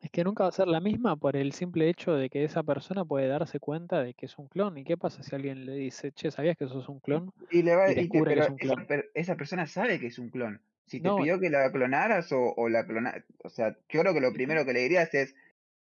Es 0.00 0.10
que 0.10 0.24
nunca 0.24 0.44
va 0.44 0.48
a 0.48 0.52
ser 0.52 0.68
la 0.68 0.80
misma 0.80 1.16
por 1.16 1.36
el 1.36 1.52
simple 1.52 1.90
hecho 1.90 2.14
de 2.14 2.30
que 2.30 2.44
esa 2.44 2.62
persona 2.62 3.04
puede 3.04 3.28
darse 3.28 3.60
cuenta 3.60 4.02
de 4.02 4.14
que 4.14 4.24
es 4.24 4.38
un 4.38 4.48
clon. 4.48 4.78
¿Y 4.78 4.84
qué 4.84 4.96
pasa 4.96 5.22
si 5.22 5.34
alguien 5.34 5.66
le 5.66 5.72
dice, 5.74 6.12
che, 6.12 6.30
¿sabías 6.30 6.56
que 6.56 6.66
sos 6.66 6.88
un 6.88 7.00
clon? 7.00 7.34
y 7.50 7.62
le 7.62 7.74
va 7.76 7.92
Y 7.92 7.94
y 7.94 8.08
te- 8.08 8.08
que 8.10 8.22
pero 8.22 8.40
es 8.40 8.48
un 8.48 8.58
esa, 9.14 9.36
persona 9.36 9.66
sabe 9.66 9.98
que 10.00 10.06
es 10.08 10.18
un 10.18 10.30
clon. 10.30 10.62
Si 10.86 11.00
te 11.00 11.10
No, 11.10 11.12
pidió 11.12 11.40
que 11.40 11.50
la 11.50 11.70
clonaras 11.72 12.30
o, 12.32 12.54
o 12.56 12.68
la 12.68 12.86
clonaras, 12.86 13.24
o 13.42 13.48
sea, 13.48 13.76
yo 13.88 14.00
creo 14.02 14.14
que 14.14 14.20
lo 14.20 14.32
primero 14.32 14.64
que 14.64 14.72
le 14.72 14.80
dirías 14.82 15.12
es, 15.14 15.34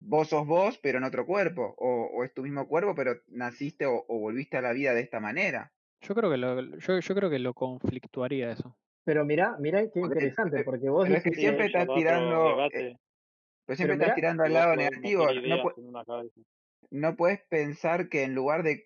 vos 0.00 0.28
sos 0.28 0.46
vos, 0.46 0.78
pero 0.78 0.98
en 0.98 1.04
otro 1.04 1.26
cuerpo, 1.26 1.74
o, 1.78 2.06
o 2.14 2.24
es 2.24 2.32
tu 2.34 2.42
mismo 2.42 2.66
cuerpo, 2.68 2.94
pero 2.94 3.20
naciste 3.28 3.86
o, 3.86 4.04
o 4.08 4.18
volviste 4.20 4.56
a 4.56 4.62
la 4.62 4.72
vida 4.72 4.94
de 4.94 5.02
esta 5.02 5.20
manera. 5.20 5.72
yo 6.00 6.14
creo 6.14 6.30
que 6.30 6.38
lo, 6.38 6.78
yo, 6.78 6.98
yo 7.00 7.14
creo 7.14 7.28
que 7.28 7.38
lo 7.38 7.52
conflictuaría 7.52 8.50
eso. 8.50 8.78
Pero 9.04 9.24
mirá, 9.24 9.56
mirá 9.58 9.88
qué 9.90 10.00
interesante, 10.00 10.60
porque 10.60 10.90
vos 10.90 11.08
pero 11.08 11.16
es 11.16 11.24
que 11.24 11.34
siempre 11.34 11.64
estás 11.66 11.90
tirando, 11.90 12.66
eh, 12.68 12.82
debate. 12.82 12.98
Pero 13.66 13.76
siempre 13.76 13.94
estás 13.94 14.08
mirá- 14.08 14.14
tirando 14.14 14.42
al 14.44 14.52
lado 14.54 14.76
negativo. 14.76 15.26
No, 15.44 15.56
pu- 15.62 15.74
no 16.90 17.16
puedes 17.16 17.40
pensar 17.48 18.08
que 18.08 18.22
en 18.24 18.34
lugar 18.34 18.62
de, 18.62 18.84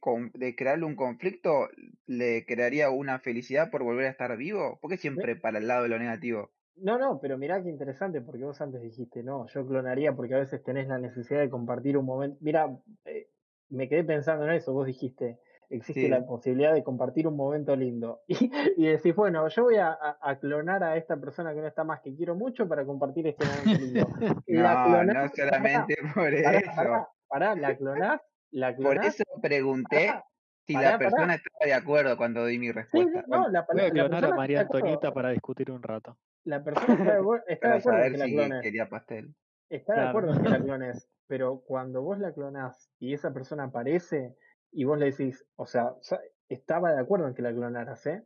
crearle 0.56 0.84
un 0.84 0.96
conflicto, 0.96 1.68
le 2.06 2.44
crearía 2.46 2.90
una 2.90 3.18
felicidad 3.20 3.70
por 3.70 3.82
volver 3.82 4.06
a 4.06 4.10
estar 4.10 4.36
vivo. 4.36 4.78
¿Por 4.80 4.90
qué 4.90 4.96
siempre 4.96 5.36
para 5.36 5.58
el 5.58 5.68
lado 5.68 5.82
de 5.84 5.88
lo 5.90 5.98
negativo? 5.98 6.50
No, 6.76 6.98
no, 6.98 7.20
pero 7.20 7.36
mirá 7.36 7.62
qué 7.62 7.68
interesante, 7.68 8.22
porque 8.22 8.44
vos 8.44 8.60
antes 8.60 8.80
dijiste, 8.80 9.22
no, 9.22 9.46
yo 9.48 9.66
clonaría 9.66 10.14
porque 10.16 10.34
a 10.34 10.38
veces 10.38 10.62
tenés 10.62 10.88
la 10.88 10.98
necesidad 10.98 11.40
de 11.40 11.50
compartir 11.50 11.98
un 11.98 12.06
momento. 12.06 12.38
Mira, 12.40 12.74
eh, 13.04 13.28
me 13.68 13.88
quedé 13.88 14.02
pensando 14.02 14.46
en 14.46 14.52
eso, 14.52 14.72
vos 14.72 14.86
dijiste, 14.86 15.40
existe 15.70 16.02
Sí. 16.02 16.08
la 16.08 16.26
posibilidad 16.26 16.74
de 16.74 16.82
compartir 16.84 17.26
un 17.26 17.36
momento 17.36 17.74
lindo. 17.76 18.22
Y, 18.28 18.50
y 18.76 18.86
decís, 18.88 19.14
bueno, 19.14 19.48
yo 19.48 19.62
voy 19.64 19.76
a, 19.78 19.96
clonar 20.40 20.82
a 20.84 20.96
esta 20.96 21.16
persona 21.16 21.54
que 21.54 21.60
no 21.60 21.66
está 21.68 21.84
más, 21.84 22.00
que 22.00 22.14
quiero 22.14 22.34
mucho, 22.34 22.68
para 22.68 22.84
compartir 22.84 23.26
este 23.28 23.44
momento 23.46 23.84
lindo. 23.84 24.08
La 24.46 24.74
No, 24.74 24.84
clonás, 24.84 25.14
no 25.14 25.28
solamente 25.44 25.94
por 26.14 26.34
eso. 26.34 26.70
pará, 26.76 27.08
pará, 27.28 27.54
la 27.56 27.76
clonás, 27.76 28.20
la 28.50 28.76
Por 28.76 28.96
clonás. 28.96 29.06
eso 29.14 29.24
pregunté 29.40 30.06
Pará, 30.08 30.24
si 30.66 30.74
pará, 30.74 30.90
la 30.92 30.98
pará. 30.98 31.10
persona 31.10 31.34
estaba 31.34 31.66
de 31.66 31.74
acuerdo 31.74 32.16
cuando 32.16 32.46
di 32.46 32.58
mi 32.58 32.72
respuesta. 32.72 33.20
sí, 33.22 33.30
no, 33.30 33.48
la, 33.48 33.66
Voy 33.72 33.80
a 33.80 33.84
la 33.84 33.90
clonar 33.90 34.24
a 34.24 34.34
María. 34.34 34.60
Antonieta 34.62 35.12
para 35.12 35.30
discutir 35.30 35.70
un 35.70 35.82
rato. 35.82 36.18
La 36.44 36.62
persona 36.64 36.94
está 36.94 37.12
de, 37.16 37.42
está 37.48 37.68
de 37.68 37.78
acuerdo 37.78 37.98
saber 37.98 38.12
que 38.12 38.18
la 38.18 38.24
si 38.26 38.32
clones. 38.32 38.62
quería 38.62 38.88
pastel. 38.88 39.34
Está 39.68 39.94
de 39.94 40.00
acuerdo 40.08 40.32
en 40.34 40.42
que 40.42 40.48
la 40.48 40.58
clones, 40.60 41.08
pero 41.26 41.60
cuando 41.60 42.02
vos 42.02 42.18
la 42.18 42.32
clonás 42.32 42.90
y 42.98 43.14
esa 43.14 43.32
persona 43.32 43.64
aparece 43.64 44.36
y 44.72 44.84
vos 44.84 44.98
le 44.98 45.06
decís, 45.06 45.44
o 45.56 45.66
sea, 45.66 45.94
estaba 46.48 46.92
de 46.92 47.00
acuerdo 47.00 47.26
en 47.26 47.34
que 47.34 47.42
la 47.42 47.52
clonaras, 47.52 48.06
¿eh? 48.06 48.24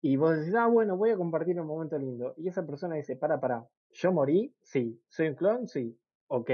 Y 0.00 0.16
vos 0.16 0.36
decís, 0.36 0.54
ah, 0.54 0.66
bueno, 0.66 0.96
voy 0.96 1.10
a 1.10 1.16
compartir 1.16 1.60
un 1.60 1.66
momento 1.66 1.96
lindo. 1.96 2.34
Y 2.36 2.48
esa 2.48 2.66
persona 2.66 2.96
dice, 2.96 3.16
para, 3.16 3.40
para, 3.40 3.68
¿yo 3.92 4.12
morí? 4.12 4.52
Sí. 4.62 5.00
¿Soy 5.08 5.28
un 5.28 5.34
clon? 5.36 5.68
Sí. 5.68 5.96
Ok. 6.26 6.50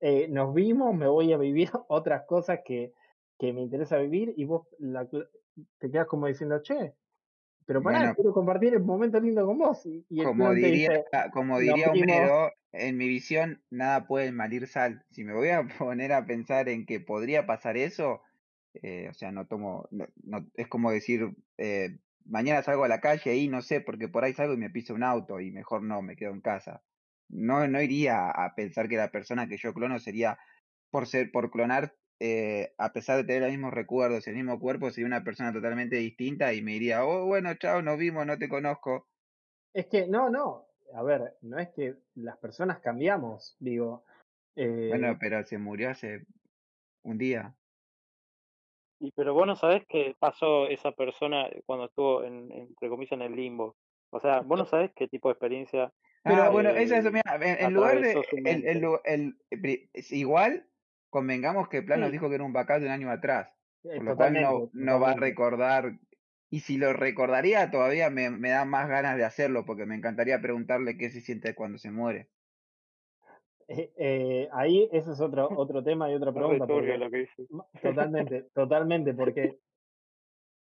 Eh, 0.00 0.28
nos 0.28 0.54
vimos, 0.54 0.94
me 0.94 1.08
voy 1.08 1.32
a 1.32 1.38
vivir 1.38 1.70
otras 1.88 2.24
cosas 2.26 2.60
que, 2.64 2.92
que 3.38 3.52
me 3.52 3.62
interesa 3.62 3.96
vivir 3.98 4.34
y 4.36 4.44
vos 4.44 4.66
la 4.78 5.08
te 5.78 5.90
quedas 5.90 6.06
como 6.06 6.26
diciendo, 6.26 6.60
che, 6.62 6.94
pero 7.68 7.84
pará, 7.84 8.00
Bueno. 8.00 8.16
quiero 8.16 8.34
compartir 8.34 8.74
el 8.74 8.84
momento 8.84 9.20
lindo 9.20 9.46
con 9.46 9.58
vos. 9.58 9.86
Y, 9.86 10.06
Como 10.16 10.52
diría, 10.52 10.90
dice, 10.90 11.04
como 11.32 11.60
"Nos 11.60 11.60
diría 11.60 11.92
vimos". 11.92 12.32
Homero, 12.32 12.52
en 12.72 12.96
mi 12.96 13.08
visión 13.08 13.62
nada 13.70 14.06
puede 14.06 14.32
malir 14.32 14.66
sal. 14.66 15.04
Si 15.10 15.24
me 15.24 15.32
voy 15.34 15.50
a 15.50 15.62
poner 15.78 16.12
a 16.12 16.26
pensar 16.26 16.68
en 16.68 16.86
que 16.86 17.00
podría 17.00 17.46
pasar 17.46 17.76
eso, 17.76 18.22
eh, 18.74 19.08
o 19.10 19.14
sea, 19.14 19.32
no 19.32 19.46
tomo, 19.46 19.88
no, 19.90 20.06
no- 20.24 20.46
es 20.54 20.68
como 20.68 20.90
decir, 20.90 21.36
eh, 21.58 21.98
mañana 22.24 22.62
salgo 22.62 22.84
a 22.84 22.88
la 22.88 23.00
calle 23.00 23.36
y 23.36 23.48
no 23.48 23.62
sé, 23.62 23.80
porque 23.80 24.08
por 24.08 24.24
ahí 24.24 24.34
salgo 24.34 24.54
y 24.54 24.58
me 24.58 24.70
piso 24.70 24.94
un 24.94 25.04
auto 25.04 25.40
y 25.40 25.52
mejor 25.52 25.82
no, 25.82 26.02
me 26.02 26.16
quedo 26.16 26.32
en 26.32 26.40
casa. 26.40 26.82
No, 27.28 27.68
no 27.68 27.80
iría 27.82 28.30
a 28.30 28.54
pensar 28.56 28.88
que 28.88 28.96
la 28.96 29.10
persona 29.12 29.48
que 29.48 29.58
yo 29.58 29.72
clono 29.74 29.98
sería, 30.00 30.38
por 30.90 31.06
ser, 31.06 31.30
por 31.32 31.50
clonar, 31.50 31.94
eh, 32.20 32.74
a 32.78 32.92
pesar 32.92 33.16
de 33.18 33.24
tener 33.24 33.42
los 33.42 33.50
mismos 33.50 33.72
recuerdos, 33.74 34.26
el 34.28 34.36
mismo 34.36 34.58
cuerpo, 34.60 34.90
sería 34.90 35.06
una 35.06 35.24
persona 35.24 35.52
totalmente 35.52 35.96
distinta 35.96 36.52
y 36.54 36.62
me 36.62 36.72
diría, 36.72 37.04
oh, 37.04 37.26
bueno, 37.26 37.54
chao, 37.54 37.82
nos 37.82 37.98
vimos, 37.98 38.26
no 38.26 38.38
te 38.38 38.48
conozco. 38.48 39.08
Es 39.72 39.86
que, 39.86 40.06
no, 40.06 40.28
no, 40.30 40.66
a 40.94 41.02
ver, 41.02 41.36
no 41.42 41.58
es 41.58 41.70
que 41.70 41.96
las 42.14 42.38
personas 42.38 42.80
cambiamos, 42.80 43.56
digo. 43.58 44.04
eh, 44.56 44.90
Bueno, 44.90 45.16
pero 45.20 45.44
se 45.46 45.56
murió 45.58 45.90
hace 45.90 46.24
un 47.04 47.18
día. 47.18 47.56
Y 49.00 49.12
pero 49.12 49.32
vos 49.34 49.46
no 49.46 49.54
sabés 49.56 49.84
qué 49.88 50.14
pasó 50.18 50.66
esa 50.66 50.92
persona 50.92 51.48
cuando 51.66 51.86
estuvo 51.86 52.24
en, 52.24 52.50
entre 52.52 52.88
comillas 52.88 53.12
en 53.12 53.22
el 53.22 53.36
limbo. 53.36 53.76
O 54.10 54.18
sea, 54.20 54.40
vos 54.40 54.58
no 54.58 54.66
sabés 54.66 54.92
qué 54.94 55.06
tipo 55.08 55.28
de 55.28 55.32
experiencia 55.34 55.92
Ah, 56.24 56.48
Pero, 56.48 56.50
bueno, 56.50 56.70
esa 56.70 56.98
es, 56.98 57.04
eh, 57.04 57.10
mira, 57.10 57.22
en, 57.40 57.64
en 57.66 57.72
lugar 57.74 58.00
de, 58.00 58.20
el, 58.44 58.64
el 58.66 58.84
el- 59.04 59.90
igual, 60.10 60.67
convengamos 61.10 61.68
que 61.68 61.82
Plan 61.82 62.00
nos 62.00 62.08
Sí. 62.10 62.12
dijo 62.12 62.28
que 62.28 62.34
era 62.36 62.44
un 62.44 62.52
backup 62.52 62.78
de 62.80 62.86
un 62.86 62.92
año 62.92 63.10
atrás, 63.10 63.48
eh, 63.84 63.96
por 63.96 64.04
lo 64.04 64.16
cual 64.16 64.34
no, 64.34 64.70
no 64.72 65.00
va 65.00 65.10
a 65.12 65.14
recordar, 65.16 65.98
y 66.50 66.60
si 66.60 66.78
lo 66.78 66.92
recordaría 66.92 67.70
todavía 67.70 68.10
me, 68.10 68.30
me 68.30 68.50
da 68.50 68.64
más 68.64 68.88
ganas 68.88 69.16
de 69.16 69.24
hacerlo, 69.24 69.64
porque 69.66 69.86
me 69.86 69.94
encantaría 69.96 70.40
preguntarle 70.40 70.96
qué 70.96 71.10
se 71.10 71.20
siente 71.20 71.54
cuando 71.54 71.78
se 71.78 71.90
muere. 71.90 72.28
Eh, 73.68 73.92
eh, 73.98 74.48
ahí 74.52 74.88
ese 74.92 75.12
es 75.12 75.20
otro, 75.20 75.48
otro 75.56 75.84
tema 75.84 76.10
y 76.10 76.14
otra 76.14 76.32
pregunta. 76.32 76.66
porque- 76.66 76.96
lo 76.96 77.10
que 77.10 77.18
dice. 77.18 77.46
Ma- 77.50 77.66
Totalmente, 77.82 78.42
totalmente, 78.54 79.14
porque, 79.14 79.58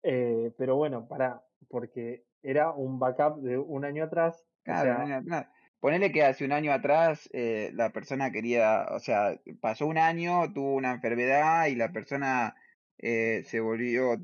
eh, 0.03 0.51
pero 0.57 0.75
bueno, 0.75 1.07
para, 1.07 1.43
porque 1.69 2.25
era 2.41 2.71
un 2.71 2.99
backup 2.99 3.41
de 3.41 3.57
un 3.57 3.85
año 3.85 4.03
atrás, 4.03 4.45
o 4.61 4.63
Claro, 4.63 4.83
sea, 4.83 5.05
no, 5.05 5.21
no. 5.21 5.45
Ponele 5.79 6.11
que 6.11 6.23
hace 6.23 6.43
un 6.45 6.51
año 6.51 6.73
atrás 6.73 7.29
eh, 7.33 7.71
la 7.73 7.91
persona 7.91 8.31
quería, 8.31 8.85
o 8.91 8.99
sea, 8.99 9.39
pasó 9.61 9.87
un 9.87 9.97
año, 9.97 10.51
tuvo 10.53 10.75
una 10.75 10.91
enfermedad 10.91 11.67
y 11.67 11.75
la 11.75 11.91
persona 11.93 12.55
eh, 12.97 13.43
se 13.45 13.59
volvió, 13.61 14.17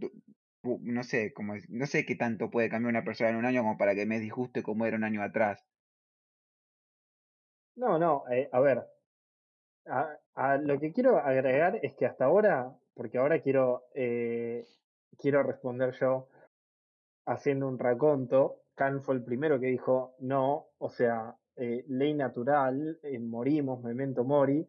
no 0.81 1.03
sé, 1.03 1.33
como, 1.33 1.53
no 1.69 1.85
sé 1.87 2.05
qué 2.05 2.15
tanto 2.15 2.49
puede 2.51 2.69
cambiar 2.69 2.89
una 2.91 3.03
persona 3.05 3.29
en 3.29 3.37
un 3.37 3.45
año 3.45 3.61
como 3.63 3.77
para 3.77 3.95
que 3.95 4.05
me 4.05 4.19
disguste 4.19 4.63
como 4.63 4.85
era 4.85 4.97
un 4.97 5.05
año 5.05 5.21
atrás. 5.23 5.65
no, 7.75 7.97
no, 7.97 8.23
eh, 8.29 8.49
a 8.51 8.59
ver, 8.59 8.85
a- 10.35 10.57
lo 10.57 10.79
que 10.79 10.91
quiero 10.93 11.17
agregar 11.19 11.79
es 11.83 11.95
que 11.95 12.05
hasta 12.05 12.25
ahora, 12.25 12.75
porque 12.93 13.17
ahora 13.17 13.41
quiero, 13.41 13.83
quiero 15.17 15.43
responder 15.43 15.91
yo 15.99 16.27
haciendo 17.25 17.67
un 17.67 17.79
raconto, 17.79 18.63
Kant 18.75 19.01
fue 19.03 19.15
el 19.15 19.23
primero 19.23 19.59
que 19.59 19.67
dijo 19.67 20.15
no, 20.19 20.67
o 20.77 20.89
sea, 20.89 21.37
eh, 21.57 21.85
ley 21.87 22.13
natural, 22.13 22.99
eh, 23.03 23.19
morimos, 23.19 23.81
memento 23.83 24.23
mori, 24.23 24.67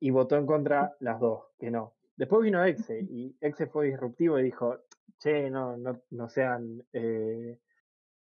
y 0.00 0.10
votó 0.10 0.36
en 0.36 0.46
contra 0.46 0.96
las 1.00 1.20
dos, 1.20 1.44
que 1.58 1.70
no. 1.70 1.94
Después 2.16 2.42
vino 2.42 2.64
Exe, 2.64 3.00
y 3.00 3.36
Exe 3.40 3.66
fue 3.66 3.86
disruptivo 3.86 4.38
y 4.38 4.44
dijo, 4.44 4.78
che, 5.18 5.50
no, 5.50 5.76
no, 5.76 6.00
no 6.10 6.28
sean, 6.28 6.82
eh, 6.92 7.58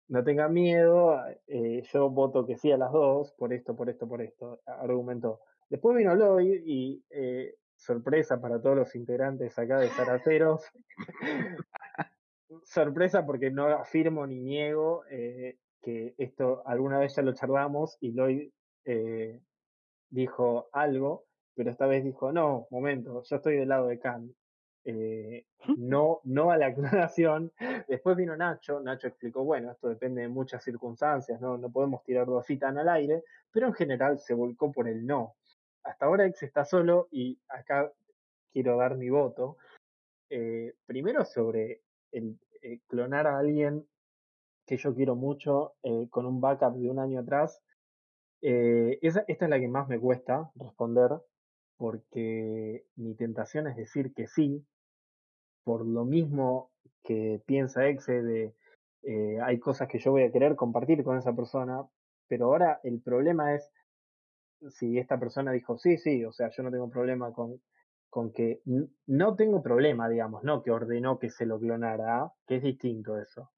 no 0.09 0.23
tengan 0.23 0.53
miedo, 0.53 1.17
yo 1.47 2.09
voto 2.09 2.45
que 2.45 2.57
sí 2.57 2.71
a 2.71 2.77
las 2.77 2.91
dos, 2.91 3.33
por 3.33 3.51
esto, 3.53 3.75
por 3.75 3.89
esto, 3.89 4.07
por 4.07 4.21
esto, 4.21 4.61
argumentó. 4.65 5.41
Después 5.69 5.97
vino 5.97 6.15
Lloyd 6.15 6.61
y, 6.65 7.03
sorpresa 7.75 8.41
para 8.41 8.61
todos 8.61 8.75
los 8.75 8.95
integrantes 8.95 9.57
acá 9.59 9.79
de 9.79 9.89
Zaraceros, 9.89 10.63
sorpresa 12.63 13.25
porque 13.25 13.51
no 13.51 13.67
afirmo 13.67 14.25
ni 14.27 14.39
niego 14.39 15.03
eh, 15.09 15.57
que 15.87 16.15
esto 16.17 16.63
alguna 16.65 16.99
vez 16.99 17.15
ya 17.15 17.21
lo 17.21 17.33
charlamos 17.33 17.97
y 18.01 18.11
Lloyd 18.11 18.49
eh, 18.83 19.39
dijo 20.09 20.67
algo, 20.73 21.23
pero 21.55 21.71
esta 21.71 21.87
vez 21.87 22.03
dijo, 22.03 22.33
no, 22.33 22.67
momento, 22.71 23.23
yo 23.23 23.35
estoy 23.37 23.55
del 23.55 23.69
lado 23.69 23.87
de 23.87 23.97
Kant. 23.97 24.33
Eh, 24.83 25.45
no, 25.77 26.19
no 26.25 26.51
a 26.51 26.57
la 26.57 26.73
clonación. 26.75 27.53
Después 27.87 28.17
vino 28.17 28.35
Nacho, 28.35 28.81
Nacho 28.81 29.07
explicó, 29.07 29.45
bueno, 29.45 29.71
esto 29.71 29.87
depende 29.87 30.23
de 30.23 30.27
muchas 30.27 30.61
circunstancias, 30.61 31.39
no, 31.39 31.57
no 31.57 31.71
podemos 31.71 32.03
tirarlo 32.03 32.37
así 32.37 32.57
tan 32.57 32.77
al 32.77 32.89
aire, 32.89 33.23
pero 33.49 33.67
en 33.67 33.73
general 33.73 34.19
se 34.19 34.33
volcó 34.33 34.73
por 34.73 34.89
el 34.89 35.07
no. 35.07 35.35
Hasta 35.83 36.05
ahora 36.05 36.25
Ex 36.25 36.43
está 36.43 36.65
solo 36.65 37.07
y 37.11 37.39
acá 37.47 37.93
quiero 38.51 38.75
dar 38.75 38.97
mi 38.97 39.09
voto. 39.09 39.55
Eh, 40.29 40.75
primero 40.85 41.23
sobre 41.23 41.81
el 42.11 42.37
eh, 42.61 42.81
clonar 42.89 43.25
a 43.27 43.39
alguien 43.39 43.87
que 44.67 44.77
yo 44.77 44.93
quiero 44.93 45.15
mucho 45.15 45.73
eh, 45.81 46.07
con 46.11 46.25
un 46.25 46.41
backup 46.41 46.75
de 46.75 46.89
un 46.89 46.99
año 46.99 47.21
atrás. 47.21 47.61
Eh, 48.41 48.99
esa, 49.01 49.23
esta 49.27 49.45
es 49.45 49.49
la 49.49 49.59
que 49.59 49.67
más 49.69 49.87
me 49.87 49.99
cuesta 49.99 50.51
responder 50.55 51.11
porque 51.77 52.85
mi 52.95 53.15
tentación 53.15 53.67
es 53.67 53.77
decir 53.77 54.13
que 54.13 54.27
sí, 54.27 54.65
por 55.63 55.85
lo 55.85 56.05
mismo 56.05 56.71
que 57.03 57.41
piensa 57.45 57.87
Exe 57.87 58.21
de 58.21 58.55
eh, 59.03 59.39
hay 59.41 59.59
cosas 59.59 59.87
que 59.87 59.99
yo 59.99 60.11
voy 60.11 60.23
a 60.23 60.31
querer 60.31 60.55
compartir 60.55 61.03
con 61.03 61.17
esa 61.17 61.33
persona, 61.33 61.85
pero 62.27 62.47
ahora 62.47 62.81
el 62.83 63.01
problema 63.01 63.55
es 63.55 63.71
si 64.69 64.97
esta 64.97 65.19
persona 65.19 65.51
dijo 65.51 65.77
sí, 65.77 65.97
sí, 65.97 66.25
o 66.25 66.33
sea, 66.33 66.49
yo 66.49 66.63
no 66.63 66.71
tengo 66.71 66.89
problema 66.89 67.31
con, 67.31 67.61
con 68.09 68.33
que 68.33 68.61
no 69.05 69.35
tengo 69.35 69.61
problema, 69.61 70.09
digamos, 70.09 70.43
no 70.43 70.61
que 70.61 70.71
ordenó 70.71 71.19
que 71.19 71.29
se 71.29 71.45
lo 71.45 71.59
clonara, 71.59 72.33
que 72.47 72.57
es 72.57 72.63
distinto 72.63 73.17
eso. 73.17 73.51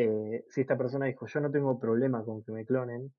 Eh, 0.00 0.44
si 0.48 0.60
esta 0.60 0.78
persona 0.78 1.06
dijo 1.06 1.26
yo 1.26 1.40
no 1.40 1.50
tengo 1.50 1.80
problema 1.80 2.24
con 2.24 2.44
que 2.44 2.52
me 2.52 2.64
clonen, 2.64 3.12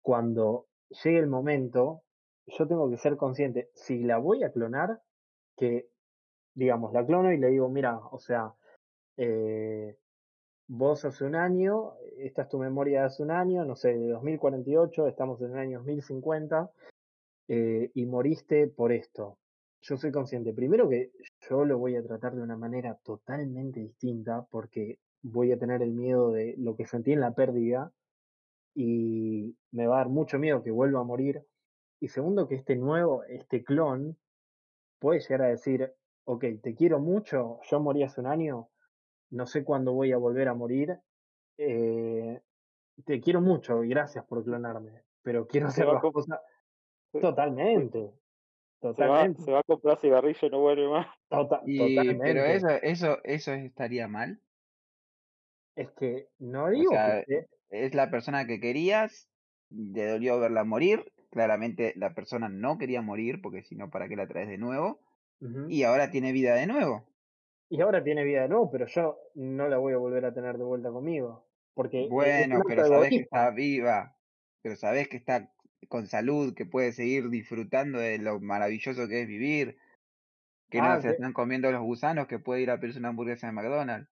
cuando 0.00 0.66
llegue 1.04 1.20
el 1.20 1.28
momento, 1.28 2.02
yo 2.44 2.66
tengo 2.66 2.90
que 2.90 2.96
ser 2.96 3.16
consciente, 3.16 3.70
si 3.74 4.02
la 4.02 4.18
voy 4.18 4.42
a 4.42 4.50
clonar, 4.50 5.00
que, 5.56 5.86
digamos, 6.54 6.92
la 6.92 7.06
clono 7.06 7.32
y 7.32 7.38
le 7.38 7.50
digo, 7.50 7.68
mira, 7.68 8.00
o 8.10 8.18
sea, 8.18 8.52
eh, 9.16 9.96
vos 10.66 11.04
hace 11.04 11.24
un 11.24 11.36
año, 11.36 11.92
esta 12.18 12.42
es 12.42 12.48
tu 12.48 12.58
memoria 12.58 13.02
de 13.02 13.06
hace 13.06 13.22
un 13.22 13.30
año, 13.30 13.64
no 13.64 13.76
sé, 13.76 13.96
de 13.96 14.08
2048, 14.08 15.06
estamos 15.06 15.40
en 15.40 15.52
el 15.52 15.58
año 15.58 15.78
2050, 15.78 16.68
eh, 17.46 17.92
y 17.94 18.06
moriste 18.06 18.66
por 18.66 18.90
esto. 18.90 19.38
Yo 19.82 19.96
soy 19.96 20.10
consciente, 20.10 20.52
primero 20.52 20.88
que 20.88 21.12
yo 21.48 21.64
lo 21.64 21.78
voy 21.78 21.94
a 21.94 22.02
tratar 22.02 22.34
de 22.34 22.42
una 22.42 22.56
manera 22.56 22.98
totalmente 23.04 23.78
distinta, 23.78 24.44
porque 24.50 24.98
voy 25.22 25.52
a 25.52 25.58
tener 25.58 25.82
el 25.82 25.92
miedo 25.92 26.30
de 26.32 26.54
lo 26.58 26.76
que 26.76 26.86
sentí 26.86 27.12
en 27.12 27.20
la 27.20 27.34
pérdida, 27.34 27.92
y 28.74 29.56
me 29.70 29.86
va 29.86 29.96
a 29.96 29.98
dar 29.98 30.08
mucho 30.08 30.38
miedo 30.38 30.62
que 30.62 30.70
vuelva 30.70 31.00
a 31.00 31.04
morir. 31.04 31.44
Y 32.00 32.08
segundo, 32.08 32.48
que 32.48 32.56
este 32.56 32.76
nuevo, 32.76 33.24
este 33.24 33.64
clon, 33.64 34.18
puede 34.98 35.20
llegar 35.20 35.42
a 35.42 35.48
decir, 35.48 35.92
ok, 36.24 36.44
te 36.62 36.74
quiero 36.74 36.98
mucho, 37.00 37.58
yo 37.70 37.80
morí 37.80 38.02
hace 38.02 38.20
un 38.20 38.26
año, 38.28 38.70
no 39.30 39.46
sé 39.46 39.64
cuándo 39.64 39.92
voy 39.92 40.12
a 40.12 40.16
volver 40.16 40.48
a 40.48 40.54
morir, 40.54 40.98
eh, 41.58 42.40
te 43.04 43.20
quiero 43.20 43.40
mucho 43.40 43.84
y 43.84 43.88
gracias 43.88 44.24
por 44.26 44.44
clonarme, 44.44 45.02
pero 45.22 45.46
quiero 45.46 45.66
hacer 45.68 45.86
las 45.86 46.00
cosas 46.02 46.40
totalmente, 47.12 48.12
se 48.80 49.06
va, 49.06 49.26
totalmente, 49.26 49.42
se 49.42 49.52
va 49.52 49.58
a 49.60 49.62
comprar 49.64 49.98
cigarrillo 49.98 50.46
y 50.46 50.50
no 50.50 50.60
vuelve 50.60 50.88
más. 50.88 51.06
tota- 51.28 51.62
Y, 51.66 51.96
pero 52.18 52.44
totalmente. 52.44 52.56
eso, 52.56 52.68
eso, 52.82 53.18
eso 53.24 53.52
estaría 53.52 54.08
mal. 54.08 54.40
Es 55.76 55.90
que 55.92 56.28
no 56.38 56.68
digo 56.70 56.90
que 56.90 56.96
sea, 56.96 57.24
es 57.70 57.94
la 57.94 58.10
persona 58.10 58.46
que 58.46 58.60
querías, 58.60 59.28
te 59.94 60.06
dolió 60.06 60.38
verla 60.38 60.64
morir. 60.64 61.12
Claramente 61.30 61.94
la 61.96 62.14
persona 62.14 62.48
no 62.48 62.76
quería 62.76 63.00
morir, 63.00 63.40
porque 63.42 63.62
si 63.62 63.74
no, 63.74 63.90
¿para 63.90 64.08
qué 64.08 64.16
la 64.16 64.28
traes 64.28 64.48
de 64.48 64.58
nuevo? 64.58 65.00
Y 65.68 65.82
ahora 65.82 66.10
tiene 66.10 66.32
vida 66.32 66.54
de 66.54 66.66
nuevo. 66.66 67.04
y 67.68 67.80
ahora 67.80 68.04
tiene 68.04 68.22
vida 68.24 68.42
de 68.42 68.48
nuevo, 68.48 68.70
pero 68.70 68.86
yo 68.86 69.18
no 69.34 69.68
la 69.68 69.78
voy 69.78 69.94
a 69.94 69.96
volver 69.96 70.24
a 70.26 70.34
tener 70.34 70.58
de 70.58 70.64
vuelta 70.64 70.90
conmigo, 70.90 71.48
porque 71.74 72.06
Bueno, 72.08 72.62
pero 72.66 72.86
sabes 72.86 73.10
que 73.10 73.20
está 73.20 73.50
viva, 73.50 74.16
pero 74.62 74.76
sabes 74.76 75.08
que 75.08 75.16
está 75.16 75.52
con 75.88 76.06
salud, 76.06 76.54
que 76.54 76.66
puede 76.66 76.92
seguir 76.92 77.28
disfrutando 77.30 77.98
de 77.98 78.18
lo 78.18 78.40
maravilloso 78.40 79.08
que 79.08 79.22
es 79.22 79.28
vivir, 79.28 79.78
que 80.70 80.82
no 80.82 80.92
Ah, 80.92 81.00
se 81.00 81.08
que, 81.08 81.14
están 81.14 81.32
comiendo 81.32 81.70
los 81.72 81.82
gusanos, 81.82 82.26
que 82.28 82.38
puede 82.38 82.62
ir 82.62 82.70
a 82.70 82.80
pedirse 82.80 82.98
una 83.00 83.10
hamburguesa 83.10 83.46
de 83.48 83.52
McDonald's 83.54 84.11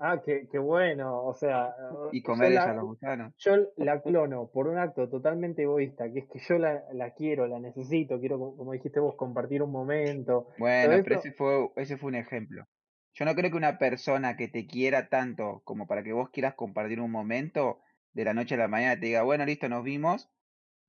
ah, 0.00 0.22
que, 0.24 0.48
que 0.48 0.58
bueno, 0.58 1.24
o 1.24 1.34
sea, 1.34 1.76
y 2.10 2.22
yo 2.22 2.22
comer 2.22 2.52
ella 2.52 2.72
la, 2.72 2.74
los 2.74 2.84
gusanos. 2.84 3.32
yo 3.38 3.52
la 3.76 4.02
clono 4.02 4.50
por 4.52 4.68
un 4.68 4.78
acto 4.78 5.08
totalmente 5.10 5.62
egoísta, 5.62 6.12
que 6.12 6.20
es 6.20 6.28
que 6.28 6.40
yo 6.40 6.58
la, 6.58 6.84
la 6.92 7.14
quiero, 7.14 7.46
la 7.48 7.60
necesito, 7.60 8.20
quiero, 8.20 8.38
co- 8.38 8.56
como 8.56 8.72
dijiste 8.72 9.00
vos, 9.00 9.16
compartir 9.16 9.62
un 9.62 9.72
momento, 9.72 10.48
Bueno, 10.56 11.00
pero 11.02 11.16
ese 11.16 11.32
fue, 11.32 11.70
ese 11.76 11.96
fue 11.96 12.08
un 12.10 12.14
ejemplo. 12.16 12.68
Yo 13.14 13.24
no 13.24 13.34
creo 13.34 13.50
que 13.50 13.56
una 13.56 13.78
persona 13.78 14.36
que 14.36 14.48
te 14.48 14.66
quiera 14.66 15.08
tanto 15.08 15.62
como 15.64 15.86
para 15.86 16.02
que 16.04 16.12
vos 16.12 16.30
quieras 16.30 16.54
compartir 16.54 17.00
un 17.00 17.10
momento, 17.10 17.80
de 18.12 18.24
la 18.24 18.34
noche 18.34 18.54
a 18.54 18.58
la 18.58 18.68
mañana 18.68 18.98
te 19.00 19.06
diga, 19.06 19.22
bueno, 19.22 19.44
listo, 19.46 19.68
nos 19.68 19.82
vimos, 19.84 20.30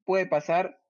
puede 0.06 0.28
pasar, 0.28 0.81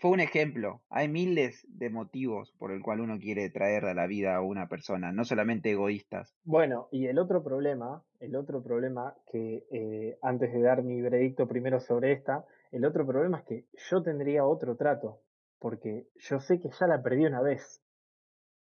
fue 0.00 0.10
un 0.10 0.20
ejemplo. 0.20 0.80
Hay 0.88 1.08
miles 1.08 1.66
de 1.68 1.90
motivos 1.90 2.52
por 2.58 2.72
el 2.72 2.82
cual 2.82 3.00
uno 3.00 3.18
quiere 3.18 3.50
traer 3.50 3.84
a 3.84 3.94
la 3.94 4.06
vida 4.06 4.34
a 4.34 4.40
una 4.40 4.66
persona, 4.66 5.12
no 5.12 5.24
solamente 5.24 5.70
egoístas. 5.70 6.34
Bueno, 6.44 6.88
y 6.90 7.06
el 7.06 7.18
otro 7.18 7.42
problema, 7.42 8.02
el 8.18 8.34
otro 8.34 8.62
problema 8.62 9.14
que 9.30 9.66
eh, 9.70 10.18
antes 10.22 10.52
de 10.52 10.62
dar 10.62 10.82
mi 10.82 11.02
veredicto 11.02 11.46
primero 11.46 11.80
sobre 11.80 12.12
esta, 12.12 12.46
el 12.72 12.84
otro 12.86 13.06
problema 13.06 13.38
es 13.38 13.44
que 13.44 13.66
yo 13.90 14.02
tendría 14.02 14.44
otro 14.46 14.76
trato, 14.76 15.20
porque 15.58 16.06
yo 16.16 16.40
sé 16.40 16.60
que 16.60 16.70
ya 16.70 16.86
la 16.86 17.02
perdí 17.02 17.26
una 17.26 17.42
vez 17.42 17.82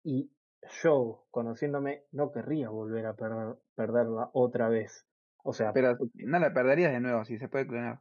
y 0.03 0.32
yo, 0.84 1.26
conociéndome, 1.32 2.03
no 2.12 2.32
querría 2.32 2.70
volver 2.70 3.06
a 3.06 3.16
perder, 3.16 3.57
perderla 3.76 4.30
otra 4.34 4.70
vez. 4.70 5.06
O 5.44 5.53
sea, 5.53 5.74
Pero 5.74 5.98
no 6.14 6.40
la 6.40 6.53
perderías 6.53 6.91
de 6.91 7.02
nuevo 7.02 7.24
si 7.26 7.38
se 7.38 7.49
puede 7.49 7.68
clonar. 7.68 7.99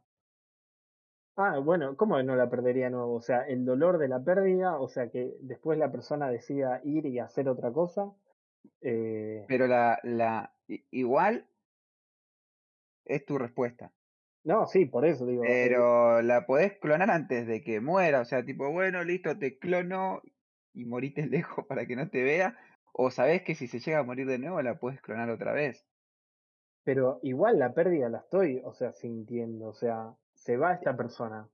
Ah, 1.36 1.59
bueno, 1.59 1.97
¿cómo 1.97 2.23
no 2.23 2.36
la 2.36 2.51
perdería 2.51 2.86
de 2.86 2.90
nuevo? 2.93 3.15
O 3.15 3.20
sea, 3.20 3.43
el 3.47 3.65
dolor 3.65 3.98
de 3.98 4.09
la 4.09 4.23
pérdida, 4.23 4.78
o 4.81 4.89
sea, 4.89 5.11
que 5.11 5.36
después 5.40 5.78
la 5.78 5.90
persona 5.93 6.31
decida 6.31 6.81
ir 6.85 7.06
y 7.06 7.19
hacer 7.19 7.48
otra 7.48 7.73
cosa. 7.73 8.12
eh, 8.82 9.47
Pero 9.47 9.66
la, 9.66 10.01
la, 10.02 10.55
igual 10.90 11.48
es 13.06 13.24
tu 13.24 13.39
respuesta. 13.39 13.94
no, 14.44 14.66
sí, 14.66 14.86
por 14.86 15.05
eso 15.06 15.27
digo, 15.27 15.55
eh, 15.55 15.69
Pero 15.69 16.23
la 16.23 16.47
podés 16.47 16.78
clonar 16.78 17.11
antes 17.11 17.47
de 17.47 17.62
que 17.62 17.81
muera. 17.81 18.20
O 18.20 18.24
sea, 18.24 18.44
tipo, 18.44 18.70
bueno, 18.73 19.05
listo, 19.05 19.39
te 19.39 19.59
clono 19.59 20.23
y 20.73 20.85
morite 20.86 21.27
lejos 21.27 21.66
para 21.69 21.86
que 21.86 21.97
no 21.97 22.11
te 22.11 22.23
vea. 22.23 22.56
O 22.93 23.11
sabés 23.11 23.43
que 23.43 23.55
si 23.55 23.69
se 23.69 23.81
llega 23.81 24.01
a 24.01 24.05
morir 24.05 24.27
de 24.27 24.39
nuevo, 24.39 24.61
la 24.62 24.78
puedes 24.78 25.01
clonar 25.01 25.31
otra 25.31 25.52
vez. 25.52 25.86
pero 26.82 27.20
igual 27.23 27.59
la 27.59 27.74
pérdida 27.74 28.09
la 28.09 28.19
estoy, 28.19 28.61
o 28.65 28.73
sea, 28.73 28.93
sintiendo, 28.93 29.69
o 29.69 29.74
sea, 29.74 30.15
se 30.45 30.59
va 30.59 30.75
esta 30.75 30.95
persona. 30.97 31.49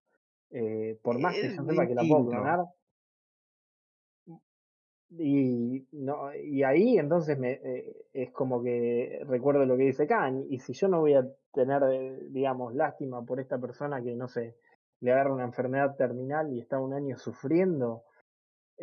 eh, 0.51 0.99
por 1.03 1.21
más 1.21 1.37
que 1.37 1.55
yo 1.55 1.62
sepa 1.62 1.87
que 1.87 1.95
la 1.95 2.03
puedo 2.03 2.29
clonar, 2.29 2.67
y, 5.11 5.87
no, 5.93 6.35
y 6.35 6.62
ahí 6.65 6.99
entonces 6.99 7.39
me, 7.39 7.53
eh, 7.53 7.97
es 8.12 8.31
como 8.33 8.62
que 8.62 9.23
recuerdo 9.27 9.65
lo 9.65 9.77
que 9.77 9.85
dice 9.85 10.09
Khan, 10.09 10.45
y 10.49 10.59
si 10.59 10.73
yo 10.73 10.89
no 10.89 11.01
voy 11.01 11.15
a 11.15 11.25
tener, 11.53 11.83
eh, 11.93 12.19
digamos, 12.31 12.75
lástima 12.75 13.25
por 13.25 13.39
esta 13.39 13.59
persona 13.59 14.03
que, 14.03 14.17
no 14.17 14.27
sé, 14.27 14.57
le 15.01 15.12
agarra 15.12 15.35
una 15.35 15.45
enfermedad 15.45 15.97
terminal 15.97 16.53
y 16.53 16.61
está 16.61 16.81
un 16.81 16.93
año 16.93 17.17
sufriendo, 17.17 18.03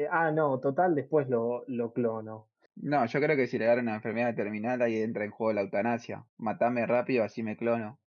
ah, 0.10 0.32
no, 0.32 0.60
total, 0.60 0.96
después 0.96 1.28
lo, 1.28 1.64
lo 1.68 1.92
clono. 1.92 2.48
No, 2.76 3.06
yo 3.06 3.20
creo 3.20 3.36
que 3.36 3.48
si 3.48 3.58
le 3.58 3.66
agarra 3.66 3.82
una 3.82 3.96
enfermedad 3.96 4.36
terminal, 4.36 4.82
ahí 4.82 5.02
entra 5.02 5.26
en 5.26 5.32
juego 5.32 5.54
la 5.54 5.62
eutanasia. 5.62 6.26
Matame 6.38 6.86
rápido, 6.86 7.24
así 7.24 7.44
me 7.44 7.58
clono. 7.58 8.00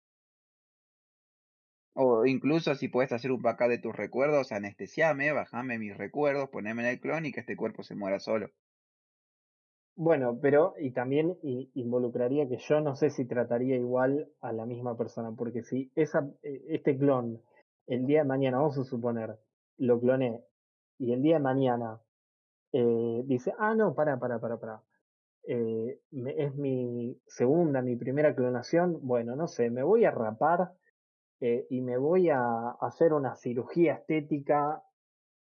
O 2.02 2.26
incluso 2.26 2.76
si 2.76 2.88
puedes 2.88 3.12
hacer 3.12 3.30
un 3.30 3.42
backup 3.42 3.68
de 3.68 3.78
tus 3.78 3.94
recuerdos, 3.94 4.54
anestesiame, 4.54 5.34
bajame 5.34 5.78
mis 5.78 5.98
recuerdos, 5.98 6.48
poneme 6.48 6.82
en 6.84 6.88
el 6.88 7.02
clon 7.02 7.26
y 7.26 7.34
que 7.34 7.42
este 7.42 7.58
cuerpo 7.58 7.84
se 7.84 7.94
muera 7.94 8.22
solo. 8.22 8.52
Bueno, 9.98 10.40
pero 10.42 10.76
y 10.80 10.92
también 10.92 11.38
involucraría 11.74 12.48
que 12.48 12.56
yo 12.56 12.80
no 12.80 12.96
sé 12.96 13.10
si 13.10 13.26
trataría 13.26 13.76
igual 13.76 14.30
a 14.40 14.54
la 14.54 14.66
misma 14.66 14.96
persona, 14.96 15.34
porque 15.36 15.62
si 15.62 15.92
esa, 15.94 16.26
eh, 16.42 16.64
este 16.70 16.98
clon, 16.98 17.42
el 17.86 18.06
día 18.06 18.20
de 18.20 18.30
mañana, 18.30 18.60
vamos 18.60 18.78
a 18.78 18.86
suponer, 18.86 19.38
lo 19.78 20.00
cloné, 20.00 20.42
y 21.00 21.12
el 21.12 21.22
día 21.22 21.36
de 21.36 21.44
mañana 21.44 22.00
eh, 22.72 23.24
dice, 23.26 23.54
ah, 23.60 23.76
no, 23.76 23.94
para, 23.94 24.18
para, 24.20 24.40
para, 24.40 24.58
para, 24.58 24.84
eh, 25.46 26.00
es 26.38 26.56
mi 26.56 27.20
segunda, 27.28 27.82
mi 27.82 27.98
primera 27.98 28.34
clonación, 28.34 29.00
bueno, 29.02 29.36
no 29.36 29.50
sé, 29.50 29.70
me 29.70 29.84
voy 29.84 30.06
a 30.06 30.12
rapar 30.12 30.79
eh, 31.42 31.68
y 31.70 31.82
me 31.82 31.98
voy 31.98 32.30
a 32.30 32.72
hacer 32.82 33.14
una 33.14 33.36
cirugía 33.36 33.96
estética, 33.96 34.84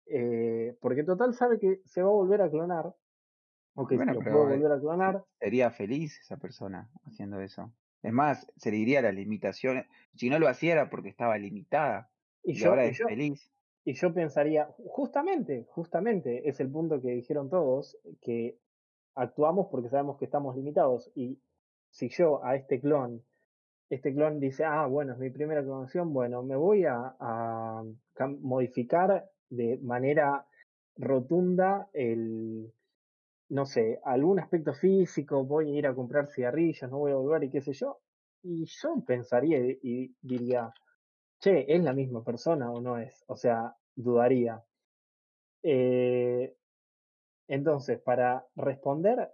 eh, 0.06 0.76
porque 0.80 1.04
total 1.04 1.34
sabe 1.34 1.58
que 1.58 1.82
se 1.86 2.02
va 2.02 2.08
a 2.10 2.12
volver 2.12 2.42
a 2.42 2.50
clonar, 2.50 2.94
o 3.74 3.86
que 3.86 3.96
Bueno, 3.96 4.12
lo 4.12 4.26
puedo 4.26 4.46
eh, 4.48 4.48
volver 4.48 4.72
a 4.72 4.80
se- 4.80 4.80
clonar, 4.80 5.24
sería 5.40 5.70
feliz 5.70 6.18
esa 6.20 6.36
persona 6.38 6.90
haciendo 7.04 7.40
eso. 7.40 7.74
Es 8.02 8.12
más, 8.12 8.46
se 8.56 8.70
le 8.70 8.76
diría 8.78 9.02
las 9.02 9.14
limitaciones. 9.14 9.86
Si 10.14 10.28
no 10.30 10.38
lo 10.38 10.48
hacía 10.48 10.72
era 10.72 10.90
porque 10.90 11.08
estaba 11.08 11.38
limitada 11.38 12.10
y 12.42 12.52
y 12.52 12.62
yo, 12.62 12.68
ahora 12.68 12.84
y 12.84 12.90
es 12.90 12.98
yo, 12.98 13.06
feliz. 13.06 13.52
y 13.84 13.94
yo 13.94 14.14
pensaría, 14.14 14.74
justamente, 14.86 15.66
justamente, 15.70 16.48
es 16.48 16.60
el 16.60 16.70
punto 16.70 17.00
que 17.02 17.10
dijeron 17.10 17.50
todos, 17.50 17.98
que 18.22 18.60
actuamos 19.14 19.68
porque 19.70 19.90
sabemos 19.90 20.18
que 20.18 20.26
estamos 20.26 20.56
limitados, 20.56 21.12
y 21.14 21.40
si 21.90 22.08
yo 22.10 22.44
a 22.44 22.56
este 22.56 22.80
clon 22.80 23.24
este 23.94 24.12
clon 24.14 24.40
dice, 24.40 24.64
ah, 24.64 24.86
bueno, 24.86 25.12
es 25.12 25.18
mi 25.18 25.30
primera 25.30 25.62
clonación, 25.62 26.12
bueno, 26.12 26.42
me 26.42 26.56
voy 26.56 26.84
a, 26.84 27.14
modificar 28.40 29.28
de 29.50 29.78
manera 29.78 30.46
rotunda 30.96 31.88
el, 31.92 32.72
no 33.48 33.66
sé, 33.66 34.00
algún 34.04 34.38
aspecto 34.38 34.74
físico, 34.74 35.44
voy 35.44 35.70
a 35.70 35.78
ir 35.78 35.86
a 35.86 35.94
comprar 35.94 36.26
cigarrillos, 36.28 36.90
no 36.90 36.98
voy 36.98 37.12
a 37.12 37.16
volver 37.16 37.44
y 37.44 37.50
qué 37.50 37.60
sé 37.60 37.72
yo. 37.72 38.00
Y 38.42 38.66
yo 38.66 39.02
pensaría 39.06 39.58
y, 39.58 39.78
y 39.82 40.16
diría, 40.20 40.72
che, 41.40 41.64
¿es 41.74 41.82
la 41.82 41.92
misma 41.92 42.22
persona 42.22 42.70
o 42.70 42.80
no 42.80 42.98
es? 42.98 43.24
O 43.26 43.36
sea, 43.36 43.74
dudaría. 43.96 44.62
Eh, 45.62 46.54
entonces, 47.48 48.00
para 48.00 48.46
responder 48.56 49.32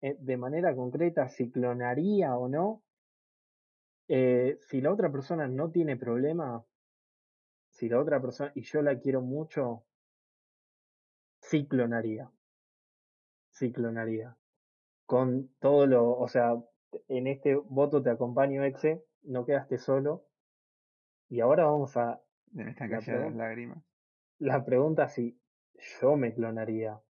eh, 0.00 0.16
de 0.18 0.36
manera 0.36 0.74
concreta 0.74 1.28
si 1.28 1.50
clonaría 1.50 2.36
o 2.36 2.48
no, 2.48 2.82
eh, 4.08 4.58
si 4.60 4.80
la 4.80 4.92
otra 4.92 5.10
persona 5.10 5.48
no 5.48 5.70
tiene 5.70 5.96
problema, 5.96 6.64
si 7.70 7.88
la 7.88 8.00
otra 8.00 8.20
persona, 8.20 8.52
y 8.54 8.62
yo 8.62 8.82
la 8.82 8.98
quiero 8.98 9.20
mucho, 9.20 9.84
sí 11.40 11.66
clonaría, 11.66 12.30
sí 13.50 13.72
clonaría. 13.72 14.36
Con 15.06 15.48
todo 15.58 15.86
lo, 15.86 16.10
o 16.10 16.28
sea, 16.28 16.54
en 17.08 17.26
este 17.26 17.54
voto 17.54 18.02
te 18.02 18.10
acompaño, 18.10 18.64
Exe, 18.64 19.04
no 19.22 19.44
quedaste 19.44 19.78
solo. 19.78 20.26
Y 21.28 21.40
ahora 21.40 21.64
vamos 21.64 21.96
a 21.96 22.20
me 22.52 22.70
están 22.70 22.90
la, 22.90 23.00
las 23.00 23.34
lágrimas. 23.34 23.82
la 24.38 24.64
pregunta 24.64 25.08
si 25.08 25.40
yo 26.00 26.16
me 26.16 26.34
clonaría. 26.34 27.00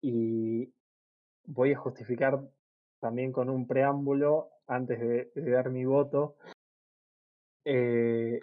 Y 0.00 0.72
voy 1.44 1.72
a 1.72 1.78
justificar 1.78 2.40
también 3.00 3.32
con 3.32 3.50
un 3.50 3.66
preámbulo 3.66 4.50
antes 4.68 5.00
de, 5.00 5.30
de 5.34 5.50
dar 5.50 5.70
mi 5.70 5.84
voto. 5.84 6.36
Eh, 7.64 8.40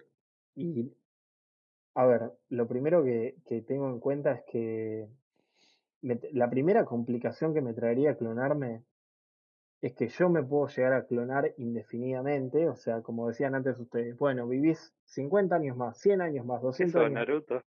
y 0.55 0.91
a 1.95 2.05
ver, 2.05 2.31
lo 2.49 2.67
primero 2.67 3.03
que, 3.03 3.37
que 3.45 3.61
tengo 3.61 3.89
en 3.89 3.99
cuenta 3.99 4.33
es 4.33 4.43
que 4.51 5.07
me- 6.01 6.19
la 6.33 6.49
primera 6.49 6.85
complicación 6.85 7.53
que 7.53 7.61
me 7.61 7.73
traería 7.73 8.17
clonarme 8.17 8.83
es 9.81 9.93
que 9.93 10.07
yo 10.07 10.29
me 10.29 10.43
puedo 10.43 10.67
llegar 10.67 10.93
a 10.93 11.05
clonar 11.05 11.53
indefinidamente, 11.57 12.67
o 12.69 12.75
sea, 12.75 13.01
como 13.01 13.27
decían 13.27 13.55
antes 13.55 13.77
ustedes, 13.79 14.17
bueno, 14.17 14.47
vivís 14.47 14.93
50 15.03 15.55
años 15.57 15.77
más, 15.77 15.99
100 15.99 16.21
años 16.21 16.45
más, 16.45 16.61
200 16.61 16.95
Eso, 16.95 17.05
años 17.05 17.13
más, 17.13 17.27
Naruto. 17.27 17.61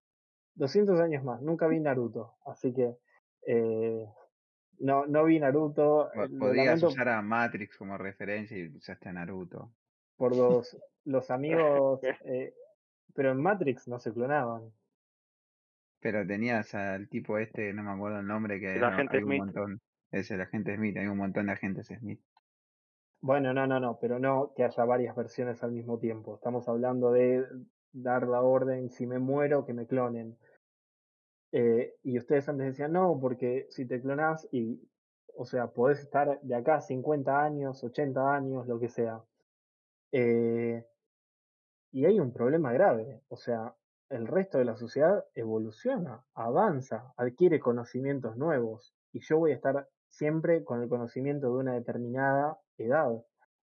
200 0.54 1.00
años 1.00 1.22
más, 1.22 1.40
nunca 1.42 1.68
vi 1.68 1.78
Naruto, 1.80 2.34
así 2.44 2.72
que 2.72 2.96
eh, 3.46 4.06
no, 4.80 5.06
no 5.06 5.24
vi 5.24 5.38
Naruto, 5.40 6.10
Podrías 6.38 6.66
lamento 6.66 6.86
usar 6.86 7.08
a 7.08 7.22
Matrix 7.22 7.76
como 7.76 7.96
referencia 7.98 8.56
y 8.58 8.68
usaste 8.76 9.08
a 9.08 9.12
Naruto. 9.12 9.74
por 10.16 10.36
los, 10.36 10.76
los 11.04 11.30
amigos, 11.30 12.00
eh, 12.24 12.54
pero 13.14 13.32
en 13.32 13.40
Matrix 13.42 13.88
no 13.88 13.98
se 13.98 14.12
clonaban. 14.12 14.72
Pero 16.00 16.26
tenías 16.26 16.74
al 16.74 17.08
tipo 17.08 17.38
este, 17.38 17.72
no 17.72 17.84
me 17.84 17.92
acuerdo 17.92 18.18
el 18.18 18.26
nombre, 18.26 18.58
que 18.58 18.78
El 18.78 18.80
no, 18.80 18.86
agente 18.86 19.18
hay 19.18 19.22
un 19.22 19.36
Smith. 19.36 19.38
montón. 19.38 19.80
Es 20.10 20.30
el 20.32 20.40
agente 20.40 20.74
Smith, 20.74 20.96
hay 20.96 21.06
un 21.06 21.18
montón 21.18 21.46
de 21.46 21.52
agentes 21.52 21.86
Smith. 21.86 22.20
Bueno, 23.20 23.52
no, 23.52 23.66
no, 23.66 23.80
no, 23.80 23.98
pero 24.00 24.18
no 24.18 24.52
que 24.54 24.64
haya 24.64 24.84
varias 24.84 25.14
versiones 25.16 25.62
al 25.62 25.72
mismo 25.72 25.98
tiempo. 25.98 26.34
Estamos 26.36 26.68
hablando 26.68 27.10
de 27.12 27.46
dar 27.92 28.26
la 28.28 28.42
orden, 28.42 28.90
si 28.90 29.06
me 29.06 29.18
muero, 29.18 29.64
que 29.66 29.72
me 29.74 29.86
clonen. 29.86 30.38
Eh, 31.52 31.94
y 32.02 32.18
ustedes 32.18 32.48
antes 32.48 32.66
decían, 32.66 32.92
no, 32.92 33.18
porque 33.20 33.66
si 33.70 33.86
te 33.86 34.00
clonas 34.00 34.46
y, 34.52 34.80
o 35.34 35.44
sea, 35.44 35.68
podés 35.68 36.00
estar 36.00 36.40
de 36.40 36.54
acá 36.54 36.80
50 36.80 37.42
años, 37.42 37.82
80 37.82 38.34
años, 38.34 38.66
lo 38.66 38.78
que 38.78 38.88
sea. 38.88 39.22
Eh, 40.12 40.84
y 41.92 42.04
hay 42.04 42.20
un 42.20 42.32
problema 42.32 42.72
grave, 42.72 43.22
o 43.28 43.36
sea, 43.36 43.74
el 44.10 44.26
resto 44.26 44.58
de 44.58 44.64
la 44.64 44.76
sociedad 44.76 45.24
evoluciona, 45.34 46.24
avanza, 46.34 47.12
adquiere 47.16 47.60
conocimientos 47.60 48.36
nuevos 48.36 48.94
y 49.12 49.20
yo 49.20 49.38
voy 49.38 49.52
a 49.52 49.56
estar 49.56 49.88
siempre 50.08 50.64
con 50.64 50.82
el 50.82 50.88
conocimiento 50.88 51.48
de 51.48 51.58
una 51.58 51.74
determinada 51.74 52.58
edad, 52.78 53.10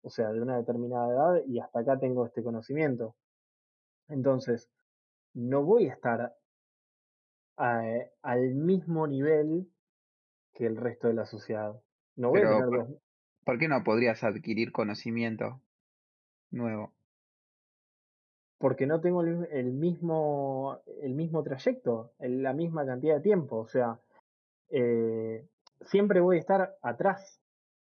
o 0.02 0.10
sea, 0.10 0.32
de 0.32 0.42
una 0.42 0.58
determinada 0.58 1.10
edad 1.10 1.42
y 1.48 1.60
hasta 1.60 1.80
acá 1.80 2.00
tengo 2.00 2.26
este 2.26 2.44
conocimiento. 2.44 3.16
Entonces, 4.08 4.70
no 5.34 5.64
voy 5.64 5.90
a 5.90 5.94
estar 5.94 6.36
eh, 7.60 8.12
al 8.22 8.56
mismo 8.56 9.08
nivel 9.08 9.68
que 10.54 10.66
el 10.66 10.78
resto 10.78 11.08
de 11.08 11.14
la 11.16 11.26
sociedad. 11.26 11.82
No 12.16 12.30
voy 12.30 12.42
a 12.42 12.44
Pero, 12.44 12.58
tener 12.58 12.70
¿por, 12.70 12.88
dos, 12.88 12.90
por 13.46 13.60
qué 13.60 13.68
no 13.68 13.84
podrías 13.84 14.24
adquirir 14.24 14.72
conocimiento 14.72 15.62
nuevo? 16.52 16.94
porque 18.58 18.88
no 18.88 19.02
tengo 19.02 19.22
el, 19.22 19.48
el 19.52 19.74
mismo, 19.74 20.80
el 21.02 21.14
mismo 21.14 21.44
trayecto, 21.44 22.14
el- 22.20 22.42
la 22.42 22.54
misma 22.54 22.86
cantidad 22.86 23.16
de 23.16 23.22
tiempo. 23.22 23.58
O 23.58 23.68
sea, 23.68 24.00
eh, 24.70 25.46
siempre 25.82 26.20
voy 26.22 26.38
a 26.38 26.40
estar 26.40 26.78
atrás, 26.82 27.42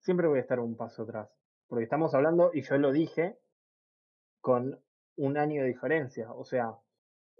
siempre 0.00 0.26
voy 0.26 0.38
a 0.38 0.42
estar 0.42 0.58
un 0.60 0.76
paso 0.76 1.02
atrás. 1.02 1.28
Porque 1.68 1.84
estamos 1.84 2.14
hablando, 2.14 2.50
y 2.52 2.62
yo 2.62 2.78
lo 2.78 2.92
dije, 2.92 3.36
con 4.40 4.80
un 5.16 5.36
año 5.38 5.62
de 5.62 5.68
diferencia. 5.68 6.32
O 6.32 6.44
sea, 6.44 6.74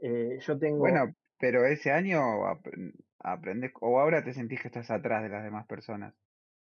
eh, 0.01 0.39
yo 0.41 0.59
tengo, 0.59 0.85
Bueno, 0.85 1.13
pero 1.39 1.67
ese 1.67 1.93
año 1.93 2.21
apren- 2.47 2.95
aprendes, 3.19 3.73
o 3.81 4.01
ahora 4.01 4.25
te 4.25 4.35
sentís 4.35 4.61
que 4.63 4.69
estás 4.69 4.91
atrás 4.91 5.23
de 5.23 5.29
las 5.31 5.45
demás 5.45 5.67
personas. 5.67 6.15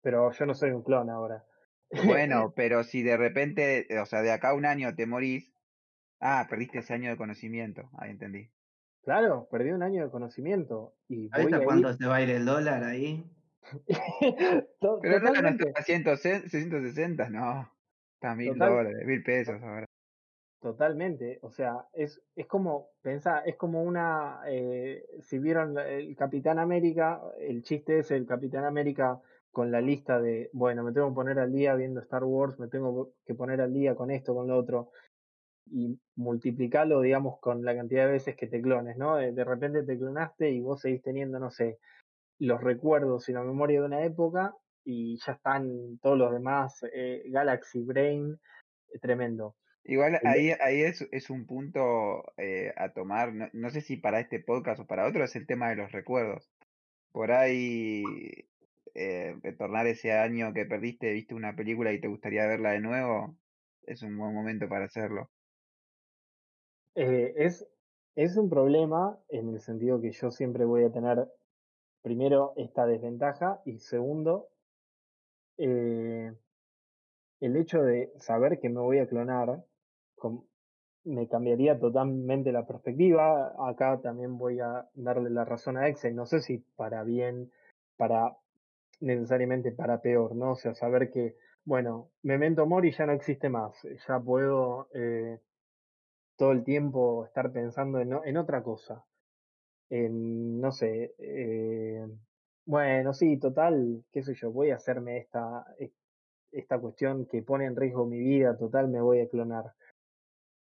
pero 0.01 0.30
yo 0.32 0.47
no 0.47 0.55
soy 0.55 0.70
un 0.70 0.82
clon 0.82 1.10
ahora. 1.10 1.44
Bueno, 1.98 2.52
pero 2.55 2.84
si 2.84 3.02
de 3.02 3.16
repente, 3.16 3.88
o 4.01 4.06
sea, 4.06 4.22
de 4.22 4.30
acá 4.32 4.51
a 4.51 4.55
un 4.55 4.64
año 4.66 4.94
te 4.94 5.05
morís, 5.06 5.52
ah, 6.20 6.47
perdiste 6.51 6.80
ese 6.80 6.94
año 6.94 7.10
de 7.10 7.16
conocimiento, 7.18 7.90
ahí 7.98 8.10
entendí. 8.10 8.52
Claro, 9.05 9.48
perdí 9.51 9.70
un 9.70 9.82
año 9.82 10.05
de 10.05 10.10
conocimiento 10.10 10.97
y 11.09 11.28
¿Sabes 11.30 11.52
voy 11.52 11.56
a 11.56 11.60
a 11.60 11.64
ir 11.64 11.64
cuánto 11.64 11.93
se 11.94 12.05
va 12.05 12.16
a 12.16 12.22
ir 12.22 12.30
el 12.30 12.44
dólar 12.44 12.82
ahí? 12.82 13.30
Pero 15.01 15.20
no, 15.20 15.30
no 15.40 15.48
totalmente, 15.51 15.64
está 15.64 15.80
a 15.80 15.82
100, 15.82 16.05
660, 16.51 17.28
no. 17.30 17.72
Está 18.14 18.32
a 18.32 18.36
mil 18.36 18.59
dólares, 18.60 19.06
mil 19.06 19.22
pesos 19.22 19.62
ahora. 19.62 19.86
Totalmente. 20.66 21.38
O 21.43 21.51
sea, 21.52 21.86
es, 21.93 22.20
es 22.34 22.47
como, 22.47 22.88
pensá, 23.01 23.38
es 23.40 23.55
como 23.55 23.84
una, 23.84 24.40
eh, 24.48 25.05
si 25.20 25.38
vieron 25.38 25.78
el 25.78 26.16
Capitán 26.16 26.59
América, 26.59 27.22
el 27.38 27.62
chiste 27.62 28.01
es 28.01 28.10
el 28.10 28.26
Capitán 28.26 28.64
América 28.64 29.20
con 29.52 29.70
la 29.70 29.80
lista 29.80 30.20
de, 30.20 30.51
bueno, 30.52 30.82
me 30.82 30.93
tengo 30.93 31.09
que 31.10 31.14
poner 31.14 31.38
al 31.38 31.52
día 31.52 31.76
viendo 31.76 32.01
Star 32.01 32.24
Wars, 32.24 32.59
me 32.59 32.66
tengo 32.66 33.12
que 33.24 33.34
poner 33.34 33.60
al 33.60 33.72
día 33.72 33.94
con 33.94 34.10
esto, 34.10 34.34
con 34.34 34.48
lo 34.48 34.59
otro, 34.59 34.90
y 35.66 36.01
multiplicarlo, 36.16 37.01
digamos, 37.01 37.38
con 37.38 37.64
la 37.64 37.76
cantidad 37.76 38.06
de 38.06 38.12
veces 38.12 38.34
que 38.34 38.48
te 38.48 38.60
clones, 38.60 38.97
¿no? 38.97 39.16
De, 39.16 39.30
de 39.30 39.44
repente 39.44 39.84
te 39.84 39.97
clonaste 39.97 40.51
y 40.51 40.60
vos 40.60 40.80
seguís 40.80 41.02
teniendo, 41.02 41.38
no 41.38 41.51
sé, 41.51 41.78
los 42.40 42.60
recuerdos 42.60 43.28
y 43.28 43.32
la 43.32 43.44
memoria 43.44 43.80
de 43.80 43.86
una 43.86 44.05
época 44.05 44.56
y 44.84 45.16
ya 45.24 45.32
están 45.34 45.98
todos 46.02 46.18
los 46.18 46.32
demás, 46.32 46.84
eh, 46.93 47.22
Galaxy 47.26 47.82
Brain, 47.82 48.36
eh, 48.93 48.98
tremendo. 48.98 49.55
Igual 49.88 50.18
ahí, 50.24 50.50
ahí 50.60 50.82
es, 50.82 51.06
es 51.12 51.30
un 51.30 51.46
punto 51.46 52.24
eh, 52.38 52.72
a 52.76 52.88
tomar, 52.92 53.32
no, 53.32 53.48
no 53.52 53.70
sé 53.70 53.80
si 53.80 53.96
para 53.96 54.18
este 54.18 54.40
podcast 54.40 54.80
o 54.80 54.86
para 54.86 55.06
otro, 55.06 55.22
es 55.22 55.36
el 55.36 55.46
tema 55.46 55.68
de 55.68 55.76
los 55.76 55.92
recuerdos. 55.92 56.50
Por 57.12 57.30
ahí, 57.30 58.02
eh, 58.94 59.36
retornar 59.44 59.86
ese 59.86 60.12
año 60.12 60.52
que 60.52 60.66
perdiste, 60.66 61.12
viste 61.12 61.36
una 61.36 61.54
película 61.54 61.92
y 61.92 62.00
te 62.00 62.08
gustaría 62.08 62.48
verla 62.48 62.72
de 62.72 62.80
nuevo, 62.80 63.36
es 63.84 64.02
un 64.02 64.18
buen 64.18 64.34
momento 64.34 64.68
para 64.68 64.86
hacerlo. 64.86 65.30
Eh, 66.96 67.34
es, 67.36 67.64
es 68.16 68.36
un 68.36 68.50
problema 68.50 69.16
en 69.28 69.50
el 69.50 69.60
sentido 69.60 70.00
que 70.00 70.10
yo 70.10 70.32
siempre 70.32 70.64
voy 70.64 70.82
a 70.82 70.90
tener, 70.90 71.28
primero, 72.02 72.54
esta 72.56 72.86
desventaja 72.86 73.62
y 73.64 73.78
segundo, 73.78 74.48
el 75.56 76.36
hecho 77.40 77.82
de 77.82 78.12
saber 78.18 78.58
que 78.58 78.68
me 78.68 78.80
voy 78.80 78.98
a 78.98 79.06
clonar 79.06 79.64
me 81.05 81.28
cambiaría 81.28 81.78
totalmente 81.78 82.52
la 82.52 82.66
perspectiva. 82.66 83.55
Acá 83.68 84.01
también 84.02 84.38
voy 84.38 84.60
a 84.60 84.88
darle 84.94 85.30
la 85.30 85.44
razón 85.44 85.76
a 85.76 85.88
Excel, 85.88 86.14
no 86.16 86.26
sé 86.26 86.40
si 86.40 86.59
para 86.76 87.02
bien, 87.05 87.51
para 87.97 88.36
necesariamente 89.01 89.72
para 89.72 90.01
peor, 90.01 90.34
¿no? 90.34 90.52
O 90.52 90.56
sea, 90.56 90.74
saber 90.74 91.10
que, 91.10 91.36
bueno, 91.64 92.10
Memento 92.22 92.66
Mori 92.66 92.93
ya 92.93 93.06
no 93.06 93.12
existe 93.12 93.48
más, 93.48 93.74
ya 94.09 94.20
puedo 94.20 94.88
eh, 94.94 95.38
todo 96.36 96.52
el 96.52 96.64
tiempo 96.64 97.24
estar 97.26 97.52
pensando 97.52 98.01
en, 98.01 98.12
en 98.24 98.36
otra 98.36 98.62
cosa, 98.62 99.05
en, 99.90 100.60
no 100.60 100.72
sé, 100.72 101.14
eh, 101.18 102.06
bueno, 102.66 103.14
sí, 103.14 103.38
total, 103.38 104.05
qué 104.12 104.22
sé 104.22 104.34
yo, 104.34 104.51
voy 104.52 104.70
a 104.70 104.76
hacerme 104.76 105.18
esta, 105.18 105.66
es- 105.78 105.93
esta 106.52 106.78
cuestión 106.78 107.26
que 107.26 107.43
pone 107.43 107.66
en 107.66 107.76
riesgo 107.76 108.06
mi 108.06 108.18
vida, 108.18 108.56
total, 108.56 108.88
me 108.88 109.01
voy 109.01 109.20
a 109.20 109.28
clonar. 109.28 109.74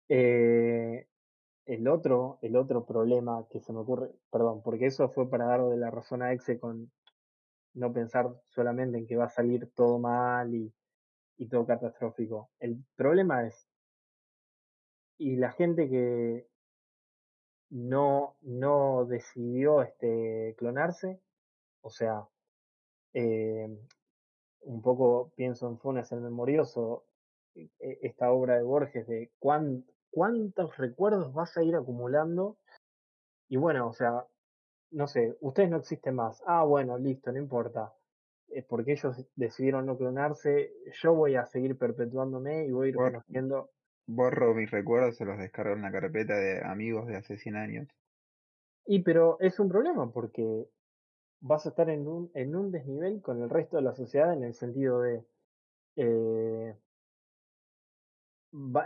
Eh, 0.09 1.09
el 1.67 1.89
otro, 1.89 2.39
el 2.43 2.57
otro 2.57 2.87
problema 2.87 3.47
que 3.51 3.61
se 3.61 3.73
me 3.73 3.81
ocurre, 3.81 4.13
perdón, 4.31 4.63
porque 4.63 4.87
eso 4.87 5.09
fue 5.11 5.29
para 5.29 5.47
darle 5.47 5.77
la 5.77 5.91
razón 5.91 6.23
a 6.23 6.33
Exe 6.33 6.61
con 6.61 6.93
no 7.75 7.93
pensar 7.93 8.41
solamente 8.49 8.99
en 8.99 9.07
que 9.07 9.17
va 9.17 9.25
a 9.27 9.29
salir 9.29 9.71
todo 9.75 9.99
mal 9.99 10.55
y, 10.55 10.73
y 11.39 11.49
todo 11.49 11.67
catastrófico. 11.67 12.51
El 12.61 12.85
problema 12.97 13.47
es, 13.47 13.69
y 15.19 15.37
la 15.37 15.53
gente 15.53 15.89
que 15.89 16.49
no, 17.71 18.37
no 18.43 19.05
decidió 19.07 19.83
este, 19.83 20.55
clonarse, 20.57 21.21
o 21.83 21.91
sea, 21.91 22.29
eh, 23.13 23.69
un 24.61 24.83
poco 24.83 25.33
pienso 25.37 25.69
en 25.69 25.79
Funes 25.79 26.13
el 26.13 26.21
Memorioso, 26.21 27.07
e- 27.55 27.71
e- 27.79 27.99
esta 28.03 28.31
obra 28.33 28.57
de 28.57 28.63
Borges 28.63 29.07
de 29.07 29.33
cuán- 29.39 29.85
cuántos 30.17 30.79
recuerdos 30.79 31.35
vas 31.35 31.55
a 31.59 31.63
ir 31.63 31.77
acumulando. 31.77 32.59
Y 33.49 33.57
bueno, 33.59 33.89
o 33.89 33.93
sea, 33.93 34.27
no 34.93 35.09
sé, 35.09 35.37
ustedes 35.41 35.71
no 35.71 35.79
existen 35.79 36.17
más. 36.17 36.43
Ah, 36.47 36.65
bueno, 36.65 36.99
listo, 36.99 37.33
no 37.33 37.39
importa. 37.39 37.95
Eh, 38.49 38.65
porque 38.69 38.93
ellos 38.93 39.29
decidieron 39.37 39.87
no 39.87 39.99
clonarse, 39.99 40.73
yo 41.03 41.15
voy 41.15 41.37
a 41.37 41.47
seguir 41.47 41.79
perpetuándome 41.79 42.67
y 42.67 42.73
voy 42.73 42.89
a 42.89 42.91
ir 42.93 42.99
Bor- 42.99 43.13
conociendo. 43.13 43.71
borro 44.07 44.55
mis 44.55 44.71
recuerdos, 44.71 45.17
se 45.17 45.25
los 45.27 45.39
descargo 45.39 45.75
en 45.75 45.83
la 45.83 45.93
carpeta 45.93 46.37
de 46.37 46.65
amigos 46.65 47.07
de 47.07 47.17
hace 47.17 47.39
100 47.39 47.57
años. 47.57 47.89
Y 48.87 49.03
pero 49.03 49.39
es 49.41 49.59
un 49.61 49.69
problema 49.69 50.11
porque 50.13 50.69
vas 51.41 51.67
a 51.67 51.71
estar 51.71 51.91
en 51.91 52.09
un, 52.09 52.31
en 52.35 52.57
un 52.57 52.71
desnivel 52.73 53.23
con 53.23 53.43
el 53.43 53.51
resto 53.51 53.77
de 53.79 53.83
la 53.85 53.95
sociedad 53.95 54.33
en 54.35 54.45
el 54.45 54.55
sentido 54.55 55.01
de, 55.03 55.27
eh, 55.97 56.77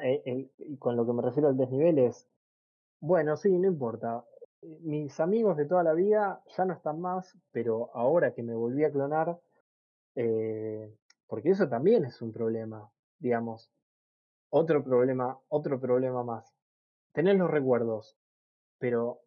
eh, 0.02 0.50
con 0.78 0.96
lo 0.96 1.06
que 1.06 1.12
me 1.12 1.22
refiero 1.22 1.48
al 1.48 1.56
desnivel 1.56 1.98
es, 1.98 2.28
bueno, 3.00 3.36
sí, 3.36 3.50
no 3.58 3.68
importa. 3.68 4.24
eh, 4.62 4.78
Mis 4.82 5.18
amigos 5.20 5.56
de 5.56 5.66
toda 5.66 5.82
la 5.82 5.92
vida 5.94 6.42
ya 6.56 6.64
no 6.64 6.74
están 6.74 7.00
más, 7.00 7.36
pero 7.52 7.90
ahora 7.94 8.34
que 8.34 8.42
me 8.42 8.54
volví 8.54 8.84
a 8.84 8.90
clonar, 8.92 9.40
eh, 10.16 10.92
porque 11.26 11.50
eso 11.50 11.68
también 11.68 12.04
es 12.04 12.20
un 12.22 12.32
problema, 12.32 12.90
digamos. 13.18 13.70
Otro 14.50 14.82
problema, 14.82 15.38
otro 15.48 15.80
problema 15.80 16.24
más. 16.24 16.52
Tenés 17.12 17.36
los 17.38 17.50
recuerdos, 17.50 18.16
pero 18.78 19.20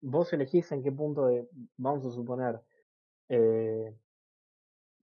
vos 0.00 0.32
elegís 0.32 0.70
en 0.72 0.82
qué 0.82 0.92
punto 0.92 1.26
de, 1.26 1.48
vamos 1.76 2.04
a 2.06 2.10
suponer, 2.10 2.60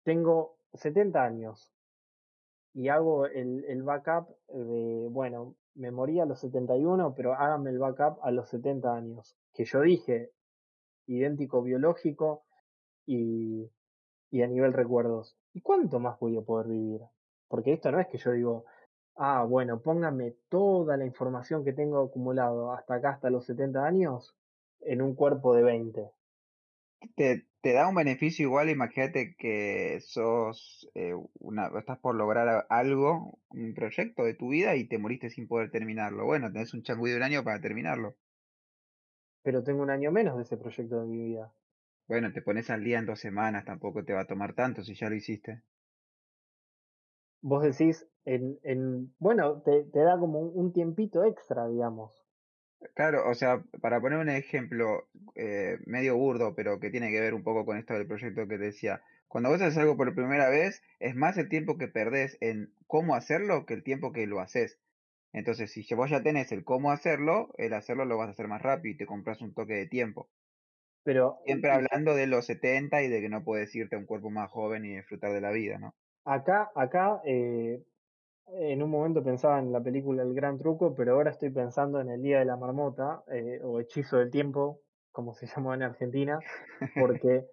tengo 0.03 0.57
70 0.73 1.23
años 1.23 1.72
y 2.73 2.88
hago 2.88 3.26
el, 3.26 3.65
el 3.65 3.84
backup 3.84 4.30
de, 4.48 5.07
bueno, 5.10 5.56
me 5.76 5.91
morí 5.91 6.19
a 6.19 6.26
los 6.26 6.39
71, 6.39 7.14
pero 7.15 7.34
háganme 7.34 7.69
el 7.69 7.80
backup 7.80 8.19
a 8.23 8.31
los 8.31 8.49
70 8.49 8.93
años. 8.93 9.35
Que 9.53 9.65
yo 9.65 9.81
dije, 9.81 10.31
idéntico 11.07 11.61
biológico 11.61 12.43
y, 13.06 13.69
y 14.30 14.41
a 14.41 14.48
nivel 14.48 14.73
recuerdos. 14.73 15.38
¿Y 15.53 15.61
cuánto 15.61 15.99
más 15.99 16.19
voy 16.19 16.38
a 16.38 16.41
poder 16.41 16.68
vivir? 16.68 17.02
Porque 17.48 17.73
esto 17.73 17.91
no 17.91 17.99
es 17.99 18.07
que 18.07 18.18
yo 18.18 18.31
digo, 18.31 18.65
ah, 19.15 19.43
bueno, 19.43 19.81
pónganme 19.81 20.35
toda 20.49 20.98
la 20.98 21.06
información 21.06 21.64
que 21.64 21.73
tengo 21.73 21.99
acumulado 21.99 22.72
hasta 22.72 22.95
acá, 22.95 23.11
hasta 23.11 23.30
los 23.30 23.45
70 23.45 23.85
años, 23.85 24.35
en 24.81 25.02
un 25.02 25.15
cuerpo 25.15 25.53
de 25.53 25.64
20. 25.64 26.11
Te, 27.15 27.48
te 27.61 27.73
da 27.73 27.88
un 27.88 27.95
beneficio 27.95 28.44
igual, 28.45 28.69
imagínate 28.69 29.36
que 29.38 29.99
sos 30.02 30.90
eh, 30.94 31.14
una, 31.40 31.68
estás 31.78 31.99
por 31.99 32.15
lograr 32.15 32.65
algo, 32.69 33.40
un 33.49 33.73
proyecto 33.73 34.23
de 34.23 34.34
tu 34.36 34.49
vida 34.49 34.76
y 34.76 34.88
te 34.88 34.98
moriste 34.99 35.30
sin 35.30 35.48
poder 35.48 35.72
terminarlo. 35.72 36.26
Bueno, 36.26 36.52
tenés 36.52 36.73
un 36.73 36.84
changüí 36.84 37.11
de 37.11 37.18
un 37.18 37.23
año 37.23 37.44
para 37.44 37.61
terminarlo. 37.61 38.18
Pero 39.44 39.64
tengo 39.64 39.84
un 39.84 39.91
año 39.91 40.11
menos 40.11 40.36
de 40.36 40.41
ese 40.41 40.57
proyecto 40.57 40.99
de 40.99 41.06
mi 41.06 41.22
vida. 41.23 41.53
Bueno, 42.07 42.32
te 42.32 42.44
pones 42.44 42.69
al 42.69 42.84
día 42.84 42.99
en 42.99 43.07
dos 43.07 43.19
semanas, 43.19 43.65
tampoco 43.65 44.06
te 44.06 44.14
va 44.14 44.22
a 44.22 44.28
tomar 44.28 44.53
tanto 44.53 44.84
si 44.84 44.94
ya 44.94 45.10
lo 45.10 45.15
hiciste. 45.15 45.64
Vos 47.41 47.61
decís, 47.61 48.10
en, 48.26 48.60
en 48.64 49.14
bueno, 49.19 49.61
te, 49.61 49.84
te 49.84 49.99
da 49.99 50.18
como 50.18 50.40
un, 50.40 50.52
un 50.65 50.73
tiempito 50.73 51.23
extra, 51.23 51.68
digamos. 51.68 52.20
Claro, 52.95 53.29
o 53.29 53.35
sea, 53.35 53.63
para 53.81 54.01
poner 54.01 54.17
un 54.19 54.29
ejemplo 54.29 55.09
eh, 55.35 55.77
medio 55.85 56.15
burdo, 56.17 56.55
pero 56.55 56.79
que 56.79 56.89
tiene 56.89 57.11
que 57.11 57.19
ver 57.19 57.33
un 57.33 57.43
poco 57.43 57.65
con 57.65 57.77
esto 57.77 57.93
del 57.93 58.07
proyecto 58.07 58.47
que 58.47 58.57
te 58.57 58.63
decía, 58.65 59.03
cuando 59.27 59.49
vos 59.49 59.61
haces 59.61 59.77
algo 59.77 59.97
por 59.97 60.15
primera 60.15 60.49
vez, 60.49 60.81
es 60.99 61.15
más 61.15 61.37
el 61.37 61.47
tiempo 61.49 61.77
que 61.77 61.87
perdés 61.87 62.37
en 62.41 62.73
cómo 62.87 63.15
hacerlo 63.15 63.65
que 63.65 63.75
el 63.75 63.83
tiempo 63.83 64.11
que 64.11 64.25
lo 64.27 64.39
haces. 64.39 64.79
Entonces, 65.31 65.71
si 65.71 65.93
vos 65.95 66.09
ya 66.09 66.23
tenés 66.23 66.51
el 66.51 66.63
cómo 66.65 66.91
hacerlo, 66.91 67.53
el 67.57 67.73
hacerlo 67.73 68.05
lo 68.05 68.17
vas 68.17 68.29
a 68.29 68.31
hacer 68.31 68.47
más 68.47 68.61
rápido 68.61 68.95
y 68.95 68.97
te 68.97 69.05
compras 69.05 69.41
un 69.41 69.53
toque 69.53 69.73
de 69.75 69.87
tiempo. 69.87 70.29
Pero 71.03 71.37
Siempre 71.45 71.69
y- 71.69 71.69
hablando 71.69 72.15
de 72.15 72.25
los 72.25 72.47
70 72.47 73.03
y 73.03 73.07
de 73.07 73.21
que 73.21 73.29
no 73.29 73.43
puedes 73.43 73.75
irte 73.75 73.95
a 73.95 73.99
un 73.99 74.07
cuerpo 74.07 74.31
más 74.31 74.49
joven 74.49 74.85
y 74.85 74.95
disfrutar 74.95 75.31
de 75.31 75.41
la 75.41 75.51
vida, 75.51 75.77
¿no? 75.77 75.95
acá, 76.25 76.71
acá, 76.75 77.21
eh, 77.25 77.83
en 78.47 78.84
un 78.84 78.89
momento 78.89 79.23
pensaba 79.23 79.59
en 79.59 79.72
la 79.72 79.81
película 79.81 80.23
El 80.23 80.34
Gran 80.34 80.57
Truco, 80.57 80.93
pero 80.95 81.13
ahora 81.13 81.31
estoy 81.31 81.49
pensando 81.49 81.99
en 82.01 82.09
El 82.09 82.22
Día 82.22 82.39
de 82.39 82.45
la 82.45 82.57
Marmota, 82.57 83.23
eh, 83.31 83.59
o 83.63 83.80
Hechizo 83.80 84.18
del 84.18 84.30
Tiempo, 84.30 84.81
como 85.11 85.34
se 85.34 85.45
llamó 85.55 85.73
en 85.73 85.84
Argentina, 85.84 86.39
porque, 86.99 87.47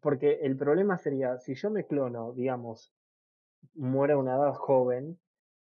porque 0.00 0.40
el 0.42 0.56
problema 0.56 0.96
sería, 0.98 1.38
si 1.38 1.54
yo 1.54 1.70
me 1.70 1.86
clono, 1.86 2.32
digamos, 2.32 2.94
muero 3.74 4.14
a 4.14 4.18
una 4.18 4.36
edad 4.36 4.54
joven, 4.54 5.18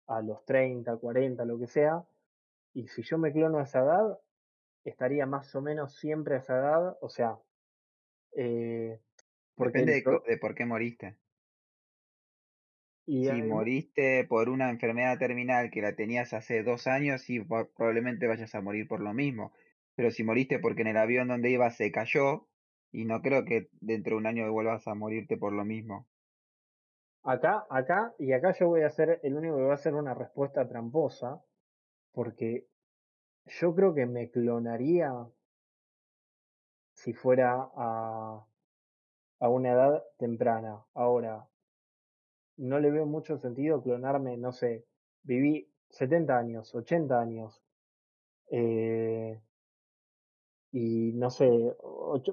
a 0.07 0.21
los 0.21 0.43
30, 0.45 0.97
40, 0.97 1.45
lo 1.45 1.57
que 1.57 1.67
sea, 1.67 2.03
y 2.73 2.87
si 2.87 3.01
yo 3.03 3.17
me 3.17 3.31
clono 3.31 3.59
a 3.59 3.63
esa 3.63 3.81
edad, 3.81 4.19
estaría 4.83 5.25
más 5.25 5.53
o 5.55 5.61
menos 5.61 5.95
siempre 5.95 6.35
a 6.35 6.39
esa 6.39 6.57
edad, 6.57 6.97
o 7.01 7.09
sea, 7.09 7.37
eh, 8.33 8.99
porque 9.55 9.79
Depende 9.79 10.03
el 10.09 10.21
de 10.27 10.37
por 10.37 10.55
qué 10.55 10.65
moriste. 10.65 11.17
Y 13.13 13.27
Si 13.27 13.41
moriste 13.41 14.25
por 14.25 14.49
una 14.49 14.69
enfermedad 14.69 15.17
terminal 15.17 15.71
que 15.71 15.81
la 15.81 15.95
tenías 15.95 16.33
hace 16.33 16.61
dos 16.61 16.87
años, 16.87 17.21
sí, 17.21 17.39
probablemente 17.39 18.27
vayas 18.27 18.53
a 18.53 18.61
morir 18.61 18.87
por 18.87 18.99
lo 19.01 19.13
mismo. 19.13 19.53
Pero 19.95 20.11
si 20.11 20.23
moriste 20.23 20.59
porque 20.59 20.81
en 20.81 20.87
el 20.89 20.97
avión 20.97 21.27
donde 21.29 21.49
ibas 21.51 21.77
se 21.77 21.91
cayó, 21.91 22.49
y 22.91 23.05
no 23.05 23.21
creo 23.21 23.45
que 23.45 23.69
dentro 23.79 24.15
de 24.15 24.17
un 24.19 24.27
año 24.27 24.51
vuelvas 24.51 24.87
a 24.87 24.95
morirte 24.95 25.37
por 25.37 25.53
lo 25.53 25.63
mismo. 25.65 26.09
acá, 27.23 27.65
acá, 27.69 28.13
y 28.19 28.31
acá 28.33 28.51
yo 28.53 28.67
voy 28.67 28.83
a 28.83 28.89
ser 28.91 29.19
el 29.23 29.35
único 29.35 29.55
que 29.57 29.63
va 29.63 29.71
a 29.71 29.73
hacer 29.75 29.95
una 29.95 30.13
respuesta 30.13 30.67
tramposa, 30.67 31.43
porque 32.13 32.69
yo 33.47 33.75
creo 33.75 33.93
que 33.95 34.05
me 34.07 34.31
clonaría 34.31 35.13
si 36.93 37.13
fuera 37.13 37.69
a, 37.75 38.47
a 39.41 39.49
una 39.49 39.71
edad 39.73 40.05
temprana. 40.17 40.85
Ahora, 40.95 41.50
no 42.61 42.79
le 42.79 42.91
veo 42.91 43.05
mucho 43.05 43.37
sentido 43.37 43.81
clonarme, 43.83 44.37
no 44.37 44.51
sé, 44.53 44.87
viví 45.23 45.71
70 45.89 46.37
años, 46.39 46.73
80 46.75 47.19
años, 47.21 47.63
eh, 48.51 49.41
y 50.71 51.11
no 51.13 51.29
sé, 51.29 51.49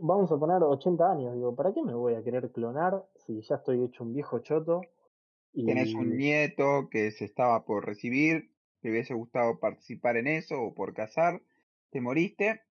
vamos 0.01 0.31
a 0.31 0.39
poner 0.39 0.63
80 0.63 1.11
años, 1.11 1.35
digo, 1.35 1.55
¿para 1.57 1.73
qué 1.73 1.83
me 1.83 1.95
voy 1.95 2.15
a 2.15 2.23
querer 2.23 2.51
clonar 2.53 3.07
si 3.17 3.41
ya 3.43 3.57
estoy 3.57 3.83
hecho 3.85 4.05
un 4.05 4.13
viejo 4.15 4.39
choto? 4.41 4.91
Tenés 5.63 5.95
un 5.95 6.17
Y 6.17 6.17
nieto 6.17 6.89
que 6.91 7.13
se 7.13 7.25
estaba 7.25 7.65
por 7.65 7.87
recibir, 7.87 8.51
te 8.81 8.91
hubiese 8.91 9.15
gustado 9.15 9.61
participar 9.61 10.17
en 10.17 10.27
eso 10.27 10.61
o 10.61 10.75
por 10.75 10.95
casar, 10.95 11.43
te 11.91 12.01
moriste, 12.01 12.63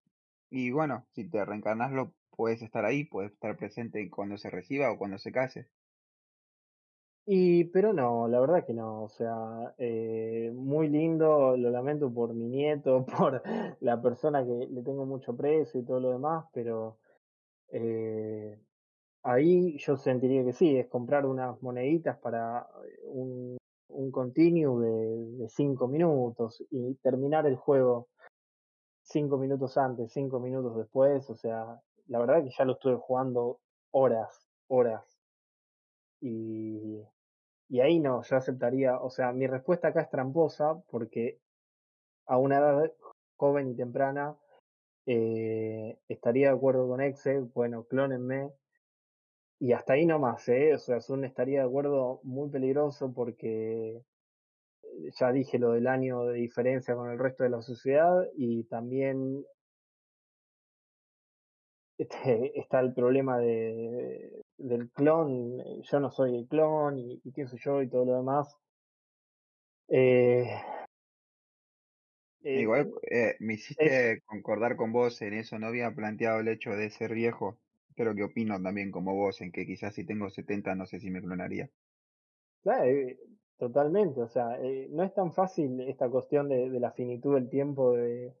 y 0.50 0.70
bueno, 0.70 1.06
si 1.14 1.28
te 1.30 1.44
reencarnas 1.44 1.92
lo 1.92 2.14
puedes 2.30 2.60
estar 2.62 2.84
ahí, 2.84 3.04
puedes 3.04 3.32
estar 3.32 3.56
presente 3.56 4.10
cuando 4.10 4.36
se 4.38 4.50
reciba 4.50 4.90
o 4.92 4.98
cuando 4.98 5.18
se 5.18 5.32
case. 5.32 5.68
Y, 7.30 7.64
pero 7.64 7.92
no, 7.92 8.26
la 8.26 8.40
verdad 8.40 8.64
que 8.64 8.72
no, 8.72 9.02
o 9.02 9.08
sea, 9.10 9.74
eh, 9.76 10.50
muy 10.54 10.88
lindo, 10.88 11.58
lo 11.58 11.70
lamento 11.70 12.10
por 12.10 12.32
mi 12.32 12.48
nieto, 12.48 13.04
por 13.18 13.42
la 13.80 14.00
persona 14.00 14.42
que 14.46 14.66
le 14.70 14.82
tengo 14.82 15.04
mucho 15.04 15.36
precio 15.36 15.78
y 15.78 15.84
todo 15.84 16.00
lo 16.00 16.10
demás, 16.12 16.46
pero 16.54 16.96
eh, 17.70 18.58
ahí 19.24 19.76
yo 19.76 19.98
sentiría 19.98 20.42
que 20.42 20.54
sí, 20.54 20.78
es 20.78 20.88
comprar 20.88 21.26
unas 21.26 21.60
moneditas 21.62 22.16
para 22.16 22.66
un, 23.04 23.58
un 23.88 24.10
continue 24.10 24.80
de, 24.80 25.26
de 25.42 25.48
cinco 25.50 25.86
minutos 25.86 26.64
y 26.70 26.94
terminar 27.02 27.46
el 27.46 27.56
juego 27.56 28.08
cinco 29.02 29.36
minutos 29.36 29.76
antes, 29.76 30.12
cinco 30.12 30.40
minutos 30.40 30.76
después, 30.78 31.28
o 31.28 31.36
sea, 31.36 31.78
la 32.06 32.20
verdad 32.20 32.42
que 32.42 32.50
ya 32.56 32.64
lo 32.64 32.72
estuve 32.72 32.96
jugando 32.96 33.60
horas, 33.90 34.48
horas. 34.68 35.04
Y, 36.20 37.02
y 37.68 37.80
ahí 37.80 38.00
no, 38.00 38.22
yo 38.22 38.36
aceptaría, 38.36 38.98
o 38.98 39.10
sea, 39.10 39.32
mi 39.32 39.46
respuesta 39.46 39.88
acá 39.88 40.02
es 40.02 40.10
tramposa 40.10 40.80
porque 40.90 41.38
a 42.26 42.38
una 42.38 42.58
edad 42.58 42.92
joven 43.36 43.68
y 43.70 43.76
temprana 43.76 44.36
eh, 45.06 45.98
estaría 46.08 46.48
de 46.48 46.56
acuerdo 46.56 46.88
con 46.88 47.00
Excel, 47.00 47.44
bueno, 47.54 47.84
clónenme. 47.84 48.52
Y 49.60 49.72
hasta 49.72 49.94
ahí 49.94 50.06
nomás, 50.06 50.48
¿eh? 50.48 50.74
O 50.74 50.78
sea, 50.78 51.00
Sun 51.00 51.24
estaría 51.24 51.60
de 51.60 51.66
acuerdo 51.66 52.20
muy 52.22 52.48
peligroso 52.50 53.12
porque 53.12 54.02
ya 55.18 55.32
dije 55.32 55.58
lo 55.58 55.72
del 55.72 55.86
año 55.86 56.24
de 56.24 56.34
diferencia 56.34 56.94
con 56.94 57.10
el 57.10 57.18
resto 57.18 57.44
de 57.44 57.50
la 57.50 57.62
sociedad 57.62 58.26
y 58.36 58.64
también 58.64 59.44
este, 61.98 62.58
está 62.58 62.80
el 62.80 62.94
problema 62.94 63.38
de, 63.38 64.42
del 64.58 64.90
clon, 64.90 65.82
yo 65.82 66.00
no 66.00 66.10
soy 66.10 66.36
el 66.36 66.48
clon 66.48 66.98
y, 66.98 67.20
y 67.24 67.32
qué 67.32 67.46
sé 67.48 67.56
yo 67.58 67.82
y 67.82 67.88
todo 67.88 68.04
lo 68.04 68.16
demás. 68.16 68.58
Eh, 69.88 70.44
eh, 72.42 72.60
Igual 72.60 72.90
eh, 73.10 73.36
me 73.40 73.54
es, 73.76 73.94
hiciste 73.94 74.20
concordar 74.26 74.76
con 74.76 74.92
vos 74.92 75.22
en 75.22 75.34
eso, 75.34 75.58
no 75.58 75.66
había 75.68 75.94
planteado 75.94 76.40
el 76.40 76.48
hecho 76.48 76.70
de 76.72 76.90
ser 76.90 77.14
viejo, 77.14 77.58
pero 77.94 78.14
que 78.14 78.24
opino 78.24 78.60
también 78.60 78.90
como 78.90 79.14
vos, 79.14 79.40
en 79.40 79.52
que 79.52 79.64
quizás 79.66 79.94
si 79.94 80.04
tengo 80.04 80.28
70 80.30 80.74
no 80.74 80.84
sé 80.86 81.00
si 81.00 81.10
me 81.10 81.22
clonaría. 81.22 81.70
claro, 82.62 82.84
eh, 82.84 83.18
totalmente, 83.58 84.20
o 84.22 84.28
sea, 84.28 84.58
eh, 84.62 84.88
no 84.90 85.02
es 85.02 85.12
tan 85.14 85.32
fácil 85.32 85.80
esta 85.80 86.08
cuestión 86.08 86.48
de, 86.48 86.70
de 86.70 86.80
la 86.80 86.92
finitud 86.92 87.34
del 87.34 87.48
tiempo. 87.48 87.92
De, 87.94 88.34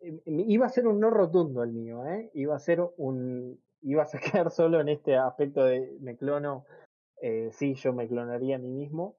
eh, 0.00 0.22
iba 0.26 0.66
a 0.66 0.70
ser 0.70 0.86
un 0.86 1.00
no 1.00 1.10
rotundo 1.10 1.62
el 1.62 1.72
mío, 1.72 2.06
¿eh? 2.06 2.30
Iba 2.34 2.56
a 2.56 2.60
ser 2.60 2.80
un, 2.98 3.62
iba 3.82 4.02
a 4.02 4.18
quedar 4.18 4.50
solo 4.50 4.80
en 4.80 4.88
este 4.88 5.16
aspecto 5.16 5.64
de 5.64 5.96
me 6.00 6.16
clono, 6.16 6.64
eh, 7.20 7.50
sí, 7.52 7.74
yo 7.74 7.92
me 7.92 8.08
clonaría 8.08 8.56
a 8.56 8.60
mí 8.60 8.70
mismo, 8.70 9.16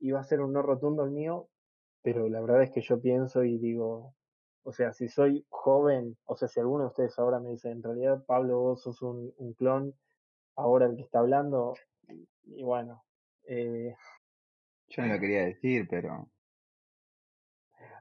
iba 0.00 0.20
a 0.20 0.24
ser 0.24 0.40
un 0.40 0.52
no 0.52 0.62
rotundo 0.62 1.04
el 1.04 1.10
mío, 1.10 1.48
pero 2.02 2.28
la 2.28 2.40
verdad 2.40 2.62
es 2.62 2.70
que 2.70 2.80
yo 2.80 3.00
pienso 3.00 3.44
y 3.44 3.58
digo, 3.58 4.14
o 4.64 4.72
sea, 4.72 4.92
si 4.92 5.08
soy 5.08 5.44
joven, 5.48 6.16
o 6.24 6.36
sea, 6.36 6.48
si 6.48 6.60
alguno 6.60 6.84
de 6.84 6.88
ustedes 6.88 7.18
ahora 7.18 7.40
me 7.40 7.50
dice, 7.50 7.70
en 7.70 7.82
realidad, 7.82 8.24
Pablo, 8.26 8.58
vos 8.60 8.82
sos 8.82 9.02
un, 9.02 9.32
un 9.36 9.54
clon, 9.54 9.94
ahora 10.56 10.86
el 10.86 10.96
que 10.96 11.02
está 11.02 11.20
hablando, 11.20 11.74
y 12.44 12.62
bueno, 12.62 13.04
eh, 13.44 13.94
Yo 14.88 15.02
no 15.02 15.14
lo 15.14 15.20
quería 15.20 15.44
decir, 15.44 15.86
pero 15.88 16.28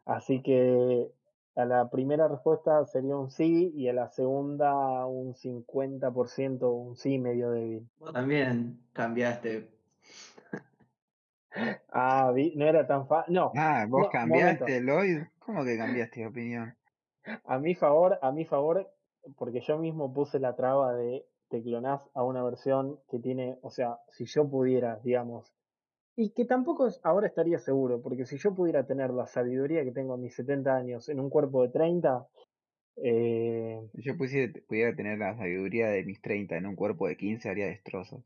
así 0.05 0.41
que 0.41 1.11
a 1.55 1.65
la 1.65 1.89
primera 1.89 2.27
respuesta 2.27 2.85
sería 2.85 3.15
un 3.17 3.29
sí 3.29 3.71
y 3.75 3.87
a 3.89 3.93
la 3.93 4.09
segunda 4.09 5.05
un 5.05 5.33
50%, 5.33 6.71
un 6.71 6.95
sí 6.95 7.19
medio 7.19 7.51
débil. 7.51 7.87
Vos 7.99 8.13
también 8.13 8.79
cambiaste. 8.93 9.69
Ah, 11.93 12.31
vi- 12.33 12.53
no 12.55 12.65
era 12.65 12.87
tan 12.87 13.07
fácil. 13.07 13.33
No, 13.33 13.51
Ah, 13.55 13.85
vos 13.87 14.03
no, 14.03 14.27
momento. 14.27 14.65
cambiaste, 14.65 14.81
Lloyd. 14.81 15.23
¿Cómo 15.39 15.65
que 15.65 15.77
cambiaste 15.77 16.21
de 16.21 16.27
opinión? 16.27 16.77
A 17.45 17.59
mi 17.59 17.75
favor, 17.75 18.17
a 18.21 18.31
mi 18.31 18.45
favor, 18.45 18.89
porque 19.37 19.59
yo 19.61 19.77
mismo 19.77 20.13
puse 20.13 20.39
la 20.39 20.55
traba 20.55 20.93
de 20.93 21.25
te 21.49 21.61
clonás 21.61 22.09
a 22.13 22.23
una 22.23 22.43
versión 22.43 22.99
que 23.09 23.19
tiene, 23.19 23.57
o 23.61 23.69
sea, 23.69 23.99
si 24.07 24.25
yo 24.25 24.49
pudiera, 24.49 24.99
digamos, 25.03 25.53
y 26.15 26.31
que 26.31 26.45
tampoco 26.45 26.87
ahora 27.03 27.27
estaría 27.27 27.59
seguro, 27.59 28.01
porque 28.01 28.25
si 28.25 28.37
yo 28.37 28.53
pudiera 28.55 28.85
tener 28.85 29.11
la 29.11 29.27
sabiduría 29.27 29.83
que 29.83 29.91
tengo 29.91 30.13
a 30.13 30.17
mis 30.17 30.35
70 30.35 30.75
años 30.75 31.09
en 31.09 31.19
un 31.19 31.29
cuerpo 31.29 31.63
de 31.63 31.69
30, 31.69 32.27
eh, 32.97 33.81
Si 33.93 34.01
yo 34.01 34.17
pusiera, 34.17 34.51
pudiera 34.67 34.93
tener 34.93 35.17
la 35.17 35.37
sabiduría 35.37 35.87
de 35.87 36.03
mis 36.03 36.21
30 36.21 36.57
en 36.57 36.65
un 36.65 36.75
cuerpo 36.75 37.07
de 37.07 37.15
15, 37.15 37.47
haría 37.49 37.67
destrozos. 37.67 38.25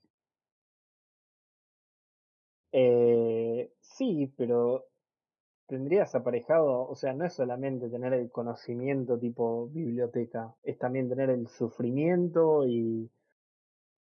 eh, 2.72 3.72
sí, 3.80 4.34
pero 4.38 4.86
tendrías 5.68 6.16
aparejado, 6.16 6.88
o 6.88 6.96
sea, 6.96 7.14
no 7.14 7.26
es 7.26 7.34
solamente 7.34 7.90
tener 7.90 8.14
el 8.14 8.32
conocimiento 8.32 9.20
tipo 9.20 9.68
biblioteca, 9.70 10.56
es 10.64 10.78
también 10.80 11.10
tener 11.10 11.30
el 11.30 11.48
sufrimiento 11.48 12.68
y, 12.68 13.12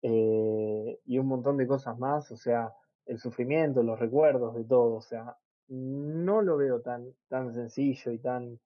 eh, 0.03 1.01
y 1.07 1.19
un 1.19 1.27
montón 1.27 1.57
de 1.59 1.67
cosas 1.67 1.99
más, 1.99 2.31
o 2.33 2.37
sea, 2.37 2.73
el 3.07 3.19
sufrimiento, 3.19 3.83
los 3.83 3.99
recuerdos 3.99 4.55
de 4.55 4.65
todo, 4.65 4.95
o 4.95 5.01
sea, 5.01 5.37
no 5.69 6.43
lo 6.43 6.57
veo 6.57 6.81
tan, 6.81 7.15
tan 7.29 7.53
sencillo 7.53 8.13
y 8.13 8.19
tan... 8.19 8.61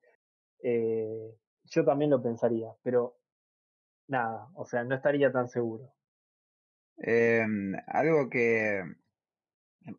eh, 0.62 1.34
yo 1.64 1.84
también 1.84 2.10
lo 2.10 2.22
pensaría, 2.22 2.72
pero 2.82 3.16
nada, 4.08 4.48
o 4.54 4.64
sea, 4.64 4.84
no 4.84 4.94
estaría 4.94 5.32
tan 5.32 5.48
seguro. 5.48 5.92
Em, 6.98 7.74
algo 7.86 8.30
que 8.30 8.82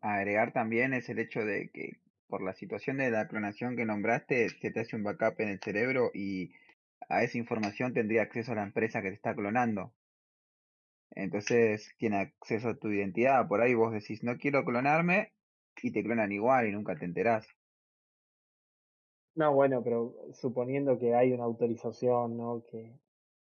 agregar 0.02 0.52
también 0.52 0.94
es 0.94 1.08
el 1.08 1.18
hecho 1.18 1.44
de 1.44 1.70
que 1.70 2.00
por 2.26 2.42
la 2.42 2.52
situación 2.52 2.98
de 2.98 3.10
la 3.10 3.26
clonación 3.28 3.76
que 3.76 3.86
nombraste, 3.86 4.48
se 4.50 4.70
te 4.70 4.80
hace 4.80 4.96
un 4.96 5.02
backup 5.02 5.40
en 5.40 5.48
el 5.48 5.60
cerebro 5.60 6.10
y 6.12 6.52
a 7.08 7.22
esa 7.22 7.38
información 7.38 7.94
tendría 7.94 8.22
acceso 8.22 8.52
a 8.52 8.56
la 8.56 8.64
empresa 8.64 9.00
que 9.00 9.08
te 9.08 9.14
está 9.14 9.34
clonando. 9.34 9.94
Entonces 11.10 11.94
tiene 11.98 12.18
acceso 12.20 12.68
a 12.70 12.78
tu 12.78 12.88
identidad. 12.90 13.48
Por 13.48 13.60
ahí 13.62 13.74
vos 13.74 13.92
decís, 13.92 14.22
no 14.24 14.36
quiero 14.38 14.64
clonarme 14.64 15.34
y 15.82 15.92
te 15.92 16.02
clonan 16.04 16.32
igual 16.32 16.68
y 16.68 16.72
nunca 16.72 16.96
te 16.98 17.04
enterás. 17.06 17.48
No, 19.34 19.54
bueno, 19.54 19.82
pero 19.84 20.14
suponiendo 20.32 20.98
que 20.98 21.14
hay 21.14 21.32
una 21.32 21.44
autorización, 21.44 22.36
¿no? 22.36 22.64
Que 22.70 22.98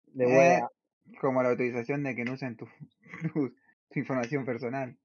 de 0.07 0.27
Eh, 0.27 0.61
como 1.21 1.43
la 1.43 1.51
autorización 1.51 2.03
de 2.03 2.15
que 2.15 2.25
no 2.25 2.33
usen 2.35 2.57
tu, 2.57 2.67
tu, 3.35 3.51
tu 3.91 3.99
información 3.99 4.45
personal. 4.45 4.99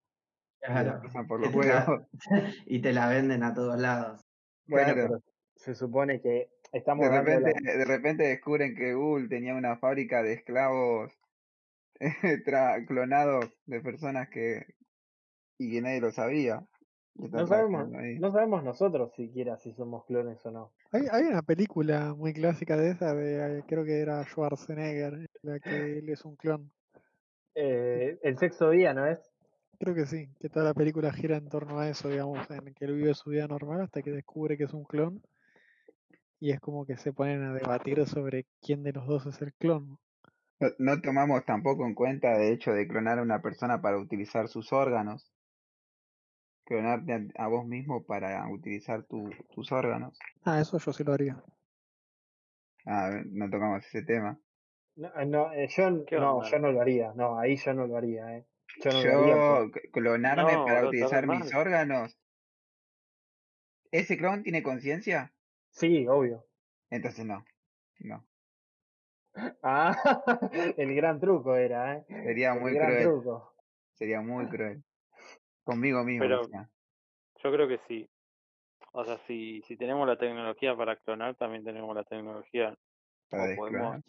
Claro. 0.61 1.02
pasan 1.02 1.27
por 1.27 1.40
los 1.41 1.53
huevos. 1.53 2.07
y 2.65 2.81
te 2.81 2.94
la 2.94 3.07
venden 3.10 3.44
a 3.44 3.53
todos 3.53 3.80
lados. 3.80 4.22
bueno, 4.68 4.94
Claro. 4.94 4.95
pero 4.95 5.23
se 5.56 5.76
supone 5.76 6.22
que 6.22 6.49
estamos 6.72 7.06
De 7.06 7.10
la, 7.10 7.22
repente, 7.23 7.53
de 7.61 7.86
repente 7.86 8.23
descubren 8.23 8.76
que 8.76 8.94
Google 8.94 9.27
tenía 9.30 9.56
una 9.56 9.77
fábrica 9.77 10.22
de 10.23 10.34
esclavos 10.34 11.14
clonados 12.88 13.45
de 13.65 13.81
personas 13.81 14.30
que 14.30 14.65
y 15.59 15.71
que 15.71 15.81
nadie 15.81 16.01
lo 16.01 16.11
sabía. 16.11 16.65
No 17.15 17.45
sabemos, 17.45 17.89
no 17.89 18.31
sabemos 18.31 18.63
nosotros 18.63 19.13
siquiera 19.13 19.57
si 19.57 19.73
somos 19.73 20.05
clones 20.05 20.43
o 20.45 20.51
no. 20.51 20.71
Hay, 20.91 21.03
hay 21.11 21.26
una 21.26 21.41
película 21.41 22.13
muy 22.15 22.34
clásica 22.34 22.77
de 22.77 22.91
esa, 22.91 23.13
de, 23.13 23.59
eh, 23.59 23.63
creo 23.67 23.84
que 23.84 23.99
era 23.99 24.23
Schwarzenegger, 24.23 25.13
en 25.13 25.27
la 25.41 25.59
que 25.59 25.99
él 25.99 26.09
es 26.09 26.23
un 26.23 26.38
clon. 26.38 26.71
Eh, 27.55 28.17
el 28.23 28.38
sexto 28.38 28.69
día, 28.69 28.93
¿no 28.93 29.05
es? 29.05 29.19
Creo 29.80 29.93
que 29.93 30.05
sí, 30.05 30.30
que 30.39 30.49
toda 30.49 30.65
la 30.65 30.73
película 30.73 31.11
gira 31.11 31.35
en 31.35 31.49
torno 31.49 31.80
a 31.80 31.89
eso, 31.89 32.07
digamos, 32.07 32.49
en 32.51 32.73
que 32.73 32.85
él 32.85 32.95
vive 32.95 33.13
su 33.13 33.30
vida 33.31 33.47
normal 33.47 33.81
hasta 33.81 34.01
que 34.01 34.11
descubre 34.11 34.57
que 34.57 34.63
es 34.63 34.73
un 34.73 34.85
clon. 34.85 35.21
Y 36.39 36.51
es 36.51 36.61
como 36.61 36.85
que 36.85 36.95
se 36.95 37.11
ponen 37.11 37.43
a 37.43 37.53
debatir 37.53 38.05
sobre 38.05 38.45
quién 38.61 38.84
de 38.84 38.93
los 38.93 39.05
dos 39.07 39.26
es 39.26 39.41
el 39.41 39.53
clon. 39.53 39.97
No, 40.60 40.68
no 40.77 41.02
tomamos 41.02 41.45
tampoco 41.45 41.86
en 41.86 41.94
cuenta 41.95 42.36
el 42.36 42.53
hecho 42.53 42.72
de 42.73 42.88
clonar 42.88 43.19
a 43.19 43.23
una 43.23 43.41
persona 43.41 43.81
para 43.81 43.98
utilizar 43.98 44.48
sus 44.48 44.72
órganos. 44.73 45.31
Clonarte 46.65 47.14
a, 47.38 47.45
a 47.45 47.48
vos 47.48 47.65
mismo 47.65 48.06
para 48.06 48.48
utilizar 48.52 49.03
tu- 49.03 49.30
tus 49.53 49.72
órganos. 49.72 50.18
Ah, 50.44 50.60
eso 50.60 50.77
yo 50.77 50.94
sí 50.94 51.03
lo 51.03 51.14
haría. 51.14 51.41
Ah, 52.86 53.22
no 53.26 53.49
tocamos 53.49 53.86
ese 53.86 54.03
tema. 54.03 54.40
No, 54.95 55.07
eh, 55.19 55.26
no, 55.26 55.53
eh, 55.53 55.68
yo 55.76 56.06
¿Qué 56.06 56.18
no, 56.18 56.44
yo 56.44 56.60
no 56.60 56.72
lo 56.72 56.81
haría, 56.81 57.14
no, 57.15 57.40
ahí 57.40 57.56
yo 57.56 57.73
no 57.73 57.88
lo 57.88 57.98
haría, 57.98 58.38
eh. 58.38 58.45
Yo 58.84 58.91
no 58.91 59.03
lo 59.03 59.10
haría 59.11 59.81
clonarme 59.94 60.44
No, 60.57 60.65
para 60.65 60.88
utilizar 60.88 61.27
mis 61.27 61.53
mal. 61.53 61.56
órganos. 61.56 62.18
¿Ese 63.91 64.18
clon 64.18 64.44
tiene 64.44 64.61
conciencia? 64.61 65.34
Sí, 65.72 66.07
obvio. 66.07 66.45
Entonces 66.90 67.26
no. 67.26 67.44
No. 67.99 68.28
Ah, 69.64 69.95
el 70.78 70.95
gran 70.95 71.20
truco 71.20 71.56
era, 71.56 71.98
eh. 71.98 72.06
Sería 72.07 72.53
El 72.53 72.61
muy 72.61 72.72
cruel. 72.78 73.03
truco. 73.03 73.53
Sería 73.94 74.22
muy 74.22 74.45
cruel. 74.49 74.84
Conmigo 75.64 76.03
mismo, 76.03 76.24
Pero-. 76.24 76.41
Yo 77.44 77.52
creo 77.52 77.68
que 77.68 77.80
sí. 77.88 78.10
O 78.91 79.06
sea, 79.06 79.18
si, 79.28 79.61
si 79.68 79.78
tenemos 79.78 80.07
la 80.07 80.18
tecnología 80.18 80.76
para 80.76 80.95
clonar, 80.95 81.36
también 81.36 81.64
tenemos 81.64 81.95
la 81.95 82.03
tecnología. 82.03 82.76
Para 83.30 83.56
podemos-. 83.56 84.03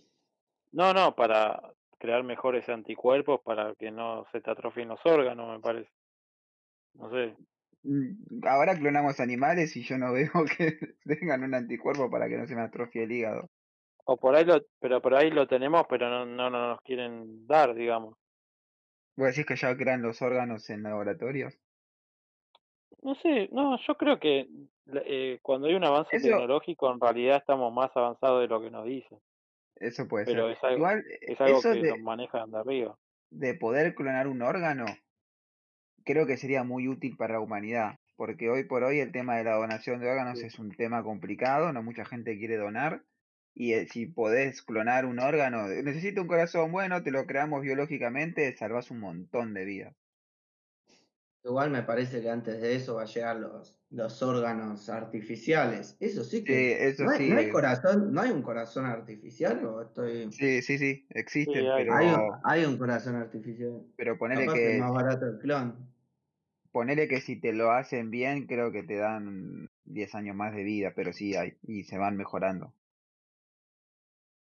No, 0.72 0.94
no, 0.94 1.14
para 1.14 1.60
crear 1.98 2.22
mejores 2.24 2.68
anticuerpos 2.68 3.40
para 3.42 3.74
que 3.74 3.90
no 3.90 4.24
se 4.32 4.40
te 4.40 4.50
atrofien 4.50 4.88
los 4.88 5.04
órganos, 5.04 5.54
me 5.54 5.60
parece. 5.60 5.90
No 6.94 7.10
sé. 7.10 7.36
Mm, 7.82 8.44
Ahora 8.46 8.76
clonamos 8.76 9.20
animales 9.20 9.76
y 9.76 9.82
yo 9.82 9.98
no 9.98 10.12
veo 10.12 10.30
que 10.56 10.78
tengan 11.04 11.42
un 11.44 11.54
anticuerpo 11.54 12.10
para 12.10 12.28
que 12.28 12.38
no 12.38 12.46
se 12.46 12.54
me 12.54 12.62
atrofie 12.62 13.02
el 13.04 13.12
hígado. 13.12 13.49
O 14.12 14.16
por 14.22 14.32
ahí 14.34 14.44
lo, 14.44 14.56
pero 14.82 15.00
por 15.00 15.14
ahí 15.14 15.30
lo 15.30 15.46
tenemos, 15.46 15.82
pero 15.88 16.08
no, 16.10 16.26
no, 16.26 16.50
no 16.50 16.68
nos 16.70 16.80
quieren 16.82 17.46
dar, 17.46 17.74
digamos. 17.74 18.16
¿Vos 19.14 19.28
decís 19.28 19.46
que 19.46 19.54
ya 19.54 19.76
crean 19.76 20.02
los 20.02 20.20
órganos 20.20 20.68
en 20.68 20.82
laboratorios? 20.82 21.60
No 23.02 23.14
sé, 23.16 23.48
no, 23.52 23.78
yo 23.86 23.94
creo 23.96 24.18
que 24.18 24.48
eh, 25.04 25.38
cuando 25.42 25.66
hay 25.68 25.74
un 25.74 25.84
avance 25.84 26.16
Eso, 26.16 26.26
tecnológico, 26.28 26.92
en 26.92 27.00
realidad 27.00 27.36
estamos 27.38 27.72
más 27.72 27.90
avanzados 27.96 28.40
de 28.42 28.48
lo 28.48 28.60
que 28.60 28.70
nos 28.70 28.84
dicen. 28.84 29.18
eso 29.76 30.06
puede 30.08 30.26
Pero 30.26 30.48
ser. 30.48 30.52
es 30.52 30.64
algo, 30.64 30.76
Igual, 30.76 31.04
eh, 31.10 31.18
es 31.26 31.40
algo 31.40 31.58
eso 31.58 31.70
que 31.70 31.82
nos 31.82 31.98
de, 31.98 32.02
manejan 32.02 32.50
de 32.50 32.58
arriba. 32.58 32.98
de 33.30 33.54
poder 33.54 33.96
clonar 33.96 34.28
un 34.28 34.40
órgano, 34.42 34.86
creo 36.04 36.26
que 36.26 36.36
sería 36.36 36.62
muy 36.64 36.88
útil 36.88 37.16
para 37.16 37.34
la 37.34 37.40
humanidad, 37.40 37.98
porque 38.16 38.50
hoy 38.50 38.64
por 38.64 38.82
hoy 38.84 39.00
el 39.00 39.12
tema 39.12 39.36
de 39.36 39.44
la 39.44 39.54
donación 39.56 40.00
de 40.00 40.10
órganos 40.10 40.38
Sí. 40.38 40.46
es 40.46 40.58
un 40.58 40.70
tema 40.72 41.02
complicado, 41.02 41.72
no 41.72 41.82
mucha 41.82 42.04
gente 42.04 42.38
quiere 42.38 42.56
donar, 42.56 43.04
y 43.60 43.74
eh, 43.74 43.86
si 43.88 44.06
podés 44.06 44.62
clonar 44.62 45.06
un 45.06 45.18
órgano, 45.20 45.68
eh, 45.70 45.82
necesito 45.82 46.22
un 46.22 46.28
corazón, 46.28 46.72
bueno, 46.72 47.02
te 47.02 47.10
lo 47.10 47.26
creamos 47.26 47.62
biológicamente, 47.62 48.56
salvás 48.56 48.90
un 48.90 49.00
montón 49.00 49.54
de 49.54 49.64
vidas. 49.64 49.96
Igual 51.42 51.70
me 51.70 51.82
parece 51.82 52.20
que 52.20 52.28
antes 52.30 52.60
de 52.60 52.74
eso 52.76 52.96
va 52.96 53.02
a 53.02 53.04
llegar 53.06 53.36
los, 53.36 53.78
los 53.90 54.22
órganos 54.22 54.88
artificiales. 54.90 55.96
Eso 56.00 56.22
sí 56.24 56.44
Sí, 56.44 56.52
que. 56.52 56.74
eso 56.78 57.04
¿No 57.04 57.10
hay, 57.10 57.20
no 57.24 57.36
hay 57.36 57.48
sí, 57.48 57.48
corazón, 57.48 58.12
¿No 58.12 58.20
hay 58.20 58.30
un 58.30 58.42
corazón 58.42 58.84
artificial? 58.86 59.64
¿O 59.64 59.80
estoy.? 59.82 60.38
sí, 60.38 60.62
sí, 60.62 60.78
sí, 60.78 61.06
Sí, 61.44 61.50
existen, 61.50 61.70
hay. 61.70 61.84
pero, 61.84 61.96
Hay 61.98 62.12
un, 62.12 62.40
hay 62.44 62.64
un 62.64 62.78
corazón 62.78 63.16
artificial. 63.16 63.86
pero 63.96 64.18
ponele 64.18 64.50
Capaz 64.50 64.54
que 64.54 64.66
es 64.66 64.74
más 64.74 64.92
barato 64.92 65.26
el 65.26 65.38
clon. 65.38 65.94
ponele 66.72 67.06
que 67.06 67.20
si 67.20 67.40
te 67.40 67.52
lo 67.52 67.70
hacen 67.70 68.10
bien, 68.10 68.46
creo 68.48 68.72
que 68.72 68.82
te 68.82 68.96
dan 68.96 69.68
10 69.84 70.16
años 70.16 70.34
más 70.34 70.52
de 70.52 70.64
vida, 70.64 70.92
pero 70.96 71.12
sí 71.12 71.36
hay, 71.36 71.58
y 71.62 71.84
se 71.84 71.96
van 71.96 72.16
mejorando. 72.16 72.74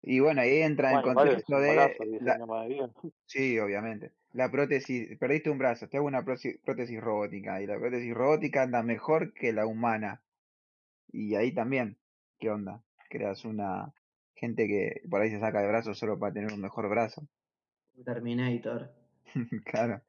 Y 0.02 0.20
bueno, 0.20 0.40
ahí 0.40 0.62
entra 0.62 0.93
en 0.93 1.02
Bueno, 1.02 1.14
contexto 1.14 1.56
un 1.56 1.62
de 1.62 1.68
golazo, 1.68 2.05
10 2.05 2.22
la, 2.22 2.66
vida. 2.66 2.90
Sí, 3.27 3.59
obviamente. 3.59 4.12
La 4.32 4.51
prótesis, 4.51 5.18
perdiste 5.18 5.51
un 5.51 5.59
brazo, 5.59 5.89
te 5.89 5.97
hago 5.97 6.06
una 6.06 6.24
prótesis, 6.24 6.59
prótesis 6.64 7.01
robótica 7.01 7.60
y 7.60 7.66
la 7.66 7.78
prótesis 7.78 8.14
robótica 8.14 8.62
anda 8.62 8.82
mejor 8.82 9.35
que 9.35 9.52
la 9.52 9.66
humana. 9.66 10.22
Y 11.12 11.35
ahí 11.35 11.52
también, 11.52 11.98
¿qué 12.39 12.51
onda? 12.51 12.82
Creas 13.09 13.44
una 13.44 13.93
gente 14.35 14.66
que 14.68 15.02
por 15.10 15.20
ahí 15.20 15.31
se 15.31 15.40
saca 15.40 15.60
de 15.60 15.68
brazos 15.68 15.98
solo 15.98 16.18
para 16.18 16.32
tener 16.32 16.52
un 16.52 16.60
mejor 16.60 16.89
brazo. 16.89 17.27
Terminator. 18.05 18.93
Claro. 19.64 20.01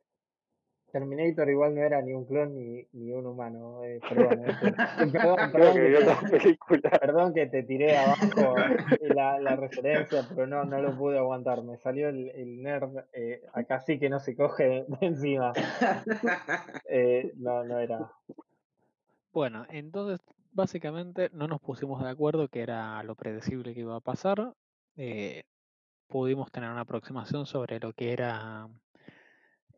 Terminator 0.92 1.50
igual 1.50 1.76
no 1.76 1.82
era 1.82 2.02
ni 2.02 2.14
un 2.14 2.26
clon 2.26 2.54
ni, 2.54 2.86
ni 2.94 3.12
un 3.12 3.26
humano. 3.26 3.84
eh, 3.84 4.00
perdón, 4.10 4.46
eh, 4.46 4.56
perdón, 5.12 5.52
perdón 5.52 5.74
que 5.76 6.80
te, 6.80 6.90
perdón 7.00 7.34
que 7.34 7.46
te 7.48 7.64
tiré 7.64 7.98
abajo 7.98 8.56
la, 9.02 9.40
la 9.40 9.56
referencia, 9.56 10.26
pero 10.30 10.48
no, 10.48 10.64
no 10.66 10.82
lo 10.82 10.98
pude 10.98 11.18
aguantar. 11.18 11.64
Me 11.64 11.78
salió 11.78 12.10
el, 12.10 12.30
el 12.30 12.62
nerd, 12.62 12.98
eh, 13.14 13.42
acá 13.54 13.80
sí 13.82 14.00
que 14.00 14.10
no 14.10 14.20
se 14.20 14.36
coge 14.36 14.86
de 14.88 14.98
encima. 15.02 15.54
Eh, 16.90 17.32
no, 17.38 17.64
no 17.64 17.80
era. 17.80 18.12
Bueno, 19.34 19.66
entonces 19.70 20.20
básicamente 20.52 21.30
no 21.34 21.48
nos 21.48 21.62
pusimos 21.62 22.04
de 22.04 22.10
acuerdo 22.10 22.50
que 22.50 22.62
era 22.62 23.02
lo 23.04 23.16
predecible 23.16 23.74
que 23.74 23.80
iba 23.82 23.96
a 23.96 24.02
pasar. 24.02 24.54
eh, 24.98 25.44
pudimos 26.08 26.52
tener 26.52 26.70
una 26.70 26.82
aproximación 26.82 27.46
sobre 27.46 27.80
lo 27.80 27.94
que 27.94 28.12
era 28.12 28.68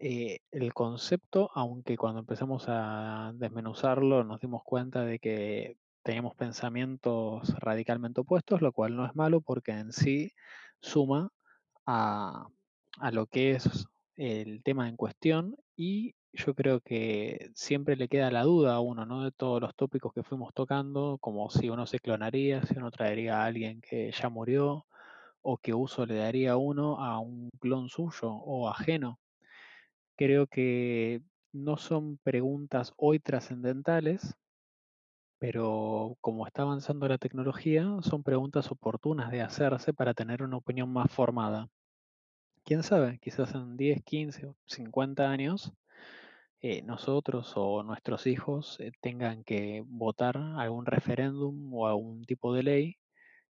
eh, 0.06 0.40
el 0.52 0.74
concepto, 0.74 1.50
aunque 1.54 1.96
cuando 1.98 2.20
empezamos 2.20 2.66
a 2.68 3.32
desmenuzarlo 3.36 4.26
nos 4.26 4.42
dimos 4.42 4.62
cuenta 4.66 5.06
de 5.06 5.18
que 5.20 5.78
teníamos 6.04 6.36
pensamientos 6.36 7.56
radicalmente 7.60 8.20
opuestos, 8.22 8.62
lo 8.62 8.74
cual 8.74 8.98
no 8.98 9.06
es 9.06 9.16
malo 9.16 9.40
porque 9.42 9.72
en 9.72 9.94
sí 9.94 10.34
suma 10.82 11.32
a, 11.86 12.48
a 13.00 13.12
lo 13.12 13.28
que 13.28 13.52
es 13.52 13.88
el 14.18 14.62
tema 14.64 14.90
en 14.90 14.98
cuestión 14.98 15.56
y 15.78 16.16
yo 16.34 16.54
creo 16.54 16.82
que 16.82 17.52
siempre 17.56 17.96
le 17.96 18.10
queda 18.10 18.30
la 18.32 18.44
duda 18.44 18.76
a 18.76 18.82
uno, 18.82 19.06
¿no? 19.06 19.24
De 19.24 19.32
todos 19.32 19.62
los 19.62 19.74
tópicos 19.76 20.14
que 20.14 20.24
fuimos 20.24 20.54
tocando, 20.54 21.18
como 21.22 21.50
si 21.50 21.70
uno 21.70 21.86
se 21.88 22.00
clonaría, 22.00 22.64
si 22.66 22.76
uno 22.78 22.92
traería 22.92 23.42
a 23.42 23.46
alguien 23.46 23.80
que 23.82 24.12
ya 24.12 24.30
murió, 24.30 24.86
o 25.42 25.58
qué 25.58 25.74
uso 25.74 26.06
le 26.06 26.16
daría 26.16 26.58
uno 26.58 27.00
a 27.04 27.20
un 27.20 27.50
clon 27.62 27.90
suyo 27.90 28.32
o 28.34 28.70
ajeno. 28.70 29.20
Creo 30.16 30.48
que 30.48 31.22
no 31.52 31.78
son 31.78 32.18
preguntas 32.18 32.94
hoy 32.98 33.20
trascendentales, 33.20 34.36
pero 35.40 36.18
como 36.22 36.48
está 36.48 36.64
avanzando 36.64 37.08
la 37.08 37.18
tecnología, 37.18 37.86
son 38.02 38.24
preguntas 38.24 38.72
oportunas 38.72 39.32
de 39.32 39.42
hacerse 39.42 39.94
para 39.94 40.14
tener 40.14 40.44
una 40.44 40.58
opinión 40.58 40.92
más 40.92 41.12
formada. 41.12 41.70
Quién 42.64 42.84
sabe, 42.84 43.20
quizás 43.20 43.54
en 43.56 43.76
10, 43.76 44.04
15 44.04 44.48
o 44.48 44.56
50 44.66 45.30
años 45.30 45.74
eh, 46.66 46.82
nosotros 46.82 47.52
o 47.58 47.84
nuestros 47.84 48.26
hijos 48.26 48.80
eh, 48.80 48.94
tengan 49.02 49.44
que 49.44 49.84
votar 49.86 50.38
algún 50.38 50.86
referéndum 50.86 51.74
o 51.74 51.88
algún 51.88 52.24
tipo 52.24 52.54
de 52.54 52.64
ley 52.64 52.98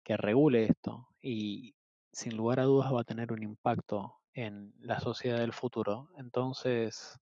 que 0.05 0.17
regule 0.17 0.67
esto 0.67 1.09
y 1.21 1.75
sin 2.13 2.37
lugar 2.37 2.61
a 2.61 2.65
dudas 2.65 2.95
va 2.95 3.01
a 3.01 3.05
tener 3.05 3.33
un 3.33 3.43
impacto 3.43 4.20
en 4.35 4.75
la 4.81 5.01
sociedad 5.01 5.39
del 5.39 5.53
futuro. 5.53 6.09
Entonces, 6.19 7.19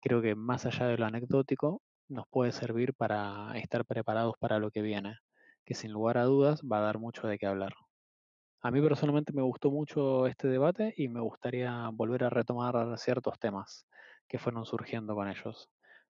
creo 0.00 0.22
que 0.22 0.34
más 0.34 0.66
allá 0.66 0.86
de 0.86 0.98
lo 0.98 1.06
anecdótico, 1.06 1.82
nos 2.08 2.26
puede 2.28 2.52
servir 2.52 2.94
para 2.94 3.52
estar 3.58 3.84
preparados 3.84 4.34
para 4.38 4.58
lo 4.58 4.70
que 4.70 4.82
viene, 4.82 5.16
que 5.64 5.74
sin 5.74 5.92
lugar 5.92 6.18
a 6.18 6.24
dudas 6.24 6.62
va 6.62 6.78
a 6.78 6.82
dar 6.82 6.98
mucho 6.98 7.26
de 7.28 7.38
qué 7.38 7.46
hablar. 7.46 7.74
A 8.62 8.70
mí 8.70 8.80
personalmente 8.80 9.32
me 9.32 9.42
gustó 9.42 9.70
mucho 9.70 10.26
este 10.26 10.48
debate 10.48 10.94
y 10.96 11.08
me 11.08 11.20
gustaría 11.20 11.88
volver 11.92 12.24
a 12.24 12.30
retomar 12.30 12.98
ciertos 12.98 13.38
temas 13.38 13.86
que 14.28 14.38
fueron 14.38 14.64
surgiendo 14.66 15.14
con 15.14 15.28
ellos. 15.28 15.68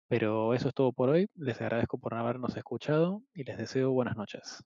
Pero 0.07 0.53
eso 0.53 0.69
es 0.69 0.73
todo 0.73 0.93
por 0.93 1.09
hoy. 1.09 1.27
Les 1.35 1.59
agradezco 1.61 1.97
por 1.97 2.13
habernos 2.13 2.55
escuchado 2.57 3.21
y 3.33 3.43
les 3.43 3.57
deseo 3.57 3.91
buenas 3.91 4.15
noches. 4.17 4.63